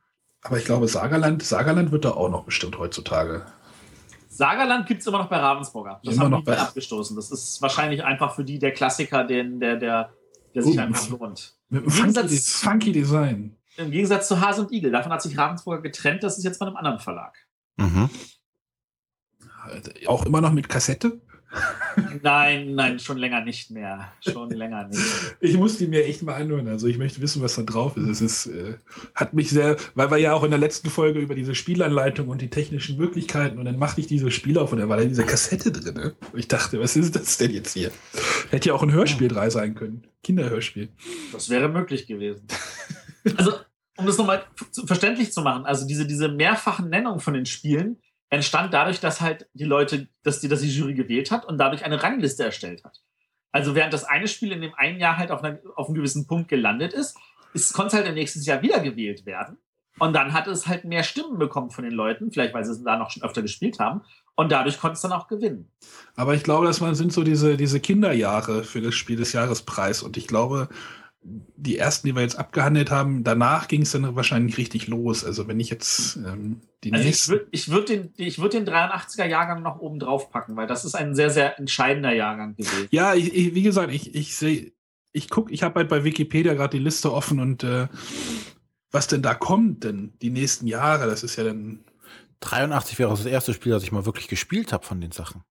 Aber 0.43 0.57
ich 0.57 0.63
glaube, 0.63 0.87
Sagerland, 0.87 1.43
Sagerland 1.43 1.91
wird 1.91 2.05
da 2.05 2.11
auch 2.11 2.29
noch 2.29 2.45
bestimmt 2.45 2.77
heutzutage. 2.79 3.45
Sagerland 4.29 4.85
gibt 4.87 5.01
es 5.01 5.07
immer 5.07 5.17
noch 5.17 5.27
bei 5.29 5.35
Ravensburger. 5.39 5.99
Das 6.05 6.13
Immer 6.13 6.23
haben 6.23 6.31
noch 6.31 6.39
die 6.39 6.45
bei- 6.45 6.55
bei 6.55 6.61
abgestoßen. 6.61 7.17
Das 7.17 7.31
ist 7.31 7.61
wahrscheinlich 7.61 8.05
einfach 8.05 8.33
für 8.33 8.45
die 8.45 8.59
der 8.59 8.71
Klassiker, 8.71 9.25
den, 9.25 9.59
der, 9.59 9.75
der, 9.75 10.13
der 10.59 10.71
sich 10.71 10.77
Oh. 10.79 10.81
einfach 10.81 11.09
lohnt. 11.09 11.55
Mit 11.69 11.79
einem 11.79 11.85
Im 11.85 11.91
funky, 11.91 12.13
Gegensatz- 12.13 12.53
funky 12.59 12.91
Design. 12.91 13.55
Im 13.77 13.91
Gegensatz 13.91 14.27
zu 14.27 14.39
Hase 14.41 14.61
und 14.61 14.71
Igel. 14.71 14.91
Davon 14.91 15.11
hat 15.11 15.21
sich 15.21 15.37
Ravensburger 15.37 15.81
getrennt. 15.81 16.23
Das 16.23 16.37
ist 16.37 16.43
jetzt 16.43 16.59
bei 16.59 16.65
einem 16.67 16.75
anderen 16.75 16.99
Verlag. 16.99 17.37
Mhm. 17.77 18.09
Auch 20.07 20.25
immer 20.25 20.41
noch 20.41 20.51
mit 20.51 20.67
Kassette. 20.69 21.21
Nein, 22.21 22.75
nein, 22.75 22.99
schon 22.99 23.17
länger 23.17 23.43
nicht 23.43 23.71
mehr. 23.71 24.11
Schon 24.21 24.51
länger 24.51 24.87
nicht. 24.87 25.01
Ich 25.39 25.57
muss 25.57 25.77
die 25.77 25.87
mir 25.87 26.05
echt 26.05 26.21
mal 26.21 26.35
anhören. 26.35 26.67
Also 26.67 26.87
ich 26.87 26.97
möchte 26.97 27.21
wissen, 27.21 27.41
was 27.41 27.55
da 27.55 27.63
drauf 27.63 27.97
ist. 27.97 28.07
Es 28.07 28.21
ist, 28.21 28.47
äh, 28.47 28.75
hat 29.15 29.33
mich 29.33 29.49
sehr, 29.49 29.77
weil 29.95 30.11
wir 30.11 30.17
ja 30.17 30.33
auch 30.33 30.43
in 30.43 30.51
der 30.51 30.59
letzten 30.59 30.89
Folge 30.89 31.19
über 31.19 31.35
diese 31.35 31.55
Spielanleitung 31.55 32.27
und 32.27 32.41
die 32.41 32.49
technischen 32.49 32.97
Möglichkeiten 32.97 33.57
und 33.57 33.65
dann 33.65 33.77
machte 33.77 34.01
ich 34.01 34.07
diese 34.07 34.31
Spiel 34.31 34.57
auf 34.57 34.71
und 34.71 34.79
da 34.79 34.89
war 34.89 34.97
da 34.97 35.05
diese 35.05 35.25
Kassette 35.25 35.71
drin. 35.71 35.95
Ne? 35.95 36.15
Und 36.31 36.39
ich 36.39 36.47
dachte, 36.47 36.79
was 36.79 36.95
ist 36.95 37.15
das 37.15 37.37
denn 37.37 37.51
jetzt 37.51 37.73
hier? 37.73 37.91
Hätte 38.51 38.69
ja 38.69 38.75
auch 38.75 38.83
ein 38.83 38.91
Hörspiel 38.91 39.27
drei 39.27 39.49
sein 39.49 39.75
können. 39.75 40.07
Kinderhörspiel. 40.23 40.89
Das 41.31 41.49
wäre 41.49 41.69
möglich 41.69 42.07
gewesen. 42.07 42.47
Also, 43.37 43.53
um 43.97 44.05
das 44.05 44.17
nochmal 44.17 44.43
verständlich 44.85 45.33
zu 45.33 45.41
machen, 45.41 45.65
also 45.65 45.85
diese, 45.85 46.07
diese 46.07 46.29
mehrfachen 46.29 46.89
Nennungen 46.89 47.19
von 47.19 47.33
den 47.33 47.45
Spielen 47.45 47.97
entstand 48.29 48.73
dadurch, 48.73 48.99
dass 48.99 49.21
halt 49.21 49.49
die 49.53 49.63
Leute, 49.63 50.07
dass 50.23 50.39
die, 50.39 50.47
dass 50.47 50.61
die 50.61 50.69
Jury 50.69 50.93
gewählt 50.93 51.31
hat 51.31 51.45
und 51.45 51.57
dadurch 51.57 51.83
eine 51.83 52.01
Rangliste 52.01 52.43
erstellt 52.43 52.83
hat. 52.83 53.01
Also 53.51 53.73
während 53.73 53.93
das 53.93 54.03
eine 54.03 54.27
Spiel 54.27 54.51
in 54.51 54.61
dem 54.61 54.73
einen 54.75 54.99
Jahr 54.99 55.17
halt 55.17 55.31
auf, 55.31 55.43
einer, 55.43 55.59
auf 55.75 55.87
einem 55.87 55.95
gewissen 55.95 56.27
Punkt 56.27 56.49
gelandet 56.49 56.93
ist, 56.93 57.17
ist 57.53 57.73
konnte 57.73 57.87
es 57.87 57.93
halt 57.95 58.07
im 58.07 58.13
nächsten 58.13 58.41
Jahr 58.41 58.61
wieder 58.61 58.79
gewählt 58.79 59.25
werden. 59.25 59.57
Und 59.97 60.13
dann 60.13 60.33
hat 60.33 60.47
es 60.47 60.67
halt 60.67 60.85
mehr 60.85 61.03
Stimmen 61.03 61.39
bekommen 61.39 61.71
von 61.71 61.83
den 61.83 61.93
Leuten, 61.93 62.31
vielleicht 62.31 62.53
weil 62.53 62.63
sie 62.63 62.71
es 62.71 62.83
da 62.83 62.97
noch 62.97 63.09
schon 63.09 63.23
öfter 63.23 63.41
gespielt 63.41 63.79
haben. 63.79 64.01
Und 64.35 64.51
dadurch 64.51 64.79
konnte 64.79 64.93
es 64.93 65.01
dann 65.01 65.11
auch 65.11 65.27
gewinnen. 65.27 65.69
Aber 66.15 66.33
ich 66.35 66.43
glaube, 66.43 66.65
das 66.65 66.77
sind 66.77 67.11
so 67.11 67.23
diese, 67.23 67.57
diese 67.57 67.81
Kinderjahre 67.81 68.63
für 68.63 68.81
das 68.81 68.95
Spiel 68.95 69.17
des 69.17 69.33
Jahrespreis. 69.33 70.01
Und 70.01 70.15
ich 70.15 70.27
glaube, 70.27 70.69
die 71.21 71.77
ersten, 71.77 72.07
die 72.07 72.15
wir 72.15 72.21
jetzt 72.21 72.39
abgehandelt 72.39 72.91
haben, 72.91 73.23
danach 73.23 73.67
ging 73.67 73.81
es 73.81 73.91
dann 73.91 74.15
wahrscheinlich 74.15 74.57
richtig 74.57 74.87
los. 74.87 75.25
Also 75.25 75.47
wenn 75.47 75.59
ich 75.59 75.69
jetzt 75.69 76.15
ähm, 76.17 76.61
die 76.83 76.93
Also 76.93 77.01
ich 77.01 77.07
nächsten. 77.07 77.31
würde 77.33 77.47
ich 77.51 77.69
würd 77.69 77.89
den, 77.89 78.13
ich 78.15 78.39
würd 78.39 78.53
den 78.53 78.65
83er-Jahrgang 78.65 79.61
noch 79.61 79.79
oben 79.79 79.99
drauf 79.99 80.31
packen, 80.31 80.55
weil 80.55 80.67
das 80.67 80.85
ist 80.85 80.95
ein 80.95 81.15
sehr, 81.15 81.29
sehr 81.29 81.59
entscheidender 81.59 82.13
Jahrgang 82.13 82.55
gewesen. 82.55 82.87
Ja, 82.91 83.13
ich, 83.15 83.33
ich, 83.33 83.53
wie 83.53 83.63
gesagt, 83.63 83.93
ich, 83.93 84.15
ich 84.15 84.35
sehe, 84.35 84.71
ich 85.11 85.29
gucke, 85.29 85.51
ich 85.51 85.61
habe 85.63 85.75
halt 85.79 85.89
bei 85.89 86.03
Wikipedia 86.05 86.53
gerade 86.53 86.77
die 86.77 86.83
Liste 86.83 87.11
offen 87.11 87.39
und 87.39 87.63
äh, 87.63 87.87
was 88.91 89.07
denn 89.07 89.21
da 89.21 89.33
kommt, 89.35 89.83
denn 89.83 90.13
die 90.21 90.29
nächsten 90.29 90.67
Jahre, 90.67 91.05
das 91.07 91.23
ist 91.23 91.35
ja 91.35 91.43
dann. 91.43 91.83
83 92.41 92.97
wäre 92.97 93.09
das 93.09 93.25
erste 93.25 93.53
Spiel, 93.53 93.73
das 93.73 93.83
ich 93.83 93.91
mal 93.91 94.05
wirklich 94.05 94.29
gespielt 94.29 94.71
habe 94.71 94.85
von 94.85 95.01
den 95.01 95.11
Sachen. 95.11 95.43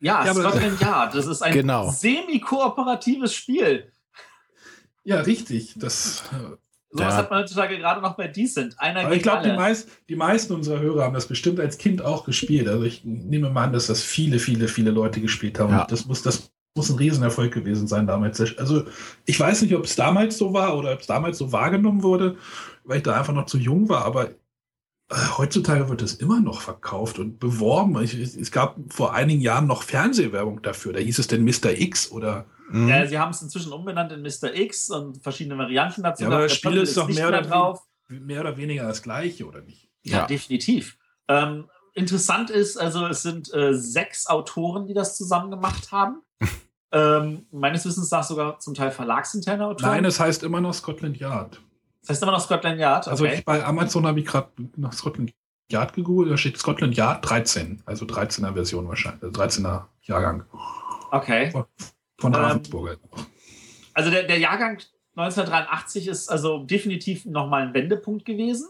Ja, 0.00 0.24
Ja, 0.24 0.32
aber- 0.32 0.50
Scotland 0.50 0.80
Yard, 0.80 1.14
das 1.14 1.26
ist 1.28 1.40
ein 1.40 1.52
Genau. 1.52 1.88
semi-kooperatives 1.92 3.32
Spiel. 3.32 3.92
Ja, 5.04 5.20
richtig. 5.20 5.74
Das, 5.76 6.22
äh, 6.32 6.56
Sowas 6.94 7.14
Ja. 7.14 7.16
hat 7.16 7.30
man 7.30 7.40
heutzutage 7.40 7.78
gerade 7.78 8.02
noch 8.02 8.16
bei 8.16 8.28
Decent. 8.28 8.78
Einer 8.78 9.00
aber 9.00 9.16
ich 9.16 9.22
glaube, 9.22 9.48
die, 9.48 9.56
meist, 9.56 9.88
die 10.10 10.14
meisten 10.16 10.52
unserer 10.52 10.80
Hörer 10.80 11.04
haben 11.04 11.14
das 11.14 11.26
bestimmt 11.26 11.58
als 11.58 11.78
Kind 11.78 12.02
auch 12.02 12.24
gespielt. 12.24 12.68
Also 12.68 12.84
ich 12.84 13.02
nehme 13.02 13.48
mal 13.48 13.64
an, 13.64 13.72
dass 13.72 13.86
das 13.86 14.02
viele, 14.02 14.38
viele, 14.38 14.68
viele 14.68 14.90
Leute 14.90 15.22
gespielt 15.22 15.58
haben. 15.58 15.72
Ja. 15.72 15.82
Und 15.82 15.90
das 15.92 16.04
muss, 16.04 16.20
das 16.20 16.52
muss 16.74 16.90
ein 16.90 16.96
Riesenerfolg 16.96 17.52
gewesen 17.52 17.88
sein 17.88 18.06
damals. 18.06 18.40
Also 18.58 18.84
ich 19.24 19.40
weiß 19.40 19.62
nicht, 19.62 19.74
ob 19.74 19.84
es 19.84 19.96
damals 19.96 20.36
so 20.36 20.52
war 20.52 20.76
oder 20.76 20.92
ob 20.92 21.00
es 21.00 21.06
damals 21.06 21.38
so 21.38 21.50
wahrgenommen 21.50 22.02
wurde, 22.02 22.36
weil 22.84 22.98
ich 22.98 23.02
da 23.02 23.18
einfach 23.18 23.32
noch 23.32 23.46
zu 23.46 23.56
jung 23.56 23.88
war, 23.88 24.04
aber 24.04 24.30
heutzutage 25.36 25.88
wird 25.88 26.02
es 26.02 26.14
immer 26.14 26.40
noch 26.40 26.60
verkauft 26.60 27.18
und 27.18 27.38
beworben. 27.38 28.02
Ich, 28.02 28.14
es 28.14 28.50
gab 28.50 28.76
vor 28.88 29.14
einigen 29.14 29.40
Jahren 29.40 29.66
noch 29.66 29.82
Fernsehwerbung 29.82 30.62
dafür. 30.62 30.92
Da 30.92 31.00
hieß 31.00 31.18
es 31.18 31.26
denn 31.26 31.44
Mr. 31.44 31.72
X 31.72 32.10
oder. 32.10 32.46
Mhm. 32.70 32.88
Ja, 32.88 33.06
sie 33.06 33.18
haben 33.18 33.30
es 33.30 33.42
inzwischen 33.42 33.72
umbenannt 33.72 34.12
in 34.12 34.22
Mr. 34.22 34.54
X 34.54 34.90
und 34.90 35.22
verschiedene 35.22 35.58
Varianten 35.58 36.02
dazu. 36.02 36.24
Ja, 36.24 36.30
aber 36.30 36.42
das 36.42 36.54
Spiel 36.54 36.78
ist 36.78 36.96
doch 36.96 37.08
mehr 37.08 37.28
oder, 37.28 37.42
drauf. 37.42 37.80
mehr 38.08 38.40
oder 38.40 38.56
weniger 38.56 38.84
das 38.84 39.02
gleiche, 39.02 39.46
oder 39.46 39.60
nicht? 39.62 39.88
Ja, 40.02 40.18
ja. 40.18 40.26
definitiv. 40.26 40.96
Ähm, 41.28 41.68
interessant 41.94 42.50
ist, 42.50 42.76
also 42.76 43.06
es 43.06 43.22
sind 43.22 43.52
äh, 43.52 43.74
sechs 43.74 44.26
Autoren, 44.26 44.86
die 44.86 44.94
das 44.94 45.16
zusammen 45.16 45.50
gemacht 45.50 45.92
haben. 45.92 46.22
ähm, 46.92 47.46
meines 47.50 47.84
Wissens 47.84 48.10
nach 48.10 48.24
sogar 48.24 48.58
zum 48.58 48.74
Teil 48.74 48.90
verlagsinterne 48.90 49.66
Autoren. 49.66 49.90
Nein, 49.90 50.04
es 50.04 50.18
heißt 50.18 50.42
immer 50.42 50.60
noch 50.60 50.74
Scotland 50.74 51.18
Yard. 51.18 51.60
Das 52.02 52.10
heißt 52.10 52.22
immer 52.22 52.32
noch 52.32 52.40
Scotland 52.40 52.78
Yard. 52.78 53.08
Also 53.08 53.24
okay. 53.24 53.30
Also 53.30 53.40
ich, 53.40 53.44
bei 53.44 53.64
Amazon 53.64 54.06
habe 54.06 54.20
ich 54.20 54.26
gerade 54.26 54.48
nach 54.76 54.92
Scotland 54.92 55.32
Yard 55.70 55.94
gegoogelt, 55.94 56.30
da 56.30 56.36
steht 56.36 56.58
Scotland 56.58 56.96
Yard 56.96 57.28
13, 57.28 57.82
also 57.86 58.04
13er 58.04 58.52
Version 58.52 58.88
wahrscheinlich, 58.88 59.22
also 59.22 59.40
13er 59.40 59.84
Jahrgang. 60.02 60.44
Okay. 61.10 61.50
Von, 61.50 61.64
von 62.18 62.34
ähm, 62.34 62.40
Ravensburger. 62.40 62.96
Also 63.94 64.10
der, 64.10 64.24
der 64.24 64.38
Jahrgang 64.38 64.78
1983 65.16 66.08
ist 66.08 66.28
also 66.28 66.64
definitiv 66.64 67.24
nochmal 67.24 67.62
ein 67.62 67.74
Wendepunkt 67.74 68.24
gewesen, 68.24 68.68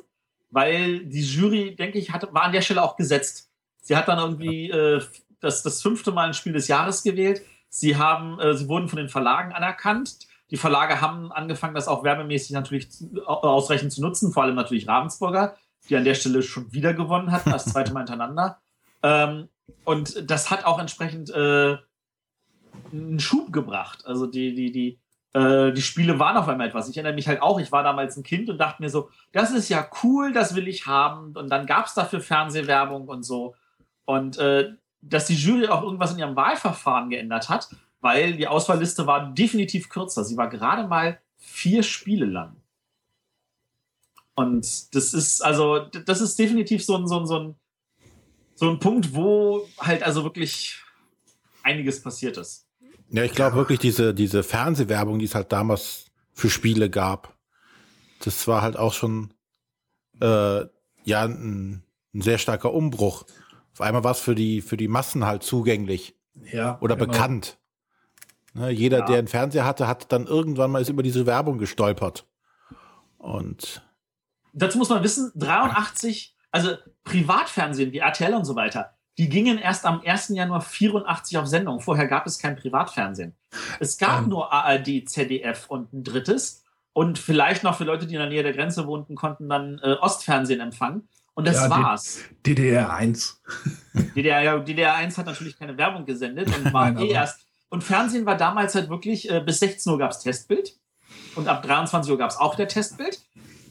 weil 0.50 1.04
die 1.06 1.22
Jury, 1.22 1.74
denke 1.74 1.98
ich, 1.98 2.12
hat, 2.12 2.32
war 2.34 2.42
an 2.42 2.52
der 2.52 2.62
Stelle 2.62 2.82
auch 2.82 2.96
gesetzt. 2.96 3.50
Sie 3.80 3.96
hat 3.96 4.08
dann 4.08 4.18
irgendwie 4.18 4.70
äh, 4.70 5.00
das, 5.40 5.62
das 5.62 5.82
fünfte 5.82 6.12
Mal 6.12 6.28
ein 6.28 6.34
Spiel 6.34 6.52
des 6.52 6.68
Jahres 6.68 7.02
gewählt. 7.02 7.42
Sie 7.68 7.96
haben, 7.96 8.38
äh, 8.38 8.54
sie 8.54 8.68
wurden 8.68 8.88
von 8.88 8.98
den 8.98 9.08
Verlagen 9.08 9.52
anerkannt. 9.52 10.18
Die 10.52 10.58
Verlage 10.58 11.00
haben 11.00 11.32
angefangen, 11.32 11.74
das 11.74 11.88
auch 11.88 12.04
werbemäßig 12.04 12.50
natürlich 12.50 12.88
ausreichend 13.24 13.90
zu 13.90 14.02
nutzen, 14.02 14.32
vor 14.32 14.42
allem 14.42 14.54
natürlich 14.54 14.86
Ravensburger, 14.86 15.56
die 15.88 15.96
an 15.96 16.04
der 16.04 16.14
Stelle 16.14 16.42
schon 16.42 16.70
wieder 16.74 16.92
gewonnen 16.92 17.32
hatten, 17.32 17.50
das 17.50 17.64
zweite 17.64 17.94
Mal 17.94 18.00
hintereinander. 18.06 18.60
Ähm, 19.02 19.48
und 19.84 20.30
das 20.30 20.50
hat 20.50 20.66
auch 20.66 20.78
entsprechend 20.78 21.30
äh, 21.30 21.78
einen 22.92 23.18
Schub 23.18 23.50
gebracht. 23.50 24.04
Also 24.04 24.26
die, 24.26 24.54
die, 24.54 24.70
die, 24.70 25.00
äh, 25.32 25.72
die 25.72 25.80
Spiele 25.80 26.18
waren 26.18 26.36
auf 26.36 26.48
einmal 26.48 26.68
etwas. 26.68 26.90
Ich 26.90 26.98
erinnere 26.98 27.14
mich 27.14 27.28
halt 27.28 27.40
auch, 27.40 27.58
ich 27.58 27.72
war 27.72 27.82
damals 27.82 28.18
ein 28.18 28.22
Kind 28.22 28.50
und 28.50 28.58
dachte 28.58 28.82
mir 28.82 28.90
so, 28.90 29.08
das 29.32 29.52
ist 29.52 29.70
ja 29.70 29.88
cool, 30.02 30.34
das 30.34 30.54
will 30.54 30.68
ich 30.68 30.86
haben. 30.86 31.34
Und 31.34 31.48
dann 31.48 31.64
gab 31.64 31.86
es 31.86 31.94
dafür 31.94 32.20
Fernsehwerbung 32.20 33.08
und 33.08 33.22
so. 33.22 33.54
Und 34.04 34.36
äh, 34.36 34.70
dass 35.00 35.28
die 35.28 35.34
Jury 35.34 35.68
auch 35.68 35.82
irgendwas 35.82 36.12
in 36.12 36.18
ihrem 36.18 36.36
Wahlverfahren 36.36 37.08
geändert 37.08 37.48
hat, 37.48 37.70
weil 38.02 38.36
die 38.36 38.48
Auswahlliste 38.48 39.06
war 39.06 39.32
definitiv 39.32 39.88
kürzer. 39.88 40.24
Sie 40.24 40.36
war 40.36 40.50
gerade 40.50 40.86
mal 40.86 41.20
vier 41.38 41.82
Spiele 41.82 42.26
lang. 42.26 42.56
Und 44.34 44.94
das 44.94 45.14
ist, 45.14 45.42
also, 45.42 45.78
das 45.78 46.20
ist 46.20 46.38
definitiv 46.38 46.84
so 46.84 46.96
ein, 46.96 47.06
so 47.06 47.20
ein, 47.20 47.26
so 47.26 47.38
ein, 47.38 47.54
so 48.54 48.70
ein 48.70 48.78
Punkt, 48.80 49.14
wo 49.14 49.66
halt 49.78 50.02
also 50.02 50.24
wirklich 50.24 50.82
einiges 51.62 52.02
passiert 52.02 52.36
ist. 52.36 52.66
Ja, 53.08 53.24
ich 53.24 53.32
glaube 53.32 53.56
wirklich, 53.56 53.78
diese, 53.78 54.14
diese 54.14 54.42
Fernsehwerbung, 54.42 55.18
die 55.18 55.26
es 55.26 55.34
halt 55.34 55.52
damals 55.52 56.06
für 56.32 56.50
Spiele 56.50 56.90
gab, 56.90 57.36
das 58.20 58.48
war 58.48 58.62
halt 58.62 58.76
auch 58.76 58.94
schon 58.94 59.32
äh, 60.20 60.64
ja 61.04 61.24
ein, 61.24 61.84
ein 62.14 62.20
sehr 62.20 62.38
starker 62.38 62.72
Umbruch. 62.72 63.26
Auf 63.72 63.80
einmal 63.80 64.02
war 64.02 64.12
es 64.12 64.20
für 64.20 64.34
die, 64.34 64.60
für 64.60 64.76
die 64.76 64.88
Massen 64.88 65.24
halt 65.24 65.42
zugänglich. 65.42 66.16
Ja. 66.50 66.78
Oder 66.80 66.96
genau. 66.96 67.12
bekannt. 67.12 67.58
Ne, 68.54 68.70
jeder, 68.70 69.00
ja. 69.00 69.04
der 69.06 69.18
einen 69.18 69.28
Fernseher 69.28 69.64
hatte, 69.64 69.86
hat 69.86 70.12
dann 70.12 70.26
irgendwann 70.26 70.70
mal 70.70 70.82
ist 70.82 70.90
über 70.90 71.02
diese 71.02 71.26
Werbung 71.26 71.58
gestolpert. 71.58 72.26
Und 73.18 73.82
dazu 74.52 74.78
muss 74.78 74.90
man 74.90 75.02
wissen, 75.02 75.32
83, 75.36 76.36
also 76.50 76.76
Privatfernsehen 77.04 77.92
wie 77.92 77.98
RTL 77.98 78.34
und 78.34 78.44
so 78.44 78.56
weiter, 78.56 78.94
die 79.18 79.28
gingen 79.28 79.58
erst 79.58 79.84
am 79.84 80.00
1. 80.04 80.28
Januar 80.28 80.60
84 80.60 81.38
auf 81.38 81.46
Sendung. 81.46 81.80
Vorher 81.80 82.08
gab 82.08 82.26
es 82.26 82.38
kein 82.38 82.56
Privatfernsehen. 82.56 83.36
Es 83.78 83.98
gab 83.98 84.22
ähm. 84.22 84.28
nur 84.30 84.52
ARD, 84.52 85.08
ZDF 85.08 85.66
und 85.68 85.92
ein 85.92 86.02
drittes. 86.02 86.64
Und 86.94 87.18
vielleicht 87.18 87.62
noch 87.62 87.76
für 87.76 87.84
Leute, 87.84 88.06
die 88.06 88.14
in 88.14 88.20
der 88.20 88.28
Nähe 88.28 88.42
der 88.42 88.52
Grenze 88.52 88.86
wohnten, 88.86 89.14
konnten 89.14 89.48
dann 89.48 89.80
äh, 89.82 89.94
Ostfernsehen 90.00 90.60
empfangen. 90.60 91.08
Und 91.34 91.46
das 91.46 91.56
ja, 91.56 91.70
war's. 91.70 92.20
DDR 92.44 92.92
1. 92.92 93.42
DDR, 94.14 94.42
ja, 94.42 94.58
DDR 94.58 94.94
1 94.94 95.16
hat 95.16 95.26
natürlich 95.26 95.58
keine 95.58 95.78
Werbung 95.78 96.04
gesendet 96.04 96.54
und 96.54 96.72
war 96.72 96.90
Nein, 96.90 97.04
eh 97.04 97.12
erst 97.12 97.46
und 97.72 97.82
Fernsehen 97.82 98.26
war 98.26 98.36
damals 98.36 98.74
halt 98.74 98.90
wirklich, 98.90 99.30
äh, 99.30 99.40
bis 99.40 99.60
16 99.60 99.90
Uhr 99.90 99.98
gab 99.98 100.10
es 100.10 100.18
Testbild 100.18 100.76
und 101.36 101.48
ab 101.48 101.62
23 101.62 102.12
Uhr 102.12 102.18
gab 102.18 102.28
es 102.28 102.36
auch 102.36 102.54
der 102.54 102.68
Testbild. 102.68 103.22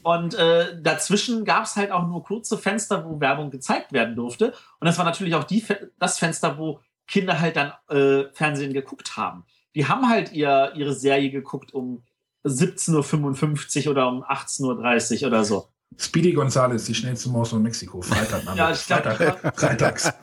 Und 0.02 0.34
äh, 0.34 0.76
dazwischen 0.82 1.44
gab 1.44 1.66
es 1.66 1.76
halt 1.76 1.92
auch 1.92 2.08
nur 2.08 2.24
kurze 2.24 2.58
Fenster, 2.58 3.04
wo 3.04 3.20
Werbung 3.20 3.52
gezeigt 3.52 3.92
werden 3.92 4.16
durfte. 4.16 4.54
Und 4.80 4.86
das 4.86 4.98
war 4.98 5.04
natürlich 5.04 5.36
auch 5.36 5.44
die, 5.44 5.64
das 6.00 6.18
Fenster, 6.18 6.58
wo 6.58 6.80
Kinder 7.06 7.38
halt 7.38 7.54
dann 7.54 7.74
äh, 7.90 8.24
Fernsehen 8.32 8.72
geguckt 8.72 9.16
haben. 9.16 9.44
Die 9.76 9.86
haben 9.86 10.08
halt 10.08 10.32
ihr, 10.32 10.72
ihre 10.74 10.94
Serie 10.94 11.30
geguckt 11.30 11.72
um 11.72 12.02
17.55 12.44 13.84
Uhr 13.84 13.92
oder 13.92 14.08
um 14.08 14.24
18.30 14.24 15.22
Uhr 15.22 15.28
oder 15.28 15.44
so. 15.44 15.68
Speedy 15.96 16.32
Gonzales, 16.32 16.86
die 16.86 16.94
schnellste 16.96 17.28
Maus 17.28 17.50
von 17.50 17.62
Mexiko, 17.62 18.02
Freitag. 18.02 18.42
ja, 18.56 18.72
ich 18.72 18.84
glaub, 18.84 19.04
Freitag, 19.04 19.56
Freitags. 19.56 20.12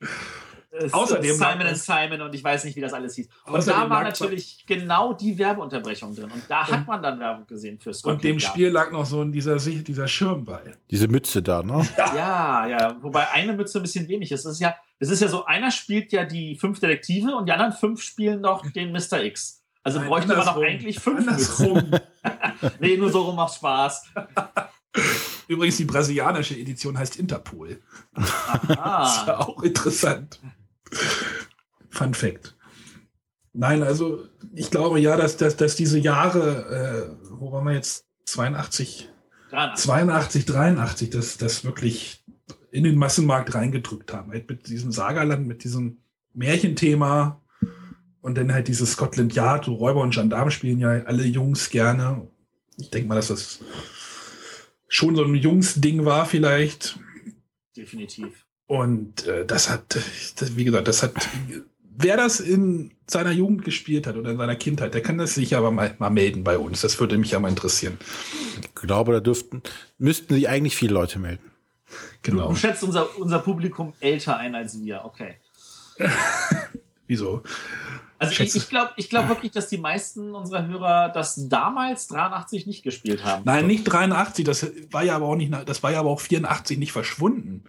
Außerdem 0.90 1.34
Simon 1.34 1.66
and 1.66 1.76
Simon 1.76 2.22
und 2.22 2.34
ich 2.34 2.42
weiß 2.42 2.64
nicht, 2.64 2.76
wie 2.76 2.80
das 2.80 2.94
alles 2.94 3.14
hieß. 3.14 3.28
Und 3.44 3.66
da 3.66 3.90
war 3.90 4.02
natürlich 4.02 4.64
genau 4.66 5.12
die 5.12 5.36
Werbeunterbrechung 5.36 6.14
drin. 6.14 6.30
Und 6.32 6.44
da 6.48 6.66
hat 6.66 6.86
man 6.86 7.02
dann 7.02 7.20
Werbung 7.20 7.46
gesehen 7.46 7.78
für 7.78 7.92
Scott. 7.92 8.14
Und 8.14 8.24
dem 8.24 8.40
Spiel 8.40 8.68
lag 8.68 8.90
noch 8.90 9.04
so 9.04 9.22
dieser, 9.24 9.56
dieser 9.56 10.08
Schirm 10.08 10.44
bei. 10.46 10.62
Diese 10.90 11.08
Mütze 11.08 11.42
da, 11.42 11.62
ne? 11.62 11.86
Ja, 11.96 12.66
ja. 12.66 12.96
Wobei 13.02 13.30
eine 13.30 13.52
Mütze 13.52 13.78
ein 13.78 13.82
bisschen 13.82 14.08
wenig 14.08 14.32
ist. 14.32 14.46
Es 14.46 14.52
ist 14.54 14.60
ja, 14.60 14.74
es 14.98 15.10
ist 15.10 15.20
ja 15.20 15.28
so, 15.28 15.44
einer 15.44 15.70
spielt 15.70 16.10
ja 16.12 16.24
die 16.24 16.56
fünf 16.56 16.80
Detektive 16.80 17.36
und 17.36 17.46
die 17.46 17.52
anderen 17.52 17.72
fünf 17.72 18.02
spielen 18.02 18.40
noch 18.40 18.68
den 18.70 18.92
Mr. 18.92 19.22
X. 19.22 19.62
Also 19.82 19.98
Nein, 19.98 20.08
bräuchte 20.08 20.34
man 20.34 20.46
doch 20.46 20.62
eigentlich 20.62 21.00
fünf 21.00 21.26
Mützen. 21.26 22.00
nee, 22.80 22.96
nur 22.96 23.10
so 23.10 23.22
rum 23.22 23.36
macht 23.36 23.56
Spaß. 23.56 24.10
Übrigens, 25.48 25.76
die 25.76 25.84
brasilianische 25.84 26.54
Edition 26.54 26.96
heißt 26.96 27.18
Interpol. 27.18 27.82
Ah. 28.14 29.02
das 29.02 29.16
ist 29.16 29.26
ja 29.26 29.38
auch 29.40 29.62
interessant. 29.62 30.40
Fun 31.90 32.14
Fact. 32.14 32.56
Nein, 33.52 33.82
also 33.82 34.24
ich 34.54 34.70
glaube 34.70 34.98
ja, 34.98 35.16
dass, 35.16 35.36
dass, 35.36 35.56
dass 35.56 35.76
diese 35.76 35.98
Jahre, 35.98 37.16
äh, 37.20 37.30
wo 37.30 37.52
waren 37.52 37.66
wir 37.66 37.74
jetzt, 37.74 38.06
82, 38.24 39.10
83. 39.50 39.84
82, 39.84 40.44
83, 40.46 41.10
dass 41.10 41.36
das 41.36 41.64
wirklich 41.64 42.24
in 42.70 42.84
den 42.84 42.96
Massenmarkt 42.96 43.54
reingedrückt 43.54 44.12
haben. 44.12 44.32
Halt 44.32 44.48
mit 44.48 44.68
diesem 44.68 44.92
Sagerland, 44.92 45.46
mit 45.46 45.64
diesem 45.64 45.98
Märchenthema 46.32 47.42
und 48.22 48.38
dann 48.38 48.52
halt 48.52 48.68
dieses 48.68 48.92
Scotland 48.92 49.34
Yard, 49.34 49.66
so 49.66 49.74
Räuber 49.74 50.00
und 50.00 50.14
Gendarme 50.14 50.50
spielen 50.50 50.78
ja 50.78 51.02
alle 51.04 51.24
Jungs 51.24 51.68
gerne. 51.68 52.26
Ich 52.78 52.88
denke 52.88 53.08
mal, 53.08 53.16
dass 53.16 53.28
das 53.28 53.60
schon 54.88 55.14
so 55.14 55.24
ein 55.24 55.34
Jungsding 55.34 56.06
war 56.06 56.24
vielleicht. 56.24 56.98
Definitiv. 57.76 58.46
Und 58.72 59.26
äh, 59.26 59.44
das 59.44 59.68
hat, 59.68 59.96
das, 59.96 60.56
wie 60.56 60.64
gesagt, 60.64 60.88
das 60.88 61.02
hat, 61.02 61.12
wer 61.94 62.16
das 62.16 62.40
in 62.40 62.92
seiner 63.06 63.30
Jugend 63.30 63.66
gespielt 63.66 64.06
hat 64.06 64.16
oder 64.16 64.30
in 64.30 64.38
seiner 64.38 64.56
Kindheit, 64.56 64.94
der 64.94 65.02
kann 65.02 65.18
das 65.18 65.34
sich 65.34 65.54
aber 65.54 65.70
mal, 65.70 65.94
mal 65.98 66.08
melden 66.08 66.42
bei 66.42 66.56
uns. 66.56 66.80
Das 66.80 66.98
würde 66.98 67.18
mich 67.18 67.32
ja 67.32 67.38
mal 67.38 67.50
interessieren. 67.50 67.98
Ich 68.62 68.74
glaube, 68.74 69.12
da 69.12 69.20
dürften, 69.20 69.60
müssten 69.98 70.32
sich 70.32 70.48
eigentlich 70.48 70.74
viele 70.74 70.94
Leute 70.94 71.18
melden. 71.18 71.52
Genau. 72.22 72.48
Du 72.48 72.56
schätzt 72.56 72.82
unser, 72.82 73.18
unser 73.18 73.40
Publikum 73.40 73.92
älter 74.00 74.38
ein 74.38 74.54
als 74.54 74.82
wir, 74.82 75.04
okay. 75.04 75.34
Wieso? 77.06 77.42
Also 78.18 78.42
ich, 78.42 78.56
ich 78.56 78.68
glaube 78.70 78.92
ich 78.96 79.10
glaub 79.10 79.28
wirklich, 79.28 79.52
dass 79.52 79.68
die 79.68 79.76
meisten 79.76 80.34
unserer 80.34 80.66
Hörer 80.66 81.10
das 81.10 81.46
damals 81.50 82.08
83 82.08 82.66
nicht 82.66 82.82
gespielt 82.82 83.22
haben. 83.22 83.42
Nein, 83.44 83.66
nicht 83.66 83.84
83, 83.84 84.46
das 84.46 84.66
war 84.90 85.02
ja 85.02 85.14
aber 85.14 85.26
auch 85.26 85.36
nicht, 85.36 85.52
das 85.66 85.82
war 85.82 85.92
ja 85.92 86.00
aber 86.00 86.08
auch 86.08 86.20
84 86.20 86.78
nicht 86.78 86.92
verschwunden. 86.92 87.64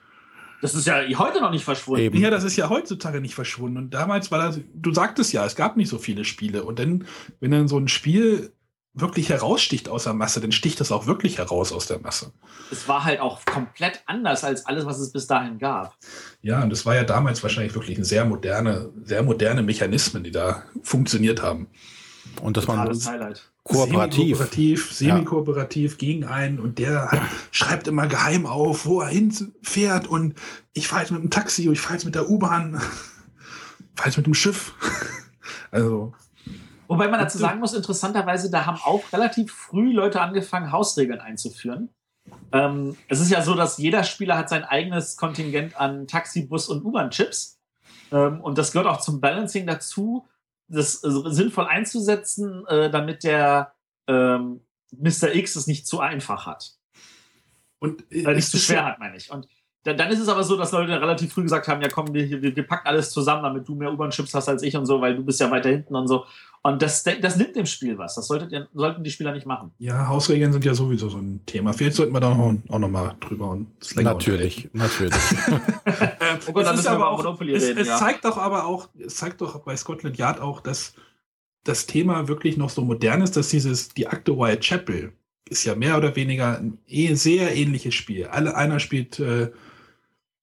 Das 0.64 0.76
ist 0.76 0.88
ja 0.88 1.04
heute 1.20 1.42
noch 1.42 1.52
nicht 1.52 1.66
verschwunden. 1.66 2.06
Eben. 2.06 2.18
Ja, 2.20 2.30
das 2.30 2.46
ist 2.46 2.56
ja 2.56 2.70
heutzutage 2.70 3.20
nicht 3.20 3.36
verschwunden. 3.36 3.76
Und 3.76 3.94
damals 3.94 4.32
war 4.32 4.40
das, 4.40 4.62
du 4.74 4.94
sagtest 4.94 5.34
ja, 5.34 5.46
es 5.46 5.58
gab 5.58 5.76
nicht 5.76 5.90
so 5.90 5.98
viele 5.98 6.24
Spiele. 6.24 6.64
Und 6.64 6.80
dann, 6.80 7.06
wenn 7.42 7.52
dann 7.52 7.68
so 7.68 7.78
ein 7.78 7.90
Spiel 7.90 8.54
wirklich 8.94 9.28
heraussticht 9.28 9.90
aus 9.90 10.06
der 10.06 10.14
Masse, 10.14 10.40
dann 10.40 10.54
sticht 10.54 10.80
das 10.80 10.94
auch 10.94 11.06
wirklich 11.06 11.38
heraus 11.38 11.74
aus 11.74 11.88
der 11.88 12.00
Masse. 12.00 12.32
Es 12.72 12.88
war 12.88 13.04
halt 13.04 13.20
auch 13.20 13.44
komplett 13.44 14.04
anders 14.06 14.46
als 14.46 14.66
alles, 14.66 14.86
was 14.86 15.00
es 15.00 15.12
bis 15.12 15.28
dahin 15.28 15.60
gab. 15.60 15.98
Ja, 16.42 16.64
und 16.64 16.72
es 16.72 16.86
war 16.86 16.96
ja 16.96 17.04
damals 17.04 17.44
wahrscheinlich 17.44 17.76
wirklich 17.76 17.98
ein 17.98 18.06
sehr 18.06 18.24
moderne, 18.24 18.90
sehr 19.04 19.22
moderne 19.22 19.64
Mechanismen, 19.64 20.24
die 20.24 20.32
da 20.32 20.64
funktioniert 20.82 21.42
haben. 21.42 21.68
Und 22.42 22.58
dass 22.58 22.68
man 22.68 22.80
Highlight. 22.80 23.52
kooperativ, 23.64 24.38
semi-kooperativ, 24.38 24.92
semi-kooperativ 24.94 25.92
ja. 25.92 25.98
gegen 25.98 26.24
einen 26.26 26.60
und 26.60 26.80
der 26.80 27.12
hat, 27.12 27.22
schreibt 27.52 27.88
immer 27.88 28.08
geheim 28.08 28.46
auf, 28.46 28.86
wo 28.86 29.02
er 29.02 29.08
hinfährt 29.08 30.08
und 30.08 30.36
ich 30.74 30.88
fahre 30.88 31.02
jetzt 31.02 31.12
mit 31.12 31.22
dem 31.22 31.30
Taxi 31.30 31.68
und 31.68 31.74
ich 31.74 31.82
fahre 31.82 31.96
jetzt 31.96 32.06
mit 32.06 32.16
der 32.16 32.30
U-Bahn. 32.30 32.82
falls 33.96 34.18
mit 34.18 34.26
dem 34.26 34.34
Schiff. 34.34 34.74
also. 35.72 36.14
Wobei 36.88 37.08
man 37.08 37.20
dazu 37.20 37.38
sagen 37.38 37.60
muss, 37.60 37.74
interessanterweise, 37.74 38.52
da 38.52 38.66
haben 38.66 38.78
auch 38.84 39.02
relativ 39.14 39.52
früh 39.52 39.92
Leute 39.94 40.22
angefangen, 40.22 40.72
Hausregeln 40.72 41.22
einzuführen. 41.22 41.90
Ähm, 42.52 42.96
es 43.08 43.20
ist 43.20 43.32
ja 43.32 43.42
so, 43.42 43.56
dass 43.56 43.78
jeder 43.78 44.04
Spieler 44.04 44.38
hat 44.38 44.50
sein 44.50 44.64
eigenes 44.64 45.18
Kontingent 45.18 45.76
an 45.80 46.08
Taxi, 46.08 46.44
Bus 46.46 46.68
und 46.68 46.84
U-Bahn-Chips. 46.84 47.60
Ähm, 48.12 48.42
und 48.42 48.58
das 48.58 48.74
gehört 48.74 48.88
auch 48.88 49.00
zum 49.00 49.22
Balancing 49.22 49.66
dazu, 49.66 50.28
das 50.68 51.04
äh, 51.04 51.10
sinnvoll 51.26 51.66
einzusetzen, 51.66 52.66
äh, 52.68 52.90
damit 52.90 53.24
der 53.24 53.74
ähm, 54.08 54.62
Mr. 54.92 55.34
X 55.34 55.56
es 55.56 55.68
nicht 55.68 55.88
zu 55.88 56.00
einfach 56.00 56.46
hat. 56.46 56.74
Und 57.80 58.10
äh, 58.12 58.34
nicht 58.34 58.48
zu 58.48 58.58
schwer 58.58 58.86
hat, 58.86 59.00
meine 59.00 59.18
ich. 59.18 59.32
Und 59.32 59.48
dann, 59.84 59.98
dann, 59.98 60.10
ist 60.10 60.20
es 60.20 60.30
aber 60.30 60.44
so, 60.44 60.56
dass 60.56 60.72
Leute 60.72 61.00
relativ 61.02 61.34
früh 61.34 61.44
gesagt 61.44 61.68
haben, 61.68 61.82
ja 61.82 61.90
komm, 61.90 62.14
wir, 62.14 62.42
wir, 62.42 62.56
wir 62.56 62.68
packen 62.68 62.88
alles 62.88 63.12
zusammen, 63.12 63.44
damit 63.44 63.68
du 63.68 63.76
mehr 63.76 63.92
U-Bahn-Chips 63.92 64.34
hast 64.34 64.48
als 64.48 64.64
ich 64.64 64.78
und 64.78 64.86
so, 64.86 65.02
weil 65.02 65.16
du 65.16 65.24
bist 65.24 65.42
ja 65.42 65.52
weiter 65.52 65.70
hinten 65.70 65.96
und 65.96 66.08
so. 66.08 66.26
Und 66.66 66.82
das, 66.82 67.04
das 67.04 67.36
nimmt 67.36 67.58
dem 67.58 67.66
Spiel 67.66 67.98
was. 67.98 68.16
Das 68.16 68.28
solltet, 68.28 68.70
sollten 68.74 69.04
die 69.04 69.12
Spieler 69.12 69.34
nicht 69.34 69.46
machen. 69.46 69.72
Ja, 69.80 70.08
Hausregeln 70.08 70.54
sind 70.54 70.64
ja 70.64 70.74
sowieso 70.74 71.10
so 71.10 71.18
ein 71.18 71.42
Thema. 71.46 71.74
Vielleicht 71.74 71.98
sollten 71.98 72.14
wir 72.14 72.22
da 72.22 72.32
auch, 72.32 72.54
auch 72.70 72.80
noch 72.80 72.90
mal 72.90 73.16
drüber 73.20 73.50
und 73.50 73.68
Natürlich, 73.98 74.70
natürlich. 74.72 75.14
oh 76.48 76.54
Gott, 76.54 76.66
aber 76.66 77.10
auch, 77.10 77.42
es, 77.42 77.64
reden, 77.64 77.78
es 77.78 77.88
ja. 77.90 77.98
zeigt 77.98 78.24
doch 78.24 78.38
aber 78.38 78.66
auch, 78.66 78.88
es 78.98 79.16
zeigt 79.16 79.42
doch 79.42 79.60
bei 79.60 79.76
Scotland 79.76 80.18
Yard 80.18 80.40
auch, 80.40 80.62
dass 80.62 80.94
das 81.66 81.86
Thema 81.86 82.30
wirklich 82.30 82.56
noch 82.56 82.70
so 82.70 82.82
modern 82.82 83.22
ist, 83.22 83.36
dass 83.36 83.50
dieses, 83.50 83.90
die 83.90 84.08
Akte 84.08 84.38
Whitechapel 84.38 85.12
ist 85.50 85.66
ja 85.66 85.76
mehr 85.76 85.98
oder 85.98 86.16
weniger 86.16 86.60
ein 86.60 86.78
eh 86.88 87.14
sehr 87.16 87.54
ähnliches 87.56 87.94
Spiel. 87.94 88.28
Alle, 88.28 88.56
einer 88.56 88.80
spielt 88.80 89.20
äh, 89.20 89.52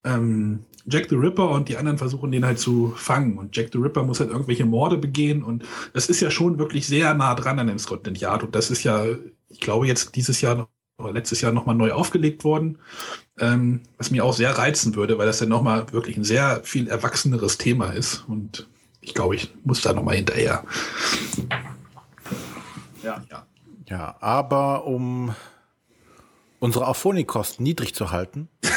ähm, 0.04 0.64
Jack 0.86 1.08
the 1.08 1.16
Ripper 1.16 1.50
und 1.50 1.68
die 1.68 1.76
anderen 1.76 1.98
versuchen 1.98 2.32
den 2.32 2.44
halt 2.44 2.58
zu 2.58 2.92
fangen. 2.96 3.38
Und 3.38 3.56
Jack 3.56 3.70
the 3.72 3.78
Ripper 3.78 4.02
muss 4.02 4.20
halt 4.20 4.30
irgendwelche 4.30 4.64
Morde 4.64 4.96
begehen. 4.96 5.42
Und 5.42 5.64
das 5.92 6.08
ist 6.08 6.20
ja 6.20 6.30
schon 6.30 6.58
wirklich 6.58 6.86
sehr 6.86 7.14
nah 7.14 7.34
dran 7.34 7.58
an 7.58 7.66
dem 7.66 7.78
Scotland 7.78 8.18
Yard. 8.18 8.42
Und 8.42 8.54
das 8.54 8.70
ist 8.70 8.82
ja, 8.82 9.04
ich 9.48 9.60
glaube, 9.60 9.86
jetzt 9.86 10.16
dieses 10.16 10.40
Jahr 10.40 10.68
oder 10.98 11.12
letztes 11.12 11.40
Jahr 11.40 11.52
nochmal 11.52 11.74
neu 11.74 11.92
aufgelegt 11.92 12.44
worden. 12.44 12.78
Ähm, 13.38 13.80
was 13.96 14.10
mir 14.10 14.24
auch 14.24 14.34
sehr 14.34 14.56
reizen 14.56 14.94
würde, 14.94 15.18
weil 15.18 15.26
das 15.26 15.40
ja 15.40 15.46
nochmal 15.46 15.92
wirklich 15.92 16.16
ein 16.16 16.24
sehr 16.24 16.60
viel 16.62 16.88
erwachseneres 16.88 17.58
Thema 17.58 17.90
ist. 17.90 18.24
Und 18.28 18.68
ich 19.00 19.14
glaube, 19.14 19.34
ich 19.34 19.52
muss 19.64 19.80
da 19.80 19.92
nochmal 19.92 20.16
hinterher. 20.16 20.64
Ja. 23.02 23.22
ja. 23.30 23.46
Ja, 23.88 24.16
aber 24.20 24.86
um 24.86 25.34
unsere 26.60 26.86
Auphonic-Kosten 26.86 27.64
niedrig 27.64 27.92
zu 27.92 28.12
halten, 28.12 28.48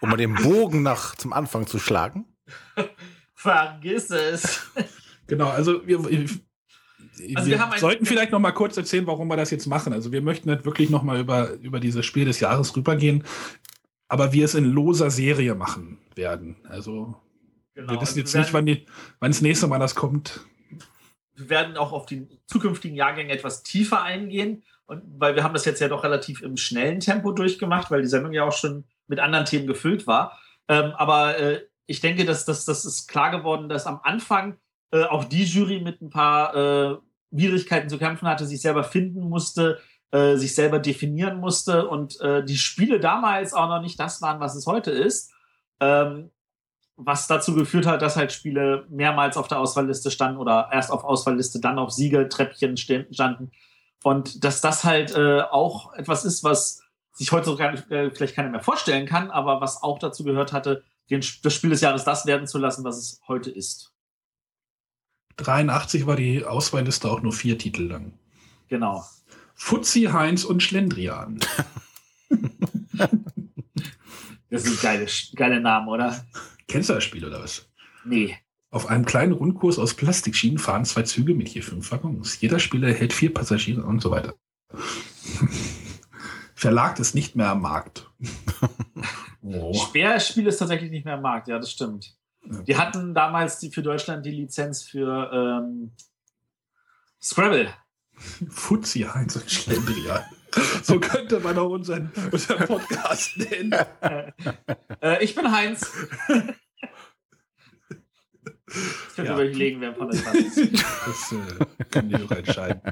um 0.00 0.10
mal 0.10 0.16
den 0.16 0.34
Bogen 0.34 0.82
nach 0.82 1.14
zum 1.14 1.32
Anfang 1.32 1.66
zu 1.66 1.78
schlagen. 1.78 2.26
Vergiss 3.34 4.10
es. 4.10 4.70
Genau, 5.26 5.48
also 5.48 5.86
wir, 5.86 6.04
wir, 6.04 6.28
also 7.34 7.50
wir, 7.50 7.58
wir 7.58 7.78
sollten 7.78 8.06
vielleicht 8.06 8.32
noch 8.32 8.38
mal 8.38 8.52
kurz 8.52 8.76
erzählen, 8.76 9.06
warum 9.06 9.28
wir 9.28 9.36
das 9.36 9.50
jetzt 9.50 9.66
machen. 9.66 9.92
Also 9.92 10.12
wir 10.12 10.22
möchten 10.22 10.50
nicht 10.50 10.64
wirklich 10.64 10.90
noch 10.90 11.02
mal 11.02 11.20
über, 11.20 11.52
über 11.54 11.80
dieses 11.80 12.04
Spiel 12.04 12.24
des 12.24 12.40
Jahres 12.40 12.76
rübergehen, 12.76 13.24
aber 14.08 14.32
wir 14.32 14.44
es 14.44 14.54
in 14.54 14.64
loser 14.64 15.10
Serie 15.10 15.54
machen 15.54 15.98
werden. 16.14 16.56
Also 16.68 17.14
genau, 17.74 17.92
wir 17.92 18.00
wissen 18.00 18.18
also 18.18 18.20
jetzt 18.20 18.34
nicht, 18.34 18.52
wann, 18.52 18.66
die, 18.66 18.86
wann 19.20 19.30
das 19.30 19.40
nächste 19.40 19.68
Mal 19.68 19.78
das 19.78 19.94
kommt. 19.94 20.40
Wir 21.34 21.48
werden 21.48 21.76
auch 21.76 21.92
auf 21.92 22.06
die 22.06 22.26
zukünftigen 22.46 22.96
Jahrgänge 22.96 23.32
etwas 23.32 23.62
tiefer 23.62 24.02
eingehen, 24.02 24.62
und, 24.86 25.02
weil 25.18 25.36
wir 25.36 25.44
haben 25.44 25.54
das 25.54 25.64
jetzt 25.64 25.80
ja 25.80 25.88
doch 25.88 26.02
relativ 26.02 26.42
im 26.42 26.56
schnellen 26.56 26.98
Tempo 27.00 27.30
durchgemacht, 27.30 27.90
weil 27.90 28.02
die 28.02 28.08
Sendung 28.08 28.32
ja 28.32 28.44
auch 28.44 28.52
schon 28.52 28.84
mit 29.10 29.20
anderen 29.20 29.44
Themen 29.44 29.66
gefüllt 29.66 30.06
war. 30.06 30.38
Ähm, 30.68 30.92
aber 30.96 31.36
äh, 31.38 31.60
ich 31.86 32.00
denke, 32.00 32.24
dass, 32.24 32.44
das 32.44 32.66
ist 32.66 33.08
klar 33.08 33.30
geworden, 33.30 33.68
dass 33.68 33.86
am 33.86 34.00
Anfang 34.02 34.56
äh, 34.92 35.04
auch 35.04 35.24
die 35.24 35.44
Jury 35.44 35.80
mit 35.80 36.00
ein 36.00 36.08
paar 36.08 36.54
äh, 36.54 36.96
Widrigkeiten 37.30 37.90
zu 37.90 37.98
kämpfen 37.98 38.28
hatte, 38.28 38.46
sich 38.46 38.62
selber 38.62 38.84
finden 38.84 39.28
musste, 39.28 39.80
äh, 40.12 40.36
sich 40.36 40.54
selber 40.54 40.78
definieren 40.78 41.38
musste 41.38 41.88
und 41.88 42.20
äh, 42.20 42.44
die 42.44 42.56
Spiele 42.56 43.00
damals 43.00 43.52
auch 43.52 43.68
noch 43.68 43.82
nicht 43.82 43.98
das 43.98 44.22
waren, 44.22 44.40
was 44.40 44.54
es 44.54 44.66
heute 44.66 44.92
ist. 44.92 45.32
Ähm, 45.80 46.30
was 47.02 47.26
dazu 47.26 47.54
geführt 47.54 47.86
hat, 47.86 48.02
dass 48.02 48.16
halt 48.16 48.30
Spiele 48.30 48.84
mehrmals 48.90 49.38
auf 49.38 49.48
der 49.48 49.58
Auswahlliste 49.58 50.10
standen 50.10 50.38
oder 50.38 50.68
erst 50.70 50.90
auf 50.90 51.02
Auswahlliste, 51.02 51.58
dann 51.58 51.78
auf 51.78 51.92
Siegeltreppchen 51.92 52.76
standen. 52.76 53.50
Und 54.02 54.44
dass 54.44 54.60
das 54.60 54.84
halt 54.84 55.14
äh, 55.14 55.40
auch 55.40 55.94
etwas 55.94 56.24
ist, 56.26 56.44
was 56.44 56.82
sich 57.20 57.32
heute 57.32 57.44
sogar 57.44 57.74
äh, 57.90 58.10
vielleicht 58.10 58.34
keiner 58.34 58.48
mehr 58.48 58.62
vorstellen 58.62 59.04
kann, 59.04 59.30
aber 59.30 59.60
was 59.60 59.82
auch 59.82 59.98
dazu 59.98 60.24
gehört 60.24 60.54
hatte, 60.54 60.82
den, 61.10 61.22
das 61.42 61.54
Spiel 61.54 61.68
des 61.68 61.82
Jahres 61.82 62.02
das 62.02 62.24
werden 62.24 62.46
zu 62.46 62.56
lassen, 62.56 62.82
was 62.82 62.96
es 62.96 63.20
heute 63.28 63.50
ist. 63.50 63.92
83 65.36 66.06
war 66.06 66.16
die 66.16 66.46
Auswahlliste 66.46 67.10
auch 67.10 67.20
nur 67.20 67.34
vier 67.34 67.58
Titel 67.58 67.82
lang. 67.82 68.14
Genau. 68.68 69.04
Fuzzi, 69.54 70.04
Heinz 70.04 70.44
und 70.44 70.62
Schlendrian. 70.62 71.40
das 74.48 74.62
sind 74.62 74.80
geile, 74.80 75.06
geile 75.36 75.60
Namen, 75.60 75.88
oder? 75.88 76.24
Kennst 76.68 76.88
du 76.88 76.94
das 76.94 77.04
Spiel 77.04 77.26
oder 77.26 77.42
was? 77.42 77.68
Nee. 78.06 78.34
Auf 78.70 78.86
einem 78.86 79.04
kleinen 79.04 79.32
Rundkurs 79.32 79.78
aus 79.78 79.92
Plastikschienen 79.92 80.58
fahren 80.58 80.86
zwei 80.86 81.02
Züge 81.02 81.34
mit 81.34 81.50
je 81.50 81.60
fünf 81.60 81.92
Waggons. 81.92 82.40
Jeder 82.40 82.58
Spieler 82.58 82.90
hält 82.94 83.12
vier 83.12 83.34
Passagiere 83.34 83.82
und 83.84 84.00
so 84.00 84.10
weiter. 84.10 84.32
Verlag 86.60 86.98
ist 86.98 87.14
nicht 87.14 87.36
mehr 87.36 87.48
am 87.48 87.62
Markt. 87.62 88.10
oh. 89.42 89.72
Speerspiel 89.72 90.46
ist 90.46 90.58
tatsächlich 90.58 90.90
nicht 90.90 91.06
mehr 91.06 91.14
am 91.14 91.22
Markt, 91.22 91.48
ja, 91.48 91.58
das 91.58 91.70
stimmt. 91.70 92.14
Ja. 92.44 92.60
Die 92.60 92.76
hatten 92.76 93.14
damals 93.14 93.58
die, 93.60 93.70
für 93.70 93.82
Deutschland 93.82 94.26
die 94.26 94.30
Lizenz 94.30 94.82
für 94.82 95.30
ähm, 95.32 95.92
Scrabble. 97.18 97.72
Fuzzi 98.50 99.00
Heinz 99.00 99.36
und 99.36 99.50
Schlendrian. 99.50 100.22
so 100.82 101.00
könnte 101.00 101.40
man 101.40 101.56
auch 101.56 101.70
unseren, 101.70 102.12
unseren 102.30 102.66
Podcast 102.66 103.38
nennen. 103.38 103.72
äh, 105.00 105.24
ich 105.24 105.34
bin 105.34 105.50
Heinz. 105.50 105.90
Ich 108.68 109.16
könnte 109.16 109.30
ja. 109.30 109.34
überlegen, 109.34 109.80
wer 109.80 109.94
von 109.94 110.10
der 110.10 110.34
ist. 110.34 110.58
Das 110.58 111.32
äh, 111.32 111.64
können 111.90 112.10
die 112.10 112.18
Hörer 112.18 112.36
entscheiden. 112.36 112.82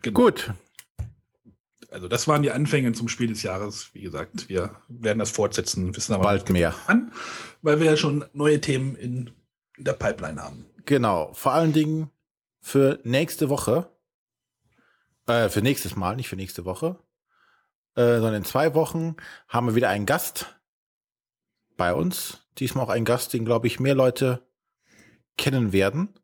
Genau. 0.00 0.22
Gut, 0.22 0.54
also 1.90 2.08
das 2.08 2.28
waren 2.28 2.42
die 2.42 2.50
Anfänge 2.50 2.92
zum 2.92 3.08
Spiel 3.08 3.28
des 3.28 3.42
Jahres. 3.42 3.90
Wie 3.94 4.02
gesagt, 4.02 4.48
wir 4.48 4.76
werden 4.88 5.18
das 5.18 5.30
fortsetzen, 5.30 5.94
wissen 5.96 6.14
aber 6.14 6.24
bald 6.24 6.50
mehr 6.50 6.74
an, 6.86 7.12
weil 7.62 7.80
wir 7.80 7.86
ja 7.86 7.96
schon 7.96 8.24
neue 8.32 8.60
Themen 8.60 8.96
in 8.96 9.30
der 9.78 9.92
Pipeline 9.92 10.42
haben. 10.42 10.66
Genau, 10.84 11.32
vor 11.34 11.52
allen 11.52 11.72
Dingen 11.72 12.10
für 12.60 13.00
nächste 13.04 13.48
Woche, 13.48 13.90
äh, 15.26 15.48
für 15.48 15.62
nächstes 15.62 15.96
Mal, 15.96 16.16
nicht 16.16 16.28
für 16.28 16.36
nächste 16.36 16.64
Woche, 16.64 16.98
äh, 17.94 18.16
sondern 18.16 18.34
in 18.34 18.44
zwei 18.44 18.74
Wochen 18.74 19.16
haben 19.48 19.68
wir 19.68 19.74
wieder 19.74 19.88
einen 19.88 20.06
Gast 20.06 20.56
bei 21.76 21.92
uns. 21.94 22.46
Diesmal 22.58 22.84
auch 22.84 22.90
einen 22.90 23.04
Gast, 23.04 23.32
den 23.32 23.44
glaube 23.44 23.66
ich 23.66 23.80
mehr 23.80 23.94
Leute 23.94 24.46
kennen 25.36 25.72
werden. 25.72 26.14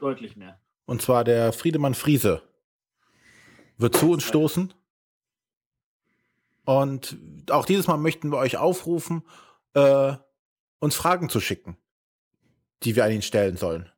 Deutlich 0.00 0.36
mehr. 0.36 0.60
Und 0.86 1.02
zwar 1.02 1.24
der 1.24 1.52
Friedemann 1.52 1.94
Friese 1.94 2.42
wird 3.76 3.96
zu 3.96 4.12
uns 4.12 4.22
stoßen. 4.22 4.72
Und 6.64 7.18
auch 7.50 7.66
dieses 7.66 7.86
Mal 7.86 7.98
möchten 7.98 8.30
wir 8.30 8.38
euch 8.38 8.56
aufrufen, 8.56 9.22
äh, 9.74 10.14
uns 10.78 10.94
Fragen 10.94 11.28
zu 11.28 11.40
schicken, 11.40 11.76
die 12.82 12.96
wir 12.96 13.04
an 13.04 13.12
ihn 13.12 13.22
stellen 13.22 13.56
sollen. 13.56 13.90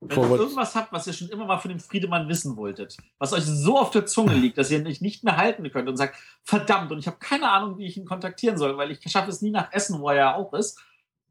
Wenn 0.00 0.30
ihr 0.30 0.38
irgendwas 0.38 0.76
habt, 0.76 0.92
was 0.92 1.08
ihr 1.08 1.12
schon 1.12 1.28
immer 1.28 1.44
mal 1.44 1.58
von 1.58 1.70
dem 1.70 1.80
Friedemann 1.80 2.28
wissen 2.28 2.56
wolltet, 2.56 2.96
was 3.18 3.32
euch 3.32 3.44
so 3.44 3.78
auf 3.78 3.90
der 3.90 4.06
Zunge 4.06 4.34
liegt, 4.34 4.56
dass 4.56 4.70
ihr 4.70 4.84
euch 4.86 5.00
nicht 5.00 5.24
mehr 5.24 5.36
halten 5.36 5.68
könnt 5.72 5.88
und 5.88 5.96
sagt, 5.96 6.16
verdammt, 6.44 6.92
und 6.92 7.00
ich 7.00 7.08
habe 7.08 7.16
keine 7.18 7.50
Ahnung, 7.50 7.78
wie 7.78 7.86
ich 7.86 7.96
ihn 7.96 8.04
kontaktieren 8.04 8.58
soll, 8.58 8.76
weil 8.76 8.92
ich 8.92 9.00
schaffe 9.10 9.30
es 9.30 9.42
nie 9.42 9.50
nach 9.50 9.72
Essen, 9.72 9.98
wo 9.98 10.08
er 10.10 10.14
ja 10.14 10.34
auch 10.36 10.52
ist, 10.52 10.78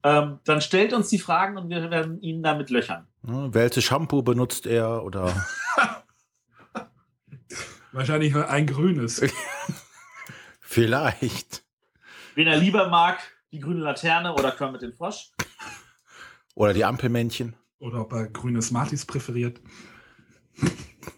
ähm, 0.04 0.40
dann 0.44 0.60
stellt 0.60 0.92
uns 0.92 1.08
die 1.08 1.18
Fragen 1.18 1.58
und 1.58 1.70
wir 1.70 1.90
werden 1.90 2.22
ihn 2.22 2.44
damit 2.44 2.70
löchern. 2.70 3.08
Ja, 3.26 3.54
welches 3.54 3.86
Shampoo 3.86 4.22
benutzt 4.22 4.66
er 4.66 5.04
oder? 5.04 5.48
Wahrscheinlich 7.94 8.36
ein 8.36 8.68
grünes. 8.68 9.22
Vielleicht. 10.70 11.64
Wen 12.36 12.46
er 12.46 12.58
lieber 12.58 12.90
mag, 12.90 13.20
die 13.54 13.60
grüne 13.60 13.80
Laterne 13.80 14.34
oder 14.34 14.52
Kermit 14.52 14.82
den 14.82 14.94
Frosch. 14.94 15.32
Oder 16.56 16.74
die 16.74 16.84
Ampelmännchen. 16.84 17.56
Oder 17.80 18.02
ob 18.02 18.12
er 18.12 18.28
grüne 18.28 18.62
Smarties 18.62 19.06
präferiert. 19.06 19.62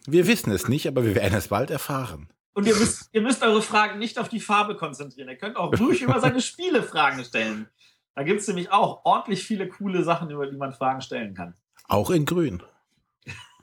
Wir 0.05 0.27
wissen 0.27 0.51
es 0.51 0.67
nicht, 0.67 0.87
aber 0.87 1.03
wir 1.03 1.15
werden 1.15 1.33
es 1.33 1.47
bald 1.47 1.71
erfahren. 1.71 2.29
Und 2.53 2.67
ihr 2.67 2.75
müsst, 2.75 3.09
ihr 3.11 3.21
müsst 3.21 3.41
eure 3.41 3.63
Fragen 3.63 3.97
nicht 3.97 4.19
auf 4.19 4.29
die 4.29 4.39
Farbe 4.39 4.75
konzentrieren. 4.75 5.29
Ihr 5.29 5.37
könnt 5.37 5.55
auch 5.55 5.73
ruhig 5.79 6.03
über 6.03 6.19
seine 6.19 6.41
Spiele 6.41 6.83
Fragen 6.83 7.25
stellen. 7.25 7.67
Da 8.13 8.21
gibt 8.21 8.41
es 8.41 8.47
nämlich 8.47 8.71
auch 8.71 9.03
ordentlich 9.03 9.43
viele 9.43 9.67
coole 9.67 10.03
Sachen, 10.03 10.29
über 10.29 10.45
die 10.45 10.57
man 10.57 10.73
Fragen 10.73 11.01
stellen 11.01 11.33
kann. 11.33 11.55
Auch 11.87 12.11
in 12.11 12.25
Grün. 12.25 12.61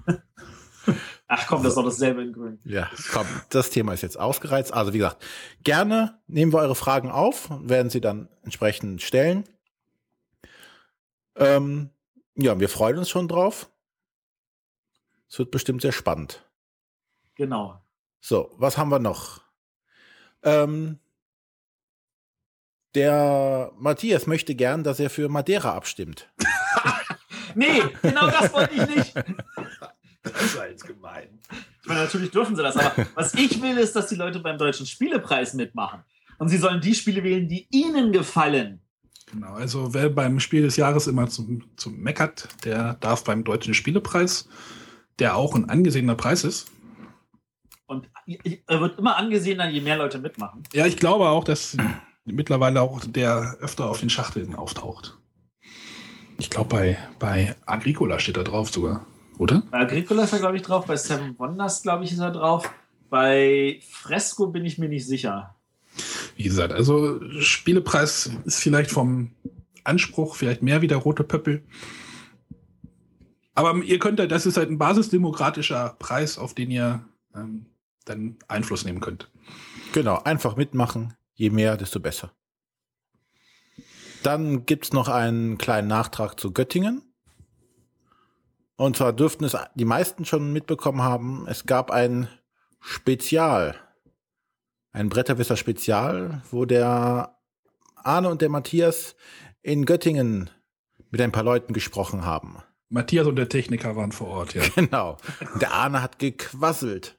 Ach 1.29 1.47
komm, 1.49 1.63
das 1.63 1.71
ist 1.73 1.77
doch 1.77 1.85
dasselbe 1.85 2.23
in 2.23 2.33
Grün. 2.33 2.61
Ja, 2.65 2.89
komm, 3.13 3.27
das 3.51 3.71
Thema 3.71 3.93
ist 3.93 4.03
jetzt 4.03 4.19
ausgereizt. 4.19 4.73
Also 4.73 4.93
wie 4.93 4.99
gesagt, 4.99 5.25
gerne 5.65 6.21
nehmen 6.29 6.53
wir 6.53 6.59
eure 6.59 6.77
Fragen 6.77 7.11
auf 7.11 7.51
und 7.51 7.69
werden 7.69 7.91
sie 7.91 8.01
dann 8.01 8.29
entsprechend 8.45 9.03
stellen. 9.03 9.45
Ähm, 11.35 11.91
ja, 12.37 12.59
wir 12.61 12.69
freuen 12.69 12.99
uns 12.99 13.11
schon 13.11 13.27
drauf. 13.27 13.69
Es 15.29 15.39
wird 15.39 15.51
bestimmt 15.51 15.83
sehr 15.83 15.93
spannend. 15.93 16.45
Genau. 17.35 17.83
So, 18.21 18.51
was 18.57 18.79
haben 18.79 18.91
wir 18.91 19.01
noch? 19.01 19.43
Ähm, 20.43 21.01
der 22.95 23.73
Matthias 23.77 24.27
möchte 24.27 24.55
gern, 24.55 24.85
dass 24.85 25.01
er 25.01 25.11
für 25.11 25.29
Madeira 25.29 25.75
abstimmt. 25.75 26.31
Nee, 27.57 27.83
genau 28.03 28.27
das 28.29 28.53
wollte 28.53 28.75
ich 28.75 28.87
nicht. 28.87 29.15
Das 30.33 30.43
ist 30.43 30.57
jetzt 30.57 30.87
gemein. 30.87 31.29
Ich 31.83 31.87
meine, 31.87 32.01
natürlich 32.01 32.31
dürfen 32.31 32.57
sie 32.57 32.63
das, 32.63 32.77
aber 32.77 33.07
was 33.15 33.35
ich 33.35 33.61
will, 33.63 33.79
ist, 33.79 33.95
dass 33.95 34.09
die 34.09 34.17
Leute 34.17 34.41
beim 34.41 34.59
Deutschen 34.59 34.87
Spielepreis 34.87 35.55
mitmachen. 35.55 36.01
Und 36.39 36.49
sie 36.49 36.59
sollen 36.59 36.81
die 36.81 36.95
Spiele 36.95 37.23
wählen, 37.23 37.49
die 37.49 37.67
ihnen 37.71 38.13
gefallen. 38.13 38.81
Genau, 39.33 39.55
also 39.55 39.93
wer 39.93 40.09
beim 40.09 40.39
Spiel 40.39 40.63
des 40.63 40.77
Jahres 40.77 41.07
immer 41.07 41.29
zum, 41.29 41.65
zum 41.77 41.99
meckert, 41.99 42.49
der 42.65 42.95
darf 42.95 43.25
beim 43.25 43.43
Deutschen 43.43 43.75
Spielepreis, 43.75 44.49
der 45.19 45.37
auch 45.37 45.55
ein 45.55 45.69
angesehener 45.69 46.15
Preis 46.15 46.45
ist. 46.45 46.71
Und 47.87 48.09
er 48.67 48.81
wird 48.81 48.99
immer 48.99 49.17
angesehener, 49.17 49.69
je 49.69 49.81
mehr 49.81 49.97
Leute 49.97 50.19
mitmachen. 50.19 50.63
Ja, 50.73 50.87
ich 50.87 50.97
glaube 50.97 51.29
auch, 51.29 51.45
dass 51.45 51.77
mittlerweile 52.25 52.83
auch 52.83 53.05
der 53.05 53.57
öfter 53.61 53.89
auf 53.89 54.01
den 54.01 54.11
Schachteln 54.11 54.55
auftaucht. 54.55 55.17
Ich 56.39 56.51
glaube, 56.51 56.69
bei, 56.69 56.99
bei 57.19 57.57
Agricola 57.65 58.19
steht 58.19 58.37
da 58.37 58.43
drauf 58.43 58.71
sogar, 58.71 59.07
oder? 59.39 59.63
Bei 59.71 59.81
Agricola 59.81 60.25
ist 60.25 60.33
er, 60.33 60.39
glaube 60.39 60.57
ich, 60.57 60.63
drauf. 60.63 60.87
Bei 60.87 60.97
Seven 60.97 61.39
Wonders, 61.39 61.83
glaube 61.83 62.05
ich, 62.05 62.13
ist 62.13 62.19
er 62.19 62.31
drauf. 62.31 62.71
Bei 63.11 63.81
Fresco 63.89 64.49
bin 64.49 64.65
ich 64.65 64.79
mir 64.79 64.89
nicht 64.89 65.07
sicher. 65.07 65.55
Wie 66.37 66.45
gesagt, 66.45 66.73
also 66.73 67.21
Spielepreis 67.41 68.31
ist 68.45 68.61
vielleicht 68.61 68.91
vom 68.91 69.31
Anspruch 69.85 70.37
vielleicht 70.37 70.63
mehr 70.63 70.83
wie 70.83 70.89
der 70.89 70.99
rote 70.99 71.25
Pöppel. 71.25 71.63
Aber 73.55 73.75
ihr 73.83 73.99
könnt 73.99 74.19
ja, 74.19 74.27
das 74.27 74.45
ist 74.45 74.59
halt 74.59 74.71
ein 74.71 74.79
basisdemokratischer 74.79 75.97
Preis, 75.99 76.37
auf 76.37 76.53
den 76.53 76.71
ihr 76.71 77.05
ähm, 77.35 77.67
dann 78.05 78.37
Einfluss 78.49 78.85
nehmen 78.85 79.01
könnt. 79.01 79.31
Genau, 79.93 80.23
einfach 80.25 80.57
mitmachen. 80.57 81.15
Je 81.35 81.51
mehr, 81.51 81.77
desto 81.77 82.01
besser. 82.01 82.33
Dann 84.23 84.67
gibt's 84.67 84.93
noch 84.93 85.09
einen 85.09 85.57
kleinen 85.57 85.89
Nachtrag 85.89 86.39
zu 86.39 86.53
Göttingen. 86.53 87.03
Und 88.77 88.97
zwar 88.97 89.13
dürften 89.13 89.45
es 89.45 89.57
die 89.75 89.85
meisten 89.85 90.25
schon 90.25 90.53
mitbekommen 90.53 91.03
haben, 91.03 91.47
es 91.49 91.65
gab 91.67 91.91
ein 91.91 92.29
Spezial, 92.81 93.75
ein 94.93 95.09
Bretterwisser 95.09 95.57
Spezial, 95.57 96.43
wo 96.51 96.65
der 96.67 97.37
Arne 97.97 98.29
und 98.29 98.43
der 98.43 98.51
Matthias 98.51 99.17
in 99.63 99.85
Göttingen 99.85 100.51
mit 101.11 101.21
ein 101.21 101.33
paar 101.33 101.43
Leuten 101.43 101.73
gesprochen 101.73 102.25
haben. 102.25 102.63
Matthias 102.89 103.27
und 103.27 103.37
der 103.37 103.49
Techniker 103.49 103.97
waren 103.97 104.13
vor 104.13 104.29
Ort, 104.29 104.55
ja. 104.55 104.63
Genau. 104.75 105.17
Der 105.61 105.73
Arne 105.73 106.03
hat 106.03 106.19
gequasselt. 106.19 107.19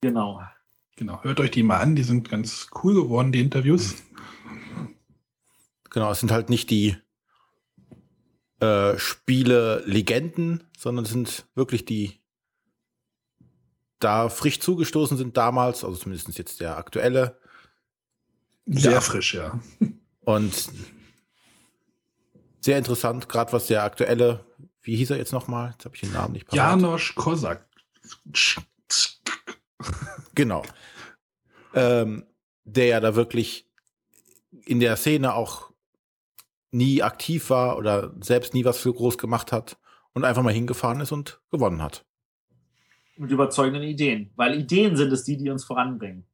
Genau. 0.03 0.43
Genau, 0.97 1.23
hört 1.23 1.41
euch 1.41 1.51
die 1.51 1.63
mal 1.63 1.79
an, 1.79 1.97
die 1.97 2.03
sind 2.03 2.29
ganz 2.29 2.69
cool 2.83 2.93
geworden, 2.93 3.33
die 3.33 3.41
Interviews. 3.41 3.95
Genau, 5.89 6.11
es 6.11 6.21
sind 6.21 6.31
halt 6.31 6.51
nicht 6.51 6.69
die 6.69 6.99
äh, 8.61 8.99
Spiele-Legenden, 8.99 10.65
sondern 10.77 11.05
es 11.05 11.11
sind 11.11 11.47
wirklich 11.55 11.85
die 11.85 12.21
da 14.01 14.29
frisch 14.29 14.61
zugestoßen 14.61 15.17
sind 15.17 15.37
damals, 15.37 15.83
also 15.85 15.97
zumindest 15.97 16.37
jetzt 16.37 16.61
der 16.61 16.77
aktuelle. 16.77 17.39
Sehr 18.67 18.93
Ja. 18.93 19.01
frisch, 19.01 19.35
ja. 19.35 19.61
Und 20.21 20.69
sehr 22.61 22.79
interessant, 22.79 23.29
gerade 23.29 23.53
was 23.53 23.67
der 23.67 23.83
aktuelle, 23.83 24.45
wie 24.83 24.97
hieß 24.97 25.11
er 25.11 25.17
jetzt 25.17 25.33
nochmal? 25.33 25.71
Jetzt 25.73 25.85
habe 25.87 25.95
ich 25.95 26.03
den 26.03 26.13
Namen 26.13 26.33
nicht 26.33 26.47
parat. 26.47 26.57
Janosch 26.83 27.15
Kosak. 27.15 27.67
Genau. 30.35 30.63
Ähm, 31.75 32.27
der 32.65 32.87
ja 32.87 33.01
da 33.01 33.15
wirklich 33.15 33.71
in 34.67 34.81
der 34.81 34.97
Szene 34.97 35.35
auch 35.35 35.71
nie 36.75 37.03
aktiv 37.03 37.51
war 37.51 37.79
oder 37.79 38.13
selbst 38.21 38.53
nie 38.53 38.65
was 38.65 38.79
für 38.79 38.93
groß 38.93 39.17
gemacht 39.17 39.53
hat 39.53 39.79
und 40.13 40.25
einfach 40.25 40.43
mal 40.43 40.53
hingefahren 40.53 41.01
ist 41.01 41.13
und 41.13 41.41
gewonnen 41.51 41.83
hat. 41.83 42.05
Mit 43.17 43.31
überzeugenden 43.31 43.85
Ideen. 43.85 44.33
Weil 44.37 44.59
Ideen 44.59 44.97
sind 44.97 45.13
es 45.13 45.25
die, 45.25 45.37
die 45.37 45.51
uns 45.51 45.65
voranbringen. 45.65 46.27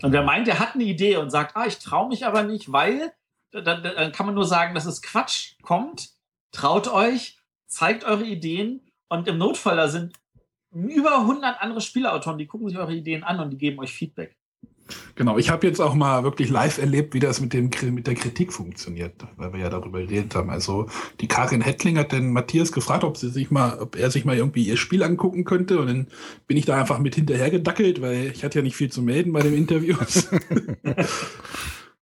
Und 0.00 0.12
wer 0.12 0.22
meint, 0.22 0.48
er 0.48 0.58
hat 0.58 0.74
eine 0.74 0.84
Idee 0.84 1.16
und 1.16 1.30
sagt, 1.30 1.56
ah, 1.56 1.66
ich 1.66 1.78
traue 1.78 2.08
mich 2.08 2.24
aber 2.24 2.44
nicht, 2.44 2.72
weil, 2.72 3.12
dann, 3.50 3.82
dann 3.82 4.12
kann 4.12 4.26
man 4.26 4.34
nur 4.34 4.46
sagen, 4.46 4.74
das 4.74 4.86
ist 4.86 5.02
Quatsch. 5.02 5.56
Kommt, 5.62 6.10
traut 6.52 6.88
euch, 6.88 7.38
zeigt 7.66 8.04
eure 8.04 8.24
Ideen 8.24 8.80
und 9.08 9.28
im 9.28 9.36
Notfall, 9.38 9.76
da 9.76 9.88
sind 9.88 10.14
über 10.70 11.18
100 11.18 11.60
andere 11.60 11.80
Spieleautoren, 11.80 12.38
die 12.38 12.46
gucken 12.46 12.68
sich 12.68 12.78
eure 12.78 12.94
Ideen 12.94 13.24
an 13.24 13.40
und 13.40 13.50
die 13.50 13.58
geben 13.58 13.78
euch 13.80 13.92
Feedback. 13.92 14.36
Genau, 15.14 15.38
ich 15.38 15.50
habe 15.50 15.66
jetzt 15.66 15.80
auch 15.80 15.94
mal 15.94 16.24
wirklich 16.24 16.48
live 16.48 16.78
erlebt, 16.78 17.14
wie 17.14 17.20
das 17.20 17.40
mit, 17.40 17.52
dem, 17.52 17.70
mit 17.92 18.06
der 18.06 18.14
Kritik 18.14 18.52
funktioniert, 18.52 19.14
weil 19.36 19.52
wir 19.52 19.60
ja 19.60 19.68
darüber 19.68 20.00
geredet 20.00 20.34
haben. 20.34 20.50
Also 20.50 20.86
die 21.20 21.28
Karin 21.28 21.60
Hettling 21.60 21.98
hat 21.98 22.12
den 22.12 22.32
Matthias 22.32 22.72
gefragt, 22.72 23.04
ob 23.04 23.16
sie 23.16 23.30
sich 23.30 23.50
mal, 23.50 23.78
ob 23.78 23.96
er 23.96 24.10
sich 24.10 24.24
mal 24.24 24.36
irgendwie 24.36 24.64
ihr 24.64 24.76
Spiel 24.76 25.02
angucken 25.02 25.44
könnte. 25.44 25.78
Und 25.80 25.86
dann 25.86 26.06
bin 26.46 26.56
ich 26.56 26.64
da 26.64 26.78
einfach 26.78 26.98
mit 26.98 27.14
hinterher 27.14 27.50
gedackelt, 27.50 28.00
weil 28.00 28.32
ich 28.34 28.44
hatte 28.44 28.58
ja 28.58 28.62
nicht 28.62 28.76
viel 28.76 28.90
zu 28.90 29.02
melden 29.02 29.32
bei 29.32 29.42
dem 29.42 29.54
Interview. 29.54 29.96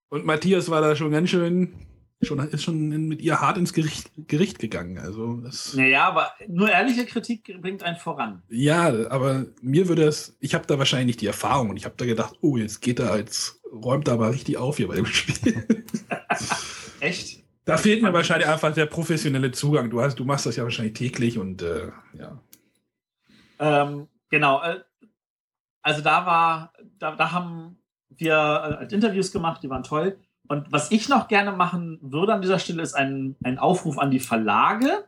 Und 0.09 0.27
Matthias 0.27 0.71
war 0.71 0.81
da 0.81 0.97
schon 0.97 1.13
ganz 1.13 1.31
schön, 1.31 1.73
schon, 2.23 2.39
ist 2.39 2.63
schon 2.63 3.09
mit 3.09 3.23
ihr 3.23 3.41
hart 3.41 3.57
ins 3.57 3.73
Gericht, 3.73 4.11
Gericht 4.29 4.59
gegangen. 4.59 4.99
Also 4.99 5.43
Naja, 5.75 6.07
aber 6.07 6.33
nur 6.49 6.71
ehrliche 6.71 7.07
Kritik 7.07 7.61
bringt 7.61 7.83
einen 7.83 7.97
voran. 7.97 8.43
ja, 8.49 8.89
aber 9.11 9.47
mir 9.63 9.89
würde 9.89 10.05
es, 10.05 10.37
ich 10.41 10.55
habe 10.55 10.67
da 10.67 10.79
wahrscheinlich 10.79 11.07
nicht 11.07 11.21
die 11.21 11.27
Erfahrung 11.27 11.71
und 11.71 11.77
ich 11.77 11.85
habe 11.85 11.95
da 11.97 12.05
gedacht, 12.05 12.35
oh, 12.41 12.57
jetzt 12.57 12.81
geht 12.81 12.99
er 12.99 13.11
als, 13.11 13.61
räumt 13.73 14.09
er 14.09 14.15
aber 14.15 14.31
richtig 14.33 14.59
auf 14.59 14.77
hier 14.77 14.89
bei 14.89 14.97
dem 14.97 15.07
Spiel. 15.07 15.67
Echt? 17.01 17.43
Da 17.65 17.77
fehlt 17.77 18.03
mir 18.03 18.13
wahrscheinlich 18.13 18.49
einfach 18.49 18.75
der 18.75 18.87
professionelle 18.87 19.53
Zugang. 19.53 19.91
Du 19.91 20.01
hast, 20.01 20.17
du 20.19 20.25
machst 20.25 20.47
das 20.47 20.57
ja 20.57 20.65
wahrscheinlich 20.65 20.95
täglich 20.95 21.39
und 21.39 21.63
äh, 21.63 21.91
ja. 22.19 22.41
Ähm, 23.59 24.09
genau. 24.29 24.63
Äh, 24.63 24.81
also 25.83 26.03
da 26.03 26.27
war, 26.27 26.73
da, 26.99 27.17
da 27.17 27.33
haben 27.33 27.79
wir 28.09 28.33
äh, 28.33 28.77
halt 28.77 28.93
Interviews 28.93 29.33
gemacht, 29.33 29.63
die 29.63 29.71
waren 29.71 29.83
toll. 29.83 30.19
Und 30.51 30.73
was 30.73 30.91
ich 30.91 31.09
noch 31.09 31.29
gerne 31.29 31.53
machen 31.53 32.01
würde 32.03 32.35
an 32.35 32.43
dieser 32.43 32.59
Stelle, 32.59 32.83
ist 32.83 32.95
ein, 32.95 33.37
ein 33.45 33.61
Aufruf 33.61 33.99
an 33.99 34.11
die 34.11 34.19
Verlage, 34.19 35.05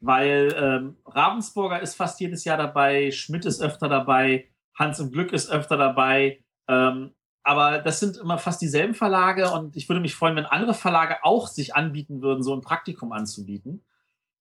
weil 0.00 0.52
ähm, 0.56 0.96
Ravensburger 1.06 1.80
ist 1.80 1.94
fast 1.94 2.18
jedes 2.18 2.42
Jahr 2.42 2.56
dabei, 2.56 3.12
Schmidt 3.12 3.44
ist 3.44 3.62
öfter 3.62 3.88
dabei, 3.88 4.48
Hans 4.74 4.98
im 4.98 5.12
Glück 5.12 5.32
ist 5.32 5.52
öfter 5.52 5.76
dabei. 5.76 6.42
Ähm, 6.66 7.12
aber 7.44 7.78
das 7.78 8.00
sind 8.00 8.16
immer 8.16 8.38
fast 8.38 8.60
dieselben 8.60 8.94
Verlage 8.94 9.52
und 9.52 9.76
ich 9.76 9.88
würde 9.88 10.00
mich 10.00 10.16
freuen, 10.16 10.34
wenn 10.34 10.46
andere 10.46 10.74
Verlage 10.74 11.18
auch 11.22 11.46
sich 11.46 11.76
anbieten 11.76 12.20
würden, 12.20 12.42
so 12.42 12.52
ein 12.52 12.60
Praktikum 12.60 13.12
anzubieten. 13.12 13.84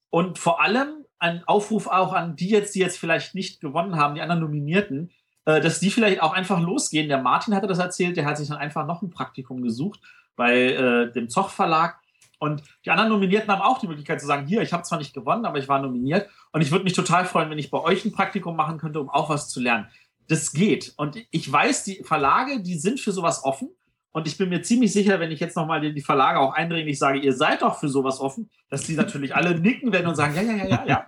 Und 0.10 0.40
vor 0.40 0.60
allem 0.60 1.06
ein 1.20 1.44
Aufruf 1.46 1.86
auch 1.86 2.14
an 2.14 2.36
die 2.36 2.50
jetzt, 2.50 2.74
die 2.74 2.80
jetzt 2.80 2.98
vielleicht 2.98 3.36
nicht 3.36 3.62
gewonnen 3.62 3.96
haben, 3.96 4.16
die 4.16 4.22
anderen 4.22 4.42
Nominierten, 4.42 5.12
äh, 5.46 5.62
dass 5.62 5.80
die 5.80 5.92
vielleicht 5.92 6.24
auch 6.24 6.34
einfach 6.34 6.60
losgehen. 6.60 7.10
Der 7.10 7.22
Martin 7.22 7.54
hatte 7.54 7.68
das 7.68 7.78
erzählt, 7.78 8.18
der 8.18 8.26
hat 8.26 8.38
sich 8.38 8.48
dann 8.48 8.58
einfach 8.58 8.88
noch 8.88 9.04
ein 9.04 9.12
Praktikum 9.12 9.62
gesucht 9.62 10.00
bei 10.36 10.74
äh, 10.74 11.12
dem 11.12 11.30
Zoch 11.30 11.50
Verlag 11.50 12.00
Und 12.40 12.64
die 12.86 12.92
anderen 12.92 13.10
Nominierten 13.10 13.52
haben 13.52 13.62
auch 13.62 13.80
die 13.80 13.88
Möglichkeit 13.88 14.20
zu 14.20 14.28
sagen, 14.28 14.48
hier, 14.48 14.62
ich 14.62 14.74
habe 14.74 14.84
zwar 14.84 14.98
nicht 14.98 15.14
gewonnen, 15.14 15.46
aber 15.46 15.60
ich 15.60 15.68
war 15.68 15.80
nominiert. 15.80 16.30
Und 16.52 16.62
ich 16.62 16.72
würde 16.72 16.84
mich 16.84 16.94
total 16.94 17.26
freuen, 17.26 17.50
wenn 17.50 17.60
ich 17.60 17.70
bei 17.70 17.80
euch 17.80 18.04
ein 18.04 18.12
Praktikum 18.12 18.56
machen 18.56 18.78
könnte, 18.78 19.00
um 19.00 19.10
auch 19.10 19.30
was 19.30 19.50
zu 19.50 19.60
lernen. 19.60 19.88
Das 20.28 20.52
geht. 20.52 20.94
Und 20.98 21.18
ich 21.30 21.52
weiß, 21.52 21.84
die 21.84 22.04
Verlage, 22.04 22.62
die 22.62 22.80
sind 22.80 23.00
für 23.00 23.12
sowas 23.12 23.44
offen. 23.44 23.70
Und 24.12 24.28
ich 24.28 24.38
bin 24.38 24.50
mir 24.50 24.62
ziemlich 24.62 24.92
sicher, 24.92 25.20
wenn 25.20 25.32
ich 25.32 25.40
jetzt 25.40 25.56
nochmal 25.56 25.94
die 25.94 26.02
Verlage 26.02 26.40
auch 26.40 26.54
eindringlich 26.54 27.00
sage, 27.00 27.20
ihr 27.20 27.34
seid 27.34 27.62
doch 27.62 27.80
für 27.80 27.88
sowas 27.88 28.20
offen, 28.20 28.50
dass 28.70 28.84
die 28.84 28.96
natürlich 28.96 29.36
alle 29.36 29.60
nicken 29.60 29.94
werden 29.94 30.08
und 30.08 30.16
sagen, 30.16 30.36
ja, 30.36 30.42
ja, 30.42 30.56
ja, 30.56 30.66
ja, 30.66 30.86
ja. 30.86 31.08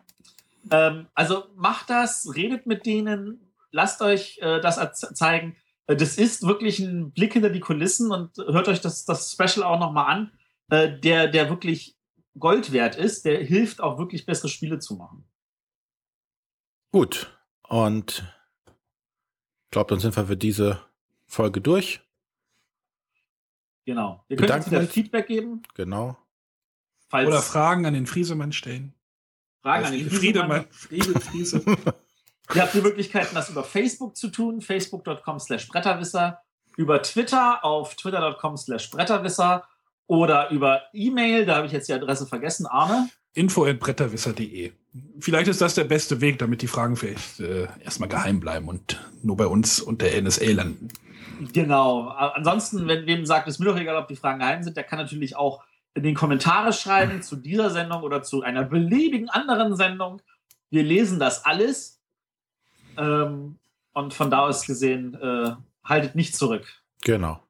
Ähm, 0.71 1.07
also 1.13 1.45
macht 1.55 1.89
das, 1.89 2.33
redet 2.35 2.65
mit 2.65 2.85
denen, 2.85 3.51
lasst 3.71 4.01
euch 4.01 4.39
äh, 4.41 4.61
das 4.61 4.77
zeigen. 5.13 5.57
Äh, 5.88 5.95
das 5.95 6.18
ist 6.18 6.45
wirklich 6.45 6.80
ein 6.80 7.11
Blick 7.11 7.34
hinter 7.34 7.49
die 7.49 7.60
Kulissen 7.60 8.11
und 8.11 8.38
hört 8.38 8.68
euch 8.68 8.81
das, 8.81 9.05
das 9.05 9.31
Special 9.31 9.64
auch 9.64 9.80
nochmal 9.80 10.11
an 10.11 10.31
äh, 10.69 10.99
der, 10.99 11.27
der 11.27 11.49
wirklich 11.49 11.97
Gold 12.39 12.72
wert 12.72 12.95
ist, 12.95 13.26
der 13.26 13.43
hilft 13.43 13.80
auch 13.80 13.99
wirklich 13.99 14.26
bessere 14.26 14.49
Spiele 14.49 14.80
zu 14.80 14.95
machen. 14.95 15.23
Gut. 16.91 17.38
Und 17.68 18.23
ich 18.65 19.72
glaube, 19.72 19.89
dann 19.89 19.99
sind 19.99 20.15
wir 20.15 20.26
für 20.26 20.38
diese 20.38 20.81
Folge 21.27 21.61
durch. 21.61 22.01
Genau. 23.85 24.23
Ihr 24.30 24.38
könnt 24.38 24.51
uns 24.51 24.72
wieder 24.72 24.81
Feedback 24.88 25.27
geben. 25.27 25.61
Genau. 25.76 26.18
Falls 27.10 27.27
Oder 27.27 27.41
Fragen 27.41 27.85
an 27.85 27.93
den 27.93 28.07
Friesemann 28.07 28.53
stellen. 28.53 28.93
Fragen 29.61 29.85
an 29.85 29.93
den 29.93 30.10
Friedemann. 30.10 30.65
Friede, 30.72 31.19
Friese. 31.19 31.64
Ihr 32.53 32.61
habt 32.61 32.74
die 32.74 32.82
Möglichkeiten, 32.82 33.36
das 33.36 33.49
über 33.49 33.64
Facebook 33.64 34.15
zu 34.15 34.30
tun, 34.30 34.61
facebook.com 34.61 35.40
slash 35.40 35.68
Bretterwisser, 35.68 36.41
über 36.78 37.02
Twitter 37.02 37.64
auf 37.64 37.95
twitter.com 37.95 38.57
slash 38.57 38.90
Bretterwisser 38.90 39.64
oder 40.07 40.49
über 40.52 40.84
E-Mail, 40.94 41.45
da 41.45 41.56
habe 41.56 41.68
ich 41.68 41.74
jetzt 41.74 41.88
die 41.88 41.94
Adresse 41.94 42.28
vergessen, 42.28 42.65
Arne. 42.65 43.10
info.bretterwisser.de. 43.34 44.74
Vielleicht 45.20 45.48
ist 45.48 45.61
das 45.61 45.76
der 45.76 45.86
beste 45.86 46.22
Weg, 46.22 46.38
damit 46.40 46.61
die 46.61 46.68
Fragen 46.68 46.95
vielleicht 46.95 47.40
äh, 47.40 47.68
erstmal 47.84 48.10
geheim 48.10 48.40
bleiben 48.40 48.68
und 48.68 49.02
nur 49.24 49.38
bei 49.38 49.48
uns 49.48 49.80
und 49.80 50.02
der 50.02 50.22
NSA 50.22 50.52
landen. 50.52 50.90
Genau. 51.52 52.10
Ansonsten, 52.10 52.88
wenn 52.88 53.07
wem 53.07 53.26
sagt, 53.26 53.48
es 53.48 53.57
mir 53.57 53.65
doch 53.65 53.78
egal, 53.78 53.95
ob 53.95 54.07
die 54.07 54.15
Fragen 54.15 54.40
geheim 54.40 54.61
sind, 54.61 54.78
der 54.78 54.84
kann 54.84 54.99
natürlich 54.99 55.36
auch 55.36 55.64
in 55.95 56.03
den 56.03 56.15
Kommentare 56.15 56.74
schreiben 56.74 57.22
zu 57.22 57.36
dieser 57.36 57.70
Sendung 57.70 58.03
oder 58.03 58.24
zu 58.24 58.41
einer 58.41 58.64
beliebigen 58.64 59.30
anderen 59.30 59.76
Sendung. 59.76 60.22
Wir 60.70 60.84
lesen 60.84 61.20
das 61.20 61.45
alles. 61.45 62.02
Ähm, 62.98 63.60
und 63.94 64.14
von 64.14 64.32
da 64.32 64.40
aus 64.40 64.65
gesehen, 64.65 65.15
äh, 65.15 65.52
haltet 65.84 66.15
nicht 66.15 66.36
zurück. 66.36 66.65
Genau. 67.02 67.41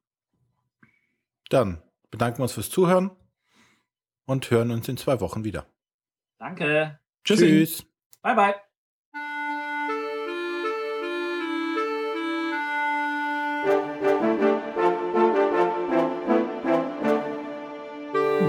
Dann 1.50 1.82
bedanken 2.12 2.40
wir 2.40 2.44
uns 2.44 2.54
fürs 2.54 2.70
Zuhören 2.70 3.12
und 4.26 4.50
hören 4.50 4.72
uns 4.72 4.88
in 4.88 4.98
zwei 4.98 5.20
Wochen 5.20 5.44
wieder. 5.44 5.66
Danke. 6.40 7.00
Tschüssi. 7.24 7.46
Tschüss. 7.46 7.86
Bye, 8.22 8.36
bye. 8.36 8.56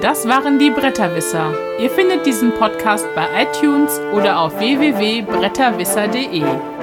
Das 0.01 0.29
waren 0.29 0.59
die 0.59 0.71
Bretterwisser. 0.71 1.55
Ihr 1.81 1.89
findet 1.89 2.27
diesen 2.27 2.53
Podcast 2.53 3.07
bei 3.15 3.27
iTunes 3.43 3.99
oder 4.12 4.39
auf 4.39 4.59
www.bretterwisser.de. 4.59 6.73